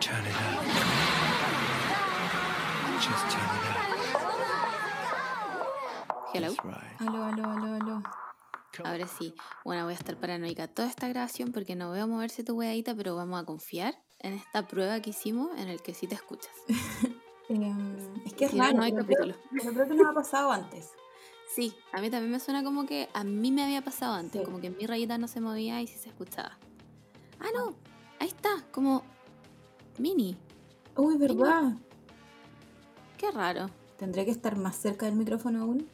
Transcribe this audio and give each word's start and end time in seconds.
Turn 0.00 0.26
it 0.26 0.36
up. 0.36 0.62
Just 3.00 3.24
turn 3.32 3.48
it 3.56 3.64
up. 3.70 3.76
Hello. 6.34 6.48
That's 6.50 6.64
right. 6.64 7.00
Aló, 7.00 7.24
aló, 7.24 7.44
aló, 7.50 7.74
aló. 7.80 8.02
Ahora 8.84 9.06
sí. 9.06 9.34
Bueno, 9.64 9.84
voy 9.84 9.94
a 9.94 9.96
estar 9.96 10.16
paranoica 10.18 10.68
toda 10.68 10.88
esta 10.88 11.08
grabación 11.08 11.52
porque 11.52 11.74
no 11.74 11.90
veo 11.92 12.06
moverse 12.06 12.44
tu 12.44 12.54
weadita, 12.58 12.94
pero 12.94 13.16
vamos 13.16 13.40
a 13.40 13.46
confiar 13.46 13.94
en 14.18 14.34
esta 14.34 14.66
prueba 14.66 15.00
que 15.00 15.10
hicimos 15.10 15.58
en 15.58 15.68
el 15.68 15.80
que 15.80 15.94
sí 15.94 16.06
te 16.06 16.16
escuchas. 16.16 16.52
Em, 17.48 17.96
es 18.24 18.32
que 18.34 18.44
es 18.46 18.50
Si 18.52 18.56
no, 18.56 18.64
raro, 18.64 18.76
no 18.76 18.82
hay 18.84 18.92
pero 18.92 19.04
capítulo. 19.04 19.34
pero 19.50 19.72
creo 19.74 19.88
que 19.88 19.94
nos 19.94 20.06
ha 20.10 20.14
pasado 20.14 20.52
antes. 20.52 20.90
Sí, 21.54 21.74
a 21.92 22.00
mí 22.00 22.08
también 22.10 22.30
me 22.30 22.40
suena 22.40 22.64
como 22.64 22.86
que 22.86 23.08
a 23.12 23.24
mí 23.24 23.50
me 23.52 23.62
había 23.62 23.82
pasado 23.82 24.14
antes, 24.14 24.40
Sí. 24.40 24.44
como 24.44 24.60
que 24.60 24.70
mi 24.70 24.86
rayita 24.86 25.18
no 25.18 25.28
se 25.28 25.40
movía 25.40 25.82
y 25.82 25.86
sí 25.86 25.98
se 25.98 26.08
escuchaba. 26.08 26.58
Ah, 27.40 27.48
no, 27.54 27.74
ahí 28.20 28.28
está, 28.28 28.64
como 28.70 29.02
mini. 29.98 30.36
Uy, 30.96 31.16
¿verdad? 31.18 31.74
Qué 33.18 33.30
raro. 33.30 33.68
¿Tendré 33.98 34.24
que 34.24 34.30
estar 34.30 34.56
más 34.56 34.76
cerca 34.76 35.06
del 35.06 35.14
micrófono 35.16 35.62
aún? 35.62 35.86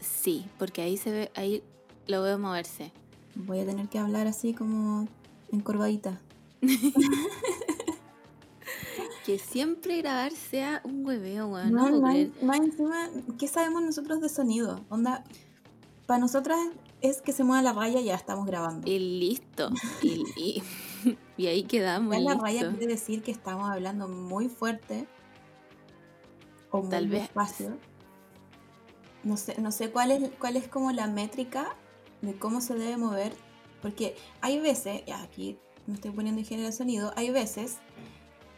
Sí, 0.00 0.46
porque 0.58 0.82
ahí 0.82 0.96
se 0.96 1.10
ve, 1.10 1.32
ahí 1.34 1.62
lo 2.06 2.22
veo 2.22 2.38
moverse. 2.38 2.92
Voy 3.34 3.60
a 3.60 3.66
tener 3.66 3.88
que 3.88 3.98
hablar 3.98 4.26
así 4.26 4.54
como 4.54 5.08
encorvadita. 5.50 6.20
Que 9.24 9.38
siempre 9.38 9.98
grabar 9.98 10.32
sea 10.32 10.80
un 10.84 11.06
hueveo, 11.06 11.46
weón. 11.48 11.72
No, 11.72 11.88
No, 11.90 12.00
más, 12.00 12.16
más 12.42 12.58
encima, 12.60 13.08
¿qué 13.38 13.46
sabemos 13.46 13.82
nosotros 13.82 14.20
de 14.20 14.28
sonido? 14.28 14.80
Onda, 14.88 15.22
para 16.06 16.18
nosotras 16.18 16.58
es 17.00 17.22
que 17.22 17.32
se 17.32 17.44
mueva 17.44 17.62
la 17.62 17.72
raya 17.72 18.00
y 18.00 18.04
ya 18.06 18.14
estamos 18.16 18.46
grabando. 18.46 18.90
Y 18.90 18.98
listo. 18.98 19.70
Y, 20.02 20.24
y- 20.36 20.62
y 21.36 21.46
ahí 21.46 21.62
quedamos. 21.64 22.14
La 22.16 22.30
listo. 22.32 22.42
raya 22.44 22.70
quiere 22.70 22.86
decir 22.94 23.22
que 23.22 23.30
estamos 23.30 23.70
hablando 23.70 24.08
muy 24.08 24.48
fuerte 24.48 25.06
o 26.70 26.80
muy 26.82 26.90
Tal 26.90 27.08
vez- 27.08 27.22
despacio. 27.22 27.76
No 29.24 29.36
sé, 29.36 29.60
no 29.60 29.70
sé 29.70 29.90
cuál 29.92 30.10
es, 30.10 30.30
cuál 30.40 30.56
es 30.56 30.66
como 30.66 30.90
la 30.90 31.06
métrica 31.06 31.76
de 32.22 32.34
cómo 32.36 32.60
se 32.60 32.74
debe 32.74 32.96
mover, 32.96 33.32
porque 33.80 34.16
hay 34.40 34.58
veces, 34.58 35.04
ya 35.06 35.22
aquí 35.22 35.58
me 35.86 35.94
estoy 35.94 36.10
poniendo 36.10 36.40
ingeniero 36.40 36.70
de 36.70 36.76
sonido, 36.76 37.12
hay 37.14 37.30
veces 37.30 37.76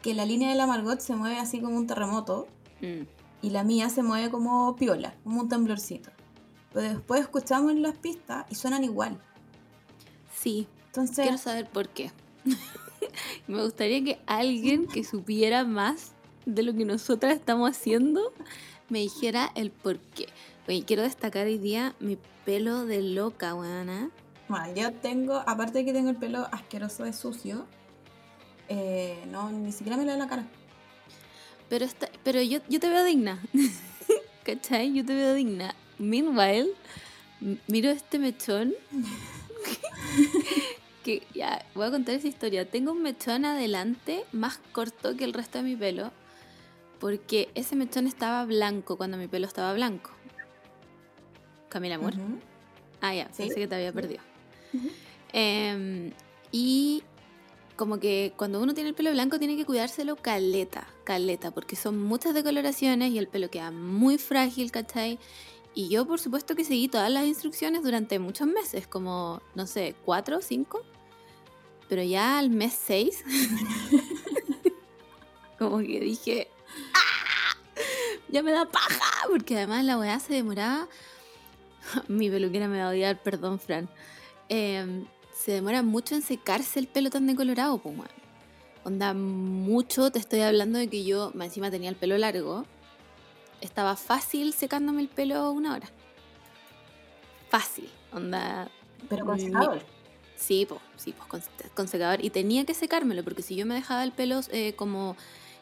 que 0.04 0.12
la 0.12 0.26
línea 0.26 0.50
de 0.50 0.54
la 0.54 0.66
Margot 0.66 1.00
se 1.00 1.16
mueve 1.16 1.38
así 1.38 1.62
como 1.62 1.78
un 1.78 1.86
terremoto 1.86 2.46
Mm. 2.82 3.06
y 3.40 3.48
la 3.50 3.64
mía 3.64 3.88
se 3.88 4.02
mueve 4.02 4.30
como 4.30 4.76
piola, 4.76 5.14
como 5.24 5.40
un 5.40 5.48
temblorcito. 5.48 6.10
Pero 6.74 6.88
después 6.90 7.22
escuchamos 7.22 7.74
las 7.76 7.96
pistas 7.96 8.44
y 8.50 8.54
suenan 8.54 8.84
igual. 8.84 9.18
Sí, 10.38 10.66
Entonces, 10.88 11.22
quiero 11.24 11.38
saber 11.38 11.70
por 11.70 11.88
qué. 11.88 12.10
Me 13.48 13.62
gustaría 13.62 14.04
que 14.04 14.20
alguien 14.26 14.86
que 14.86 15.04
supiera 15.04 15.64
más 15.64 16.12
de 16.44 16.62
lo 16.64 16.74
que 16.74 16.84
nosotras 16.84 17.32
estamos 17.34 17.70
haciendo 17.70 18.20
me 18.90 18.98
dijera 18.98 19.50
el 19.54 19.70
por 19.70 19.98
qué. 19.98 20.26
Oye, 20.68 20.84
quiero 20.84 21.02
destacar 21.02 21.46
hoy 21.46 21.56
día 21.56 21.94
mi 22.00 22.18
pelo 22.44 22.84
de 22.84 23.00
loca, 23.00 23.54
weona. 23.54 24.10
Bueno, 24.48 24.66
yo 24.74 24.92
tengo, 24.92 25.42
aparte 25.46 25.78
de 25.78 25.84
que 25.86 25.94
tengo 25.94 26.10
el 26.10 26.16
pelo 26.16 26.46
asqueroso 26.52 27.04
de 27.04 27.14
sucio, 27.14 27.64
eh, 28.68 29.24
no, 29.30 29.50
ni 29.50 29.72
siquiera 29.72 29.96
me 29.96 30.04
lo 30.04 30.12
da 30.12 30.18
la 30.18 30.28
cara. 30.28 30.44
Pero, 31.68 31.84
está, 31.84 32.08
pero 32.22 32.40
yo, 32.42 32.60
yo 32.68 32.80
te 32.80 32.88
veo 32.88 33.04
digna. 33.04 33.40
¿Cachai? 34.44 34.92
Yo 34.92 35.04
te 35.04 35.14
veo 35.14 35.34
digna. 35.34 35.74
Meanwhile, 35.98 36.70
miro 37.66 37.90
este 37.90 38.18
mechón. 38.18 38.74
que 41.04 41.22
ya, 41.34 41.64
voy 41.74 41.86
a 41.86 41.90
contar 41.90 42.14
esa 42.14 42.28
historia. 42.28 42.68
Tengo 42.68 42.92
un 42.92 43.02
mechón 43.02 43.44
adelante 43.44 44.24
más 44.32 44.58
corto 44.72 45.16
que 45.16 45.24
el 45.24 45.32
resto 45.32 45.58
de 45.58 45.64
mi 45.64 45.76
pelo. 45.76 46.12
Porque 47.00 47.50
ese 47.54 47.76
mechón 47.76 48.06
estaba 48.06 48.44
blanco 48.44 48.96
cuando 48.96 49.16
mi 49.16 49.28
pelo 49.28 49.46
estaba 49.46 49.72
blanco. 49.74 50.10
Camila 51.68 51.96
Amor. 51.96 52.14
Ah, 53.00 53.14
ya, 53.14 53.26
Sí. 53.32 53.44
pensé 53.44 53.56
que 53.56 53.66
te 53.66 53.74
había 53.74 53.92
perdido. 53.92 54.22
Em, 55.32 56.12
y 56.52 57.02
como 57.76 57.98
que 57.98 58.32
cuando 58.36 58.60
uno 58.60 58.74
tiene 58.74 58.90
el 58.90 58.94
pelo 58.94 59.10
blanco 59.10 59.38
tiene 59.38 59.56
que 59.56 59.64
cuidárselo 59.64 60.16
caleta, 60.16 60.86
caleta, 61.04 61.50
porque 61.50 61.76
son 61.76 62.02
muchas 62.02 62.34
decoloraciones 62.34 63.12
y 63.12 63.18
el 63.18 63.28
pelo 63.28 63.50
queda 63.50 63.70
muy 63.70 64.18
frágil, 64.18 64.70
¿cachai? 64.70 65.18
Y 65.74 65.88
yo 65.88 66.06
por 66.06 66.20
supuesto 66.20 66.54
que 66.54 66.64
seguí 66.64 66.88
todas 66.88 67.10
las 67.10 67.26
instrucciones 67.26 67.82
durante 67.82 68.18
muchos 68.18 68.46
meses, 68.46 68.86
como, 68.86 69.42
no 69.54 69.66
sé, 69.66 69.96
cuatro, 70.04 70.40
cinco. 70.40 70.82
Pero 71.88 72.02
ya 72.02 72.38
al 72.38 72.50
mes 72.50 72.72
seis, 72.72 73.24
como 75.58 75.78
que 75.78 76.00
dije, 76.00 76.48
¡ah! 76.94 77.56
Ya 78.28 78.42
me 78.42 78.52
da 78.52 78.66
paja, 78.66 79.26
porque 79.28 79.56
además 79.56 79.84
la 79.84 79.98
weá 79.98 80.18
se 80.20 80.34
demoraba. 80.34 80.88
Mi 82.08 82.30
peluquera 82.30 82.68
me 82.68 82.78
va 82.78 82.86
a 82.86 82.90
odiar, 82.90 83.22
perdón, 83.22 83.58
Fran. 83.58 83.88
Em, 84.48 85.06
se 85.44 85.52
demora 85.52 85.82
mucho 85.82 86.14
en 86.14 86.22
secarse 86.22 86.78
el 86.78 86.86
pelo 86.88 87.10
tan 87.10 87.26
decolorado, 87.26 87.78
pues. 87.78 87.98
Onda, 88.84 89.14
mucho, 89.14 90.10
te 90.10 90.18
estoy 90.18 90.40
hablando 90.40 90.78
de 90.78 90.88
que 90.88 91.04
yo, 91.04 91.32
encima 91.40 91.70
tenía 91.70 91.88
el 91.90 91.96
pelo 91.96 92.16
largo, 92.18 92.64
estaba 93.60 93.96
fácil 93.96 94.52
secándome 94.52 95.00
el 95.02 95.08
pelo 95.08 95.50
una 95.52 95.74
hora. 95.74 95.88
Fácil, 97.48 97.88
onda, 98.12 98.68
Pero 99.08 99.24
con 99.24 99.36
Mi- 99.36 99.42
secador. 99.42 99.82
Sí, 100.36 100.66
pues, 100.68 100.80
sí, 100.96 101.12
pues 101.16 101.28
con, 101.28 101.42
con 101.74 101.88
secador. 101.88 102.22
Y 102.24 102.30
tenía 102.30 102.64
que 102.66 102.74
secármelo, 102.74 103.22
porque 103.22 103.42
si 103.42 103.54
yo 103.54 103.64
me 103.66 103.74
dejaba 103.74 104.02
el 104.02 104.12
pelo 104.12 104.40
eh, 104.50 104.74
como 104.74 105.16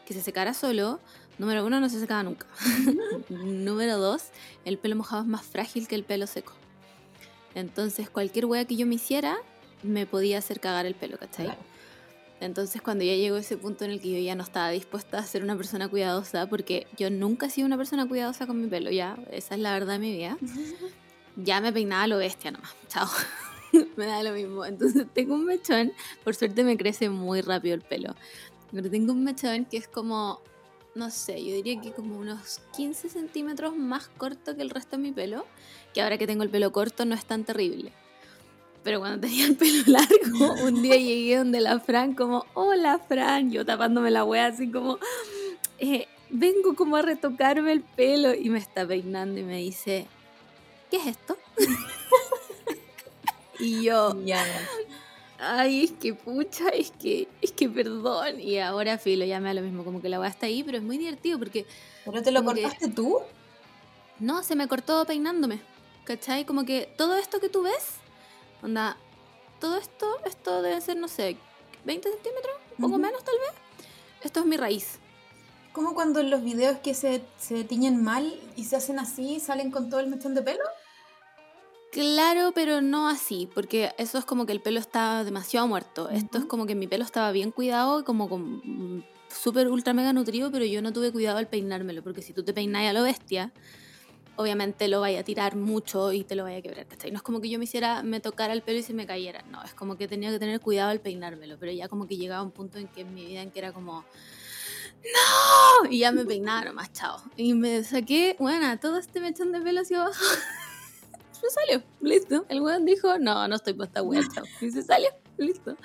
que 0.05 0.13
se 0.13 0.21
secara 0.21 0.53
solo, 0.53 0.99
número 1.37 1.65
uno, 1.65 1.79
no 1.79 1.89
se 1.89 1.99
secaba 1.99 2.23
nunca. 2.23 2.47
número 3.29 3.97
dos, 3.97 4.23
el 4.65 4.77
pelo 4.77 4.95
mojado 4.95 5.21
es 5.21 5.27
más 5.27 5.43
frágil 5.45 5.87
que 5.87 5.95
el 5.95 6.03
pelo 6.03 6.25
seco. 6.27 6.53
Entonces, 7.55 8.09
cualquier 8.09 8.45
wea 8.47 8.65
que 8.65 8.75
yo 8.75 8.85
me 8.87 8.95
hiciera, 8.95 9.37
me 9.83 10.05
podía 10.05 10.39
hacer 10.39 10.59
cagar 10.59 10.85
el 10.85 10.95
pelo, 10.95 11.17
¿cachai? 11.17 11.45
Claro. 11.45 11.61
Entonces, 12.39 12.81
cuando 12.81 13.05
ya 13.05 13.15
llegó 13.15 13.37
ese 13.37 13.55
punto 13.55 13.85
en 13.85 13.91
el 13.91 14.01
que 14.01 14.11
yo 14.11 14.19
ya 14.19 14.35
no 14.35 14.43
estaba 14.43 14.69
dispuesta 14.69 15.19
a 15.19 15.23
ser 15.25 15.43
una 15.43 15.55
persona 15.55 15.87
cuidadosa, 15.87 16.47
porque 16.47 16.87
yo 16.97 17.09
nunca 17.09 17.45
he 17.45 17.49
sido 17.49 17.67
una 17.67 17.77
persona 17.77 18.07
cuidadosa 18.07 18.47
con 18.47 18.59
mi 18.59 18.67
pelo, 18.67 18.91
ya, 18.91 19.17
esa 19.31 19.55
es 19.55 19.61
la 19.61 19.71
verdad 19.71 19.93
de 19.93 19.99
mi 19.99 20.11
vida 20.11 20.37
ya 21.35 21.61
me 21.61 21.71
peinaba 21.71 22.07
lo 22.07 22.17
bestia 22.17 22.51
nomás. 22.51 22.75
Chao. 22.87 23.07
me 23.97 24.05
da 24.05 24.23
lo 24.23 24.31
mismo. 24.33 24.65
Entonces 24.65 25.05
tengo 25.13 25.35
un 25.35 25.45
mechón. 25.45 25.93
Por 26.23 26.35
suerte 26.35 26.63
me 26.63 26.77
crece 26.77 27.09
muy 27.09 27.41
rápido 27.41 27.75
el 27.75 27.81
pelo. 27.81 28.15
Pero 28.71 28.89
tengo 28.89 29.13
un 29.13 29.23
mechón 29.23 29.65
que 29.65 29.77
es 29.77 29.87
como, 29.87 30.41
no 30.95 31.11
sé, 31.11 31.43
yo 31.43 31.55
diría 31.55 31.79
que 31.79 31.91
como 31.91 32.17
unos 32.17 32.61
15 32.75 33.09
centímetros 33.09 33.75
más 33.75 34.09
corto 34.17 34.55
que 34.55 34.61
el 34.61 34.69
resto 34.69 34.97
de 34.97 35.03
mi 35.03 35.11
pelo. 35.11 35.45
Que 35.93 36.01
ahora 36.01 36.17
que 36.17 36.27
tengo 36.27 36.43
el 36.43 36.49
pelo 36.49 36.71
corto 36.71 37.05
no 37.05 37.15
es 37.15 37.25
tan 37.25 37.43
terrible. 37.43 37.93
Pero 38.83 38.99
cuando 38.99 39.21
tenía 39.27 39.45
el 39.45 39.55
pelo 39.55 39.83
largo, 39.87 40.53
un 40.65 40.81
día 40.81 40.97
llegué 40.97 41.37
donde 41.37 41.61
la 41.61 41.79
Fran 41.79 42.13
como, 42.15 42.45
hola 42.53 42.99
Fran, 43.07 43.51
yo 43.51 43.65
tapándome 43.65 44.11
la 44.11 44.25
wea 44.25 44.47
así 44.47 44.69
como, 44.69 44.99
"Eh, 45.79 46.07
vengo 46.29 46.75
como 46.75 46.97
a 46.97 47.01
retocarme 47.01 47.71
el 47.71 47.81
pelo 47.81 48.33
y 48.33 48.49
me 48.49 48.59
está 48.59 48.85
peinando 48.85 49.39
y 49.39 49.43
me 49.43 49.57
dice, 49.57 50.05
¿qué 50.91 50.97
es 50.97 51.07
esto? 51.07 51.37
y 53.59 53.83
yo, 53.83 54.15
Ya, 54.25 54.43
ay, 55.39 55.85
es 55.85 55.91
que 55.93 56.13
pucha, 56.13 56.69
es 56.69 56.91
que, 56.91 57.27
es 57.41 57.51
que 57.51 57.69
perdón. 57.69 58.39
Y 58.39 58.59
ahora 58.59 58.97
filo, 58.97 59.25
ya 59.25 59.39
me 59.39 59.49
da 59.49 59.53
lo 59.55 59.61
mismo, 59.61 59.83
como 59.83 60.01
que 60.01 60.09
la 60.09 60.19
weá 60.19 60.29
está 60.29 60.47
ahí, 60.47 60.63
pero 60.63 60.77
es 60.77 60.83
muy 60.83 60.97
divertido 60.97 61.39
porque 61.39 61.65
¿Pero 62.05 62.21
te 62.21 62.31
lo 62.31 62.41
que- 62.41 62.61
cortaste 62.63 62.89
tú? 62.89 63.19
no, 64.19 64.43
se 64.43 64.55
me 64.55 64.67
cortó 64.67 65.05
peinándome. 65.05 65.59
¿Cachai? 66.05 66.45
Como 66.45 66.65
que 66.65 66.89
todo 66.97 67.15
esto 67.15 67.39
que 67.39 67.47
tú 67.47 67.61
ves, 67.63 67.95
onda, 68.63 68.97
todo 69.59 69.77
esto, 69.77 70.19
esto 70.25 70.61
debe 70.61 70.81
ser, 70.81 70.97
no 70.97 71.07
sé, 71.07 71.37
20 71.85 72.09
centímetros, 72.09 72.55
un 72.77 72.85
poco 72.85 72.97
menos 72.97 73.23
tal 73.23 73.35
vez. 73.35 73.87
Esto 74.23 74.39
es 74.39 74.45
mi 74.45 74.57
raíz. 74.57 74.99
Como 75.73 75.95
cuando 75.95 76.19
en 76.19 76.29
los 76.29 76.43
videos 76.43 76.79
que 76.79 76.93
se, 76.93 77.23
se 77.37 77.63
tiñen 77.63 78.03
mal 78.03 78.39
y 78.55 78.65
se 78.65 78.75
hacen 78.75 78.99
así, 78.99 79.39
salen 79.39 79.71
con 79.71 79.89
todo 79.89 79.99
el 79.99 80.07
mechón 80.07 80.33
de 80.33 80.41
pelo. 80.41 80.63
Claro, 81.91 82.51
pero 82.55 82.81
no 82.81 83.07
así, 83.07 83.49
porque 83.53 83.93
eso 83.97 84.17
es 84.17 84.25
como 84.25 84.45
que 84.45 84.51
el 84.51 84.61
pelo 84.61 84.79
está 84.79 85.23
demasiado 85.23 85.67
muerto. 85.67 86.09
Esto 86.09 86.39
es 86.39 86.45
como 86.45 86.65
que 86.65 86.73
mi 86.73 86.87
pelo 86.87 87.03
estaba 87.03 87.31
bien 87.31 87.51
cuidado 87.51 88.03
como 88.03 88.29
con 88.29 89.05
súper 89.29 89.67
ultra 89.67 89.93
mega 89.93 90.13
nutrido, 90.13 90.51
pero 90.51 90.65
yo 90.65 90.81
no 90.81 90.93
tuve 90.93 91.11
cuidado 91.11 91.37
al 91.37 91.47
peinármelo, 91.47 92.03
porque 92.03 92.21
si 92.21 92.33
tú 92.33 92.43
te 92.43 92.53
peinas 92.53 92.89
a 92.89 92.93
lo 92.93 93.03
bestia, 93.03 93.51
obviamente 94.35 94.87
lo 94.87 95.01
vaya 95.01 95.19
a 95.19 95.23
tirar 95.23 95.55
mucho 95.55 96.11
y 96.11 96.23
te 96.23 96.35
lo 96.35 96.43
vaya 96.43 96.57
a 96.57 96.61
quebrar, 96.61 96.85
¿cachai? 96.87 97.11
No 97.11 97.17
es 97.17 97.23
como 97.23 97.41
que 97.41 97.49
yo 97.49 97.59
me 97.59 97.65
hiciera, 97.65 98.03
me 98.03 98.19
tocara 98.19 98.53
el 98.53 98.61
pelo 98.61 98.79
y 98.79 98.83
se 98.83 98.93
me 98.93 99.05
cayera, 99.05 99.43
no, 99.51 99.63
es 99.63 99.73
como 99.73 99.97
que 99.97 100.07
tenía 100.07 100.31
que 100.31 100.39
tener 100.39 100.59
cuidado 100.59 100.89
al 100.89 100.99
peinármelo, 100.99 101.57
pero 101.59 101.71
ya 101.71 101.87
como 101.87 102.07
que 102.07 102.17
llegaba 102.17 102.41
un 102.41 102.51
punto 102.51 102.79
en 102.79 102.87
que 102.87 103.01
en 103.01 103.13
mi 103.13 103.25
vida 103.25 103.41
en 103.41 103.51
que 103.51 103.59
era 103.59 103.71
como, 103.73 104.03
¡No! 105.03 105.89
Y 105.89 105.99
ya 105.99 106.11
me 106.11 106.25
peinaba 106.25 106.65
nomás, 106.65 106.91
chao. 106.93 107.21
Y 107.35 107.53
me 107.53 107.83
saqué, 107.83 108.35
bueno, 108.39 108.79
todo 108.79 108.97
este 108.97 109.19
mechón 109.19 109.51
de 109.51 109.61
pelo 109.61 109.81
hacia 109.81 110.01
abajo. 110.01 110.23
se 111.31 111.49
salió, 111.49 111.83
listo. 112.01 112.45
El 112.49 112.61
weón 112.61 112.85
dijo, 112.85 113.17
no, 113.19 113.47
no 113.47 113.55
estoy 113.55 113.73
para 113.73 113.87
esta 113.87 114.01
weá, 114.01 114.21
chao. 114.33 114.45
Y 114.61 114.71
se 114.71 114.81
salió, 114.81 115.09
listo. 115.37 115.75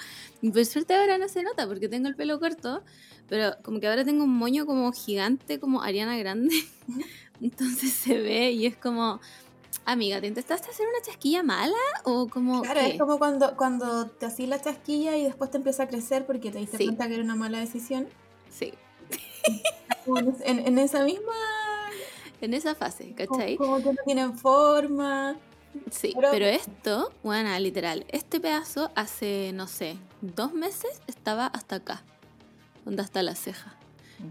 Y 0.41 0.50
por 0.50 0.65
suerte 0.65 0.95
ahora 0.95 1.19
no 1.19 1.29
se 1.29 1.43
nota 1.43 1.67
porque 1.67 1.89
tengo 1.89 2.09
el 2.09 2.15
pelo 2.15 2.39
corto, 2.39 2.85
pero 3.29 3.56
como 3.62 3.81
que 3.81 3.89
ahora 3.89 4.05
tengo 4.05 4.25
un 4.25 4.35
moño 4.35 4.67
como 4.67 4.93
gigante, 4.93 5.59
como 5.59 5.83
Ariana 5.83 6.17
Grande. 6.17 6.55
Entonces 7.43 7.93
se 7.93 8.19
ve 8.20 8.50
y 8.52 8.67
es 8.67 8.76
como, 8.76 9.20
amiga, 9.85 10.20
¿te 10.20 10.26
intentaste 10.26 10.70
hacer 10.70 10.87
una 10.88 11.00
chasquilla 11.05 11.43
mala 11.43 11.75
o 12.05 12.29
como... 12.29 12.62
Claro, 12.62 12.81
qué? 12.81 12.90
es 12.93 12.99
como 12.99 13.19
cuando, 13.19 13.56
cuando 13.56 14.06
te 14.06 14.26
hacís 14.26 14.49
la 14.49 14.61
chasquilla 14.61 15.17
y 15.17 15.25
después 15.25 15.50
te 15.50 15.56
empieza 15.58 15.85
a 15.85 15.88
crecer 15.88 16.26
porque 16.26 16.50
te 16.50 16.58
diste 16.58 16.76
Sí. 16.79 16.85
cuenta 16.87 17.06
que 17.08 17.14
era 17.14 17.23
una 17.23 17.37
mala 17.37 17.58
decisión. 17.61 18.08
Sí, 18.50 18.73
en, 20.44 20.79
esa 20.79 21.05
misma... 21.05 21.32
en 22.40 22.55
esa 22.55 22.75
fase, 22.75 23.14
Como, 23.26 23.38
¿cachai? 23.38 23.56
como 23.56 23.76
que 23.79 23.85
no 23.93 23.96
tienen 24.05 24.38
forma. 24.38 25.37
Sí, 25.90 26.12
Pero- 26.14 26.29
pero, 26.32 26.46
esto, 26.46 27.12
bueno, 27.23 27.56
literal, 27.58 28.05
este 28.08 28.40
pedazo 28.40 28.90
hace, 28.96 29.52
no 29.52 29.67
sé, 29.67 29.96
dos 30.23 30.52
meses 30.55 31.02
estaba 31.06 31.46
hasta 31.46 31.76
acá, 31.76 32.02
donde 32.85 33.02
hasta 33.02 33.23
la 33.23 33.35
ceja. 33.35 33.76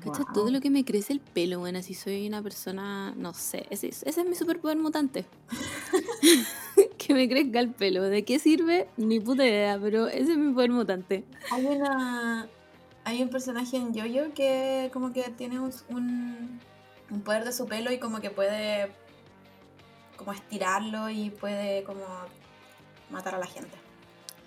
¿Cachai? 0.04 0.24
Guau. 0.24 0.34
Todo 0.34 0.51
lo 0.51 0.60
que 0.62 0.69
me 0.69 0.84
crece 0.84 1.13
el 1.13 1.19
pelo, 1.19 1.60
bueno, 1.60 1.81
si 1.81 1.94
soy 1.94 2.28
una 2.28 2.42
persona, 2.42 3.13
no 3.16 3.34
sé, 3.34 3.66
ese, 3.69 3.88
es- 3.88 4.04
ese 4.04 4.22
es 4.22 4.28
mi 4.28 4.36
superpoder 4.36 4.78
mutante. 4.78 5.25
que 6.98 7.13
me 7.13 7.28
crezca 7.30 7.60
el 7.60 7.69
pelo. 7.72 8.04
¿De 8.04 8.24
qué 8.25 8.39
sirve? 8.39 8.88
Ni 8.98 9.19
puta 9.19 9.45
idea, 9.45 9.80
pero 9.81 10.07
ese 10.07 10.31
es 10.34 10.38
mi 10.38 10.54
poder 10.54 10.72
mutante. 10.72 11.24
Hay 11.51 11.66
una. 11.66 12.48
Hay 13.06 13.24
un 13.24 13.30
personaje 13.30 13.78
en 13.78 13.94
Yoyo 13.94 14.34
que 14.34 14.89
como 14.92 15.13
que 15.13 15.24
tiene 15.30 15.60
un, 15.62 15.72
un, 15.90 16.60
un 17.10 17.22
poder 17.22 17.45
de 17.45 17.54
su 17.54 17.66
pelo 17.66 17.90
y 17.92 18.00
como 18.00 18.19
que 18.19 18.30
puede 18.30 18.92
como 20.18 20.33
estirarlo 20.33 21.10
y 21.10 21.30
puede 21.30 21.83
como 21.86 22.04
matar 23.10 23.36
a 23.36 23.38
la 23.40 23.45
gente. 23.48 23.72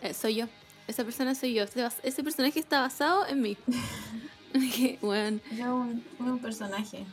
Eh, 0.02 0.12
soy 0.12 0.34
yo. 0.34 0.46
Esa 0.86 1.04
persona 1.04 1.34
soy 1.34 1.54
yo. 1.54 1.64
Ese 2.02 2.22
personaje 2.22 2.58
está 2.60 2.80
basado 2.82 3.26
en 3.26 3.40
mí. 3.40 3.56
Bueno, 5.00 5.40
Yo 5.56 5.76
un, 5.76 6.04
un 6.18 6.38
personaje. 6.40 7.04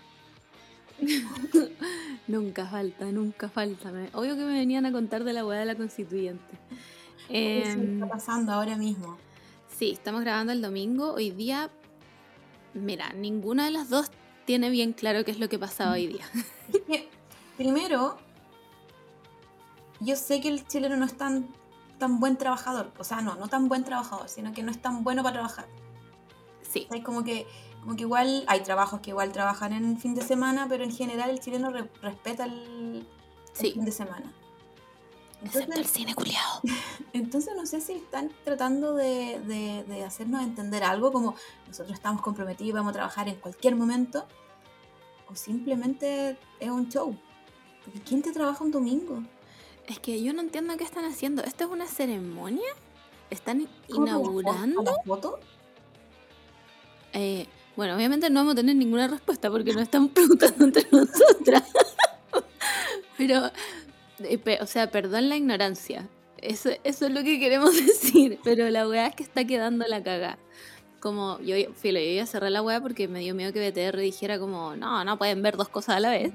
Nunca 2.28 2.66
falta, 2.68 3.06
nunca 3.06 3.50
falta. 3.50 3.92
Obvio 4.13 4.36
que 4.36 4.44
me 4.44 4.54
venían 4.54 4.86
a 4.86 4.92
contar 4.92 5.24
de 5.24 5.34
la 5.34 5.45
weá 5.45 5.60
de 5.60 5.66
la 5.66 5.75
constituyente. 5.75 6.56
Eso 7.30 7.80
Em, 7.80 7.94
está 7.94 8.07
pasando 8.10 8.51
ahora 8.51 8.75
mismo. 8.75 9.18
sí, 9.78 9.92
estamos 9.92 10.22
grabando 10.22 10.51
el 10.54 10.62
domingo. 10.62 11.13
Hoy 11.13 11.31
día, 11.31 11.69
mira, 12.74 13.13
ninguna 13.13 13.66
de 13.66 13.72
las 13.72 13.90
dos 13.90 14.10
tiene 14.45 14.69
bien 14.69 14.94
claro 14.94 15.24
qué 15.24 15.31
es 15.31 15.40
lo 15.40 15.50
que 15.50 15.60
pasaba 15.60 15.92
hoy 15.94 16.07
día. 16.07 16.25
Primero, 17.57 18.18
yo 20.00 20.16
sé 20.16 20.42
que 20.42 20.50
el 20.50 20.66
chileno 20.68 20.95
no 20.98 21.06
es 21.06 21.16
tan, 21.16 21.48
tan 22.00 22.19
buen 22.19 22.38
trabajador. 22.38 22.92
O 22.98 23.04
sea, 23.04 23.22
no, 23.22 23.36
no 23.36 23.48
tan 23.48 23.68
buen 23.69 23.83
trabajador, 23.83 24.28
sino 24.30 24.51
que 24.54 24.63
no 24.63 24.72
es 24.72 24.81
tan 24.81 25.04
bueno 25.04 25.22
para 25.24 25.33
trabajar. 25.33 25.66
Sí, 26.69 26.88
Hay 26.92 27.02
como 27.02 27.24
que, 27.24 27.48
como 27.81 27.96
que 27.96 28.02
igual 28.02 28.44
hay 28.48 28.62
trabajos 28.62 29.00
que 29.02 29.12
igual 29.12 29.31
trabajan 29.31 29.74
en 29.74 29.98
fin 29.98 30.14
de 30.16 30.22
semana, 30.22 30.68
pero 30.69 30.84
en 30.84 30.92
general 30.92 31.30
el 31.30 31.40
chileno 31.40 31.69
re- 31.72 31.90
respeta 32.02 32.46
el, 32.46 33.08
fin 33.54 33.86
de 33.86 33.92
semana. 33.92 34.34
Excepto 35.44 35.58
el 35.74 35.80
Entonces, 35.80 35.92
cine 35.92 36.16
culiado. 36.16 36.62
entonces 37.14 37.54
no 37.56 37.66
sé 37.66 37.80
si 37.80 37.94
están 37.94 38.31
tratando 38.44 38.94
de, 38.96 39.40
de- 39.42 39.84
de 39.88 40.04
hacernos 40.04 40.42
entender 40.44 40.84
algo 40.84 41.12
como 41.12 41.36
nosotros 41.68 41.94
estamos 41.96 42.22
comprometidos 42.22 42.69
y 42.69 42.74
vamos 42.74 42.90
a 42.92 42.94
trabajar 42.94 43.28
en 43.30 43.36
cualquier 43.36 43.75
momento, 43.75 44.25
o 45.30 45.36
simplemente 45.36 46.38
es 46.60 46.69
un 46.69 46.90
show. 46.90 47.16
Porque 47.84 48.02
¿quién 48.02 48.22
te 48.22 48.31
trabaja 48.31 48.64
un 48.64 48.72
domingo? 48.72 49.24
Es 49.88 50.00
que 50.00 50.22
yo 50.22 50.34
no 50.34 50.42
entiendo 50.42 50.75
qué 50.75 50.84
están 50.84 51.06
haciendo. 51.06 51.44
¿Esto 51.44 51.64
es 51.66 51.69
una 51.72 51.86
ceremonia? 51.86 52.68
¿Están 53.30 53.68
¿Cómo 53.90 54.06
para 54.06 54.18
la 54.18 54.18
fo- 54.18 54.22
inaugurando? 54.22 54.81
la 54.84 54.94
foto? 55.06 55.40
Eh, 57.18 57.48
bueno, 57.75 57.96
obviamente 57.96 58.30
no 58.30 58.42
vamos 58.42 58.54
a 58.54 58.58
tener 58.58 58.75
ninguna 58.75 59.08
respuesta 59.08 59.50
porque 59.50 59.74
nos 59.74 59.81
están 59.81 60.08
preguntando 60.14 60.66
entre 60.66 60.88
nosotras. 60.92 61.64
Pero, 63.18 63.52
eh, 64.19 64.60
o 64.62 64.66
sea, 64.68 64.92
perdón 64.92 65.28
la 65.28 65.36
ignorancia. 65.36 66.08
Eso, 66.38 66.69
eso 66.84 67.08
es 67.08 67.12
lo 67.12 67.24
que 67.24 67.40
queremos 67.40 67.75
decir. 67.86 68.40
Pero 68.44 68.69
la 68.69 68.88
weá 68.88 69.08
es 69.08 69.16
que 69.16 69.24
está 69.24 69.46
quedando 69.46 69.86
la 69.88 70.04
cagada. 70.04 70.38
Como 71.00 71.40
yo, 71.42 71.56
filo, 71.74 72.00
yo 72.00 72.06
iba 72.06 72.24
a 72.24 72.28
cerrar 72.28 72.52
la 72.52 72.62
weá 72.62 72.81
porque 72.81 73.08
me 73.08 73.19
dio 73.19 73.34
miedo 73.34 73.52
que 73.52 73.68
BTR 73.68 73.98
dijera 74.00 74.38
como, 74.38 74.75
no, 74.75 75.04
no 75.04 75.18
pueden 75.18 75.42
ver 75.42 75.58
dos 75.58 75.69
cosas 75.69 75.98
a 75.98 76.00
la 76.00 76.12
vez. 76.12 76.31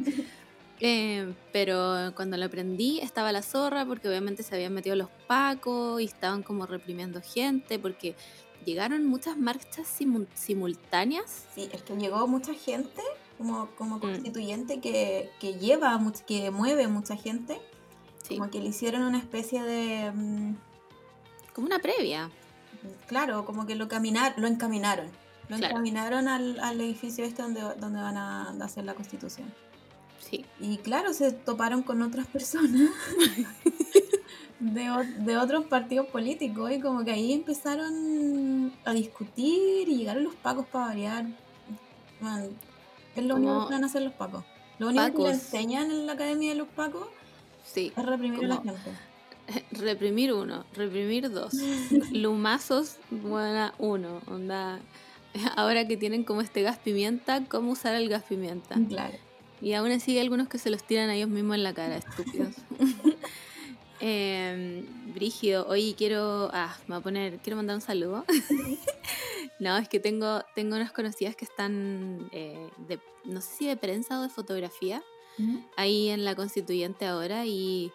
Eh, 0.81 1.33
pero 1.53 2.13
cuando 2.17 2.37
lo 2.37 2.47
aprendí 2.47 2.99
estaba 2.99 3.31
la 3.31 3.43
zorra 3.43 3.87
porque 3.87 4.09
obviamente 4.09 4.43
se 4.43 4.53
habían 4.57 4.75
metido 4.75 4.97
los 4.97 5.09
pacos 5.29 6.01
y 6.01 6.07
estaban 6.07 6.43
como 6.43 6.67
reprimiendo 6.67 7.21
gente 7.23 7.79
porque 7.79 8.17
llegaron 8.65 9.07
muchas 9.07 9.37
marchas 9.37 9.87
simu- 10.01 10.27
simultáneas. 10.35 11.45
Sí, 11.55 11.69
es 11.73 11.83
que 11.83 11.97
llegó 11.97 12.27
mucha 12.29 12.55
gente 12.55 13.03
como, 13.39 13.69
como 13.77 13.97
Mm. 13.97 14.01
constituyente 14.01 14.81
que, 14.81 15.31
que 15.41 15.55
lleva, 15.55 16.01
que 16.27 16.51
mueve 16.51 16.89
mucha 16.89 17.17
gente. 17.17 17.61
Sí, 18.23 18.37
Como 18.39 18.51
que 18.51 18.61
le 18.61 18.69
hicieron 18.69 19.03
una 19.03 19.19
especie 19.19 19.63
de... 19.63 20.13
mm, 20.13 20.55
como 21.55 21.67
una 21.67 21.81
previa. 21.81 22.31
Claro, 23.09 23.45
como 23.45 23.67
que 23.67 23.75
lo 23.75 23.89
caminar, 23.89 24.35
lo 24.39 24.47
encaminaron. 24.47 25.07
Lo 25.49 25.57
Claro. 25.59 25.75
encaminaron 25.75 26.29
al, 26.29 26.59
al 26.61 26.81
edificio 26.81 27.25
este 27.25 27.43
donde, 27.43 27.61
donde 27.79 28.01
van 28.01 28.17
a 28.17 28.51
hacer 28.65 28.85
la 28.85 28.95
constitución. 28.95 29.53
Sí, 30.21 30.47
Y 30.61 30.79
claro, 30.79 31.13
se 31.13 31.33
toparon 31.33 31.83
con 31.83 32.01
otras 32.01 32.27
personas 32.29 32.91
de, 34.63 34.91
de 35.19 35.37
otros 35.37 35.65
partidos 35.67 36.07
políticos 36.07 36.71
y 36.73 36.81
como 36.81 37.05
que 37.05 37.11
ahí 37.11 37.33
empezaron 37.33 38.73
a 38.85 38.93
discutir 38.93 39.89
y 39.89 39.97
llegaron 39.97 40.25
los 40.25 40.35
pacos 40.37 40.67
para 40.67 40.87
variar. 40.87 41.27
Man, 42.21 42.49
es 43.17 43.25
lo 43.25 43.37
único 43.37 43.67
que 43.67 43.75
van 43.75 43.83
a 43.83 43.87
hacer 43.87 44.03
los 44.03 44.13
pacos. 44.13 44.45
Lo 44.79 44.89
único 44.89 45.13
que 45.17 45.23
le 45.25 45.31
enseñan 45.31 45.91
en 45.91 46.07
la 46.07 46.13
academia 46.13 46.51
de 46.51 46.55
los 46.57 46.69
pacos 46.69 47.07
sí. 47.65 47.93
es 47.97 48.05
reprimir 48.07 48.45
a 48.45 48.49
la 48.49 48.57
Como- 48.57 48.73
gente. 48.75 48.91
Reprimir 49.73 50.33
uno, 50.33 50.65
reprimir 50.75 51.29
dos. 51.31 51.53
Lumazos, 52.13 52.99
buena 53.11 53.75
uno. 53.79 54.21
Onda. 54.29 54.79
Ahora 55.57 55.87
que 55.89 55.97
tienen 55.97 56.23
como 56.23 56.41
este 56.41 56.63
gas 56.63 56.79
pimienta, 56.79 57.45
¿cómo 57.47 57.73
usar 57.73 57.95
el 57.95 58.09
gas 58.09 58.23
pimienta? 58.23 58.77
Claro. 58.89 59.17
Y 59.61 59.75
aún 59.75 59.91
así 59.91 60.13
hay 60.13 60.19
algunos 60.21 60.49
que 60.49 60.59
se 60.59 60.71
los 60.71 60.83
tiran 60.85 61.09
a 61.11 61.15
ellos 61.17 61.29
mismos 61.29 61.57
en 61.57 61.63
la 61.65 61.73
cara, 61.75 61.97
estúpidos. 61.97 62.55
Eh, 64.03 64.85
Brígido, 65.15 65.67
hoy 65.69 65.95
quiero. 65.97 66.51
Ah, 66.53 66.77
me 66.89 66.97
voy 66.97 67.01
a 67.01 67.03
poner. 67.03 67.39
Quiero 67.39 67.57
mandar 67.57 67.77
un 67.77 67.83
saludo. 67.83 68.25
no, 69.61 69.77
es 69.79 69.89
que 69.89 70.01
tengo, 70.01 70.43
tengo 70.55 70.75
unas 70.75 70.91
conocidas 70.93 71.37
que 71.37 71.45
están 71.45 72.29
eh, 72.33 72.69
de, 72.89 72.99
no 73.25 73.41
sé 73.41 73.49
si 73.59 73.67
de 73.67 73.77
prensa 73.77 74.19
o 74.19 74.23
de 74.23 74.29
fotografía, 74.29 75.03
ahí 75.77 76.09
en 76.09 76.25
la 76.25 76.35
constituyente 76.35 77.07
ahora 77.07 77.47
y 77.47 77.93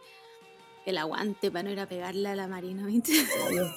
el 0.85 0.97
aguante 0.97 1.51
para 1.51 1.63
no 1.63 1.71
ir 1.71 1.79
a 1.81 1.87
pegarle 1.87 2.29
a 2.29 2.35
la 2.35 2.47
Marina 2.47 2.85
¿viste? 2.85 3.11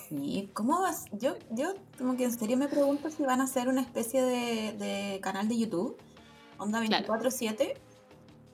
Sí. 0.08 0.48
¿Cómo 0.54 0.80
vas? 0.80 1.06
Yo, 1.12 1.34
yo 1.50 1.74
como 1.98 2.16
que 2.16 2.24
en 2.24 2.32
serio 2.38 2.56
me 2.56 2.68
pregunto 2.68 3.10
si 3.10 3.24
van 3.24 3.40
a 3.40 3.44
hacer 3.44 3.68
una 3.68 3.80
especie 3.80 4.22
de, 4.22 4.72
de 4.78 5.20
canal 5.20 5.48
de 5.48 5.58
YouTube, 5.58 5.96
onda 6.56 6.80
Claro. 6.86 7.06
24-7, 7.12 7.74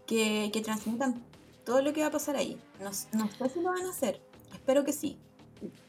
que, 0.06 0.50
que 0.52 0.60
transmitan 0.62 1.22
todo 1.66 1.82
lo 1.82 1.92
que 1.92 2.00
va 2.00 2.06
a 2.06 2.10
pasar 2.10 2.36
ahí. 2.36 2.56
No, 2.80 2.90
no 3.12 3.28
sé 3.28 3.48
si 3.52 3.60
lo 3.60 3.70
van 3.70 3.84
a 3.84 3.90
hacer. 3.90 4.22
Espero 4.54 4.84
que 4.84 4.92
sí. 4.94 5.18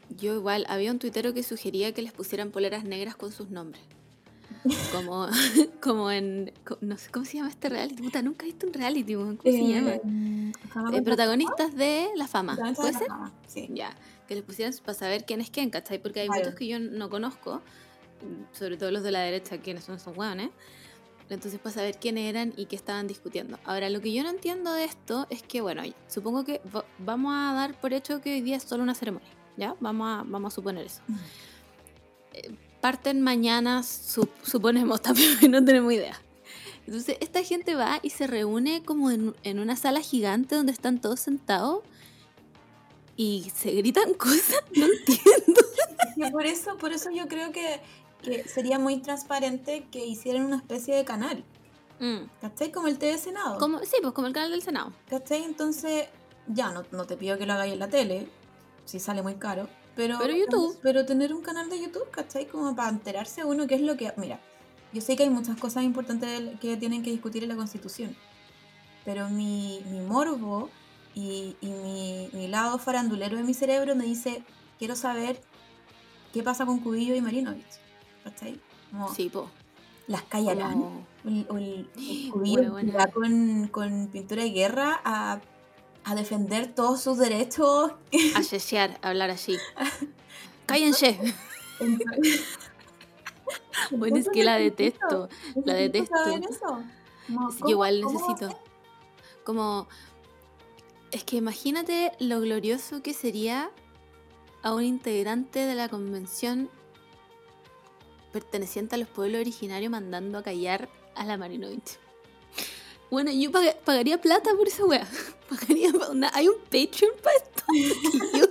Yo 0.09 0.33
igual, 0.35 0.65
había 0.67 0.91
un 0.91 0.99
tuitero 0.99 1.33
que 1.33 1.43
sugería 1.43 1.93
que 1.93 2.01
les 2.01 2.11
pusieran 2.11 2.51
poleras 2.51 2.83
negras 2.83 3.15
con 3.15 3.31
sus 3.31 3.49
nombres. 3.49 3.81
Como, 4.91 5.27
como 5.81 6.09
en. 6.09 6.51
No 6.81 6.97
sé 6.97 7.11
cómo 7.11 7.25
se 7.25 7.37
llama 7.37 7.49
este 7.49 7.69
reality. 7.69 8.01
Puta, 8.01 8.21
nunca 8.21 8.45
he 8.45 8.47
visto 8.49 8.65
un 8.65 8.73
reality, 8.73 9.15
weón, 9.15 9.37
¿cómo 9.37 9.51
se 9.53 9.65
llama? 9.67 9.91
Eh, 9.95 10.51
Eh, 10.93 11.01
protagonistas 11.01 11.75
de 11.75 12.07
La 12.15 12.27
Fama. 12.27 12.55
¿Puede 12.55 12.71
de 12.91 12.97
ser? 12.97 13.07
la 13.07 13.15
fama, 13.15 13.33
Sí. 13.45 13.69
Ya. 13.73 13.95
Que 14.27 14.35
les 14.35 14.43
pusieran 14.43 14.73
para 14.83 14.97
saber 14.97 15.25
quién 15.25 15.41
es 15.41 15.49
quién, 15.49 15.69
¿cachai? 15.69 16.01
Porque 16.01 16.21
hay 16.21 16.29
muchos 16.29 16.55
que 16.55 16.67
yo 16.67 16.79
no 16.79 17.09
conozco, 17.09 17.61
sobre 18.51 18.77
todo 18.77 18.91
los 18.91 19.03
de 19.03 19.11
la 19.11 19.19
derecha, 19.19 19.59
quienes 19.59 19.83
son 19.83 19.95
esos 19.95 20.15
hueones. 20.17 20.49
Entonces, 21.29 21.59
para 21.59 21.75
saber 21.75 21.97
quiénes 21.99 22.29
eran 22.29 22.53
y 22.55 22.67
qué 22.67 22.75
estaban 22.77 23.05
discutiendo. 23.07 23.59
Ahora, 23.65 23.89
lo 23.89 23.99
que 24.01 24.13
yo 24.13 24.23
no 24.23 24.29
entiendo 24.29 24.71
de 24.73 24.85
esto 24.85 25.27
es 25.29 25.43
que, 25.43 25.59
bueno, 25.61 25.83
supongo 26.07 26.45
que 26.45 26.61
va- 26.73 26.85
vamos 26.99 27.33
a 27.35 27.53
dar 27.53 27.79
por 27.79 27.93
hecho 27.93 28.21
que 28.21 28.33
hoy 28.35 28.41
día 28.41 28.55
es 28.55 28.63
solo 28.63 28.81
una 28.83 28.95
ceremonia, 28.95 29.27
¿ya? 29.57 29.75
Vamos 29.81 30.07
a, 30.07 30.23
vamos 30.25 30.53
a 30.53 30.55
suponer 30.55 30.85
eso. 30.85 31.01
Eh, 32.33 32.55
parten 32.79 33.21
mañana, 33.21 33.81
sup- 33.81 34.29
suponemos 34.43 35.01
también, 35.01 35.37
no 35.51 35.63
tenemos 35.65 35.91
idea. 35.91 36.19
Entonces, 36.85 37.17
esta 37.19 37.43
gente 37.43 37.75
va 37.75 37.99
y 38.01 38.11
se 38.11 38.25
reúne 38.27 38.81
como 38.83 39.11
en, 39.11 39.35
en 39.43 39.59
una 39.59 39.75
sala 39.75 39.99
gigante 39.99 40.55
donde 40.55 40.71
están 40.71 41.01
todos 41.01 41.19
sentados 41.19 41.81
y 43.17 43.51
se 43.53 43.71
gritan 43.71 44.13
cosas, 44.17 44.63
no 44.73 44.85
entiendo. 44.85 45.61
Y 46.15 46.31
por 46.31 46.45
eso, 46.45 46.77
por 46.77 46.93
eso 46.93 47.09
yo 47.11 47.27
creo 47.27 47.51
que, 47.51 47.81
que 48.21 48.47
sería 48.47 48.79
muy 48.79 48.97
transparente 48.97 49.87
que 49.91 50.05
hicieran 50.05 50.45
una 50.45 50.57
especie 50.57 50.95
de 50.95 51.05
canal. 51.05 51.43
Mm. 51.99 52.29
¿Cachai? 52.41 52.71
Como 52.71 52.87
el 52.87 52.97
TV 52.97 53.17
Senado. 53.17 53.57
Como, 53.57 53.79
sí, 53.79 53.97
pues 54.01 54.13
como 54.13 54.27
el 54.27 54.33
canal 54.33 54.51
del 54.51 54.61
Senado. 54.61 54.93
¿Cachai? 55.09 55.43
Entonces, 55.43 56.07
ya 56.47 56.71
no, 56.71 56.83
no 56.91 57.05
te 57.05 57.17
pido 57.17 57.37
que 57.37 57.45
lo 57.45 57.53
hagáis 57.53 57.73
en 57.73 57.79
la 57.79 57.87
tele, 57.87 58.27
si 58.85 58.99
sale 58.99 59.21
muy 59.21 59.35
caro, 59.35 59.67
pero, 59.95 60.19
Pero 60.19 60.35
YouTube. 60.35 60.77
pero 60.83 61.05
tener 61.07 61.33
un 61.33 61.41
canal 61.41 61.69
de 61.71 61.81
YouTube, 61.81 62.09
¿cachai? 62.11 62.45
Como 62.45 62.75
para 62.75 62.89
enterarse 62.89 63.43
uno 63.43 63.65
qué 63.65 63.75
es 63.75 63.81
lo 63.81 63.97
que... 63.97 64.13
Mira, 64.15 64.39
yo 64.93 65.01
sé 65.01 65.15
que 65.15 65.23
hay 65.23 65.29
muchas 65.31 65.57
cosas 65.57 65.83
importantes 65.83 66.59
que 66.59 66.77
tienen 66.77 67.01
que 67.01 67.09
discutir 67.09 67.41
en 67.41 67.49
la 67.49 67.55
Constitución, 67.55 68.15
pero 69.03 69.27
mi, 69.29 69.81
mi 69.89 70.01
morbo 70.01 70.69
y, 71.15 71.55
y 71.61 71.67
mi, 71.67 72.29
mi 72.31 72.47
lado 72.47 72.77
farandulero 72.77 73.37
de 73.37 73.43
mi 73.43 73.55
cerebro 73.55 73.95
me 73.95 74.05
dice, 74.05 74.43
quiero 74.77 74.95
saber 74.95 75.41
qué 76.31 76.43
pasa 76.43 76.67
con 76.67 76.79
Cubillo 76.79 77.15
y 77.15 77.21
Marinovich, 77.21 77.65
¿cachai? 78.29 78.59
Como, 78.91 79.13
Sí, 79.13 79.29
po. 79.29 79.49
¿Las 80.07 80.23
callarán? 80.23 81.05
O 81.25 81.57
el, 81.57 81.89
o 82.31 83.11
con, 83.13 83.67
con 83.67 84.07
pintura 84.07 84.43
de 84.43 84.51
guerra 84.51 85.01
a, 85.03 85.41
a 86.05 86.15
defender 86.15 86.73
todos 86.73 87.01
sus 87.01 87.17
derechos. 87.17 87.91
A 88.35 88.41
yesear, 88.41 88.97
a 89.01 89.09
hablar 89.09 89.29
así. 89.29 89.57
Cállense. 90.65 91.19
Bueno, 93.91 94.17
es 94.17 94.27
que 94.29 94.43
la 94.43 94.57
detesto. 94.57 95.29
La 95.63 95.75
detesto. 95.75 96.15
eso. 96.49 96.83
¿cómo- 97.27 97.69
igual 97.69 98.01
cómo 98.03 98.19
necesito. 98.19 98.59
Como. 99.45 99.87
Es 101.11 101.23
que 101.23 101.37
imagínate 101.37 102.11
lo 102.19 102.41
glorioso 102.41 103.01
que 103.01 103.13
sería 103.13 103.69
a 104.63 104.73
un 104.73 104.83
integrante 104.83 105.59
de 105.59 105.75
la 105.75 105.87
convención 105.87 106.69
perteneciente 108.41 108.95
a 108.95 108.97
los 108.97 109.07
pueblos 109.07 109.41
originarios 109.41 109.91
mandando 109.91 110.37
a 110.37 110.43
callar 110.43 110.89
a 111.15 111.25
la 111.25 111.37
Marinovich. 111.37 111.97
Bueno, 113.09 113.31
yo 113.31 113.51
pag- 113.51 113.77
pagaría 113.85 114.19
plata 114.19 114.53
por 114.55 114.67
esa 114.67 114.83
wea. 114.85 115.07
Pagaría, 115.49 115.91
hay 116.33 116.49
un 116.49 116.55
Patreon 116.65 117.13
para 117.23 117.37
esto. 117.37 117.63
Yo, 118.37 118.45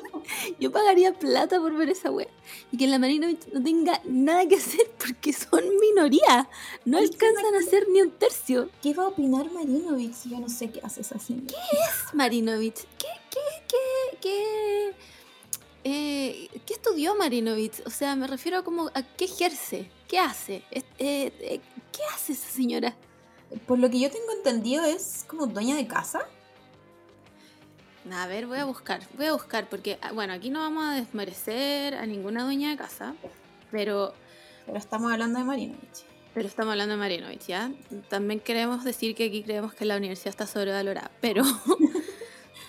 yo 0.59 0.73
pagaría 0.73 1.13
plata 1.13 1.59
por 1.61 1.75
ver 1.77 1.91
esa 1.91 2.11
wea. 2.11 2.27
Y 2.73 2.79
que 2.79 2.87
la 2.87 2.99
Marinovich 2.99 3.47
no 3.53 3.63
tenga 3.63 4.01
nada 4.05 4.47
que 4.49 4.57
hacer 4.57 4.91
porque 4.99 5.33
son 5.35 5.63
minoría. 5.79 6.49
No 6.87 6.99
Es 6.99 7.11
alcanzan 7.11 7.55
a 7.55 7.63
ser 7.63 7.87
ni 7.91 8.01
un 8.01 8.11
tercio. 8.13 8.71
¿Qué 8.83 8.93
va 8.95 9.05
a 9.05 9.09
opinar 9.09 9.51
Marinovich? 9.53 10.15
si 10.15 10.31
Yo 10.31 10.41
no 10.41 10.49
sé 10.49 10.71
qué 10.71 10.81
hace 10.83 11.03
esa 11.03 11.19
señora. 11.19 11.55
Marinovich? 12.15 12.81
¿Qué, 12.99 13.07
qué, 13.31 13.41
qué, 13.69 14.19
qué, 14.23 14.95
eh, 15.89 16.49
¿qué 16.67 16.75
estudió 16.75 17.15
Marinovich? 17.15 17.81
O 17.87 17.91
sea, 17.91 18.17
me 18.17 18.27
refiero 18.27 18.59
a 18.59 18.65
como 18.65 18.89
a 18.93 19.03
qué 19.17 19.27
ejerce, 19.27 19.89
qué 20.09 20.19
hace, 20.19 20.65
eh, 20.73 20.83
eh, 20.99 21.61
qué 21.93 22.03
hace 22.13 22.33
esa 22.33 22.49
señora. 22.49 22.97
Por 23.69 23.79
lo 23.79 23.89
que 23.89 24.01
yo 24.01 24.11
tengo 24.11 24.33
entendido 24.37 24.85
es 24.85 25.25
como 25.29 25.47
dueña 25.47 25.77
de 25.77 25.87
casa. 25.87 26.27
A 28.11 28.27
ver, 28.27 28.49
voy 28.49 28.59
a 28.59 28.65
buscar, 28.65 29.01
voy 29.17 29.27
a 29.27 29.33
buscar, 29.33 29.69
porque, 29.69 29.97
ah, 30.03 30.11
bueno, 30.11 30.33
aquí 30.33 30.51
no 30.51 30.59
vamos 30.59 30.85
a 30.85 30.95
desmerecer 30.95 31.95
a 31.95 32.05
ninguna 32.05 32.43
dueña 32.43 32.71
de 32.71 32.77
casa, 32.77 33.15
pero, 33.71 34.13
Pero 34.67 34.79
estamos 34.79 35.13
hablando 35.13 35.39
de 35.39 35.45
Marinovich. 35.45 36.05
pero 36.35 36.49
estamos 36.49 36.73
hablando 36.73 36.95
de 36.95 36.99
Marinovich, 36.99 37.47
¿ya? 37.47 37.71
También 38.09 38.41
queremos 38.41 38.83
decir 38.83 39.15
que 39.15 39.27
aquí 39.27 39.45
creemos 39.45 39.73
que 39.73 39.85
la 39.85 39.97
universidad 39.97 40.31
está 40.31 40.49
sobrevalorada, 40.49 41.13
pero 41.21 41.45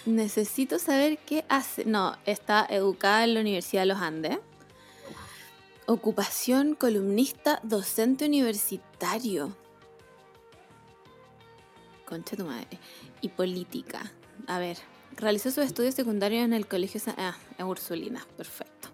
necesito 0.07 0.79
saber 0.79 1.17
qué 1.19 1.45
hace. 1.49 1.85
No, 1.85 2.15
está 2.25 2.65
educada 2.69 3.23
en 3.23 3.33
la 3.35 3.41
Universidad 3.41 3.83
de 3.83 3.85
los 3.87 3.99
Andes. 4.01 4.39
Ocupación 5.85 6.75
columnista 6.75 7.59
docente 7.63 8.25
universitario. 8.25 9.55
Concha 12.05 12.35
tu 12.35 12.45
madre. 12.45 12.79
Y 13.21 13.29
política. 13.29 14.11
A 14.47 14.59
ver, 14.59 14.77
realizó 15.15 15.51
sus 15.51 15.63
estudios 15.65 15.95
secundarios 15.95 16.43
en 16.45 16.53
el 16.53 16.67
colegio 16.67 16.99
Sa- 16.99 17.15
Ah, 17.17 17.35
en 17.57 17.65
Ursulina, 17.65 18.25
perfecto. 18.37 18.89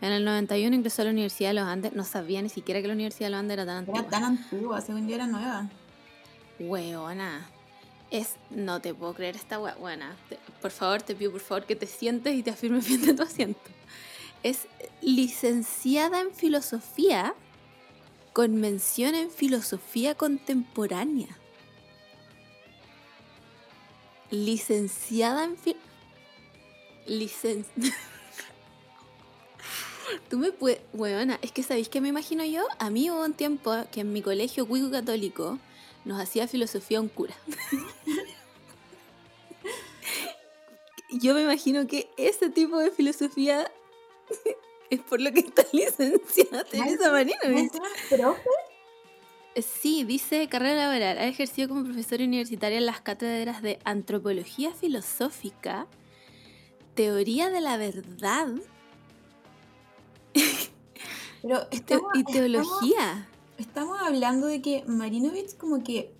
En 0.00 0.12
el 0.12 0.24
91 0.24 0.74
ingresó 0.76 1.02
a 1.02 1.04
la 1.06 1.10
Universidad 1.10 1.50
de 1.50 1.54
los 1.54 1.64
Andes. 1.64 1.92
No 1.94 2.04
sabía 2.04 2.40
ni 2.42 2.48
siquiera 2.48 2.80
que 2.80 2.88
la 2.88 2.94
Universidad 2.94 3.26
de 3.26 3.30
los 3.32 3.40
Andes 3.40 3.54
era 3.54 3.66
tan 3.66 3.76
antigua. 3.78 4.00
Era 4.00 4.08
tan 4.10 4.24
antigua, 4.24 4.80
según 4.80 5.08
yo 5.08 5.14
era 5.14 5.26
nueva. 5.26 5.68
Weona. 6.58 7.50
Es, 8.10 8.34
no 8.50 8.80
te 8.80 8.92
puedo 8.92 9.14
creer 9.14 9.36
esta 9.36 9.60
wea. 9.60 9.74
Buena. 9.76 10.16
Por 10.60 10.72
favor, 10.72 11.02
te 11.02 11.14
pido 11.14 11.30
por 11.32 11.40
favor 11.40 11.64
que 11.64 11.76
te 11.76 11.86
sientes 11.86 12.34
y 12.34 12.42
te 12.42 12.50
afirmes 12.50 12.86
bien 12.88 13.02
de 13.02 13.14
tu 13.14 13.22
asiento. 13.22 13.60
Es 14.42 14.66
licenciada 15.00 16.20
en 16.20 16.34
filosofía 16.34 17.34
con 18.32 18.56
mención 18.56 19.14
en 19.14 19.30
filosofía 19.30 20.14
contemporánea. 20.14 21.38
Licenciada 24.30 25.44
en 25.44 25.56
fil... 25.56 25.76
Licen... 27.06 27.64
Tú 30.28 30.38
me 30.38 30.50
puedes... 30.52 30.80
Weona, 30.92 31.38
es 31.42 31.52
que 31.52 31.62
¿sabéis 31.62 31.88
qué 31.88 32.00
me 32.00 32.08
imagino 32.08 32.44
yo? 32.44 32.64
A 32.78 32.90
mí 32.90 33.10
hubo 33.10 33.24
un 33.24 33.34
tiempo 33.34 33.72
que 33.92 34.00
en 34.00 34.12
mi 34.12 34.22
colegio 34.22 34.66
cuico 34.66 34.90
católico 34.90 35.58
nos 36.04 36.20
hacía 36.20 36.46
filosofía 36.48 37.00
un 37.00 37.08
cura. 37.08 37.34
Yo 41.12 41.34
me 41.34 41.42
imagino 41.42 41.86
que 41.86 42.08
ese 42.16 42.50
tipo 42.50 42.78
de 42.78 42.90
filosofía 42.90 43.70
es 44.90 45.00
por 45.00 45.20
lo 45.20 45.32
que 45.32 45.40
está 45.40 45.64
licenciada 45.72 46.64
Teresa 46.64 47.10
Marinovich. 47.10 47.48
¿Mencionas 47.72 47.90
profe? 48.08 48.42
Sí, 49.62 50.04
dice 50.04 50.48
carrera 50.48 50.86
laboral. 50.86 51.18
Ha 51.18 51.26
ejercido 51.26 51.68
como 51.68 51.82
profesora 51.84 52.22
universitaria 52.24 52.78
en 52.78 52.86
las 52.86 53.00
cátedras 53.00 53.60
de 53.62 53.80
antropología 53.84 54.72
filosófica, 54.72 55.88
teoría 56.94 57.50
de 57.50 57.60
la 57.60 57.76
verdad 57.76 58.46
Pero 61.42 61.66
estamos, 61.72 62.10
y 62.14 62.18
estamos- 62.20 62.32
teología. 62.32 63.26
Estamos 63.60 63.98
hablando 64.00 64.46
de 64.46 64.60
que 64.62 64.84
Marinovich 64.86 65.56
como 65.56 65.82
que 65.82 66.12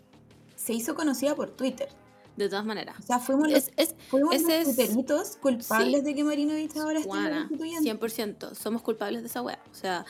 se 0.57 0.73
hizo 0.73 0.95
conocida 0.95 1.35
por 1.35 1.51
Twitter. 1.51 1.89
De 2.37 2.49
todas 2.49 2.65
maneras. 2.65 2.97
O 2.99 3.03
sea, 3.03 3.19
fuimos 3.19 3.51
los, 3.51 3.71
Es, 3.77 3.95
fuimos 4.09 4.35
ese 4.35 4.65
los 4.65 4.79
es- 4.79 5.37
culpables 5.37 5.99
sí. 6.01 6.05
de 6.05 6.15
que 6.15 6.25
Marinovich 6.25 6.75
ahora 6.77 7.01
esté 7.01 7.11
en 7.11 7.17
la 7.17 7.23
Juana, 7.23 7.49
constituyente. 7.49 7.91
100%. 7.91 8.55
Somos 8.55 8.81
culpables 8.83 9.21
de 9.23 9.29
esa 9.29 9.43
wea. 9.43 9.59
O 9.71 9.75
sea, 9.75 10.07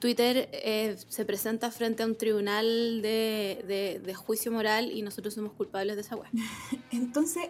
Twitter 0.00 0.50
eh, 0.52 0.96
se 1.08 1.24
presenta 1.24 1.70
frente 1.70 2.02
a 2.02 2.06
un 2.06 2.16
tribunal 2.16 3.00
de, 3.00 3.64
de- 3.66 4.02
de 4.04 4.14
juicio 4.14 4.52
moral 4.52 4.90
y 4.90 5.00
nosotros 5.00 5.32
somos 5.32 5.52
culpables 5.52 5.94
de 5.96 6.02
esa 6.02 6.16
wea. 6.16 6.30
Entonces, 6.90 7.44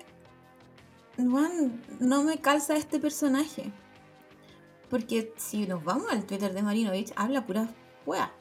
Juan, 1.17 1.83
no 1.99 2.23
me 2.23 2.39
calza 2.41 2.77
este 2.77 3.01
personaje. 3.01 3.73
Porque 4.91 5.33
si 5.39 5.67
nos 5.67 5.83
vamos 5.83 6.07
al 6.11 6.25
Twitter 6.27 6.53
de 6.53 6.63
Marinovich, 6.63 7.13
habla 7.17 7.45
pura 7.47 7.69
wea. 8.07 8.33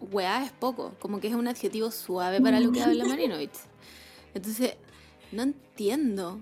Wea 0.00 0.44
es 0.44 0.52
poco, 0.52 0.94
como 0.98 1.20
que 1.20 1.28
es 1.28 1.34
un 1.34 1.48
adjetivo 1.48 1.90
suave 1.90 2.40
para 2.40 2.60
lo 2.60 2.72
que 2.72 2.82
habla 2.82 3.04
Marinovich. 3.04 3.58
Entonces, 4.34 4.74
no 5.32 5.42
entiendo. 5.42 6.40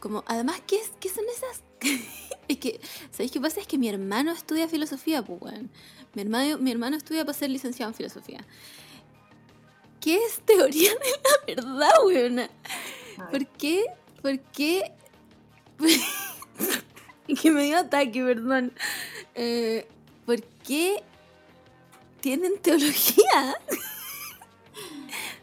Como, 0.00 0.24
además, 0.26 0.60
¿qué, 0.66 0.76
es, 0.76 0.92
qué 1.00 1.08
son 1.08 1.24
esas? 1.34 1.62
es 2.48 2.58
que, 2.58 2.80
¿sabéis 3.10 3.32
qué 3.32 3.40
pasa? 3.40 3.60
Es 3.60 3.66
que 3.66 3.78
mi 3.78 3.88
hermano 3.88 4.32
estudia 4.32 4.68
filosofía, 4.68 5.22
pues, 5.22 5.40
weón. 5.40 5.70
Mi 6.14 6.22
hermano, 6.22 6.58
mi 6.58 6.70
hermano 6.70 6.96
estudia 6.96 7.24
para 7.24 7.38
ser 7.38 7.50
licenciado 7.50 7.90
en 7.90 7.94
filosofía. 7.94 8.44
¿Qué 10.00 10.16
es 10.16 10.40
teoría 10.44 10.90
de 10.90 11.56
la 11.56 11.62
verdad, 11.62 11.92
weón? 12.04 12.40
¿Por 13.30 13.46
qué? 13.46 13.86
¿Por 14.20 14.38
qué? 14.40 14.92
que 17.40 17.50
me 17.50 17.64
dio 17.64 17.78
ataque, 17.78 18.22
perdón. 18.22 18.72
Eh, 19.34 19.86
¿Por 20.26 20.42
qué 20.42 21.02
tienen 22.22 22.58
teología? 22.58 23.56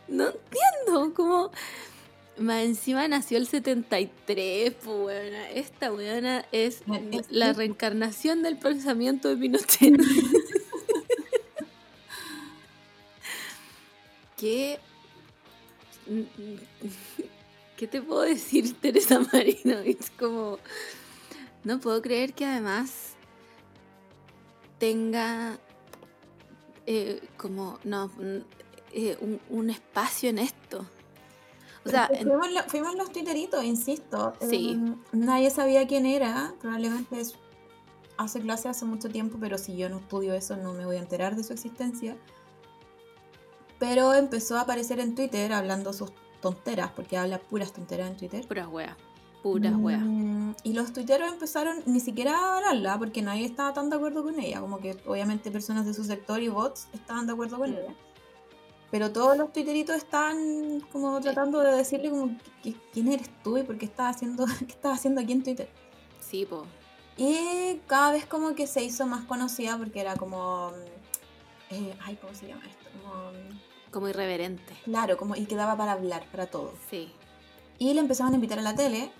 no 0.07 0.29
entiendo, 0.29 1.13
como... 1.13 1.51
Más 2.38 2.63
encima 2.63 3.05
nació 3.09 3.38
el 3.38 3.48
73, 3.48 4.74
pues 4.74 4.88
weona. 4.88 5.50
Esta 5.50 5.91
weona 5.91 6.45
es 6.53 6.83
es 7.12 7.29
la 7.29 7.51
reencarnación 7.51 8.43
del 8.43 8.57
pensamiento 8.57 9.27
de 9.27 9.36
Pinochet. 9.36 10.01
¿Qué? 14.38 14.79
¿Qué 17.75 17.88
te 17.88 18.01
puedo 18.01 18.21
decir, 18.21 18.74
Teresa 18.79 19.19
Marinovich? 19.19 20.15
Como, 20.17 20.59
no 21.65 21.81
puedo 21.81 22.01
creer 22.01 22.33
que 22.33 22.45
además 22.45 23.15
tenga 24.77 25.59
eh, 26.91 27.22
como, 27.38 27.77
no, 27.84 28.10
eh, 28.93 29.15
un, 29.22 29.39
un 29.50 29.69
espacio 29.69 30.29
en 30.31 30.39
esto. 30.39 30.86
O 31.86 31.89
sea, 31.89 32.08
Porque 32.08 32.22
en- 32.24 32.27
fuimos, 32.27 32.51
lo- 32.51 32.63
fuimos 32.63 32.96
los 32.96 33.12
twitteritos, 33.12 33.63
insisto. 33.63 34.34
Sí. 34.50 34.75
Eh, 34.75 34.96
nadie 35.12 35.51
sabía 35.51 35.86
quién 35.88 36.05
era. 36.08 36.53
Probablemente 36.60 37.19
es- 37.22 37.36
hace 38.17 38.41
clase 38.41 38.67
hace 38.69 38.86
mucho 38.86 39.08
tiempo, 39.10 39.38
pero 39.39 39.58
si 39.60 39.77
yo 39.77 39.88
no 39.89 39.98
estudio 40.00 40.34
eso, 40.34 40.58
no 40.58 40.74
me 40.74 40.86
voy 40.86 40.96
a 40.98 41.00
enterar 41.00 41.36
de 41.36 41.43
su 41.43 41.53
existencia. 41.53 42.17
Pero 43.77 44.13
empezó 44.13 44.58
a 44.58 44.62
aparecer 44.62 45.00
en 45.00 45.13
Twitter 45.15 45.53
hablando 45.53 45.93
sus 45.93 46.12
tonteras, 46.41 46.91
porque 46.91 47.17
habla 47.17 47.39
puras 47.39 47.72
tonteras 47.72 48.10
en 48.10 48.17
Twitter. 48.17 48.48
Puras 48.48 48.67
weas. 48.67 48.98
Puras 49.43 49.74
weas. 49.77 50.01
Mm, 50.01 50.51
Y 50.63 50.74
los 50.74 50.91
tuiteros 50.91 51.31
empezaron 51.31 51.77
ni 51.86 52.00
siquiera 52.00 52.38
a 52.38 52.58
hablarla 52.58 52.98
porque 53.00 53.22
nadie 53.22 53.46
estaba 53.46 53.74
tan 53.74 53.89
de 53.89 53.96
acuerdo 53.96 54.24
con 54.24 54.39
ella. 54.39 54.60
Como 54.60 54.79
que 54.79 54.98
obviamente 55.05 55.50
personas 55.51 55.86
de 55.86 55.93
su 55.93 56.03
sector 56.03 56.41
y 56.41 56.50
bots 56.50 56.88
estaban 56.93 57.25
de 57.27 57.34
acuerdo 57.34 57.58
con 57.58 57.72
Mm. 57.72 57.75
ella. 57.75 57.96
Pero 58.91 59.12
todos 59.12 59.38
los 59.38 59.53
tuiteritos 59.53 59.96
estaban 59.96 60.81
como 60.91 61.19
tratando 61.22 61.60
de 61.60 61.75
decirle 61.75 62.10
como 62.10 62.27
"¿Qui- 62.63 62.75
quién 62.91 63.08
eres 63.12 63.29
tú 63.43 63.58
y 63.58 63.63
por 63.63 63.77
qué 63.77 63.86
estás 63.86 64.15
haciendo, 64.15 64.46
qué 64.60 64.65
estás 64.74 64.96
haciendo 65.00 65.22
aquí 65.22 65.31
en 65.34 65.43
Twitter. 65.43 65.69
Sí, 66.19 66.46
po. 66.46 66.65
Y 67.15 67.79
cada 67.88 68.12
vez 68.12 68.25
como 68.25 68.55
que 68.55 68.65
se 68.67 68.84
hizo 68.84 69.05
más 69.05 69.25
conocida 69.25 69.77
porque 69.77 70.01
era 70.01 70.15
como... 70.15 70.72
eh, 71.69 71.93
ay, 72.03 72.17
¿cómo 72.19 72.34
se 72.34 72.48
llama 72.48 72.63
esto? 72.67 72.86
Como, 73.03 73.31
Como 73.91 74.08
irreverente. 74.10 74.74
claro, 74.86 75.17
como 75.17 75.36
y 75.36 75.46
quedaba 75.46 75.77
para 75.77 75.91
hablar, 75.93 76.25
para 76.31 76.48
todo. 76.48 76.74
Sí. 76.89 77.12
Y 77.77 77.93
le 77.93 78.00
empezaban 78.01 78.34
a 78.34 78.36
invitar 78.36 78.58
a 78.60 78.62
la 78.63 78.75
tele. 78.75 79.12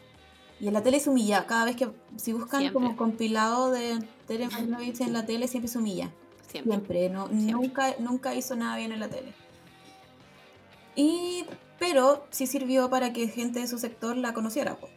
Y 0.60 0.68
en 0.68 0.74
la 0.74 0.84
tele 0.84 1.00
se 1.00 1.10
humilla. 1.10 1.46
Cada 1.48 1.66
vez 1.66 1.76
que, 1.76 1.90
si 2.18 2.34
buscan 2.34 2.60
Siempre. 2.60 2.74
como 2.74 2.98
compilado 2.98 3.72
de 3.72 4.00
Tere 4.28 4.48
Marinovich 4.50 5.00
en 5.02 5.14
la 5.14 5.26
tele, 5.26 5.48
siempre 5.48 5.70
se 5.70 5.78
humilla. 5.78 6.12
Siempre. 6.48 6.74
Siempre. 6.74 7.10
No, 7.10 7.28
Siempre. 7.28 7.52
Nunca, 7.54 7.96
nunca 8.00 8.36
hizo 8.36 8.56
nada 8.56 8.76
bien 8.78 8.92
en 8.92 9.00
la 9.00 9.08
tele. 9.08 9.34
Y, 10.96 11.46
pero 11.80 12.26
sí 12.30 12.48
sirvió 12.48 12.90
para 12.90 13.14
que 13.14 13.28
gente 13.28 13.60
de 13.60 13.68
su 13.68 13.78
sector 13.78 14.18
la 14.18 14.34
conociera. 14.34 14.76
po. 14.78 14.90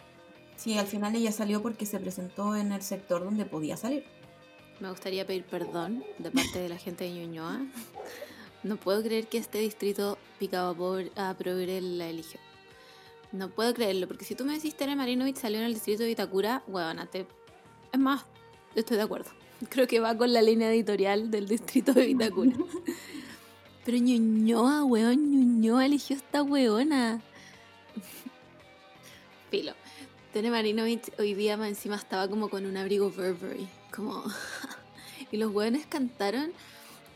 Sí, 0.56 0.78
al 0.78 0.86
final 0.86 1.14
ella 1.14 1.32
salió 1.32 1.62
porque 1.62 1.86
se 1.86 1.98
presentó 2.00 2.56
en 2.56 2.72
el 2.72 2.82
sector 2.82 3.22
donde 3.24 3.44
podía 3.44 3.76
salir. 3.76 4.04
Me 4.80 4.90
gustaría 4.90 5.26
pedir 5.26 5.44
perdón 5.44 6.02
de 6.18 6.30
parte 6.30 6.58
de 6.58 6.68
la 6.68 6.76
gente 6.76 7.04
de 7.04 7.10
Ñuñoa. 7.12 7.60
No 8.64 8.76
puedo 8.76 9.02
creer 9.02 9.26
que 9.28 9.38
este 9.38 9.58
distrito 9.58 10.18
picado 10.38 10.70
a, 10.70 10.74
pobre- 10.76 11.12
a 11.16 11.34
progre 11.34 11.80
la 11.80 12.08
eligió. 12.08 12.40
No 13.32 13.48
puedo 13.48 13.72
creerlo, 13.72 14.06
porque 14.08 14.24
si 14.24 14.34
tú 14.34 14.44
me 14.44 14.52
decís 14.54 14.74
Tere 14.76 14.94
Marinovich 14.94 15.36
salió 15.36 15.58
en 15.58 15.64
el 15.64 15.74
distrito 15.74 16.02
de 16.02 16.08
Vitacura, 16.10 16.62
huevona, 16.66 17.06
te... 17.06 17.26
Es 17.92 17.98
más, 17.98 18.24
estoy 18.74 18.98
de 18.98 19.02
acuerdo. 19.04 19.30
Creo 19.70 19.86
que 19.86 20.00
va 20.00 20.16
con 20.16 20.32
la 20.32 20.42
línea 20.42 20.70
editorial 20.70 21.30
del 21.30 21.48
distrito 21.48 21.92
de 21.94 22.06
Vitacura. 22.06 22.52
Pero 23.84 23.98
Ñuñoa, 23.98 24.84
weón, 24.84 25.30
Ñuñoa 25.30 25.86
eligió 25.86 26.14
esta 26.16 26.42
weona. 26.42 27.20
Filo. 29.50 29.72
Tere 30.32 30.50
Marinovich 30.50 31.12
hoy 31.18 31.34
día 31.34 31.56
más 31.56 31.68
encima 31.68 31.96
estaba 31.96 32.28
como 32.28 32.48
con 32.48 32.64
un 32.64 32.76
abrigo 32.76 33.10
Burberry. 33.10 33.68
Como... 33.94 34.22
y 35.30 35.36
los 35.36 35.52
weones 35.52 35.86
cantaron. 35.86 36.52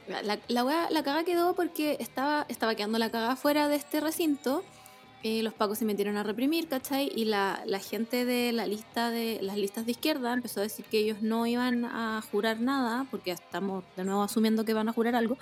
La, 0.08 0.38
la, 0.48 0.64
wea- 0.64 0.88
la 0.90 1.02
caga 1.02 1.24
quedó 1.24 1.54
porque 1.54 1.96
estaba, 2.00 2.46
estaba 2.48 2.74
quedando 2.74 2.98
la 2.98 3.10
caga 3.10 3.36
fuera 3.36 3.68
de 3.68 3.76
este 3.76 4.00
recinto. 4.00 4.62
Eh, 5.22 5.42
los 5.42 5.54
pacos 5.54 5.78
se 5.78 5.84
metieron 5.84 6.16
a 6.16 6.22
reprimir, 6.22 6.68
¿cachai? 6.68 7.10
Y 7.14 7.24
la, 7.24 7.62
la 7.66 7.80
gente 7.80 8.24
de 8.24 8.52
la 8.52 8.66
lista 8.66 9.10
de 9.10 9.38
las 9.42 9.56
listas 9.56 9.84
de 9.86 9.92
izquierda 9.92 10.32
empezó 10.32 10.60
a 10.60 10.62
decir 10.62 10.84
que 10.84 10.98
ellos 10.98 11.22
no 11.22 11.46
iban 11.46 11.84
a 11.84 12.22
jurar 12.30 12.60
nada, 12.60 13.06
porque 13.10 13.32
estamos 13.32 13.82
de 13.96 14.04
nuevo 14.04 14.22
asumiendo 14.22 14.64
que 14.64 14.74
van 14.74 14.88
a 14.88 14.92
jurar 14.92 15.16
algo, 15.16 15.36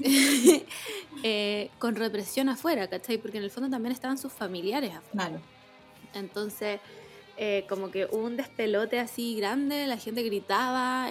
eh, 1.22 1.70
con 1.78 1.94
represión 1.94 2.48
afuera, 2.48 2.88
¿cachai? 2.88 3.18
Porque 3.18 3.38
en 3.38 3.44
el 3.44 3.50
fondo 3.50 3.70
también 3.70 3.92
estaban 3.92 4.18
sus 4.18 4.32
familiares 4.32 4.94
afuera. 4.94 5.28
Claro. 5.28 5.40
Entonces, 6.14 6.80
eh, 7.36 7.64
como 7.68 7.90
que 7.90 8.06
hubo 8.10 8.24
un 8.24 8.36
despelote 8.36 8.98
así 8.98 9.36
grande, 9.36 9.86
la 9.86 9.98
gente 9.98 10.22
gritaba, 10.22 11.10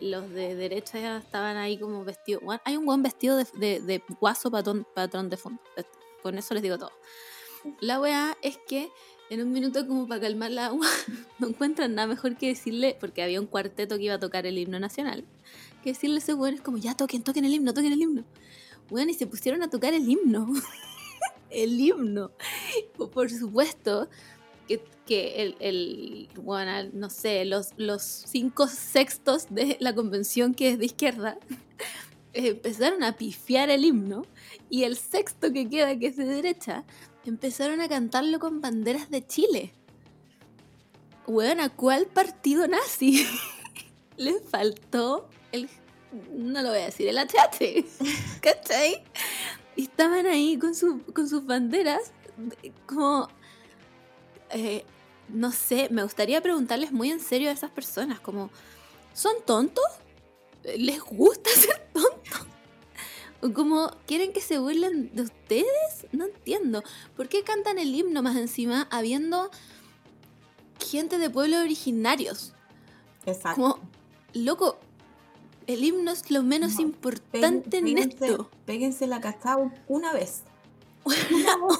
los 0.00 0.30
de 0.30 0.56
derecha 0.56 1.18
estaban 1.18 1.56
ahí 1.56 1.78
como 1.78 2.04
vestidos. 2.04 2.42
Hay 2.64 2.76
un 2.76 2.86
buen 2.86 3.02
vestido 3.02 3.36
de, 3.36 3.46
de, 3.54 3.80
de 3.80 4.02
guaso 4.18 4.50
patrón, 4.50 4.86
patrón 4.94 5.28
de 5.28 5.36
fondo. 5.36 5.60
Con 6.22 6.38
eso 6.38 6.54
les 6.54 6.62
digo 6.62 6.78
todo. 6.78 6.92
La 7.80 8.00
weá 8.00 8.36
es 8.42 8.58
que 8.68 8.90
en 9.30 9.42
un 9.42 9.52
minuto 9.52 9.86
como 9.86 10.08
para 10.08 10.22
calmar 10.22 10.50
la 10.50 10.66
agua, 10.66 10.86
no 11.38 11.48
encuentran 11.48 11.94
nada 11.94 12.08
mejor 12.08 12.36
que 12.36 12.48
decirle, 12.48 12.96
porque 12.98 13.22
había 13.22 13.40
un 13.40 13.46
cuarteto 13.46 13.96
que 13.96 14.04
iba 14.04 14.14
a 14.14 14.18
tocar 14.18 14.46
el 14.46 14.58
himno 14.58 14.80
nacional, 14.80 15.24
que 15.82 15.90
decirle 15.90 16.16
a 16.16 16.18
esos 16.18 16.36
weones 16.36 16.60
como, 16.60 16.78
ya 16.78 16.94
toquen, 16.94 17.22
toquen 17.22 17.44
el 17.44 17.54
himno, 17.54 17.74
toquen 17.74 17.92
el 17.92 18.00
himno. 18.00 18.24
Bueno, 18.88 19.10
y 19.10 19.14
se 19.14 19.26
pusieron 19.26 19.62
a 19.62 19.68
tocar 19.68 19.92
el 19.92 20.08
himno. 20.08 20.48
el 21.50 21.78
himno. 21.78 22.30
Por 23.12 23.30
supuesto 23.30 24.08
que, 24.66 24.82
que 25.06 25.42
el, 25.42 25.56
el 25.60 26.28
bueno, 26.36 26.90
no 26.94 27.10
sé, 27.10 27.44
los, 27.44 27.70
los 27.76 28.02
cinco 28.02 28.66
sextos 28.66 29.46
de 29.50 29.76
la 29.80 29.94
convención 29.94 30.54
que 30.54 30.70
es 30.70 30.78
de 30.78 30.86
izquierda 30.86 31.38
empezaron 32.32 33.02
a 33.02 33.16
pifiar 33.16 33.70
el 33.70 33.84
himno 33.84 34.26
y 34.70 34.84
el 34.84 34.96
sexto 34.96 35.52
que 35.52 35.68
queda, 35.68 35.98
que 35.98 36.08
es 36.08 36.16
de 36.16 36.24
derecha, 36.24 36.84
empezaron 37.24 37.80
a 37.80 37.88
cantarlo 37.88 38.38
con 38.38 38.60
banderas 38.60 39.10
de 39.10 39.26
Chile. 39.26 39.72
Weón, 41.26 41.60
¿a 41.60 41.68
cuál 41.68 42.06
partido 42.06 42.66
nazi? 42.66 43.26
Les 44.16 44.42
faltó 44.42 45.28
el... 45.52 45.68
No 46.32 46.62
lo 46.62 46.70
voy 46.70 46.78
a 46.78 46.86
decir, 46.86 47.06
el 47.08 47.18
HH. 47.18 47.84
¿Cachai? 48.40 49.04
Y 49.76 49.82
estaban 49.82 50.26
ahí 50.26 50.58
con, 50.58 50.74
su, 50.74 51.02
con 51.12 51.28
sus 51.28 51.44
banderas 51.44 52.12
como... 52.86 53.28
eh, 54.50 54.84
no 55.28 55.52
sé, 55.52 55.88
me 55.90 56.02
gustaría 56.02 56.40
preguntarles 56.40 56.92
muy 56.92 57.10
en 57.10 57.20
serio 57.20 57.50
a 57.50 57.52
esas 57.52 57.70
personas, 57.70 58.20
como, 58.20 58.50
¿son 59.12 59.34
tontos? 59.44 59.84
¿Les 60.76 61.00
gusta 61.00 61.50
ser 61.54 61.88
tontos? 61.92 62.46
¿O 63.40 63.52
como 63.52 63.90
quieren 64.06 64.32
que 64.32 64.40
se 64.40 64.58
burlen 64.58 65.14
de 65.14 65.22
ustedes? 65.22 66.06
No 66.12 66.24
entiendo. 66.26 66.82
¿Por 67.16 67.28
qué 67.28 67.44
cantan 67.44 67.78
el 67.78 67.94
himno 67.94 68.22
más 68.22 68.36
encima 68.36 68.88
habiendo 68.90 69.50
gente 70.84 71.18
de 71.18 71.30
pueblos 71.30 71.60
originarios? 71.60 72.52
Exacto. 73.26 73.60
Como, 73.60 73.78
loco, 74.34 74.78
el 75.68 75.84
himno 75.84 76.10
es 76.10 76.30
lo 76.30 76.42
menos 76.42 76.74
No, 76.76 76.80
importante 76.82 77.78
en 77.78 77.98
esto. 77.98 78.50
péguense 78.64 79.06
la 79.06 79.20
cachao 79.20 79.70
una 79.86 80.12
vez. 80.12 80.42
Una 81.04 81.16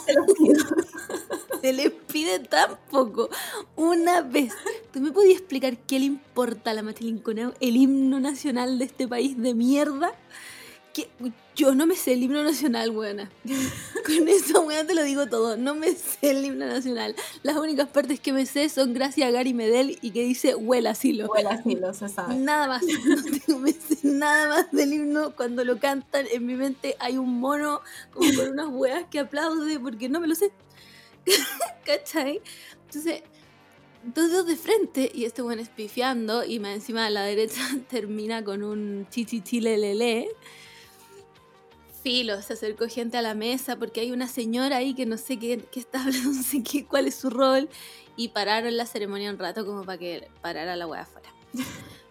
se 0.06 0.14
los 0.14 0.26
pido. 0.36 0.64
Se 1.60 1.72
les 1.72 1.90
pide 1.90 2.38
tan 2.38 2.78
poco. 2.88 3.30
Una 3.74 4.22
vez. 4.22 4.52
¿Tú 4.92 5.00
me 5.00 5.10
podías 5.10 5.40
explicar 5.40 5.76
qué 5.76 5.98
le 5.98 6.04
importa 6.04 6.70
a 6.70 6.74
la 6.74 6.82
Machilinconeo 6.82 7.52
el 7.60 7.76
himno 7.76 8.20
nacional 8.20 8.78
de 8.78 8.84
este 8.84 9.08
país 9.08 9.36
de 9.36 9.54
mierda? 9.54 10.12
Que 11.04 11.32
yo 11.54 11.74
no 11.74 11.86
me 11.86 11.94
sé 11.96 12.12
el 12.14 12.22
himno 12.22 12.42
nacional, 12.42 12.90
buena. 12.90 13.30
Con 14.06 14.28
eso, 14.28 14.62
buena, 14.62 14.86
te 14.86 14.94
lo 14.94 15.02
digo 15.04 15.26
todo. 15.26 15.56
No 15.56 15.74
me 15.74 15.92
sé 15.92 16.30
el 16.30 16.44
himno 16.44 16.66
nacional. 16.66 17.14
Las 17.42 17.56
únicas 17.56 17.88
partes 17.88 18.20
que 18.20 18.32
me 18.32 18.46
sé 18.46 18.68
son 18.68 18.94
gracias 18.94 19.28
a 19.28 19.30
Gary 19.30 19.54
Medel 19.54 19.98
y 20.02 20.10
que 20.12 20.22
dice 20.24 20.54
huela 20.54 20.90
asilo. 20.90 21.26
Bueno, 21.28 21.50
así 21.50 21.76
lo 21.76 21.92
se 21.94 22.08
sabe. 22.08 22.34
Nada 22.36 22.66
más, 22.68 22.82
no 23.06 23.22
tengo- 23.22 23.60
me 23.60 23.72
sé 23.72 23.98
nada 24.02 24.48
más 24.48 24.72
del 24.72 24.92
himno. 24.92 25.34
Cuando 25.36 25.64
lo 25.64 25.78
cantan, 25.78 26.26
en 26.32 26.46
mi 26.46 26.54
mente 26.54 26.96
hay 27.00 27.18
un 27.18 27.38
mono 27.38 27.80
como 28.12 28.32
con 28.34 28.48
unas 28.50 28.68
hueas 28.68 29.04
que 29.10 29.18
aplaude 29.20 29.78
porque 29.78 30.08
no 30.08 30.20
me 30.20 30.26
lo 30.28 30.34
sé. 30.34 30.50
¿Cachai? 31.84 32.40
Entonces, 32.86 33.22
dos 34.04 34.30
dedos 34.30 34.46
de 34.46 34.56
frente 34.56 35.10
y 35.14 35.24
este 35.24 35.42
buen 35.42 35.58
espifiando 35.58 36.44
y 36.44 36.58
más 36.60 36.74
encima 36.74 37.06
a 37.06 37.10
la 37.10 37.22
derecha 37.24 37.60
termina 37.90 38.42
con 38.44 38.62
un 38.62 39.06
chichichilelele. 39.10 40.28
Filo, 42.08 42.40
se 42.40 42.54
acercó 42.54 42.88
gente 42.88 43.18
a 43.18 43.22
la 43.22 43.34
mesa 43.34 43.76
porque 43.76 44.00
hay 44.00 44.12
una 44.12 44.28
señora 44.28 44.78
ahí 44.78 44.94
que 44.94 45.04
no 45.04 45.18
sé 45.18 45.38
qué, 45.38 45.58
qué 45.70 45.78
está 45.78 46.02
hablando, 46.04 46.30
no 46.30 46.42
sé 46.42 46.62
qué, 46.62 46.86
cuál 46.86 47.06
es 47.06 47.16
su 47.16 47.28
rol 47.28 47.68
y 48.16 48.28
pararon 48.28 48.74
la 48.78 48.86
ceremonia 48.86 49.30
un 49.30 49.38
rato 49.38 49.66
como 49.66 49.84
para 49.84 49.98
que 49.98 50.26
parara 50.40 50.74
la 50.74 50.86
wea 50.86 51.02
afuera. 51.02 51.28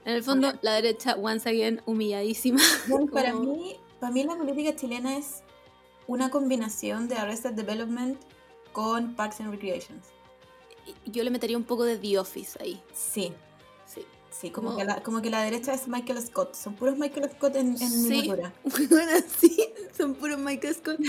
En 0.05 0.13
el 0.13 0.21
fondo, 0.21 0.53
la 0.61 0.73
derecha, 0.75 1.15
once 1.15 1.49
again, 1.49 1.81
humilladísima. 1.87 2.61
Bueno, 2.87 3.07
para, 3.07 3.31
como- 3.31 3.55
mí, 3.55 3.75
para 3.99 4.13
mí 4.13 4.23
la 4.23 4.35
política 4.37 4.75
chilena 4.75 5.17
es 5.17 5.41
una 6.05 6.29
combinación 6.29 7.07
de 7.07 7.15
Arrested 7.15 7.53
Development 7.53 8.19
con 8.73 9.15
Parks 9.15 9.41
and 9.41 9.49
Recreations. 9.49 10.05
Yo 11.07 11.23
le 11.23 11.31
metería 11.31 11.57
un 11.57 11.63
poco 11.63 11.85
de 11.85 11.97
The 11.97 12.19
Office 12.19 12.59
ahí. 12.61 12.79
Sí, 12.93 13.33
Sí. 14.39 14.51
como, 14.51 14.67
Como- 14.69 14.77
que 14.79 14.85
la, 14.85 15.01
como 15.03 15.21
que 15.21 15.29
la 15.29 15.41
derecha 15.41 15.73
es 15.73 15.87
Michael 15.87 16.21
Scott. 16.21 16.53
Son 16.55 16.75
puros 16.75 16.97
Michael 16.97 17.29
Scott 17.35 17.55
en, 17.55 17.69
en 17.69 17.77
Sí. 17.77 18.09
miniatura. 18.09 18.53
Bueno, 18.89 19.11
sí, 19.39 19.57
son 19.97 20.13
puros 20.15 20.37
Michael 20.39 20.75
Scott 20.75 20.99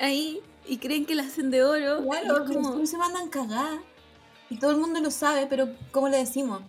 ahí 0.00 0.40
y 0.66 0.78
creen 0.78 1.06
que 1.06 1.14
la 1.14 1.22
hacen 1.24 1.50
de 1.50 1.62
oro. 1.62 2.02
Claro, 2.08 2.44
como- 2.46 2.84
se 2.86 2.96
mandan 2.98 3.28
cagar. 3.28 3.78
Y 4.50 4.58
todo 4.58 4.72
el 4.72 4.76
mundo 4.78 5.00
lo 5.00 5.10
sabe, 5.10 5.46
pero 5.46 5.68
¿cómo 5.92 6.08
le 6.08 6.18
decimos? 6.18 6.62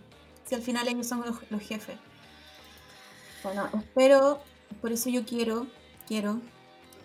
Si 0.44 0.54
al 0.54 0.62
final 0.62 0.86
ellos 0.88 1.06
son 1.06 1.20
los, 1.24 1.36
los 1.50 1.60
jefes. 1.60 1.98
Bueno, 3.42 3.68
espero, 3.78 4.40
por 4.80 4.92
eso 4.92 5.08
yo 5.10 5.24
quiero, 5.24 5.66
quiero 6.06 6.40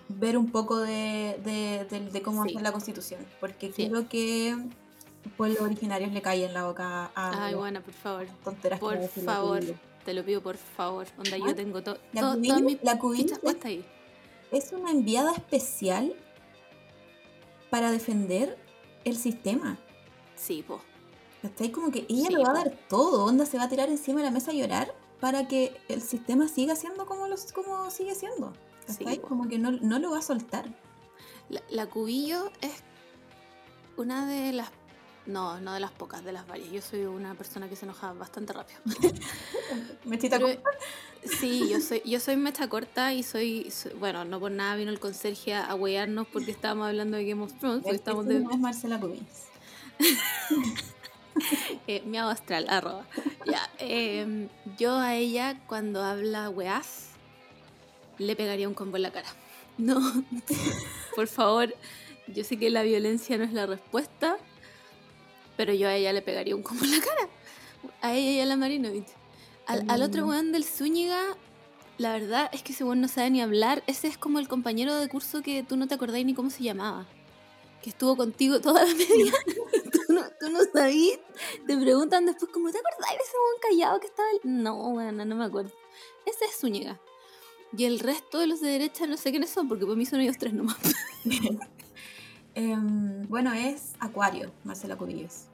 ver 0.10 0.38
un 0.38 0.52
poco 0.52 0.78
de, 0.80 1.40
de, 1.44 1.86
de- 1.90 2.10
de 2.12 2.22
cómo 2.22 2.44
Sí. 2.44 2.50
hacer 2.52 2.62
la 2.62 2.72
constitución. 2.72 3.26
Porque 3.40 3.68
Sí. 3.68 3.74
quiero 3.74 4.08
que 4.10 4.58
pueblos 5.38 5.60
originarios 5.62 6.12
le 6.12 6.22
caigan 6.22 6.54
la 6.54 6.66
boca 6.66 7.12
a 7.16 7.46
Ay, 7.46 7.54
bueno, 7.56 7.82
por 7.82 7.94
favor. 7.94 8.28
tonteras 8.44 8.80
Por 8.80 9.08
favor. 9.08 9.60
Te 10.06 10.14
lo 10.14 10.26
pido, 10.26 10.42
por 10.42 10.58
favor. 10.58 11.06
Onda, 11.18 11.32
Ah, 11.36 11.38
yo 11.38 11.56
tengo 11.56 11.84
to- 11.84 11.98
la 12.14 12.22
to- 12.22 12.36
la 12.82 12.98
puestas 13.00 13.66
ahí. 13.66 13.86
Es 14.52 14.72
una 14.74 14.92
enviada 14.92 15.32
especial 15.34 16.16
para 17.70 17.92
defender 17.92 18.58
el 19.06 19.16
sistema. 19.16 19.78
Sí, 20.36 20.64
po. 20.64 20.82
¿Cachai? 21.42 21.72
Como 21.72 21.92
que 21.92 22.06
ella 22.10 22.28
Sí, 22.28 22.34
lo 22.34 22.42
va 22.44 22.50
a 22.52 22.54
dar 22.54 22.72
todo, 22.90 23.26
onda 23.26 23.46
se 23.46 23.58
va 23.58 23.64
a 23.66 23.70
tirar 23.70 23.90
encima 23.90 24.20
de 24.20 24.26
la 24.26 24.32
mesa 24.32 24.52
a 24.52 24.54
llorar 24.54 24.94
para 25.20 25.48
que 25.48 25.80
el 25.88 26.02
sistema 26.02 26.48
siga 26.48 26.76
siendo 26.76 27.06
como, 27.06 27.28
los, 27.28 27.52
como 27.54 27.90
sigue 27.92 28.16
siendo. 28.16 28.54
Sí, 28.88 29.04
po. 29.20 29.28
como 29.28 29.48
que 29.48 29.58
no, 29.60 29.72
no 29.72 30.00
lo 30.00 30.12
va 30.12 30.20
a 30.20 30.22
soltar. 30.24 30.66
La, 31.50 31.62
la 31.70 31.86
Cubillo 31.88 32.52
es 32.62 32.84
una 33.98 34.26
de 34.28 34.52
las... 34.54 34.70
No, 35.28 35.60
no 35.62 35.74
de 35.74 35.80
las 35.80 35.92
pocas, 35.92 36.24
de 36.26 36.32
las 36.32 36.48
varias. 36.48 36.72
Yo 36.72 36.82
soy 36.82 37.02
una 37.06 37.36
persona 37.36 37.70
que 37.70 37.76
se 37.76 37.86
enoja 37.86 38.12
bastante 38.14 38.54
rápido. 38.54 38.80
Mechita 40.06 40.38
Pero- 40.40 40.48
corta. 40.62 40.70
sí, 41.40 41.70
yo 41.70 41.80
soy, 41.80 42.02
yo 42.06 42.20
soy 42.20 42.36
mecha 42.38 42.68
corta 42.68 43.14
y 43.14 43.22
soy, 43.24 43.70
soy- 43.70 43.94
Bueno, 43.94 44.26
no 44.26 44.40
por 44.40 44.52
nada 44.52 44.76
vino 44.76 44.90
el 44.92 45.00
conserje 45.00 45.54
a 45.54 45.74
huearnos 45.76 46.26
porque 46.28 46.50
estábamos 46.52 46.88
hablando 46.88 47.18
de 47.18 47.26
Game 47.26 47.44
of 47.44 47.54
Thrones, 47.60 47.84
porque 47.84 47.96
estamos 47.98 48.26
de... 48.26 48.38
es 48.38 48.60
Marcela 48.60 49.00
Cubillos. 49.00 49.26
Eh, 51.88 52.04
miau 52.06 52.28
astral, 52.30 52.68
arroba. 52.70 53.06
Ya, 53.46 53.70
em, 53.80 54.50
yo 54.78 54.96
a 54.98 55.16
ella 55.16 55.58
cuando 55.66 56.04
habla 56.04 56.50
weás, 56.50 57.08
le 58.18 58.36
pegaría 58.36 58.68
un 58.68 58.74
combo 58.74 58.98
en 58.98 59.04
la 59.04 59.12
cara. 59.12 59.30
No, 59.78 60.00
por 61.16 61.28
favor, 61.28 61.74
yo 62.28 62.44
sé 62.44 62.58
que 62.58 62.70
la 62.70 62.84
violencia 62.84 63.38
no 63.38 63.46
es 63.46 63.54
la 63.54 63.66
respuesta, 63.66 64.38
pero 65.58 65.74
yo 65.74 65.88
a 65.88 65.96
ella 65.96 66.14
le 66.14 66.22
pegaría 66.22 66.56
un 66.56 66.64
combo 66.64 66.84
en 66.86 66.92
la 66.92 67.00
cara. 67.00 67.30
A 68.02 68.14
ella 68.14 68.32
y 68.32 68.40
a 68.40 68.46
la 68.46 68.58
Marinovich. 68.58 69.08
Al, 69.68 69.90
al 69.90 70.02
otro 70.04 70.26
weón 70.26 70.52
del 70.52 70.64
Zúñiga, 70.64 71.22
la 71.98 72.14
verdad 72.14 72.50
es 72.52 72.64
que 72.64 72.74
ese 72.74 72.84
weón 72.84 73.02
no 73.02 73.08
sabe 73.08 73.30
ni 73.30 73.42
hablar. 73.42 73.84
Ese 73.88 74.08
es 74.08 74.18
como 74.18 74.40
el 74.40 74.48
compañero 74.48 74.96
de 74.96 75.08
curso 75.08 75.42
que 75.42 75.64
tú 75.64 75.78
no 75.78 75.88
te 75.88 75.96
acordás 75.96 76.24
ni 76.26 76.34
cómo 76.34 76.50
se 76.50 76.64
llamaba. 76.64 77.08
Que 77.82 77.90
estuvo 77.90 78.16
contigo 78.16 78.60
toda 78.62 78.86
la 78.86 78.94
media. 78.96 79.34
tú, 79.92 80.14
no, 80.14 80.22
tú 80.40 80.50
no 80.50 80.60
sabías. 80.74 81.20
Te 81.68 81.78
preguntan 81.78 82.26
después, 82.26 82.52
¿cómo 82.52 82.72
te 82.72 82.78
acordás 82.80 83.12
de 83.12 83.24
ese 83.24 83.38
weón 83.38 83.62
callado 83.62 84.00
que 84.00 84.08
estaba? 84.08 84.28
el-?" 84.32 84.64
No, 84.64 84.92
bueno, 84.92 85.26
no 85.26 85.36
me 85.36 85.46
acuerdo. 85.46 85.72
Ese 86.26 86.46
es 86.46 86.60
Zúñiga. 86.60 87.00
Y 87.78 87.86
el 87.86 88.00
resto 88.00 88.40
de 88.40 88.48
los 88.48 88.60
de 88.62 88.70
derecha 88.70 89.08
no 89.08 89.16
sé 89.16 89.32
quiénes 89.32 89.50
son, 89.50 89.68
porque 89.70 89.86
para 89.86 89.96
mí 89.96 90.06
son 90.06 90.22
ellos 90.22 90.38
tres 90.38 90.54
nomás. 90.54 90.78
Em, 92.56 93.24
bueno, 93.28 93.54
es 93.54 93.94
Acuario, 94.00 94.52
Marcela 94.64 94.98
Cubillos. 94.98 95.46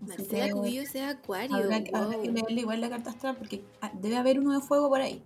Marcela 0.00 0.46
que 0.46 0.52
Cubillo 0.52 0.82
es 0.82 0.94
Acuario. 0.96 1.56
Habrá, 1.56 1.82
que- 1.82 1.90
habrá 1.94 2.16
wow. 2.16 2.22
que 2.22 2.30
leerle 2.32 2.60
igual 2.60 2.80
la 2.80 2.88
carta 2.90 3.10
astral 3.10 3.36
porque 3.36 3.64
ah, 3.80 3.90
debe 3.94 4.16
haber 4.16 4.38
uno 4.38 4.52
de 4.52 4.60
fuego 4.60 4.88
por 4.88 5.00
ahí. 5.00 5.22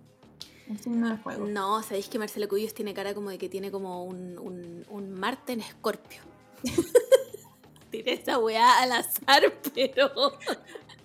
Un 0.67 0.79
signo 0.79 1.09
de 1.09 1.17
fuego. 1.17 1.45
No, 1.45 1.83
sabéis 1.83 2.07
que 2.07 2.17
Marcela 2.17 2.47
Cubillos 2.47 2.73
tiene 2.73 2.93
cara 2.93 3.13
como 3.13 3.29
de 3.29 3.37
que 3.37 3.49
tiene 3.49 3.69
como 3.69 4.05
un, 4.05 4.37
un, 4.39 4.85
un 4.89 5.11
Marte 5.11 5.53
en 5.53 5.59
Escorpio. 5.61 6.21
Tiré 7.91 8.13
esa 8.13 8.39
weá 8.39 8.81
al 8.81 8.93
azar, 8.93 9.53
pero. 9.75 10.09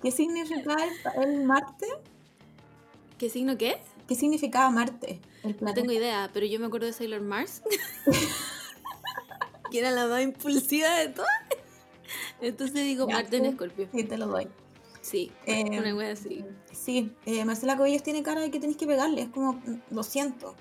¿Qué 0.00 0.10
significaba 0.12 0.76
el, 0.84 1.22
el 1.22 1.44
Marte? 1.44 1.86
¿Qué 3.18 3.28
signo 3.28 3.58
qué? 3.58 3.78
¿Qué 4.06 4.14
significaba 4.14 4.70
Marte? 4.70 5.20
El 5.42 5.56
No 5.60 5.74
tengo 5.74 5.90
idea, 5.92 6.30
pero 6.32 6.46
yo 6.46 6.58
me 6.60 6.66
acuerdo 6.66 6.86
de 6.86 6.92
Sailor 6.92 7.20
Mars. 7.20 7.62
que 9.70 9.78
era 9.80 9.90
la 9.90 10.06
más 10.06 10.22
impulsiva 10.22 10.94
de 10.96 11.08
todas. 11.08 11.30
Entonces 12.40 12.84
digo 12.84 13.06
Ya, 13.08 13.14
Marte 13.16 13.36
en 13.38 13.46
Escorpio. 13.46 13.88
Sí, 13.94 14.04
te 14.04 14.16
lo 14.18 14.26
doy. 14.26 14.48
Sí, 15.00 15.32
Eh, 15.46 15.78
una 15.78 15.94
wea 15.94 16.12
así. 16.12 16.44
Sí, 16.72 17.12
eh, 17.26 17.44
Marcela 17.44 17.76
Cubillos 17.76 18.02
tiene 18.02 18.22
cara 18.22 18.40
de 18.40 18.50
que 18.50 18.60
tenéis 18.60 18.76
que 18.78 18.86
pegarle. 18.86 19.22
Es 19.22 19.28
como, 19.28 19.54
mm, 19.54 19.80
lo 19.90 20.02
siento. 20.02 20.54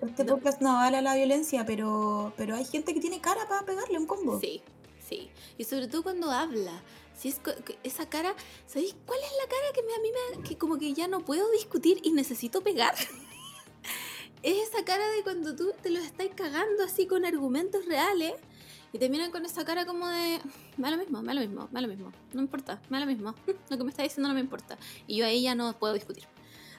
Este 0.00 0.24
No. 0.24 0.34
podcast 0.36 0.60
no 0.62 0.70
avala 0.70 1.00
la 1.02 1.14
violencia, 1.14 1.64
pero, 1.66 2.32
pero 2.36 2.56
hay 2.56 2.64
gente 2.64 2.92
que 2.94 3.00
tiene 3.00 3.20
cara 3.20 3.46
para 3.48 3.64
pegarle 3.64 3.98
un 3.98 4.06
combo. 4.06 4.40
Sí, 4.40 4.62
sí. 5.06 5.30
Y 5.58 5.64
sobre 5.64 5.86
todo 5.88 6.02
cuando 6.02 6.30
habla. 6.30 6.82
Si 7.16 7.28
es 7.28 7.40
esa 7.84 8.08
cara, 8.08 8.34
¿sabéis 8.66 8.96
cuál 9.06 9.18
es 9.20 9.30
la 9.42 9.48
cara 9.48 9.66
que 9.74 9.82
me- 9.82 9.94
a 9.94 9.98
mí 9.98 10.08
me 10.38 10.42
que 10.48 10.56
como 10.56 10.78
que 10.78 10.92
ya 10.94 11.06
no 11.08 11.20
puedo 11.20 11.48
discutir 11.52 12.00
y 12.02 12.10
necesito 12.12 12.62
pegar? 12.62 12.94
es 14.42 14.68
esa 14.68 14.84
cara 14.84 15.06
de 15.08 15.22
cuando 15.22 15.54
tú 15.54 15.72
te 15.82 15.90
lo 15.90 16.00
estás 16.00 16.28
cagando 16.34 16.82
así 16.84 17.06
con 17.06 17.24
argumentos 17.24 17.86
reales 17.86 18.34
y 18.92 18.98
te 18.98 19.08
miran 19.08 19.30
con 19.30 19.46
esa 19.46 19.64
cara 19.64 19.86
como 19.86 20.06
de 20.08 20.40
me 20.76 20.84
da 20.84 20.90
lo 20.90 20.98
mismo, 20.98 21.22
me 21.22 21.28
da 21.28 21.34
lo 21.34 21.40
mismo, 21.40 21.68
me 21.70 21.74
da 21.74 21.80
lo 21.80 21.88
mismo, 21.88 22.12
no 22.32 22.40
importa, 22.40 22.80
me 22.90 22.98
da 22.98 23.04
lo 23.04 23.10
mismo, 23.10 23.34
lo 23.70 23.78
que 23.78 23.84
me 23.84 23.90
está 23.90 24.02
diciendo 24.02 24.28
no 24.28 24.34
me 24.34 24.40
importa. 24.40 24.76
Y 25.06 25.16
yo 25.16 25.26
ahí 25.26 25.42
ya 25.42 25.54
no 25.54 25.78
puedo 25.78 25.94
discutir. 25.94 26.24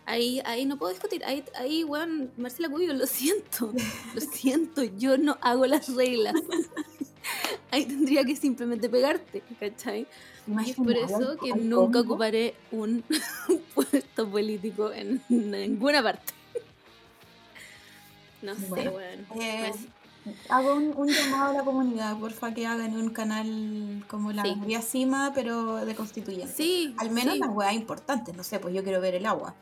Ahí, 0.05 0.41
ahí 0.43 0.65
no 0.65 0.77
puedo 0.77 0.91
discutir. 0.91 1.23
Ahí, 1.23 1.45
ahí, 1.55 1.85
weón, 1.85 2.29
Marcela 2.35 2.67
Cubillo, 2.67 2.93
lo 2.93 3.07
siento. 3.07 3.71
Lo 4.13 4.21
siento, 4.33 4.83
yo 4.83 5.17
no 5.17 5.37
hago 5.41 5.65
las 5.65 5.93
reglas. 5.95 6.35
Ahí 7.71 7.85
tendría 7.85 8.25
que 8.25 8.35
simplemente 8.35 8.89
pegarte, 8.89 9.41
¿cachai? 9.57 10.05
Y 10.45 10.71
es 10.71 10.75
por 10.75 10.91
eso 10.91 11.37
que 11.41 11.53
nunca 11.53 12.01
ocuparé 12.01 12.53
un 12.69 13.01
puesto 13.73 14.29
político 14.29 14.91
en 14.91 15.21
ninguna 15.29 16.03
parte. 16.03 16.33
No 18.43 18.53
sé, 18.55 18.89
weón. 18.89 19.27
Eh, 19.41 19.71
Pues, 19.71 20.35
hago 20.49 20.75
un, 20.75 20.93
un 20.95 21.07
llamado 21.09 21.49
a 21.49 21.53
la 21.53 21.63
comunidad, 21.63 22.17
porfa, 22.17 22.53
que 22.53 22.65
hagan 22.67 22.95
un 22.95 23.09
canal 23.09 24.05
como 24.07 24.31
la 24.31 24.43
Sí. 24.43 24.55
María 24.55 24.81
Cima, 24.81 25.31
pero 25.33 25.83
de 25.85 25.95
constituyente. 25.95 26.53
Sí, 26.53 26.93
Al 26.97 27.09
menos 27.09 27.33
sí. 27.33 27.39
las 27.39 27.49
weas 27.49 27.73
importantes, 27.73 28.35
no 28.35 28.43
sé, 28.43 28.59
pues 28.59 28.73
yo 28.73 28.83
quiero 28.83 29.01
ver 29.01 29.15
el 29.15 29.25
agua. 29.25 29.55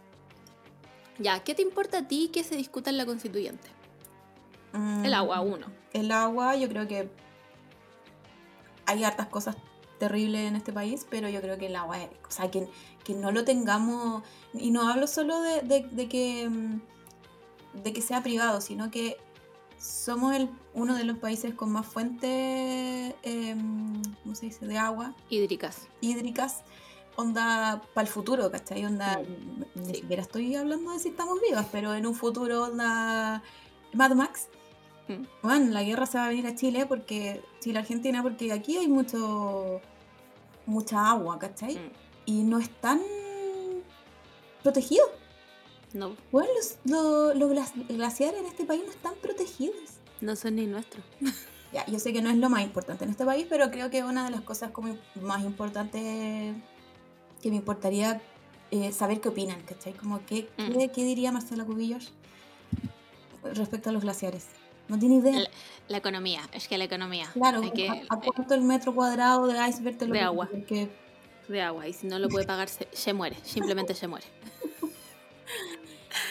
Ya, 1.20 1.44
¿qué 1.44 1.56
te 1.56 1.62
importa 1.62 2.00
a 2.00 2.08
ti 2.08 2.30
que 2.34 2.44
se 2.44 2.56
discuta 2.56 2.90
en 2.90 2.98
la 2.98 3.06
constituyente? 3.06 3.68
El 4.74 4.80
Mm, 5.12 5.14
agua, 5.14 5.42
uno. 5.42 5.68
El 5.94 6.12
agua, 6.12 6.56
yo 6.56 6.68
creo 6.70 6.88
que 6.88 7.10
hay 8.86 9.04
hartas 9.04 9.28
cosas 9.28 9.56
terribles 10.00 10.42
en 10.48 10.56
este 10.56 10.74
país, 10.74 11.06
pero 11.10 11.30
yo 11.30 11.42
creo 11.42 11.58
que 11.58 11.68
el 11.68 11.76
agua, 11.76 12.02
es- 12.02 12.10
o 12.28 12.32
sea, 12.32 12.50
que, 12.50 12.68
que 13.04 13.14
no 13.14 13.32
lo 13.32 13.44
tengamos, 13.46 14.24
y 14.54 14.72
no 14.72 14.88
hablo 14.90 15.06
solo 15.08 15.40
de, 15.42 15.62
de- 15.62 15.88
de 15.92 16.10
que, 16.10 16.50
mm, 16.50 16.82
de 17.74 17.94
que 17.94 18.02
sea 18.02 18.22
privado, 18.24 18.62
sino 18.62 18.92
que 18.92 19.18
somos 19.80 20.36
el, 20.36 20.50
uno 20.74 20.96
de 20.96 21.04
los 21.06 21.18
países 21.18 21.54
con 21.56 21.72
más 21.72 21.86
fuentes, 21.88 23.16
em, 23.24 24.02
¿cómo 24.24 24.36
se 24.36 24.46
dice?, 24.48 24.68
de 24.68 24.78
agua 24.78 25.16
Hídricas. 25.30 25.88
hídricas, 26.02 26.62
onda 27.16 27.82
para 27.94 28.08
el 28.08 28.14
futuro, 28.14 28.52
¿cachai? 28.52 28.86
Onda, 28.86 29.20
Mm, 29.20 29.80
ni 29.82 29.86
sí. 29.88 29.96
siquiera 30.02 30.22
estoy 30.22 30.56
hablando 30.56 30.92
de 30.92 31.00
si 31.00 31.10
estamos 31.10 31.40
vivas, 31.42 31.66
pero 31.72 31.94
en 31.96 32.06
un 32.06 32.14
futuro, 32.16 32.64
onda 32.64 33.42
Mad 33.94 34.12
Max, 34.12 34.48
Mm. 35.08 35.26
bueno, 35.42 35.72
la 35.72 35.84
guerra 35.84 36.06
se 36.06 36.18
va 36.20 36.26
a 36.26 36.30
venir 36.30 36.46
a 36.48 36.56
Chile 36.56 36.86
porque 36.86 37.42
Chile-Argentina, 37.60 38.22
porque 38.22 38.52
aquí 38.54 38.78
hay 38.78 38.88
mucho 38.88 39.82
mucha 40.68 41.10
agua, 41.10 41.40
¿cachai? 41.40 41.76
Mm, 41.78 41.92
Y 42.28 42.44
no 42.44 42.60
están 42.60 43.02
protegidos. 44.62 45.10
No, 45.94 46.16
Bueno, 46.32 46.50
los, 46.56 46.76
lo- 46.86 47.34
los 47.34 47.52
glaci- 47.52 47.88
glaciares 47.88 48.40
en 48.40 48.46
este 48.46 48.66
país 48.66 48.82
no 48.86 48.92
están 48.92 49.14
protegidos. 49.22 49.76
no 50.22 50.36
son 50.36 50.56
ni 50.56 50.66
nuestros. 50.68 51.04
Ya, 51.74 51.86
yo 51.86 52.00
sé 52.00 52.12
que 52.12 52.22
no 52.22 52.30
es 52.30 52.36
lo 52.36 52.50
más 52.50 52.64
importante 52.64 53.06
en 53.06 53.12
este 53.12 53.24
país, 53.24 53.46
pero 53.50 53.72
creo 53.72 53.90
que 53.90 54.00
es 54.00 54.04
una 54.04 54.26
de 54.26 54.30
las 54.32 54.42
cosas 54.42 54.72
como 54.72 54.98
más 55.22 55.42
importantes 55.42 56.54
que 57.42 57.50
me 57.50 57.56
importaría 57.56 58.22
eh, 58.72 58.92
saber 58.92 59.22
qué 59.22 59.30
opinan, 59.30 59.62
¿cachai? 59.62 59.94
Como 59.94 60.20
qué, 60.26 60.50
Mm. 60.58 60.74
qué, 60.74 60.90
qué 60.90 61.06
diría 61.06 61.32
Marcela 61.32 61.64
Cubillos 61.64 62.12
respecto 63.54 63.90
a 63.90 63.94
los 63.94 64.02
glaciares. 64.04 64.48
No 64.90 65.00
tiene 65.00 65.16
idea. 65.16 65.40
La, 65.40 65.50
la 65.88 65.98
economía, 65.98 66.42
es 66.52 66.68
que 66.68 66.78
la 66.78 66.84
economía. 66.84 67.30
claro, 67.32 67.62
hay 67.62 67.72
que- 67.72 67.88
¿a, 67.88 68.02
a 68.10 68.18
cuánto 68.20 68.54
el 68.54 68.64
metro 68.64 68.94
cuadrado 68.94 69.48
de 69.48 69.58
iceberg 69.70 69.98
te 69.98 70.08
lo 70.08 70.14
De 70.14 70.20
agua. 70.20 70.50
Porque 70.52 70.90
de 71.48 71.62
agua 71.62 71.88
y 71.88 71.94
si 71.94 72.06
no 72.08 72.20
lo 72.20 72.28
puede 72.28 72.46
pagar 72.46 72.68
se, 72.68 72.90
se 72.92 73.14
muere, 73.14 73.38
simplemente 73.44 73.94
se 73.96 74.08
muere. 74.10 74.26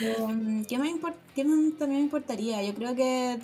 Eh, 0.00 0.64
¿qué, 0.68 0.76
import- 0.78 1.14
qué 1.34 1.42
también 1.44 1.90
me 1.90 2.00
importaría? 2.00 2.62
Yo 2.62 2.74
creo 2.74 2.94
que 2.94 3.38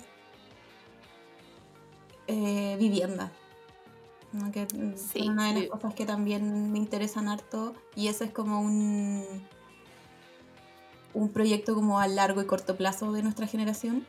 eh, 2.27 2.75
vivienda. 2.79 3.31
¿no? 4.33 4.51
Que 4.51 4.65
mm, 4.65 4.97
Sí, 4.97 5.19
son 5.19 5.29
una 5.29 5.53
de 5.53 5.61
las 5.61 5.69
cosas 5.69 5.93
que 5.93 6.05
también 6.05 6.71
me 6.71 6.77
interesan 6.77 7.27
harto 7.27 7.73
y 7.95 8.07
ese 8.09 8.25
es 8.25 8.31
como 8.31 8.61
un 8.61 9.23
un 11.13 11.29
proyecto 11.29 11.73
como 11.73 11.99
a 11.99 12.07
largo 12.07 12.41
y 12.41 12.45
corto 12.45 12.75
plazo 12.75 13.11
de 13.11 13.23
nuestra 13.23 13.47
generación 13.47 14.05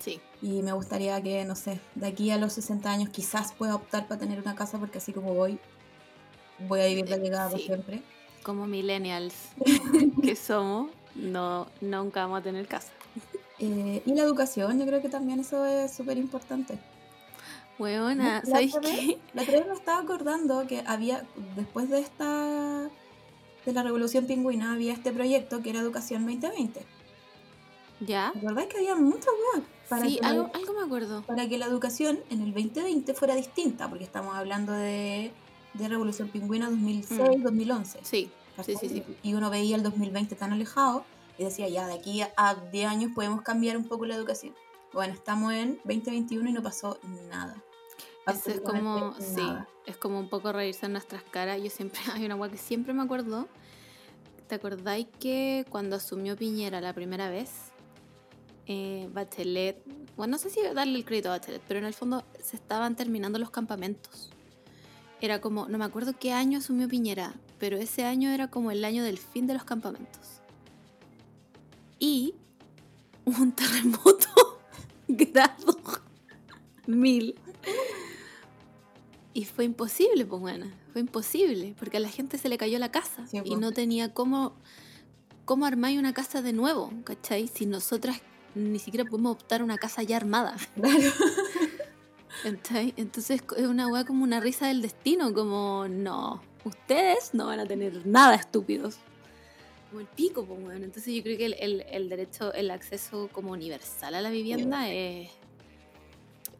Sí, 0.00 0.20
y 0.42 0.62
me 0.62 0.72
gustaría 0.72 1.22
que, 1.22 1.44
no 1.44 1.54
sé, 1.54 1.78
de 1.94 2.06
aquí 2.08 2.30
a 2.30 2.38
los 2.38 2.54
60 2.54 2.90
años 2.90 3.10
quizás 3.10 3.52
pueda 3.52 3.74
optar 3.76 4.08
para 4.08 4.18
tener 4.18 4.40
una 4.40 4.54
casa 4.56 4.78
porque 4.78 4.98
así 4.98 5.12
como 5.12 5.32
voy, 5.34 5.58
voy 6.66 6.80
a 6.80 6.86
vivir 6.86 7.08
la 7.08 7.16
Eh, 7.16 7.20
llegada 7.20 7.50
por 7.50 7.60
sí. 7.60 7.66
siempre. 7.66 8.02
como 8.42 8.66
millennials 8.66 9.34
que 10.22 10.34
somos, 10.34 10.90
no 11.14 11.66
nunca 11.80 12.22
vamos 12.22 12.40
a 12.40 12.42
tener 12.42 12.66
casa. 12.66 12.92
Eh, 13.58 14.02
y 14.04 14.14
la 14.14 14.22
educación, 14.22 14.78
yo 14.80 14.86
creo 14.86 15.00
que 15.00 15.08
también 15.08 15.40
eso 15.40 15.64
es 15.64 15.92
súper 15.94 16.18
importante. 16.18 16.78
La 18.42 18.42
¿sabéis 18.44 18.74
otra 18.76 18.90
vez- 18.90 19.00
qué? 19.00 19.18
La 19.32 19.42
otra 19.42 19.54
vez 19.58 19.66
me 19.68 19.74
estaba 19.74 19.98
acordando 20.00 20.66
que 20.66 20.82
había, 20.86 21.24
después 21.56 21.88
de 21.90 22.00
esta, 22.00 22.88
de 23.64 23.72
la 23.72 23.82
Revolución 23.82 24.26
Pingüina, 24.26 24.72
había 24.72 24.92
este 24.92 25.12
proyecto 25.12 25.62
que 25.62 25.70
era 25.70 25.80
Educación 25.80 26.24
2020. 26.24 26.84
¿Ya? 28.00 28.30
¿Te 28.32 28.38
acordás 28.40 28.66
que 28.66 28.76
había 28.78 28.96
muchas 28.96 29.32
weas 29.54 29.64
para 29.88 30.04
sí, 30.06 30.18
la- 30.20 30.28
algo, 30.28 30.50
algo 30.52 30.72
me 30.74 30.82
acuerdo. 30.84 31.22
para 31.22 31.48
que 31.48 31.58
la 31.58 31.66
educación 31.66 32.20
en 32.30 32.42
el 32.42 32.52
2020 32.52 33.14
fuera 33.14 33.34
distinta, 33.34 33.88
porque 33.88 34.04
estamos 34.04 34.34
hablando 34.34 34.72
de, 34.72 35.30
de 35.74 35.88
Revolución 35.88 36.28
Pingüina 36.28 36.70
2006-2011. 36.70 37.78
Mm. 37.80 38.04
Sí, 38.04 38.30
sí, 38.62 38.76
sí, 38.76 38.88
sí. 38.88 39.04
Y 39.22 39.34
uno 39.34 39.50
veía 39.50 39.76
el 39.76 39.82
2020 39.82 40.34
tan 40.36 40.52
alejado 40.52 41.04
y 41.38 41.44
decía, 41.44 41.68
ya, 41.68 41.86
de 41.86 41.94
aquí 41.94 42.22
a 42.22 42.54
10 42.54 42.88
años 42.88 43.12
podemos 43.14 43.42
cambiar 43.42 43.76
un 43.76 43.84
poco 43.84 44.06
la 44.06 44.14
educación. 44.14 44.54
Bueno, 44.92 45.14
estamos 45.14 45.52
en 45.52 45.80
2021 45.84 46.50
y 46.50 46.52
no 46.52 46.62
pasó 46.62 46.98
nada. 47.28 47.56
Es 48.26 48.60
como, 48.60 48.96
Absolutamente 48.96 49.22
sí, 49.22 49.42
nada. 49.42 49.68
es 49.86 49.96
como 49.96 50.18
un 50.18 50.28
poco 50.28 50.52
reírse 50.52 50.86
en 50.86 50.92
nuestras 50.92 51.22
caras. 51.24 51.60
Yo 51.60 51.68
siempre, 51.70 52.00
hay 52.14 52.24
una 52.24 52.36
weá 52.36 52.50
que 52.50 52.56
siempre 52.56 52.94
me 52.94 53.02
acuerdo. 53.02 53.48
¿Te 54.46 54.54
acordáis 54.54 55.06
que 55.18 55.66
cuando 55.68 55.96
asumió 55.96 56.36
Piñera 56.36 56.80
la 56.80 56.92
primera 56.92 57.28
vez, 57.28 57.50
eh, 58.66 59.08
Bachelet, 59.12 59.82
bueno, 60.16 60.32
no 60.32 60.38
sé 60.38 60.50
si 60.50 60.60
darle 60.62 60.98
el 60.98 61.04
crédito 61.04 61.28
a 61.28 61.32
Bachelet, 61.32 61.62
pero 61.66 61.80
en 61.80 61.86
el 61.86 61.94
fondo 61.94 62.24
se 62.40 62.56
estaban 62.56 62.94
terminando 62.94 63.38
los 63.38 63.50
campamentos. 63.50 64.30
Era 65.20 65.40
como, 65.40 65.66
no 65.66 65.78
me 65.78 65.84
acuerdo 65.84 66.12
qué 66.18 66.32
año 66.32 66.58
asumió 66.58 66.88
Piñera, 66.88 67.34
pero 67.58 67.76
ese 67.76 68.04
año 68.04 68.30
era 68.30 68.48
como 68.48 68.70
el 68.70 68.84
año 68.84 69.02
del 69.04 69.18
fin 69.18 69.46
de 69.46 69.54
los 69.54 69.64
campamentos. 69.64 70.40
Y 71.98 72.34
un 73.24 73.52
terremoto 73.56 74.28
grado 75.08 75.76
mil. 76.86 77.34
Y 79.32 79.46
fue 79.46 79.64
imposible, 79.64 80.24
pues 80.26 80.40
bueno, 80.40 80.66
fue 80.92 81.00
imposible, 81.00 81.74
porque 81.78 81.96
a 81.96 82.00
la 82.00 82.08
gente 82.08 82.38
se 82.38 82.48
le 82.48 82.56
cayó 82.58 82.78
la 82.78 82.90
casa 82.92 83.26
Sí, 83.26 83.38
y 83.44 83.50
po. 83.50 83.56
no 83.56 83.72
tenía 83.72 84.12
cómo, 84.14 84.52
cómo 85.44 85.66
armar 85.66 85.92
una 85.98 86.12
casa 86.12 86.40
de 86.40 86.52
nuevo, 86.52 86.92
¿cachai? 87.04 87.48
Si 87.48 87.66
nosotras 87.66 88.20
ni 88.54 88.78
siquiera 88.78 89.04
podemos 89.04 89.32
optar 89.32 89.62
una 89.64 89.76
casa 89.78 90.02
ya 90.04 90.16
armada, 90.16 90.56
Claro. 90.76 91.10
Entonces 92.96 93.42
es 93.56 93.66
una 93.66 93.86
weá 93.88 94.04
como 94.04 94.24
una 94.24 94.40
risa 94.40 94.66
del 94.68 94.82
destino, 94.82 95.32
como 95.32 95.86
no, 95.88 96.42
ustedes 96.64 97.32
no 97.32 97.46
van 97.46 97.60
a 97.60 97.66
tener 97.66 98.06
nada 98.06 98.34
estúpidos. 98.34 98.96
Como 99.88 100.00
el 100.00 100.06
pico, 100.06 100.44
pues 100.44 100.60
bueno. 100.60 100.84
Entonces 100.84 101.14
yo 101.14 101.22
creo 101.22 101.38
que 101.38 101.46
el, 101.46 101.54
el- 101.60 101.84
el 101.90 102.08
derecho, 102.08 102.52
el 102.52 102.70
acceso 102.70 103.28
como 103.32 103.52
universal 103.52 104.14
a 104.14 104.20
la 104.20 104.30
vivienda 104.30 104.88
es 104.90 105.30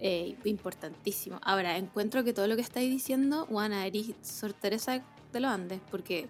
eh, 0.00 0.36
importantísimo. 0.44 1.38
Ahora, 1.42 1.76
encuentro 1.76 2.24
que 2.24 2.32
todo 2.32 2.46
lo 2.46 2.56
que 2.56 2.62
estáis 2.62 2.90
diciendo, 2.90 3.46
Juana, 3.46 3.86
eres 3.86 4.06
Sor 4.22 4.52
Teresa 4.52 5.02
de 5.32 5.40
los 5.40 5.50
Andes, 5.50 5.80
porque 5.90 6.28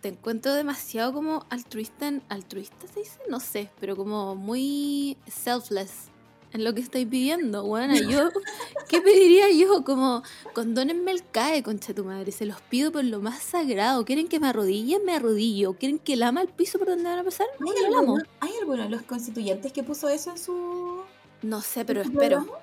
te 0.00 0.08
encuentro 0.08 0.52
demasiado 0.52 1.12
como 1.12 1.46
altruista, 1.48 2.08
en- 2.08 2.22
altruista 2.28 2.86
se 2.88 3.00
dice, 3.00 3.18
no 3.28 3.40
sé, 3.40 3.70
pero 3.80 3.96
como 3.96 4.34
muy 4.34 5.16
selfless 5.28 6.10
en 6.52 6.64
lo 6.64 6.74
que 6.74 6.80
estáis 6.80 7.06
pidiendo, 7.06 7.64
Juana. 7.64 7.98
Yo, 7.98 8.28
¿qué 8.88 9.00
pediría 9.00 9.50
yo? 9.50 9.84
Como, 9.84 10.22
condónenme 10.54 11.12
el 11.12 11.24
CAE, 11.24 11.62
concha 11.62 11.94
tu 11.94 12.04
madre, 12.04 12.32
se 12.32 12.46
los 12.46 12.60
pido 12.62 12.92
por 12.92 13.04
lo 13.04 13.20
más 13.20 13.42
sagrado. 13.42 14.04
¿Quieren 14.04 14.28
que 14.28 14.40
me 14.40 14.48
arrodille? 14.48 14.98
Me 15.00 15.14
arrodillo. 15.14 15.74
¿Quieren 15.74 15.98
que 15.98 16.16
lama 16.16 16.42
el 16.42 16.48
piso 16.48 16.78
por 16.78 16.88
donde 16.88 17.04
van 17.04 17.18
a 17.18 17.24
pasar? 17.24 17.46
¿Hay 17.60 17.84
amo. 17.86 17.98
alguno, 17.98 18.22
¿Hay 18.40 18.52
alguno 18.60 18.82
de 18.82 18.88
los 18.90 19.02
constituyentes 19.02 19.72
que 19.72 19.82
puso 19.82 20.08
eso 20.08 20.30
en 20.30 20.38
su... 20.38 21.02
No 21.42 21.60
sé, 21.60 21.84
pero 21.84 22.02
espero. 22.02 22.44
programa? 22.44 22.58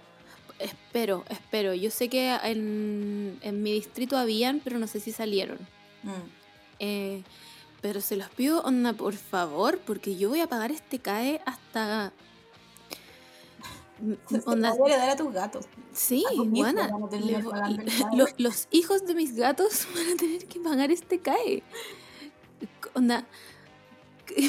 Espero, 0.60 1.24
espero. 1.30 1.74
Yo 1.74 1.90
sé 1.90 2.10
que 2.10 2.34
en, 2.44 3.40
en 3.42 3.64
mi 3.64 3.72
distrito 3.74 4.18
habían, 4.18 4.60
pero 4.60 4.78
no 4.78 4.88
sé 4.88 5.00
si 5.00 5.12
salieron. 5.12 5.58
Mm. 6.04 6.10
Eh, 6.80 7.24
pero 7.82 8.02
se 8.02 8.18
los 8.18 8.30
pido, 8.30 8.62
onda, 8.62 8.94
por 8.94 9.14
favor, 9.14 9.80
porque 9.80 10.18
yo 10.18 10.30
voy 10.30 10.42
a 10.42 10.48
pagar 10.48 10.72
este 10.72 11.00
CAE 11.00 11.42
hasta... 11.46 12.12
Onda, 14.46 14.74
voy 14.76 14.92
a 14.92 14.98
dar 14.98 15.10
a 15.10 15.16
tus 15.16 15.32
gatos. 15.34 15.66
sí, 15.94 16.24
tus 16.36 16.50
buena. 16.50 16.90
Los, 18.14 18.30
los 18.38 18.68
hijos 18.72 19.06
de 19.06 19.14
mis 19.16 19.36
gatos 19.36 19.88
van 19.96 20.14
a 20.14 20.16
tener 20.18 20.46
que 20.48 20.60
pagar 20.60 20.92
este 20.92 21.20
CAE. 21.20 21.64
Onda, 22.94 23.26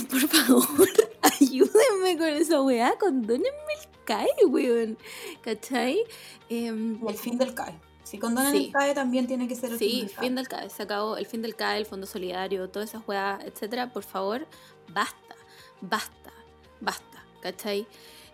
por 0.09 0.21
favor, 0.29 0.89
ayúdenme 1.41 2.17
con 2.19 2.29
esa 2.29 2.61
weá, 2.63 2.95
condónenme 2.99 3.49
el 3.49 4.05
CAE, 4.05 4.29
weón. 4.47 4.99
¿Cachai? 5.43 6.05
Em, 6.49 6.99
Y 7.05 7.11
el 7.11 7.17
fin 7.19 7.39
del 7.39 7.55
CAE. 7.55 7.79
Si 8.05 8.19
condonan 8.19 8.53
Sí. 8.53 8.67
el 8.67 8.73
CAE 8.73 8.95
también 8.95 9.27
tiene 9.27 9.47
que 9.47 9.55
ser 9.55 9.71
el 9.73 9.79
Sí, 9.79 9.89
fin 9.91 10.01
del 10.07 10.15
CAE. 10.15 10.25
fin 10.27 10.35
del 10.35 10.49
CAE, 10.49 10.71
se 10.71 10.83
acabó 10.83 11.17
el 11.17 11.27
fin 11.27 11.43
del 11.43 11.55
CAE, 11.57 11.79
el 11.79 11.87
Fondo 11.87 12.07
Solidario, 12.07 12.69
todas 12.69 12.91
esas 12.91 13.07
weas, 13.07 13.43
etcétera. 13.45 13.93
Por 13.93 14.03
favor, 14.05 14.47
basta, 14.89 15.35
basta, 15.81 16.33
basta, 16.81 17.25
¿cachai? 17.41 17.87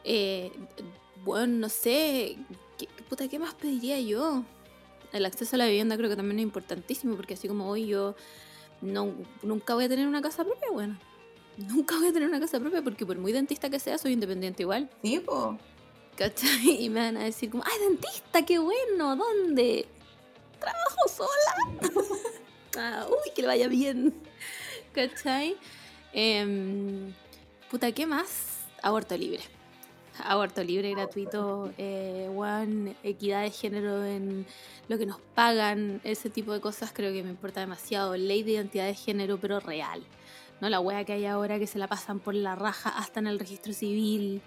Eh, 0.05 0.51
bueno, 1.27 1.59
no 1.59 1.69
sé, 1.69 2.39
¿qué, 2.79 2.89
puta, 3.09 3.27
¿qué 3.29 3.41
más 3.41 3.53
pediría 3.55 4.01
yo? 4.01 4.45
El 5.13 5.27
acceso 5.27 5.57
a 5.57 5.59
la 5.59 5.67
vivienda 5.67 5.97
creo 5.97 6.09
que 6.09 6.15
también 6.15 6.39
es 6.39 6.45
importantísimo, 6.45 7.17
porque 7.17 7.35
así 7.35 7.49
como 7.49 7.69
hoy 7.69 7.89
yo 7.89 8.15
no, 8.81 9.13
nunca 9.43 9.75
voy 9.75 9.85
a 9.85 9.89
tener 9.89 10.07
una 10.07 10.23
casa 10.23 10.45
propia, 10.45 10.71
bueno. 10.71 10.99
Nunca 11.57 11.97
voy 11.97 12.09
a 12.09 12.13
tener 12.13 12.29
una 12.29 12.39
casa 12.39 12.61
propia 12.61 12.83
porque 12.83 13.07
por 13.07 13.17
muy 13.17 13.33
dentista 13.33 13.71
que 13.71 13.81
sea, 13.81 13.97
soy 13.97 14.13
independiente 14.13 14.63
igual. 14.63 14.91
Sí, 15.03 15.21
po. 15.21 15.59
¿Cachai? 16.17 16.77
Y 16.85 16.91
me 16.91 17.01
van 17.01 17.17
a 17.17 17.25
decir 17.25 17.51
como, 17.51 17.65
¡ay, 17.67 17.89
dentista, 17.89 18.45
qué 18.45 18.59
bueno! 18.59 19.17
¿Dónde? 19.17 19.87
Trabajo 20.61 21.09
sola. 21.09 21.93
Ah, 22.79 23.07
uy, 23.09 23.33
que 23.35 23.41
le 23.41 23.49
vaya 23.49 23.69
bien. 23.69 24.13
¿Cachai? 24.93 25.57
Em, 26.13 27.15
puta, 27.71 27.91
¿qué 27.93 28.05
más? 28.05 28.67
Aborto 28.83 29.17
libre. 29.17 29.41
Aborto 30.25 30.63
libre, 30.63 30.91
gratuito, 30.93 31.73
eh, 31.79 32.31
one, 32.35 32.97
equidad 33.03 33.43
de 33.43 33.51
género 33.51 34.05
en 34.05 34.47
lo 34.89 34.99
que 34.99 35.07
nos 35.07 35.21
pagan, 35.35 36.01
ese 36.05 36.31
tipo 36.31 36.53
de 36.53 36.61
cosas 36.61 36.93
creo 36.93 37.13
que 37.13 37.23
me 37.23 37.31
importa 37.31 37.61
demasiado. 37.61 38.17
Ley 38.17 38.43
de 38.43 38.53
identidad 38.53 38.87
de 38.87 38.95
género, 38.95 39.39
pero 39.39 39.61
real. 39.61 40.03
No 40.61 40.69
la 40.69 40.81
wea 40.81 41.05
que 41.05 41.13
hay 41.13 41.27
ahora 41.27 41.59
que 41.59 41.67
se 41.67 41.79
la 41.79 41.87
pasan 41.87 42.19
por 42.19 42.35
la 42.35 42.55
raja 42.55 42.91
hasta 42.91 43.21
en 43.21 43.27
el 43.27 43.39
registro 43.39 43.73
civil 43.73 44.43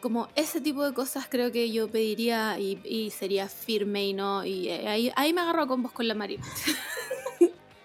como 0.00 0.28
ese 0.34 0.60
tipo 0.60 0.84
de 0.84 0.92
cosas 0.92 1.26
creo 1.28 1.50
que 1.52 1.70
yo 1.70 1.88
pediría 1.88 2.58
y, 2.58 2.80
y 2.84 3.10
sería 3.10 3.48
firme 3.48 4.06
y 4.06 4.12
no 4.12 4.44
y 4.44 4.68
eh, 4.68 4.88
ahí, 4.88 5.12
ahí 5.16 5.32
me 5.32 5.40
agarro 5.40 5.62
a 5.62 5.66
combos 5.66 5.92
con 5.92 6.06
la 6.06 6.14
Marina 6.14 6.44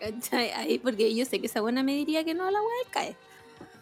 ahí 0.55 0.79
porque 0.79 1.13
yo 1.15 1.25
sé 1.25 1.39
que 1.39 1.47
esa 1.47 1.61
buena 1.61 1.83
me 1.83 1.93
diría 1.93 2.23
que 2.23 2.33
no 2.33 2.49
la 2.51 2.59
wea 2.59 2.91
CAE 2.91 3.15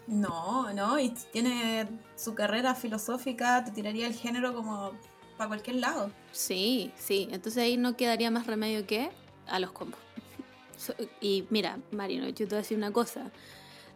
No, 0.07 0.71
no, 0.73 0.99
y 0.99 1.09
tiene 1.31 1.87
su 2.15 2.35
carrera 2.35 2.75
filosófica, 2.75 3.63
te 3.63 3.71
tiraría 3.71 4.05
el 4.07 4.13
género 4.13 4.53
como 4.53 4.91
para 5.37 5.47
cualquier 5.47 5.77
lado. 5.77 6.11
sí, 6.31 6.91
sí 6.97 7.27
entonces 7.31 7.63
ahí 7.63 7.77
no 7.77 7.95
quedaría 7.97 8.29
más 8.29 8.45
remedio 8.47 8.85
que 8.85 9.09
a 9.47 9.59
los 9.59 9.71
combos 9.71 9.99
So- 10.77 10.93
y 11.21 11.45
mira 11.49 11.79
Marino 11.91 12.25
yo 12.27 12.33
te 12.35 12.45
voy 12.45 12.55
a 12.55 12.57
decir 12.57 12.77
una 12.77 12.91
cosa 12.91 13.31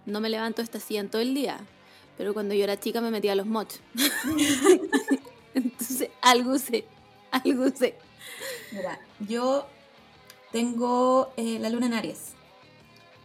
no 0.05 0.19
me 0.21 0.29
levanto 0.29 0.61
esta 0.61 0.79
silla 0.79 1.01
en 1.01 1.09
todo 1.09 1.21
el 1.21 1.35
día 1.35 1.59
pero 2.17 2.33
cuando 2.33 2.55
yo 2.55 2.63
era 2.63 2.79
chica 2.79 3.01
me 3.01 3.11
metía 3.11 3.33
a 3.33 3.35
los 3.35 3.45
mods 3.45 3.81
entonces 5.53 6.09
algo 6.21 6.57
sé 6.57 6.85
algo 7.31 7.69
sé 7.69 7.95
Mira, 8.71 8.99
yo 9.27 9.65
tengo 10.51 11.31
eh, 11.37 11.57
la 11.59 11.69
luna 11.69 11.85
en 11.87 11.93
Aries. 11.93 12.33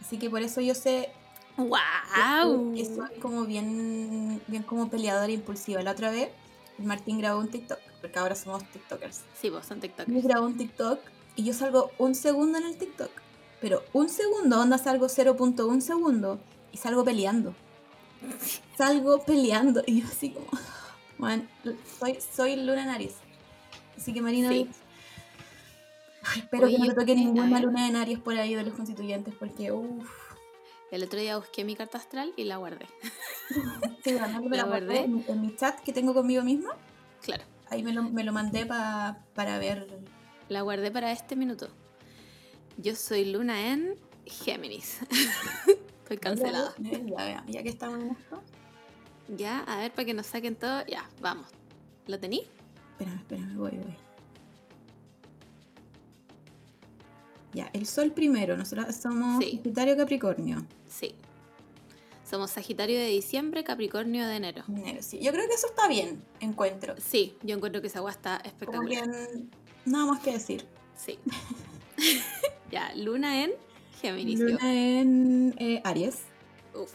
Así 0.01 0.17
que 0.17 0.29
por 0.29 0.41
eso 0.41 0.61
yo 0.61 0.73
sé 0.73 1.09
¡Wow! 1.57 2.73
que 2.75 2.85
soy 2.85 3.19
como 3.19 3.45
bien, 3.45 4.41
bien 4.47 4.63
como 4.63 4.89
peleadora 4.89 5.27
e 5.27 5.33
impulsiva. 5.33 5.81
La 5.81 5.91
otra 5.91 6.11
vez, 6.11 6.29
Martín 6.77 7.19
grabó 7.19 7.39
un 7.39 7.49
TikTok, 7.49 7.79
porque 8.01 8.19
ahora 8.19 8.35
somos 8.35 8.63
TikTokers. 8.71 9.21
Sí, 9.39 9.49
vos 9.49 9.65
son 9.65 9.79
TikTok. 9.79 10.07
Yo 10.07 10.21
grabó 10.21 10.47
un 10.47 10.57
TikTok 10.57 10.99
y 11.35 11.43
yo 11.43 11.53
salgo 11.53 11.91
un 11.97 12.15
segundo 12.15 12.57
en 12.57 12.65
el 12.65 12.77
TikTok. 12.77 13.11
Pero 13.61 13.83
un 13.93 14.09
segundo, 14.09 14.59
onda 14.59 14.77
salgo 14.77 15.07
0.1 15.07 15.79
segundo 15.79 16.39
y 16.71 16.77
salgo 16.77 17.03
peleando. 17.03 17.55
Salgo 18.77 19.23
peleando 19.23 19.83
y 19.85 20.01
yo 20.01 20.07
así 20.07 20.31
como, 20.31 20.47
bueno, 21.17 21.43
soy, 21.99 22.17
soy 22.35 22.55
luna 22.55 22.83
en 22.83 22.89
Aries. 22.89 23.15
Así 23.97 24.13
que 24.13 24.21
Marina, 24.21 24.49
Sí. 24.49 24.69
Ay, 26.25 26.39
espero 26.39 26.67
Oye, 26.67 26.75
que 26.75 26.79
no 26.79 26.87
me 26.87 26.93
toque 26.93 27.15
ninguna 27.15 27.59
luna 27.59 27.87
en 27.87 27.95
Aries 27.97 28.19
por 28.19 28.35
ahí 28.37 28.55
de 28.55 28.63
los 28.63 28.73
constituyentes 28.73 29.33
porque, 29.35 29.71
uff, 29.71 30.09
El 30.93 31.01
otro 31.01 31.19
día 31.19 31.37
busqué 31.37 31.63
mi 31.65 31.75
carta 31.75 31.97
astral 31.97 32.33
y 32.37 32.43
la 32.43 32.57
guardé. 32.57 32.85
sí, 34.03 34.11
la 34.19 34.27
¿La 34.27 34.63
guardé 34.65 34.99
en, 35.05 35.25
en 35.27 35.41
mi 35.41 35.55
chat 35.55 35.79
que 35.79 35.91
tengo 35.91 36.13
conmigo 36.13 36.43
misma. 36.43 36.69
Claro, 37.23 37.43
Ahí 37.71 37.81
me 37.81 37.93
lo, 37.93 38.03
me 38.03 38.23
lo 38.23 38.31
mandé 38.31 38.67
pa- 38.67 39.17
para 39.33 39.57
ver. 39.57 39.87
la 40.49 40.61
guardé 40.61 40.91
para 40.91 41.11
este 41.11 41.35
minuto. 41.35 41.67
Yo 42.77 42.95
soy 42.95 43.25
luna 43.25 43.71
en 43.71 43.95
Géminis. 44.27 44.99
Estoy 46.03 46.17
cancelada. 46.17 46.75
Ya, 46.77 46.99
ya, 47.01 47.43
ya 47.47 47.63
que 47.63 47.69
estamos 47.69 47.99
en 47.99 48.11
esto. 48.11 48.43
Ya, 49.29 49.61
a 49.61 49.77
ver, 49.77 49.91
para 49.93 50.05
que 50.05 50.13
nos 50.13 50.27
saquen 50.27 50.55
todo. 50.55 50.85
Ya, 50.85 51.09
vamos. 51.21 51.47
¿Lo 52.05 52.19
tení? 52.19 52.43
Espérame, 52.91 53.17
espérame, 53.17 53.57
voy, 53.57 53.71
voy. 53.71 53.95
Ya, 57.53 57.69
el 57.73 57.85
sol 57.85 58.11
primero, 58.11 58.57
nosotros 58.57 58.95
somos 58.95 59.43
Sí. 59.43 59.51
Sagitario 59.57 59.95
Capricornio. 59.97 60.65
Sí. 60.87 61.13
Somos 62.29 62.51
Sagitario 62.51 62.97
de 62.97 63.07
diciembre, 63.07 63.63
Capricornio 63.63 64.25
de 64.27 64.35
enero. 64.37 64.63
Enero, 64.67 65.01
sí. 65.03 65.19
Yo 65.21 65.31
creo 65.31 65.47
que 65.47 65.53
eso 65.53 65.67
está 65.67 65.87
bien, 65.87 66.23
encuentro. 66.39 66.95
Sí, 66.97 67.35
yo 67.43 67.55
encuentro 67.55 67.81
que 67.81 67.87
esa 67.87 67.99
agua 67.99 68.11
está 68.11 68.37
Como 68.39 68.47
espectacular. 68.49 69.03
que 69.03 69.37
mm, 69.37 69.49
nada 69.85 70.05
más 70.07 70.19
que 70.21 70.31
decir. 70.31 70.65
Sí. 70.97 71.19
ya, 72.71 72.93
luna 72.95 73.43
en 73.43 73.51
Géminis. 74.01 74.39
Luna 74.39 74.73
en 74.73 75.55
eh, 75.59 75.81
Aries. 75.83 76.21
Uf. 76.73 76.91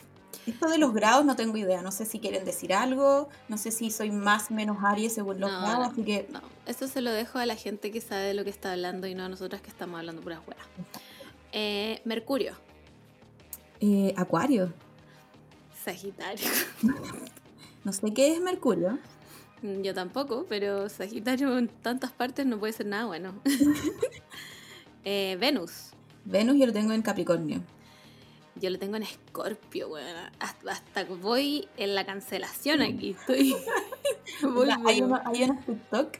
Esto 0.47 0.69
de 0.69 0.79
los 0.79 0.95
grados 0.95 1.25
no 1.25 1.37
tengo 1.37 1.57
idea. 1.57 1.83
No 1.83 1.93
sé 1.93 2.05
si 2.07 2.19
quieren 2.21 2.45
decir 2.45 2.73
algo. 2.73 3.29
No 3.49 3.59
sé 3.59 3.71
si 3.71 3.91
soy 3.91 4.11
más 4.11 4.51
o 4.51 4.55
menos 4.55 4.79
Aries 4.83 5.13
según 5.15 5.41
los 5.41 5.51
No, 5.51 5.61
grados. 5.61 5.89
Así 5.93 6.03
que 6.03 6.27
No, 6.33 6.41
eso 6.69 6.87
se 6.87 7.01
lo 7.01 7.11
dejo 7.11 7.39
a 7.39 7.47
la 7.47 7.57
gente 7.57 7.91
que 7.91 8.01
sabe 8.01 8.23
de 8.25 8.35
lo 8.35 8.45
que 8.45 8.51
está 8.51 8.73
hablando 8.73 9.07
y 9.07 9.15
no 9.15 9.25
a 9.25 9.29
nosotras 9.29 9.61
que 9.63 9.69
estamos 9.71 9.99
hablando 9.99 10.23
puras 10.23 10.41
hueas. 10.47 10.63
Eh, 11.53 12.01
Mercurio, 12.05 12.55
eh, 13.81 14.13
Acuario. 14.17 14.73
Sagitario. 15.85 16.47
No 17.85 17.93
sé 17.93 18.13
qué 18.13 18.33
es 18.35 18.41
Mercurio. 18.41 18.99
Yo 19.63 19.95
tampoco, 19.95 20.45
pero 20.49 20.89
Sagitario 20.91 21.57
en 21.57 21.69
tantas 21.69 22.13
partes 22.13 22.45
no 22.45 22.59
puede 22.59 22.73
ser 22.75 22.87
nada 22.87 23.07
bueno. 23.07 23.35
Eh, 25.05 25.37
Venus, 25.41 25.91
Venus 26.25 26.57
yo 26.59 26.67
lo 26.67 26.73
tengo 26.73 26.93
en 26.93 27.01
Capricornio. 27.03 27.63
yo 28.57 28.69
lo 28.69 28.79
tengo 28.79 28.97
en 28.97 29.05
Escorpio, 29.05 29.89
weón. 29.89 30.07
Hasta, 30.39 30.73
hasta 30.73 31.05
voy 31.05 31.67
en 31.79 31.95
la 31.95 32.05
cancelación 32.05 32.83
aquí. 32.83 33.11
Estoy. 33.19 33.57
voy, 34.43 34.69
hay, 34.87 35.01
uno- 35.01 35.23
hay 35.25 35.45
unos 35.45 35.65
TikTok 35.65 36.17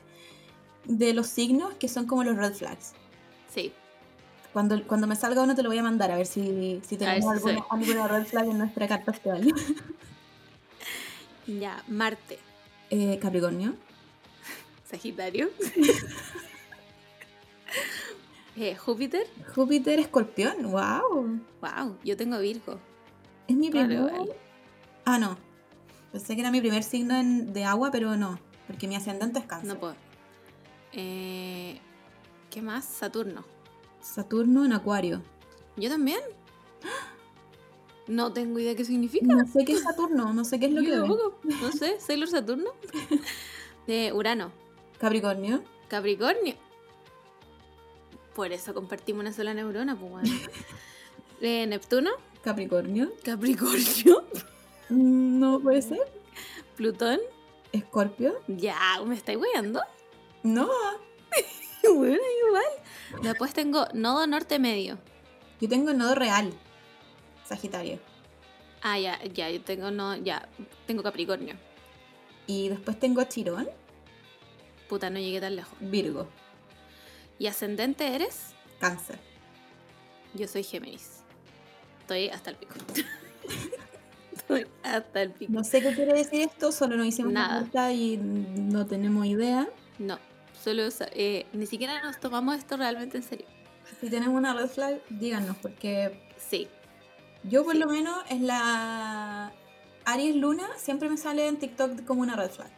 de 0.89 1.15
los 1.15 1.29
signos 1.29 1.75
que 1.75 1.89
son 1.89 2.07
como 2.07 2.25
los 2.25 2.37
red 2.37 2.53
flags. 2.55 2.93
Sí, 3.55 3.73
Cuando, 4.53 4.83
cuando 4.87 5.07
me 5.07 5.15
salga 5.15 5.43
uno 5.43 5.55
te 5.55 5.63
lo 5.63 5.69
voy 5.69 5.79
a 5.79 5.83
mandar 5.83 6.11
a 6.11 6.17
ver 6.17 6.27
si, 6.27 6.81
si 6.87 6.97
tenemos 6.97 7.25
si 7.25 7.31
alguna, 7.51 7.65
alguna 7.71 8.09
red 8.09 8.27
flag 8.27 8.47
en 8.49 8.59
nuestra 8.59 8.89
carta 8.89 9.13
astral. 9.13 9.47
ya. 11.47 11.83
Marte, 11.89 12.39
Eh, 12.91 13.19
Capricornio. 13.21 13.75
Sagitario. 14.91 15.51
Eh, 18.61 18.75
Júpiter, 18.75 19.25
Júpiter, 19.55 20.01
Escorpión. 20.01 20.73
¡Wow! 20.73 21.39
wow, 21.61 21.97
yo 22.03 22.17
tengo 22.17 22.41
Virgo. 22.41 22.81
Es 23.47 23.55
mi 23.55 23.71
primer. 23.71 24.11
Ah, 25.05 25.17
no. 25.19 25.39
Pensé 26.11 26.35
que 26.35 26.41
era 26.41 26.51
mi 26.51 26.61
primer 26.61 26.83
signo 26.83 27.15
en- 27.17 27.53
de 27.53 27.63
agua, 27.65 27.91
pero 27.93 28.17
no. 28.17 28.41
Porque 28.67 28.89
mi 28.89 28.97
ascendente 28.97 29.39
es 29.39 29.45
cáncer. 29.45 29.75
No 29.75 29.79
puedo. 29.79 29.95
Eh, 30.93 31.81
¿Qué 32.51 32.63
más? 32.63 32.85
Saturno. 32.85 33.45
Saturno 34.01 34.65
en 34.65 34.73
Acuario. 34.73 35.23
¿Yo 35.77 35.89
también? 35.91 36.21
No 38.07 38.33
tengo 38.33 38.59
idea 38.59 38.75
qué 38.75 38.87
significa. 38.87 39.27
No 39.27 39.47
sé 39.47 39.67
qué 39.67 39.73
es 39.75 39.83
Saturno, 39.83 40.33
no 40.33 40.43
sé 40.43 40.59
qué 40.59 40.65
es 40.65 40.73
lo 40.73 40.81
Yo 40.83 40.91
que 40.93 40.97
tampoco. 40.97 41.39
No 41.45 41.71
sé, 41.73 42.01
Sailor 42.01 42.29
Saturno. 42.29 42.71
De 43.87 44.13
Urano. 44.15 44.51
Capricornio. 44.99 45.63
Capricornio. 45.89 46.55
Por 48.35 48.51
eso 48.53 48.73
compartimos 48.73 49.21
una 49.21 49.33
sola 49.35 49.53
neurona, 49.53 49.95
pues 49.95 50.11
bueno. 50.11 50.31
De 51.43 51.67
Neptuno. 51.67 52.11
Capricornio. 52.43 53.13
Capricornio. 53.23 54.25
Mm, 54.89 55.39
No 55.39 55.61
puede 55.61 55.83
ser. 55.83 56.01
Plutón. 56.77 57.19
Escorpio. 57.73 58.37
Ya, 58.47 58.79
¿me 59.05 59.17
estáis 59.17 59.37
weando? 59.39 59.83
No. 60.43 60.69
Bueno, 61.95 62.19
igual. 62.47 63.23
Después 63.23 63.55
tengo 63.55 63.87
nodo 63.95 64.27
norte 64.27 64.59
medio. 64.59 64.99
Yo 65.61 65.69
tengo 65.69 65.93
nodo 65.95 66.15
real. 66.15 66.53
Sagitario. 67.45 67.99
Ah, 68.83 68.99
ya, 68.99 69.23
ya, 69.25 69.49
yo 69.51 69.63
tengo 69.63 69.91
no, 69.91 70.15
ya, 70.17 70.49
tengo 70.87 71.03
Capricornio. 71.03 71.55
Y 72.47 72.69
después 72.69 72.99
tengo 72.99 73.23
Chirón. 73.25 73.69
Puta, 74.89 75.09
no 75.09 75.19
llegué 75.19 75.41
tan 75.41 75.57
lejos. 75.57 75.73
Virgo. 75.81 76.29
¿Y 77.39 77.47
ascendente 77.47 78.15
eres? 78.15 78.55
Cáncer. 78.81 79.19
Yo 80.35 80.47
soy 80.47 80.65
Géminis. 80.65 81.23
Estoy 82.01 82.29
hasta 82.29 82.51
el 82.51 82.57
pico. 82.57 82.75
Estoy 84.33 84.67
hasta 84.83 85.23
el 85.23 85.31
pico. 85.33 85.53
No 85.53 85.65
sé 85.65 85.81
qué 85.81 85.95
quiere 85.95 86.13
decir 86.13 86.43
esto, 86.43 86.71
solo 86.73 86.97
nos 86.97 87.07
hicimos 87.07 87.33
Nada. 87.33 87.67
una 87.73 87.93
y 87.93 88.17
no 88.19 88.87
tenemos 88.87 89.27
idea. 89.27 89.69
No, 89.99 90.19
solo 90.63 90.85
eh, 91.13 91.47
ni 91.53 91.67
siquiera 91.67 92.03
nos 92.03 92.19
tomamos 92.21 92.57
esto 92.57 92.77
realmente 92.77 93.17
en 93.19 93.23
serio. 93.23 93.47
Si 94.01 94.09
tenemos 94.11 94.37
una 94.37 94.55
red 94.55 94.69
flag, 94.69 95.01
díganos, 95.09 95.57
porque 95.59 96.21
Sí, 96.37 96.69
yo 97.45 97.65
por 97.65 97.73
Sí. 97.75 97.79
lo 97.81 97.87
menos 97.89 98.17
en 98.31 98.47
la 98.47 99.53
Aries 100.05 100.37
Luna 100.37 100.69
siempre 100.77 101.09
me 101.09 101.17
sale 101.17 101.47
en 101.49 101.59
TikTok 101.59 102.05
como 102.05 102.23
una 102.23 102.37
red 102.37 102.51
flag. 102.51 102.71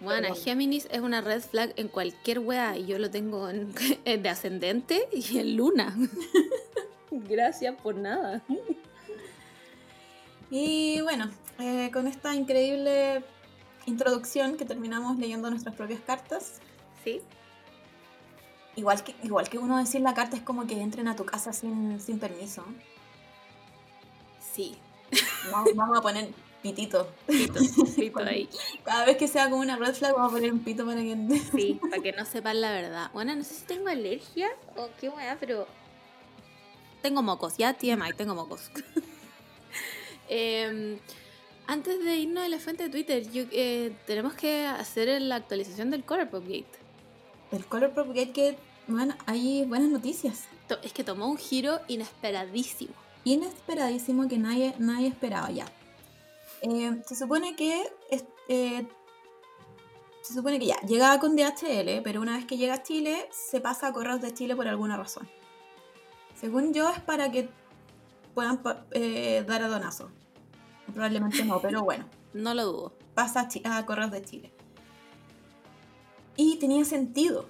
bueno, 0.00 0.28
Pero- 0.30 0.34
Géminis 0.34 0.88
es 0.90 1.00
una 1.00 1.20
red 1.20 1.42
flag 1.42 1.72
en 1.76 1.88
cualquier 1.88 2.38
wea 2.40 2.76
y 2.76 2.86
yo 2.86 2.98
lo 2.98 3.10
tengo 3.10 3.48
en, 3.50 3.72
de 4.04 4.28
ascendente 4.28 5.08
y 5.12 5.38
en 5.38 5.56
luna. 5.56 5.94
Gracias 7.10 7.74
por 7.82 7.94
nada. 7.96 8.42
Y 10.50 11.00
bueno, 11.02 11.30
eh, 11.58 11.90
con 11.92 12.06
esta 12.06 12.34
increíble 12.34 13.22
introducción 13.86 14.56
que 14.56 14.64
terminamos 14.64 15.18
leyendo 15.18 15.50
nuestras 15.50 15.74
propias 15.74 16.00
cartas, 16.00 16.60
Sí. 17.04 17.20
igual 18.76 19.02
que, 19.02 19.14
igual 19.22 19.48
que 19.48 19.58
uno 19.58 19.78
decir 19.78 20.00
la 20.02 20.14
carta 20.14 20.36
es 20.36 20.42
como 20.42 20.66
que 20.66 20.80
entren 20.80 21.08
a 21.08 21.16
tu 21.16 21.24
casa 21.24 21.52
sin, 21.52 21.98
sin 22.00 22.18
permiso. 22.18 22.64
Sí. 24.54 24.76
Vamos, 25.50 25.70
vamos 25.74 25.98
a 25.98 26.02
poner 26.02 26.28
pitito. 26.62 27.08
Pito, 27.26 27.60
pito 27.96 28.20
ahí. 28.20 28.48
Cada 28.84 29.06
vez 29.06 29.16
que 29.16 29.28
sea 29.28 29.48
como 29.48 29.62
una 29.62 29.76
red 29.76 29.94
flag, 29.94 30.12
vamos 30.14 30.30
a 30.32 30.34
poner 30.34 30.52
un 30.52 30.60
pito 30.60 30.84
para 30.84 31.00
que... 31.00 31.16
Sí, 31.54 31.80
para 31.90 32.02
que 32.02 32.12
no 32.12 32.24
sepan 32.24 32.60
la 32.60 32.70
verdad. 32.70 33.10
Bueno, 33.12 33.34
no 33.34 33.42
sé 33.44 33.54
si 33.54 33.64
tengo 33.64 33.88
alergia 33.88 34.48
o 34.76 34.88
qué 35.00 35.08
weá, 35.08 35.36
pero. 35.40 35.66
Tengo 37.02 37.22
mocos, 37.22 37.56
ya 37.56 37.72
TMI, 37.72 38.12
tengo 38.16 38.34
mocos. 38.34 38.70
Em, 40.32 40.98
antes 41.70 42.04
de 42.04 42.16
irnos 42.16 42.42
a 42.42 42.48
la 42.48 42.58
fuente 42.58 42.82
de 42.82 42.90
Twitter, 42.90 43.30
yo, 43.30 43.44
eh, 43.52 43.92
tenemos 44.04 44.34
que 44.34 44.66
hacer 44.66 45.22
la 45.22 45.36
actualización 45.36 45.88
del 45.90 46.02
Color 46.02 46.28
Pop 46.28 46.42
Gate. 46.42 46.66
El 47.52 47.64
Color 47.64 47.92
Propagate 47.92 48.32
que, 48.32 48.58
bueno, 48.88 49.14
hay 49.26 49.64
buenas 49.66 49.88
noticias. 49.88 50.46
Es 50.82 50.92
que 50.92 51.04
tomó 51.04 51.28
un 51.28 51.36
giro 51.36 51.78
inesperadísimo. 51.86 52.92
Inesperadísimo 53.22 54.26
que 54.28 54.38
nadie, 54.38 54.74
nadie 54.78 55.06
esperaba 55.06 55.48
ya. 55.52 55.66
Eh, 56.62 57.02
se 57.06 57.14
supone 57.14 57.54
que 57.54 57.88
eh, 58.48 58.86
se 60.22 60.34
supone 60.34 60.58
que 60.58 60.66
ya 60.66 60.80
llegaba 60.80 61.20
con 61.20 61.36
DHL, 61.36 62.02
pero 62.02 62.20
una 62.20 62.36
vez 62.36 62.46
que 62.46 62.56
llega 62.56 62.74
a 62.74 62.82
Chile 62.82 63.28
se 63.30 63.60
pasa 63.60 63.86
a 63.86 63.92
correos 63.92 64.20
de 64.20 64.34
Chile 64.34 64.56
por 64.56 64.66
alguna 64.66 64.96
razón. 64.96 65.28
Según 66.34 66.74
yo 66.74 66.90
es 66.90 66.98
para 66.98 67.30
que 67.30 67.48
puedan 68.34 68.60
eh, 68.90 69.44
dar 69.46 69.62
a 69.62 69.68
donazo. 69.68 70.10
Probablemente 70.92 71.44
no, 71.44 71.60
pero 71.60 71.82
bueno. 71.82 72.06
No 72.32 72.54
lo 72.54 72.64
dudo. 72.64 72.98
pasa 73.14 73.48
a, 73.64 73.86
Correos 73.86 74.10
de 74.10 74.22
Chile. 74.22 74.52
Y 76.36 76.56
tenía 76.56 76.84
sentido. 76.84 77.46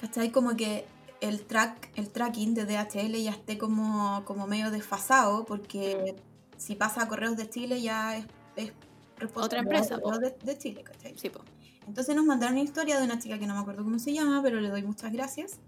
¿Cachai? 0.00 0.32
Como 0.32 0.56
que 0.56 0.86
el, 1.20 1.44
track, 1.44 1.90
el 1.96 2.10
tracking 2.10 2.54
de 2.54 2.64
DHL 2.64 3.14
ya 3.22 3.30
esté 3.30 3.58
como, 3.58 4.24
como 4.24 4.46
medio 4.46 4.70
desfasado, 4.70 5.44
porque 5.44 6.16
si 6.56 6.74
pasa 6.74 7.02
a 7.02 7.08
Correos 7.08 7.36
de 7.36 7.48
Chile 7.48 7.80
ya 7.80 8.16
es, 8.16 8.26
es 8.56 8.72
responsabilidad 9.18 9.62
empresa, 9.62 9.96
de 9.96 10.02
Correos 10.02 10.20
de, 10.20 10.36
de 10.44 10.58
Chile, 10.58 10.82
¿cachai? 10.82 11.16
Sí, 11.16 11.30
po. 11.30 11.42
Entonces 11.86 12.14
nos 12.14 12.24
mandaron 12.24 12.54
una 12.54 12.64
historia 12.64 12.98
de 12.98 13.04
una 13.04 13.18
chica 13.18 13.38
que 13.38 13.46
no 13.46 13.54
me 13.54 13.60
acuerdo 13.60 13.84
cómo 13.84 13.98
se 13.98 14.12
llama, 14.12 14.40
pero 14.42 14.60
le 14.60 14.68
doy 14.68 14.82
muchas 14.82 15.12
gracias. 15.12 15.58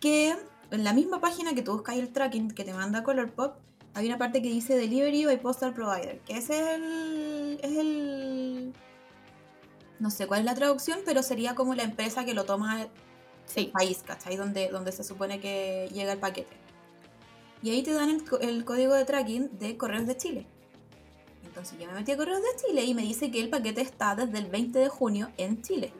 Que 0.00 0.36
en 0.70 0.84
la 0.84 0.92
misma 0.92 1.20
página 1.20 1.54
que 1.54 1.62
tú 1.62 1.72
buscas 1.72 1.96
el 1.96 2.12
tracking 2.12 2.50
que 2.50 2.64
te 2.64 2.74
manda 2.74 3.02
Colourpop, 3.02 3.56
hay 3.94 4.06
una 4.06 4.18
parte 4.18 4.42
que 4.42 4.48
dice 4.48 4.76
Delivery 4.76 5.24
by 5.26 5.40
Postal 5.40 5.72
Provider, 5.74 6.18
que 6.20 6.36
ese 6.38 6.58
es 6.58 6.66
el, 6.76 7.58
es 7.62 7.76
el... 7.78 8.72
No 10.00 10.10
sé 10.10 10.26
cuál 10.26 10.40
es 10.40 10.46
la 10.46 10.54
traducción, 10.54 10.98
pero 11.04 11.22
sería 11.22 11.54
como 11.54 11.74
la 11.74 11.84
empresa 11.84 12.24
que 12.24 12.34
lo 12.34 12.44
toma 12.44 12.82
el 12.82 12.88
Sí. 13.46 13.70
país, 13.72 14.02
¿cachai? 14.04 14.36
Donde, 14.36 14.68
donde 14.68 14.90
se 14.90 15.04
supone 15.04 15.38
que 15.38 15.88
llega 15.92 16.12
el 16.12 16.18
paquete. 16.18 16.56
Y 17.62 17.70
ahí 17.70 17.82
te 17.82 17.92
dan 17.92 18.10
el, 18.10 18.24
el 18.40 18.64
código 18.64 18.94
de 18.94 19.04
tracking 19.04 19.58
de 19.58 19.76
Correos 19.76 20.06
de 20.06 20.16
Chile. 20.16 20.46
Entonces 21.44 21.78
yo 21.78 21.86
me 21.86 21.92
metí 21.92 22.10
a 22.12 22.16
Correos 22.16 22.40
de 22.40 22.66
Chile 22.66 22.84
y 22.84 22.94
me 22.94 23.02
dice 23.02 23.30
que 23.30 23.40
el 23.40 23.50
paquete 23.50 23.80
está 23.82 24.14
desde 24.16 24.38
el 24.38 24.46
20 24.46 24.78
de 24.78 24.88
junio 24.88 25.30
en 25.36 25.62
Chile. 25.62 25.92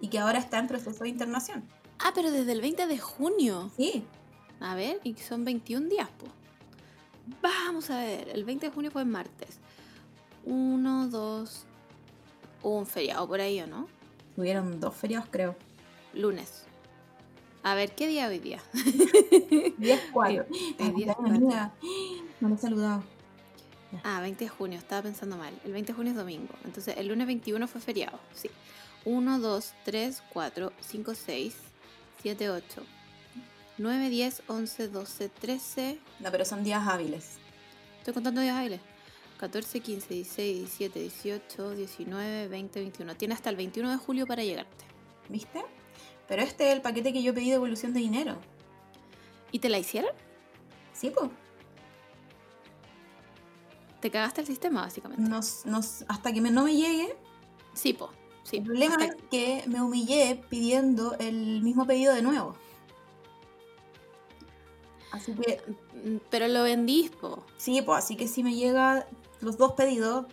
Y 0.00 0.08
que 0.08 0.18
ahora 0.18 0.38
está 0.38 0.58
en 0.58 0.68
proceso 0.68 1.02
de 1.04 1.08
internación. 1.10 1.64
Ah, 1.98 2.12
pero 2.14 2.30
desde 2.30 2.52
el 2.52 2.60
20 2.60 2.86
de 2.86 2.98
junio. 2.98 3.70
Sí, 3.76 4.04
A 4.60 4.74
ver, 4.74 5.00
y 5.02 5.14
son 5.14 5.44
21 5.44 5.88
días, 5.88 6.08
po. 6.10 6.26
Vamos 7.42 7.90
a 7.90 7.98
ver, 7.98 8.28
el 8.30 8.44
20 8.44 8.66
de 8.66 8.72
junio 8.72 8.90
fue 8.90 9.04
martes. 9.04 9.58
Uno, 10.44 11.08
dos. 11.08 11.64
Hubo 12.62 12.78
un 12.78 12.86
feriado 12.86 13.26
por 13.26 13.40
ahí, 13.40 13.60
¿o 13.60 13.66
no? 13.66 13.88
tuvieron 14.40 14.80
dos 14.80 14.94
feriados 14.94 15.28
creo. 15.30 15.54
Lunes. 16.14 16.64
A 17.62 17.74
ver, 17.74 17.94
¿qué 17.94 18.06
día 18.06 18.26
hoy 18.26 18.38
día? 18.38 18.62
10 19.76 20.00
4. 20.12 20.46
Hoy 20.78 20.90
día 20.92 21.10
es 21.10 21.16
cuatro. 21.16 21.72
No 22.40 22.48
lo 22.48 22.54
he 22.54 22.58
saludado. 22.58 23.04
Ah, 24.02 24.20
20 24.22 24.44
de 24.44 24.48
junio, 24.48 24.78
estaba 24.78 25.02
pensando 25.02 25.36
mal. 25.36 25.52
El 25.64 25.72
20 25.72 25.92
de 25.92 25.96
junio 25.96 26.12
es 26.12 26.16
domingo. 26.16 26.54
Entonces, 26.64 26.96
el 26.96 27.08
lunes 27.08 27.26
21 27.26 27.68
fue 27.68 27.82
feriado. 27.82 28.18
Sí. 28.32 28.48
1, 29.04 29.38
2, 29.40 29.74
3, 29.84 30.22
4, 30.32 30.72
5, 30.80 31.14
6, 31.14 31.56
7, 32.22 32.50
8, 32.50 32.82
9, 33.80 34.10
10, 34.10 34.42
11, 34.46 34.88
12, 34.88 35.28
13. 35.30 35.98
No, 36.20 36.30
pero 36.30 36.44
son 36.44 36.62
días 36.62 36.86
hábiles. 36.86 37.38
Estoy 37.98 38.12
contando 38.14 38.40
días 38.42 38.56
hábiles. 38.56 38.80
14, 39.38 39.80
15, 39.80 40.14
16, 40.14 40.58
17, 40.58 41.00
18, 41.00 41.70
19, 41.76 42.48
20, 42.48 42.80
21. 42.80 43.16
Tiene 43.16 43.32
hasta 43.34 43.48
el 43.48 43.56
21 43.56 43.90
de 43.90 43.96
julio 43.96 44.26
para 44.26 44.44
llegarte. 44.44 44.84
¿Viste? 45.30 45.62
Pero 46.28 46.42
este 46.42 46.68
es 46.68 46.74
el 46.76 46.82
paquete 46.82 47.12
que 47.14 47.22
yo 47.22 47.32
pedí 47.32 47.48
de 47.48 47.54
evolución 47.56 47.94
de 47.94 48.00
dinero. 48.00 48.36
¿Y 49.50 49.60
te 49.60 49.68
la 49.70 49.78
hicieron? 49.78 50.10
Sí, 50.92 51.10
pues. 51.10 51.30
Te 54.00 54.10
cagaste 54.10 54.40
el 54.42 54.46
sistema, 54.46 54.82
básicamente. 54.82 55.22
Nos, 55.28 55.64
nos, 55.66 56.04
hasta 56.08 56.32
que 56.32 56.40
me- 56.40 56.50
no 56.50 56.64
me 56.64 56.74
llegue. 56.74 57.16
Sí, 57.74 57.92
po. 57.92 58.10
Sí. 58.44 58.58
El 58.58 58.64
problema 58.64 58.94
hasta- 58.96 59.06
es 59.06 59.22
que 59.30 59.64
me 59.68 59.82
humillé 59.82 60.42
pidiendo 60.48 61.16
el 61.18 61.62
mismo 61.62 61.86
pedido 61.86 62.14
de 62.14 62.22
nuevo. 62.22 62.56
Así 65.12 65.32
que, 65.34 65.60
Mm, 66.04 66.16
Pero 66.30 66.48
lo 66.48 66.62
vendís, 66.62 67.10
po. 67.10 67.44
sí, 67.58 67.82
pues 67.82 67.98
así 68.04 68.16
que 68.16 68.26
si 68.28 68.42
me 68.42 68.54
llega 68.54 69.06
los 69.40 69.58
dos 69.58 69.72
pedidos, 69.72 70.26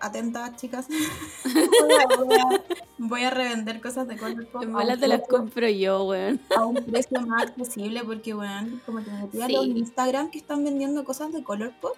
atentas 0.00 0.56
chicas, 0.56 0.86
voy, 2.18 2.36
a, 2.36 2.62
voy 2.98 3.30
revender 3.30 3.80
cosas 3.80 4.08
de 4.08 4.16
Colourpop 4.16 4.62
En 4.62 4.70
a 4.70 4.72
bolas 4.72 4.94
un 4.96 5.00
te 5.00 5.06
las 5.08 5.20
compro 5.28 5.68
yo, 5.68 6.04
weón. 6.04 6.40
a 6.56 6.64
un 6.66 6.74
precio 6.86 7.20
más 7.20 7.42
accesible 7.44 8.02
porque, 8.04 8.34
bueno, 8.34 8.80
como 8.86 9.00
te 9.02 9.10
metí 9.12 9.40
a 9.40 9.46
Sí. 9.46 9.52
los 9.52 9.66
Instagram 9.66 10.30
que 10.30 10.38
están 10.38 10.64
vendiendo 10.64 11.04
cosas 11.04 11.32
de 11.32 11.44
Colourpop 11.44 11.96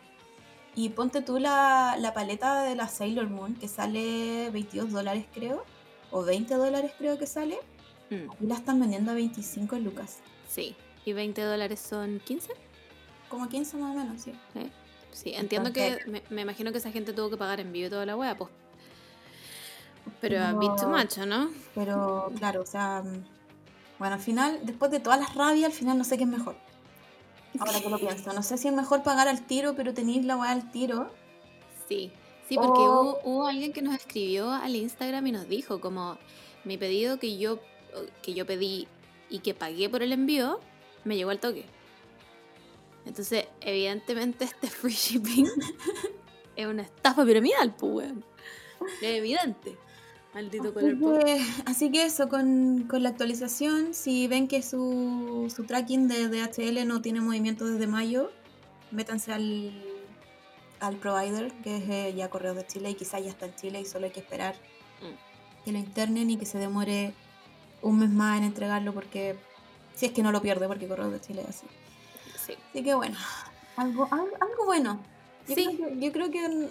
y 0.75 0.91
ponte 0.91 1.23
tú 1.23 1.39
la, 1.39 1.97
la 1.99 2.13
paleta 2.13 2.63
de 2.65 2.75
la 2.75 2.89
Sailor 2.89 3.31
Moon 3.31 3.55
que 3.55 3.69
sale 3.69 4.51
22 4.51 4.91
dólares 4.91 5.25
creo, 5.33 5.65
o 6.11 6.23
20 6.25 6.55
dólares 6.57 6.93
creo 6.99 7.19
que 7.19 7.27
sale, 7.27 7.59
Mm, 8.11 8.29
y 8.45 8.47
la 8.47 8.57
están 8.57 8.79
vendiendo 8.81 9.13
a 9.13 9.15
25 9.15 9.77
lucas, 9.79 10.19
sí. 10.47 10.77
¿Y 11.05 11.13
20 11.13 11.43
dólares 11.43 11.81
son 11.81 12.21
15? 12.21 12.53
como 13.29 13.49
15 13.49 13.77
más 13.79 13.97
o 13.97 13.99
menos, 13.99 14.23
sí. 14.23 14.33
Sí, 15.11 15.33
entiendo 15.35 15.73
que. 15.73 15.99
Me, 16.07 16.23
me 16.31 16.43
imagino 16.43 16.71
que 16.73 16.79
esa 16.79 16.93
gente 16.93 17.13
tuvo 17.13 17.31
que 17.31 17.37
pagar 17.37 17.59
envío 17.61 17.89
y 17.89 17.91
toda 17.91 18.07
la 18.07 18.17
wea, 18.17 18.37
pues. 18.37 18.51
Pero 20.21 20.41
a 20.43 20.53
bit 20.53 20.71
too 20.77 20.89
No. 20.89 20.97
much, 20.99 21.19
¿o 21.19 21.27
¿no? 21.27 21.51
Pero 21.75 22.33
claro, 22.39 22.63
o 22.63 22.67
sea, 22.67 23.03
mm, 23.03 23.25
bueno, 23.99 24.15
al 24.15 24.21
final, 24.21 24.61
después 24.63 24.91
de 24.91 25.01
todas 25.01 25.19
las 25.19 25.35
rabias, 25.35 25.67
al 25.73 25.77
final 25.77 25.99
no 25.99 26.05
sé 26.05 26.17
qué 26.17 26.25
es 26.25 26.29
mejor. 26.29 26.57
Ahora 27.59 27.81
que 27.81 27.89
lo 27.89 27.99
pienso, 27.99 28.33
no 28.33 28.43
sé 28.43 28.59
si 28.59 28.69
es 28.69 28.75
mejor 28.75 29.03
pagar 29.03 29.29
al 29.29 29.47
tiro, 29.47 29.75
pero 29.75 29.95
tenéis 29.95 30.25
la 30.25 30.37
weá 30.37 30.51
al 30.51 30.71
tiro. 30.73 31.11
Sí, 31.89 32.11
sí, 32.49 32.57
porque 32.57 32.89
Oh. 32.89 33.01
hubo, 33.03 33.21
hubo 33.25 33.47
alguien 33.47 33.73
que 33.73 33.83
nos 33.83 33.95
escribió 33.95 34.51
al 34.51 34.75
Instagram 34.77 35.27
y 35.29 35.33
nos 35.33 35.49
dijo 35.49 35.81
como 35.81 36.19
mi 36.65 36.77
pedido 36.79 37.19
que 37.19 37.39
yo, 37.39 37.59
que 38.23 38.35
yo 38.35 38.45
pedí 38.47 38.87
y 39.31 39.39
que 39.41 39.55
pagué 39.55 39.89
por 39.89 40.03
el 40.03 40.13
envío, 40.13 40.61
me 41.05 41.17
llegó 41.17 41.31
al 41.31 41.41
toque. 41.41 41.65
Entonces, 43.07 43.47
evidentemente 43.61 44.45
este 44.45 44.67
free 44.71 44.93
shipping 44.95 45.47
es 46.57 46.67
una 46.67 46.83
estafa 46.83 47.25
piramidal, 47.25 47.75
pues, 47.75 47.93
weón. 47.93 48.25
Es 49.01 49.09
evidente. 49.19 49.77
Maldito 50.35 50.73
Así 50.77 50.97
color. 50.99 51.25
que, 51.25 51.41
así 51.67 51.91
que 51.93 52.05
eso, 52.05 52.29
con, 52.29 52.87
con 52.89 53.03
la 53.05 53.11
actualización, 53.11 53.95
si 53.95 54.27
ven 54.27 54.49
que 54.49 54.63
su, 54.63 55.53
su 55.55 55.65
tracking 55.65 56.09
de 56.09 56.29
DHL 56.29 56.87
no 56.89 57.01
tiene 57.01 57.21
movimiento 57.21 57.67
desde 57.67 57.87
mayo, 57.87 58.33
métanse 58.91 59.33
al, 59.33 59.73
al 60.81 60.97
provider, 60.97 61.53
que 61.63 61.77
es 61.77 61.89
eh, 61.89 62.15
ya 62.17 62.31
Correos 62.31 62.57
de 62.57 62.67
Chile, 62.67 62.91
y 62.91 62.95
quizás 62.95 63.23
ya 63.23 63.31
está 63.31 63.47
en 63.47 63.55
Chile 63.55 63.81
y 63.81 63.85
solo 63.85 64.07
hay 64.07 64.13
que 64.13 64.21
esperar 64.21 64.57
Mm. 65.01 65.65
que 65.65 65.73
lo 65.73 65.79
internen 65.79 66.31
y 66.31 66.37
que 66.37 66.47
se 66.47 66.57
demore 66.57 67.13
un 67.83 67.99
mes 67.99 68.11
más 68.11 68.39
en 68.39 68.45
entregarlo, 68.45 68.95
porque 68.95 69.37
si 69.95 70.07
es 70.07 70.13
que 70.13 70.23
no 70.23 70.33
lo 70.33 70.43
pierde, 70.43 70.67
porque 70.67 70.89
Correos 70.89 71.13
de 71.13 71.21
Chile 71.21 71.43
es 71.43 71.49
así. 71.57 71.67
Sí. 72.47 72.55
Así 72.71 72.83
que 72.83 72.95
bueno, 72.95 73.17
algo, 73.77 74.09
algo, 74.11 74.31
algo 74.41 74.65
bueno. 74.67 75.01
Yo, 75.49 75.55
Sí. 75.55 75.65
creo 75.77 75.89
que, 75.89 76.01
yo 76.01 76.13
creo 76.13 76.31
que 76.31 76.69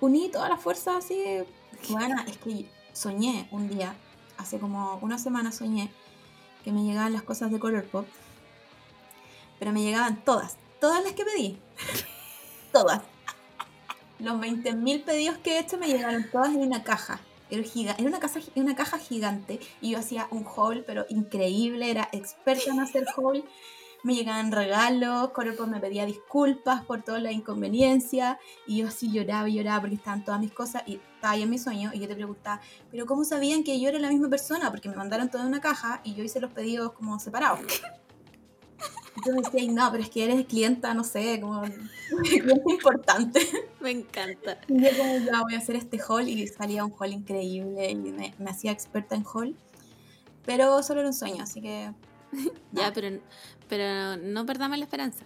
uní 0.00 0.28
todas 0.30 0.48
las 0.48 0.60
fuerzas 0.60 0.96
así. 1.04 1.22
Bueno, 1.90 2.16
es 2.26 2.38
que 2.38 2.68
soñé 2.92 3.48
un 3.50 3.68
día, 3.68 3.94
hace 4.38 4.58
como 4.58 4.96
una 5.02 5.18
semana 5.18 5.52
soñé, 5.52 5.90
que 6.64 6.72
me 6.72 6.82
llegaban 6.84 7.12
las 7.12 7.22
cosas 7.22 7.50
de 7.50 7.58
Colourpop. 7.58 8.06
Pero 9.58 9.72
me 9.72 9.82
llegaban 9.82 10.22
todas, 10.24 10.56
todas 10.80 11.02
las 11.04 11.12
que 11.12 11.24
pedí. 11.24 11.58
todas. 12.72 13.02
Los 14.18 14.40
20.000 14.40 15.04
pedidos 15.04 15.38
que 15.38 15.52
he 15.56 15.58
hecho 15.60 15.76
me 15.78 15.86
llegaron 15.88 16.28
todas 16.30 16.48
en 16.48 16.60
una 16.60 16.82
caja. 16.82 17.20
Era, 17.50 17.62
giga- 17.62 17.94
era 17.98 18.08
una, 18.08 18.74
caja 18.74 18.98
gigante 18.98 19.60
y 19.80 19.90
yo 19.92 19.98
hacía 19.98 20.26
un 20.30 20.44
haul, 20.46 20.84
pero 20.84 21.06
increíble, 21.08 21.90
era 21.90 22.08
experta 22.12 22.70
en 22.70 22.80
hacer 22.80 23.06
haul. 23.16 23.44
Me 24.02 24.14
llegaban 24.14 24.52
regalos, 24.52 25.30
Colourpop 25.30 25.66
me 25.66 25.80
pedía 25.80 26.06
disculpas 26.06 26.84
por 26.84 27.02
toda 27.02 27.18
la 27.18 27.32
inconveniencia 27.32 28.38
y 28.66 28.78
yo 28.78 28.88
así 28.88 29.10
lloraba 29.10 29.48
y 29.48 29.54
lloraba 29.54 29.80
porque 29.80 29.96
estaban 29.96 30.24
todas 30.24 30.40
mis 30.40 30.52
cosas 30.52 30.82
y 30.86 30.94
estaba 31.14 31.32
ahí 31.32 31.42
en 31.42 31.50
mi 31.50 31.58
sueño 31.58 31.90
y 31.92 31.98
yo 32.00 32.06
te 32.06 32.14
preguntaba, 32.14 32.60
pero 32.90 33.06
¿cómo 33.06 33.24
sabían 33.24 33.64
que 33.64 33.80
yo 33.80 33.88
era 33.88 33.98
la 33.98 34.08
misma 34.10 34.28
persona? 34.28 34.70
Porque 34.70 34.88
me 34.88 34.94
mandaron 34.96 35.28
todo 35.28 35.42
en 35.42 35.48
una 35.48 35.60
caja 35.60 36.00
y 36.04 36.14
yo 36.14 36.22
hice 36.22 36.40
los 36.40 36.52
pedidos 36.52 36.92
como 36.92 37.18
separados. 37.18 37.60
Entonces 39.16 39.44
decía, 39.44 39.60
"Ay, 39.60 39.68
no, 39.68 39.90
pero 39.90 40.02
es 40.02 40.10
que 40.10 40.24
eres 40.24 40.46
clienta, 40.46 40.94
no 40.94 41.04
sé, 41.04 41.40
como 41.40 41.62
cliente 42.22 42.70
importante. 42.70 43.40
Me 43.80 43.90
encanta. 43.90 44.58
Y 44.68 44.80
yo 44.80 44.88
como 44.96 45.18
ya 45.18 45.42
voy 45.42 45.54
a 45.54 45.58
hacer 45.58 45.76
este 45.76 45.98
haul 46.06 46.28
y 46.28 46.46
salía 46.48 46.84
un 46.84 46.92
haul 46.98 47.12
increíble 47.12 47.90
y 47.90 47.94
me, 47.94 48.34
me 48.38 48.50
hacía 48.50 48.72
experta 48.72 49.14
en 49.14 49.24
haul. 49.24 49.56
Pero 50.44 50.82
solo 50.82 51.00
era 51.00 51.08
un 51.08 51.14
sueño, 51.14 51.42
así 51.42 51.60
que... 51.60 51.92
Ya, 52.72 52.92
pero, 52.92 53.18
pero 53.68 54.16
no 54.16 54.46
perdamos 54.46 54.78
la 54.78 54.84
esperanza. 54.84 55.24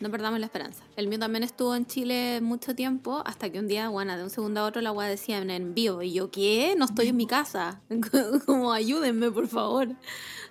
No 0.00 0.10
perdamos 0.10 0.38
la 0.38 0.46
esperanza. 0.46 0.84
El 0.96 1.08
mío 1.08 1.18
también 1.18 1.42
estuvo 1.42 1.74
en 1.74 1.84
Chile 1.86 2.40
mucho 2.40 2.74
tiempo, 2.74 3.22
hasta 3.26 3.50
que 3.50 3.58
un 3.58 3.66
día, 3.66 3.88
bueno, 3.88 4.16
de 4.16 4.22
un 4.22 4.30
segundo 4.30 4.60
a 4.60 4.64
otro 4.64 4.80
la 4.80 4.92
weá 4.92 5.08
decía 5.08 5.38
en 5.38 5.50
envío. 5.50 6.02
Y 6.02 6.12
yo, 6.12 6.30
¿qué? 6.30 6.74
No 6.78 6.84
estoy 6.84 7.08
en 7.08 7.16
mi 7.16 7.26
casa. 7.26 7.80
Como, 8.46 8.72
ayúdenme, 8.72 9.30
por 9.32 9.48
favor. 9.48 9.88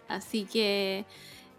Así 0.09 0.43
que, 0.43 1.05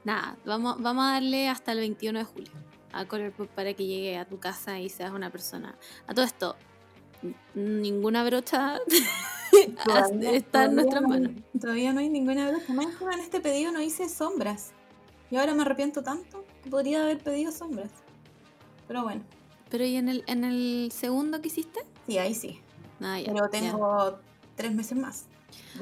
nada, 0.09 0.37
vamos, 0.45 0.81
vamos 0.81 1.05
a 1.05 1.13
darle 1.13 1.49
hasta 1.49 1.73
el 1.73 1.79
21 1.79 2.19
de 2.21 2.25
julio 2.25 2.51
a 2.93 3.05
Colourpop 3.07 3.49
para 3.51 3.75
que 3.75 3.87
llegue 3.87 4.17
a 4.17 4.25
tu 4.25 4.39
casa 4.41 4.81
y 4.81 4.89
seas 4.89 5.11
una 5.13 5.31
persona. 5.31 5.77
A 6.07 6.15
todo 6.15 6.25
esto, 6.25 6.57
ninguna 7.55 8.25
brocha 8.25 8.79
Todavía- 9.85 10.33
está 10.33 10.65
en 10.65 10.75
nuestras 10.77 11.03
no 11.03 11.09
manos. 11.09 11.33
Todavía 11.61 11.93
no 11.93 12.01
hay 12.01 12.09
ninguna 12.09 12.51
brocha. 12.51 12.73
Más 12.73 12.87
en 13.13 13.21
este 13.21 13.41
pedido 13.41 13.73
no 13.73 13.81
hice 13.81 14.09
sombras. 14.09 14.73
Y 15.31 15.37
ahora 15.37 15.55
me 15.55 15.63
arrepiento 15.63 16.03
tanto 16.03 16.45
que 16.63 16.71
podría 16.71 17.03
haber 17.03 17.19
pedido 17.19 17.53
sombras. 17.53 17.91
Pero 18.87 19.03
bueno, 19.03 19.23
Pero 19.69 19.85
¿y 19.85 19.97
en 19.97 20.09
el, 20.09 20.25
en 20.27 20.45
el 20.45 20.91
segundo 20.93 21.41
que 21.43 21.49
hiciste? 21.49 21.81
sí, 22.07 22.17
ahí 22.19 22.35
sí. 22.35 22.61
Ah, 23.01 23.21
ya, 23.21 23.27
Pero 23.33 23.45
ya. 23.45 23.51
tengo 23.51 24.19
tres 24.57 24.73
meses 24.75 24.97
más. 24.97 25.27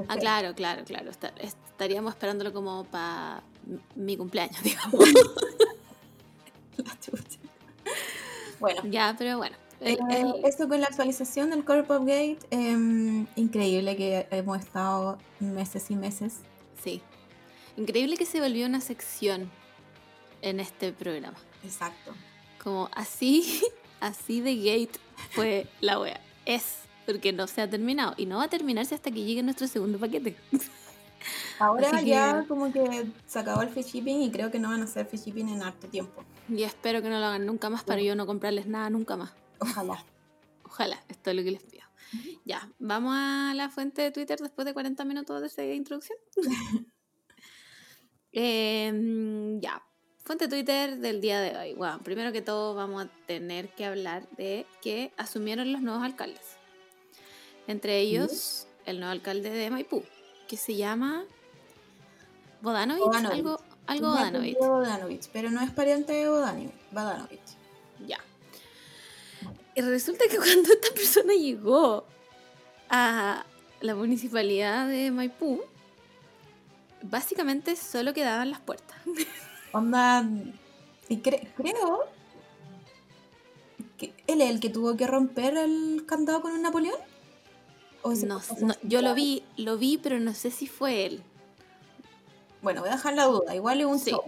Ah, 0.08 0.16
claro, 0.16 0.54
claro, 0.54 0.84
claro. 0.84 1.10
Esta- 1.10 1.32
estaríamos 1.38 2.12
esperándolo 2.14 2.52
como 2.52 2.84
para 2.84 3.42
mi 3.94 4.16
cumpleaños, 4.16 4.62
digamos. 4.62 5.08
La 6.76 7.00
chucha. 7.00 7.38
Bueno, 8.60 8.82
ya, 8.90 9.14
pero 9.18 9.38
bueno. 9.38 9.56
eh, 9.80 9.96
esto 10.44 10.68
con 10.68 10.80
la 10.80 10.86
actualización 10.86 11.50
del 11.50 11.64
Core 11.64 11.82
Pop 11.84 12.00
Gate, 12.00 12.38
em, 12.50 13.26
increíble 13.36 13.96
que 13.96 14.26
hemos 14.30 14.58
estado 14.58 15.18
meses 15.40 15.90
y 15.90 15.96
meses. 15.96 16.36
sí. 16.82 17.02
Increíble 17.78 18.16
que 18.16 18.24
se 18.24 18.40
volvió 18.40 18.64
una 18.64 18.80
sección 18.80 19.50
en 20.40 20.60
este 20.60 20.92
programa. 20.92 21.36
Exacto. 21.62 22.14
Como 22.62 22.88
así, 22.94 23.60
así 24.00 24.40
de 24.40 24.56
gate 24.56 24.98
fue 25.32 25.66
la 25.82 26.00
wea. 26.00 26.18
Es, 26.46 26.78
porque 27.04 27.34
no 27.34 27.46
se 27.46 27.60
ha 27.60 27.68
terminado. 27.68 28.14
Y 28.16 28.24
no 28.24 28.38
va 28.38 28.44
a 28.44 28.48
terminarse 28.48 28.94
hasta 28.94 29.10
que 29.10 29.24
llegue 29.24 29.42
nuestro 29.42 29.66
segundo 29.68 29.98
paquete. 29.98 30.36
Ahora 31.58 31.88
Así 31.90 32.04
que- 32.04 32.10
ya 32.10 32.44
como 32.46 32.72
que 32.72 33.06
se 33.26 33.38
acabó 33.38 33.62
el 33.62 33.68
free 33.70 33.82
shipping 33.82 34.22
y 34.22 34.30
creo 34.30 34.50
que 34.50 34.58
no 34.58 34.68
van 34.70 34.80
a 34.80 34.84
hacer 34.84 35.06
free 35.06 35.18
shipping 35.18 35.48
en 35.48 35.62
harto 35.62 35.86
tiempo. 35.88 36.24
Y 36.48 36.62
espero 36.62 37.02
que 37.02 37.08
no 37.08 37.18
lo 37.18 37.26
hagan 37.26 37.46
nunca 37.46 37.70
más 37.70 37.82
para 37.84 38.00
Sí. 38.00 38.06
yo 38.06 38.14
no 38.14 38.26
comprarles 38.26 38.66
nada 38.66 38.90
nunca 38.90 39.16
más. 39.16 39.32
Ojalá. 39.60 40.04
Ojalá, 40.64 41.02
esto 41.08 41.30
es 41.30 41.36
lo 41.36 41.42
que 41.42 41.50
les 41.52 41.62
pido. 41.62 41.84
Ya, 42.44 42.70
vamos 42.78 43.14
a 43.16 43.52
la 43.54 43.68
fuente 43.70 44.02
de 44.02 44.10
Twitter 44.12 44.38
después 44.38 44.64
de 44.64 44.74
40 44.74 45.04
minutos 45.04 45.40
de 45.40 45.46
esa 45.48 45.64
introducción. 45.64 46.18
Em, 48.32 49.60
ya, 49.60 49.82
fuente 50.22 50.46
Twitter 50.48 50.98
del 50.98 51.20
día 51.20 51.40
de 51.40 51.56
hoy. 51.56 51.74
Bueno, 51.74 52.00
primero 52.02 52.32
que 52.32 52.42
todo 52.42 52.74
vamos 52.74 53.04
a 53.04 53.08
tener 53.26 53.70
que 53.70 53.86
hablar 53.86 54.28
de 54.36 54.66
que 54.82 55.12
asumieron 55.16 55.72
los 55.72 55.80
nuevos 55.80 56.02
alcaldes. 56.02 56.56
Entre 57.66 57.98
ellos, 58.00 58.68
el 58.84 58.98
nuevo 59.00 59.12
alcalde 59.12 59.50
de 59.50 59.70
Maipú, 59.70 60.04
que 60.46 60.56
se 60.56 60.76
llama 60.76 61.24
Bodanovich, 62.62 63.04
Bodanovich. 63.04 63.38
algo, 63.38 63.60
algo 63.86 64.08
Bodanovich. 64.10 65.28
pero 65.32 65.50
no 65.50 65.60
es 65.60 65.70
pariente 65.70 66.12
de 66.12 66.28
Bodanovich. 66.28 66.72
Bodanovich. 66.90 67.40
Y 69.74 69.82
resulta 69.82 70.24
que 70.30 70.36
cuando 70.38 70.72
esta 70.72 70.88
persona 70.94 71.34
llegó 71.34 72.04
a 72.88 73.44
la 73.82 73.94
municipalidad 73.94 74.88
de 74.88 75.10
Maipú, 75.10 75.60
básicamente 77.02 77.76
solo 77.76 78.14
quedaban 78.14 78.50
las 78.50 78.60
puertas. 78.60 78.96
Onda. 79.72 80.24
Y 81.10 81.16
cre- 81.18 81.46
creo. 81.56 82.04
que 83.98 84.14
él 84.26 84.40
es 84.40 84.50
el 84.50 84.60
que 84.60 84.70
tuvo 84.70 84.96
que 84.96 85.06
romper 85.06 85.56
el 85.58 86.04
candado 86.06 86.40
con 86.40 86.52
un 86.52 86.62
Napoleón. 86.62 86.98
¿O 88.06 88.12
ese- 88.12 88.26
No, 88.26 88.40
yo 88.82 89.02
lo 89.02 89.14
vi, 89.14 89.42
lo 89.56 89.76
vi, 89.78 89.98
pero 89.98 90.18
no 90.20 90.34
sé 90.34 90.50
si 90.50 90.66
fue 90.66 91.06
él. 91.06 91.22
Bueno, 92.62 92.80
voy 92.80 92.90
a 92.90 92.94
dejar 92.94 93.14
la 93.14 93.24
duda. 93.24 93.54
Igual 93.54 93.80
es 93.80 93.86
un 93.86 93.98
Sí. 93.98 94.10
show. 94.10 94.22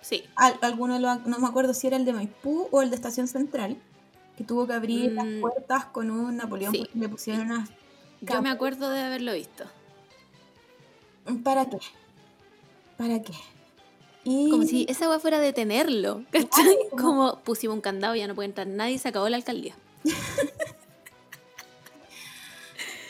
Sí, 0.00 0.24
Al- 0.36 0.58
alguno 0.62 0.98
los- 0.98 1.26
no 1.26 1.38
me 1.38 1.46
acuerdo 1.46 1.74
si 1.74 1.86
era 1.86 1.96
el 1.96 2.04
de 2.04 2.12
Maipú 2.12 2.68
o 2.70 2.82
el 2.82 2.90
de 2.90 2.96
Estación 2.96 3.26
Central, 3.28 3.76
que 4.36 4.44
tuvo 4.44 4.66
que 4.66 4.72
abrir 4.72 5.12
las 5.12 5.26
Mm. 5.26 5.40
puertas 5.40 5.84
con 5.86 6.10
un 6.10 6.36
Napoleón 6.36 6.72
Sí. 6.72 6.78
porque 6.80 6.98
le 6.98 7.08
pusieron 7.08 7.50
unas. 7.50 7.68
yo 8.20 8.42
me 8.42 8.50
acuerdo 8.50 8.90
de 8.90 9.00
haberlo 9.00 9.32
visto. 9.32 9.64
¿Para 11.44 11.68
qué? 11.68 11.78
¿Para 12.96 13.20
qué? 13.22 13.32
Y 14.24 14.50
Como 14.50 14.64
si 14.64 14.86
esa 14.88 15.08
weá 15.08 15.18
fuera 15.18 15.36
a 15.38 15.40
detenerlo, 15.40 16.24
¿cachai? 16.30 16.76
Como- 16.98 17.38
pusimos 17.40 17.74
un 17.76 17.80
candado, 17.80 18.14
ya 18.14 18.26
no 18.26 18.34
puede 18.34 18.48
entrar 18.48 18.66
nadie 18.66 18.94
y 18.94 18.98
se 18.98 19.08
acabó 19.08 19.28
la 19.28 19.36
alcaldía. 19.36 19.74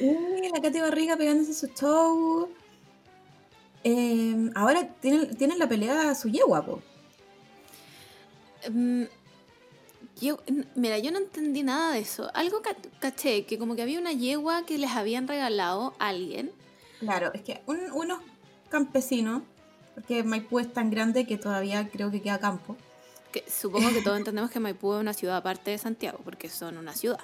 y 0.00 0.48
la 0.52 0.60
Katy 0.62 0.80
Barriga 0.80 1.16
pegándose 1.16 1.54
su 1.54 1.66
show. 1.68 2.48
Eh, 3.84 4.50
ahora 4.54 4.88
tienen, 5.00 5.36
tienen 5.36 5.58
la 5.58 5.68
pelea 5.68 6.10
a 6.10 6.14
su 6.14 6.28
yegua, 6.28 6.64
po. 6.64 6.82
Yo, 10.20 10.38
n- 10.46 10.66
mira, 10.74 10.98
yo 10.98 11.10
no 11.12 11.18
entendí 11.18 11.62
nada 11.62 11.92
de 11.92 12.00
eso. 12.00 12.30
Algo 12.34 12.60
ca- 12.60 12.76
caché, 13.00 13.46
que 13.46 13.58
como 13.58 13.76
que 13.76 13.82
había 13.82 14.00
una 14.00 14.12
yegua 14.12 14.66
que 14.66 14.76
les 14.78 14.90
habían 14.90 15.28
regalado 15.28 15.94
a 15.98 16.08
alguien. 16.08 16.50
Claro, 17.00 17.32
es 17.34 17.42
que 17.42 17.62
un- 17.66 17.92
unos 17.92 18.18
campesinos, 18.68 19.42
porque 19.94 20.24
Maipú 20.24 20.58
es 20.58 20.72
tan 20.72 20.90
grande 20.90 21.24
que 21.26 21.38
todavía 21.38 21.88
creo 21.88 22.10
que 22.10 22.20
queda 22.20 22.38
campo. 22.40 22.76
Que 23.32 23.44
supongo 23.48 23.90
que 23.90 24.02
todos 24.02 24.18
entendemos 24.18 24.50
que 24.50 24.58
Maipú 24.58 24.94
es 24.94 25.00
una 25.00 25.12
ciudad 25.14 25.36
aparte 25.36 25.70
de 25.70 25.78
Santiago, 25.78 26.18
porque 26.24 26.48
son 26.48 26.76
una 26.78 26.94
ciudad. 26.94 27.20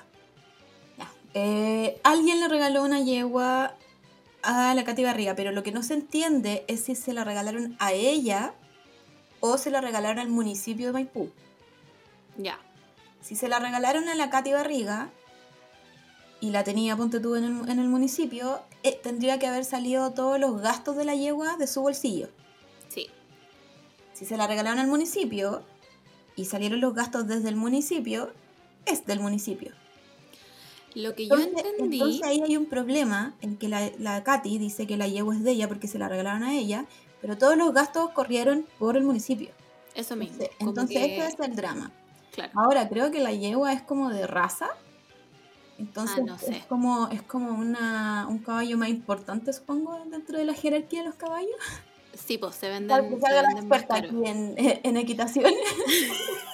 Eh, 1.35 2.01
alguien 2.05 2.41
le 2.41 2.49
regaló 2.49 2.85
una 2.85 3.01
yegua 3.01 3.75
a 4.43 4.75
la 4.75 4.85
Katy 4.85 5.03
Barriga, 5.03 5.35
pero 5.35 5.51
lo 5.53 5.63
que 5.63 5.73
no 5.73 5.83
se 5.83 5.95
entiende 5.95 6.65
es 6.69 6.85
si 6.85 6.95
se 6.95 7.13
la 7.13 7.25
regalaron 7.25 7.77
a 7.81 7.93
ella 7.93 8.55
o 9.41 9.59
se 9.59 9.71
la 9.71 9.81
regalaron 9.81 10.21
al 10.21 10.29
municipio 10.29 10.87
de 10.87 10.93
Maipú. 10.93 11.31
Ya. 12.37 12.59
Si 13.21 13.37
se 13.37 13.49
la 13.49 13.59
regalaron 13.59 14.09
a 14.09 14.15
la 14.15 14.31
Katy 14.31 14.53
Barriga 14.53 15.11
y 16.41 16.51
la 16.51 16.63
tenía, 16.63 16.97
ponte 16.97 17.21
tú, 17.21 17.35
en 17.37 17.45
el, 17.45 17.69
en 17.69 17.79
el 17.79 17.89
municipio, 17.89 18.61
eh, 18.83 18.99
tendría 19.03 19.39
que 19.39 19.47
haber 19.47 19.65
salido 19.65 20.13
todos 20.13 20.39
los 20.39 20.61
gastos 20.61 20.97
de 20.97 21.05
la 21.05 21.15
yegua 21.15 21.57
de 21.57 21.67
su 21.67 21.81
bolsillo. 21.81 22.29
Sí. 22.89 23.09
Si 24.13 24.25
se 24.25 24.37
la 24.37 24.47
regalaron 24.47 24.79
al 24.79 24.87
municipio 24.87 25.65
y 26.37 26.45
salieron 26.45 26.81
los 26.81 26.95
gastos 26.95 27.27
desde 27.27 27.49
el 27.49 27.57
municipio, 27.57 28.33
es 28.87 29.07
del 29.07 29.21
municipio. 29.21 29.73
Lo 30.95 31.15
que 31.15 31.27
yo 31.27 31.35
Entonces, 31.35 31.65
entendí. 31.73 31.97
entonces 31.99 32.23
ahí 32.23 32.41
hay 32.43 32.57
un 32.57 32.67
problema 32.67 33.35
en 33.41 33.57
que 33.57 33.69
la, 33.69 33.91
la 33.99 34.23
Katy 34.23 34.59
dice 34.59 34.87
que 34.87 34.97
la 34.97 35.09
yegua 35.09 35.35
es 35.35 35.43
de 35.43 35.51
ella 35.53 35.67
porque 35.69 35.89
se 35.89 35.99
la 35.99 36.09
regalaron 36.09 36.45
a 36.45 36.55
ella, 36.55 36.87
pero 37.21 37.37
todos 37.37 37.57
los 37.57 37.73
gastos 37.75 38.11
corrieron 38.11 38.65
por 38.79 38.97
el 38.97 39.03
municipio. 39.05 39.51
Eso 39.95 40.15
mismo. 40.17 40.35
Entonces, 40.43 40.57
entonces 40.61 40.97
que- 40.99 41.17
ese 41.19 41.27
es 41.29 41.41
el 41.49 41.57
drama. 41.57 41.91
Claro. 42.33 42.53
Ahora 42.57 42.89
creo 42.89 43.11
que 43.11 43.21
la 43.21 43.33
yegua 43.33 43.73
es 43.73 43.83
como 43.83 44.11
de 44.11 44.27
raza. 44.27 44.69
Entonces 45.79 46.19
Ah, 46.21 46.25
no 46.25 46.39
sé. 46.39 46.57
es 46.59 46.65
como, 46.67 47.09
es 47.09 47.23
como 47.23 47.51
una, 47.51 48.27
un 48.29 48.39
caballo 48.39 48.79
más 48.79 48.89
importante, 48.89 49.53
supongo, 49.53 49.99
dentro 50.09 50.39
de 50.39 50.45
la 50.45 50.55
jerarquía 50.55 51.01
de 51.03 51.07
los 51.09 51.17
caballos. 51.17 51.51
Sí, 52.13 52.39
pues 52.39 52.55
se 52.55 52.69
venden, 52.69 52.97
se 53.21 53.33
venden 53.35 53.67
más 53.69 53.85
caros. 53.87 54.13
aquí 54.13 54.29
en, 54.29 54.55
en 54.85 54.97
equitación. 54.97 55.51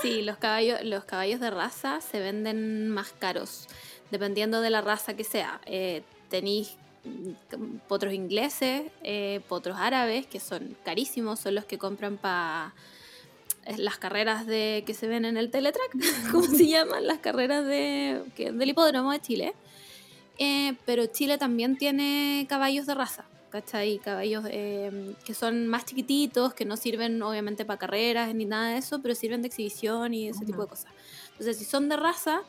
Sí, 0.00 0.22
los 0.22 0.36
caballos, 0.38 0.82
los 0.82 1.04
caballos 1.04 1.40
de 1.40 1.50
raza 1.50 2.00
se 2.00 2.20
venden 2.20 2.88
más 2.88 3.12
caros, 3.18 3.66
dependiendo 4.10 4.60
de 4.60 4.70
la 4.70 4.80
raza 4.80 5.14
que 5.14 5.24
sea. 5.24 5.60
Eh, 5.66 6.02
tenéis 6.28 6.76
potros 7.88 8.14
ingleses, 8.14 8.84
eh, 9.02 9.40
potros 9.48 9.76
árabes, 9.78 10.26
que 10.26 10.40
son 10.40 10.76
carísimos, 10.84 11.40
son 11.40 11.54
los 11.54 11.64
que 11.64 11.78
compran 11.78 12.16
para 12.16 12.74
las 13.76 13.98
carreras 13.98 14.46
de 14.46 14.82
que 14.86 14.94
se 14.94 15.06
ven 15.06 15.24
en 15.24 15.36
el 15.36 15.50
Teletrack, 15.50 15.92
¿cómo 16.32 16.44
se 16.44 16.66
llaman? 16.66 17.06
Las 17.06 17.18
carreras 17.18 17.64
de, 17.64 18.22
del 18.36 18.68
hipódromo 18.68 19.12
de 19.12 19.20
Chile. 19.20 19.54
Eh, 20.38 20.74
pero 20.86 21.06
Chile 21.06 21.38
también 21.38 21.76
tiene 21.76 22.46
caballos 22.48 22.86
de 22.86 22.94
raza, 22.94 23.24
¿cachai? 23.52 23.98
Caballos 23.98 24.44
eh, 24.48 25.14
que 25.24 25.34
son 25.34 25.68
más 25.68 25.84
chiquititos, 25.84 26.54
que 26.54 26.64
no 26.64 26.76
sirven 26.76 27.22
obviamente 27.22 27.64
para 27.64 27.78
carreras 27.78 28.34
ni 28.34 28.46
nada 28.46 28.70
de 28.70 28.78
eso, 28.78 29.00
pero 29.02 29.14
sirven 29.14 29.42
de 29.42 29.48
exhibición 29.48 30.14
y 30.14 30.28
ese 30.28 30.38
Ujú. 30.38 30.46
tipo 30.46 30.62
de 30.62 30.68
cosas. 30.68 30.90
Entonces, 31.32 31.58
si 31.58 31.64
son 31.64 31.88
de 31.88 31.96
raza, 31.96 32.40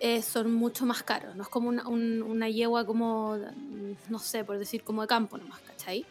eh, 0.00 0.22
son 0.22 0.54
mucho 0.54 0.86
más 0.86 1.02
caros. 1.02 1.34
No 1.36 1.42
es 1.42 1.48
como 1.48 1.68
una, 1.68 1.86
un- 1.88 2.22
una 2.22 2.48
yegua 2.48 2.86
como, 2.86 3.36
mm, 3.36 3.92
no 4.10 4.18
sé, 4.20 4.44
por 4.44 4.56
decir 4.58 4.84
como 4.84 5.02
de 5.02 5.08
campo 5.08 5.36
nomás, 5.36 5.60
¿cachai? 5.62 6.06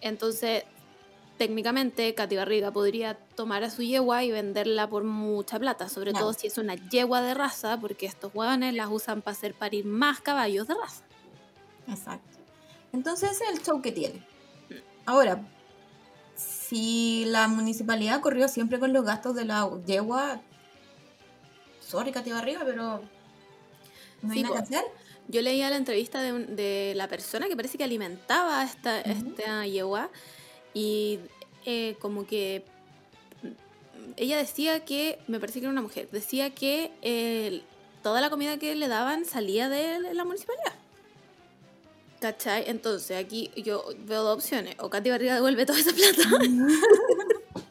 Entonces, 0.00 0.64
técnicamente, 1.38 2.12
Katy 2.14 2.36
Barriga 2.36 2.70
podría 2.72 3.14
tomar 3.36 3.62
a 3.64 3.70
su 3.70 3.82
yegua 3.82 4.24
y 4.24 4.30
venderla 4.32 4.88
por 4.88 5.04
mucha 5.04 5.58
plata, 5.58 5.88
sobre 5.88 6.10
Claro. 6.10 6.26
todo 6.26 6.32
si 6.34 6.48
es 6.48 6.58
una 6.58 6.74
yegua 6.74 7.22
de 7.22 7.34
raza, 7.34 7.78
porque 7.80 8.06
estos 8.06 8.34
hueones 8.34 8.74
las 8.74 8.88
usan 8.90 9.22
para 9.22 9.36
hacer 9.36 9.54
parir 9.54 9.84
más 9.84 10.20
caballos 10.20 10.66
de 10.68 10.74
raza. 10.74 11.04
Exacto. 11.88 12.33
Entonces 12.94 13.32
ese 13.32 13.44
es 13.44 13.50
el 13.58 13.62
show 13.62 13.82
que 13.82 13.90
tiene. 13.92 14.22
Ahora, 15.04 15.42
si 16.36 17.24
la 17.26 17.48
municipalidad 17.48 18.20
corrió 18.20 18.48
siempre 18.48 18.78
con 18.78 18.92
los 18.92 19.04
gastos 19.04 19.34
de 19.34 19.44
la 19.44 19.68
yegua, 19.84 20.40
sorry 21.80 22.12
Katy 22.12 22.30
Barriga, 22.32 22.62
pero 22.64 23.02
no 24.22 24.32
hay 24.32 24.38
Sí, 24.38 24.42
nada 24.44 24.54
que 24.56 24.62
hacer. 24.62 24.84
Yo 25.28 25.42
leía 25.42 25.70
la 25.70 25.76
entrevista 25.76 26.22
de, 26.22 26.32
un- 26.32 26.54
de 26.56 26.92
la 26.96 27.08
persona 27.08 27.48
que 27.48 27.56
parece 27.56 27.76
que 27.78 27.84
alimentaba 27.84 28.60
a 28.60 28.64
esta, 28.64 29.00
esta 29.00 29.66
yegua 29.66 30.10
y 30.72 31.18
eh, 31.66 31.96
como 32.00 32.26
que 32.26 32.64
ella 34.16 34.36
decía 34.36 34.84
que, 34.84 35.18
me 35.26 35.40
parece 35.40 35.58
que 35.60 35.66
era 35.66 35.72
una 35.72 35.82
mujer, 35.82 36.08
decía 36.12 36.50
que 36.54 36.92
eh, 37.02 37.62
toda 38.02 38.20
la 38.20 38.30
comida 38.30 38.58
que 38.58 38.74
le 38.76 38.86
daban 38.86 39.24
salía 39.24 39.68
de 39.68 40.14
la 40.14 40.24
municipalidad. 40.24 40.74
¿Cachai? 42.24 42.64
Entonces 42.70 43.22
aquí 43.22 43.50
yo 43.54 43.84
veo 44.06 44.22
dos 44.22 44.38
opciones. 44.38 44.76
O 44.78 44.88
Katy 44.88 45.10
Barriga 45.10 45.34
devuelve 45.34 45.66
toda 45.66 45.78
esa 45.78 45.92
plata. 45.92 46.22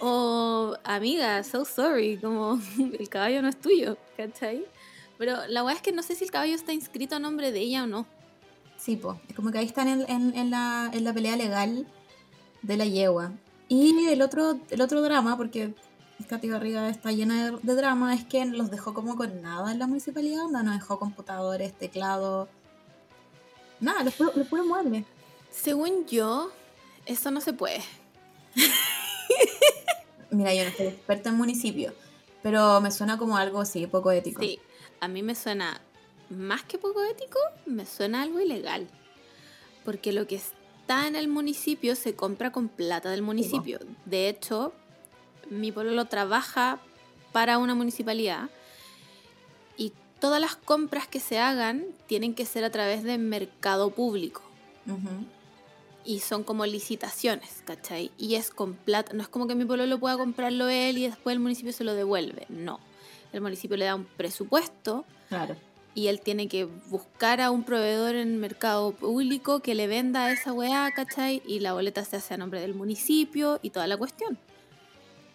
o 0.00 0.74
amiga, 0.84 1.44
so 1.44 1.66
sorry, 1.66 2.16
como 2.16 2.58
el 2.98 3.08
caballo 3.10 3.42
no 3.42 3.48
es 3.48 3.60
tuyo. 3.60 3.98
¿Cachai? 4.16 4.64
Pero 5.18 5.46
la 5.48 5.62
weá 5.64 5.74
es 5.74 5.82
que 5.82 5.92
no 5.92 6.02
sé 6.02 6.14
si 6.14 6.24
el 6.24 6.30
caballo 6.30 6.54
está 6.54 6.72
inscrito 6.72 7.16
a 7.16 7.18
nombre 7.18 7.52
de 7.52 7.60
ella 7.60 7.84
o 7.84 7.86
no. 7.86 8.06
Sí, 8.78 8.96
pues, 8.96 9.18
es 9.28 9.36
como 9.36 9.50
que 9.50 9.58
ahí 9.58 9.66
están 9.66 9.86
en, 9.88 10.08
en- 10.08 10.34
en 10.34 10.50
la, 10.50 10.88
en 10.94 11.04
la 11.04 11.12
pelea 11.12 11.36
legal 11.36 11.86
de 12.62 12.76
la 12.78 12.86
yegua. 12.86 13.32
Y 13.68 14.06
el 14.08 14.22
otro, 14.22 14.58
el 14.70 14.80
otro 14.80 15.02
drama, 15.02 15.36
porque 15.36 15.74
Katy 16.26 16.48
Barriga 16.48 16.88
está 16.88 17.12
llena 17.12 17.50
de, 17.50 17.58
de 17.62 17.74
drama, 17.74 18.14
es 18.14 18.24
que 18.24 18.46
los 18.46 18.70
dejó 18.70 18.94
como 18.94 19.14
con 19.16 19.42
nada 19.42 19.70
en 19.72 19.78
la 19.78 19.86
municipalidad, 19.86 20.46
onda, 20.46 20.62
no 20.62 20.72
dejó 20.72 20.98
computadores, 20.98 21.74
teclados, 21.76 22.48
nada, 23.80 24.04
los 24.04 24.14
puros, 24.14 24.36
los 24.36 24.46
puros 24.46 24.66
muebles. 24.66 25.04
Según 25.50 26.06
yo, 26.06 26.50
eso 27.06 27.30
no 27.30 27.40
se 27.40 27.52
puede. 27.52 27.82
Mira, 30.30 30.54
yo 30.54 30.64
no 30.64 30.70
soy 30.70 30.86
experta 30.86 31.30
en 31.30 31.36
municipio, 31.36 31.94
pero 32.42 32.80
me 32.80 32.90
suena 32.90 33.18
como 33.18 33.36
algo, 33.36 33.64
sí, 33.64 33.86
poco 33.86 34.10
ético. 34.10 34.42
Sí, 34.42 34.60
a 35.00 35.08
mí 35.08 35.22
me 35.22 35.34
suena 35.34 35.80
más 36.28 36.62
que 36.64 36.78
poco 36.78 37.02
ético, 37.04 37.38
me 37.66 37.86
suena 37.86 38.22
algo 38.22 38.40
ilegal. 38.40 38.88
Porque 39.84 40.12
lo 40.12 40.26
que 40.26 40.36
está 40.36 41.06
en 41.06 41.16
el 41.16 41.28
municipio 41.28 41.96
se 41.96 42.14
compra 42.14 42.52
con 42.52 42.68
plata 42.68 43.10
del 43.10 43.22
municipio. 43.22 43.78
De 44.04 44.28
hecho, 44.28 44.74
mi 45.48 45.72
pueblo 45.72 46.04
trabaja 46.06 46.78
para 47.32 47.58
una 47.58 47.74
municipalidad 47.74 48.50
todas 50.20 50.40
las 50.40 50.56
compras 50.56 51.06
que 51.08 51.20
se 51.20 51.38
hagan 51.38 51.84
tienen 52.06 52.34
que 52.34 52.46
ser 52.46 52.64
a 52.64 52.70
través 52.70 53.02
de 53.04 53.18
mercado 53.18 53.90
público. 53.90 54.42
Y 56.04 56.20
son 56.20 56.42
como 56.44 56.64
licitaciones, 56.64 57.62
¿cachai? 57.66 58.10
Y 58.16 58.36
es 58.36 58.50
con 58.50 58.74
plata, 58.74 59.12
no 59.12 59.22
es 59.22 59.28
como 59.28 59.46
que 59.46 59.54
mi 59.54 59.64
pueblo 59.66 59.84
lo 59.86 59.98
pueda 60.00 60.16
comprarlo 60.16 60.68
él 60.68 60.96
y 60.98 61.06
después 61.06 61.34
el 61.34 61.40
municipio 61.40 61.72
se 61.72 61.84
lo 61.84 61.94
devuelve, 61.94 62.46
no. 62.48 62.80
El 63.32 63.42
municipio 63.42 63.76
le 63.76 63.84
da 63.84 63.94
un 63.94 64.06
presupuesto 64.06 65.04
Claro. 65.28 65.54
y 65.94 66.06
él 66.06 66.20
tiene 66.22 66.48
que 66.48 66.64
buscar 66.64 67.42
a 67.42 67.50
un 67.50 67.62
proveedor 67.62 68.14
en 68.14 68.28
el 68.28 68.38
mercado 68.38 68.92
público 68.92 69.60
que 69.60 69.74
le 69.74 69.86
venda 69.86 70.32
esa 70.32 70.54
weá, 70.54 70.90
¿cachai? 70.96 71.42
Y 71.46 71.60
la 71.60 71.74
boleta 71.74 72.02
se 72.06 72.16
hace 72.16 72.32
a 72.34 72.36
nombre 72.38 72.62
del 72.62 72.74
municipio 72.74 73.58
y 73.60 73.68
toda 73.70 73.86
la 73.86 73.98
cuestión. 73.98 74.38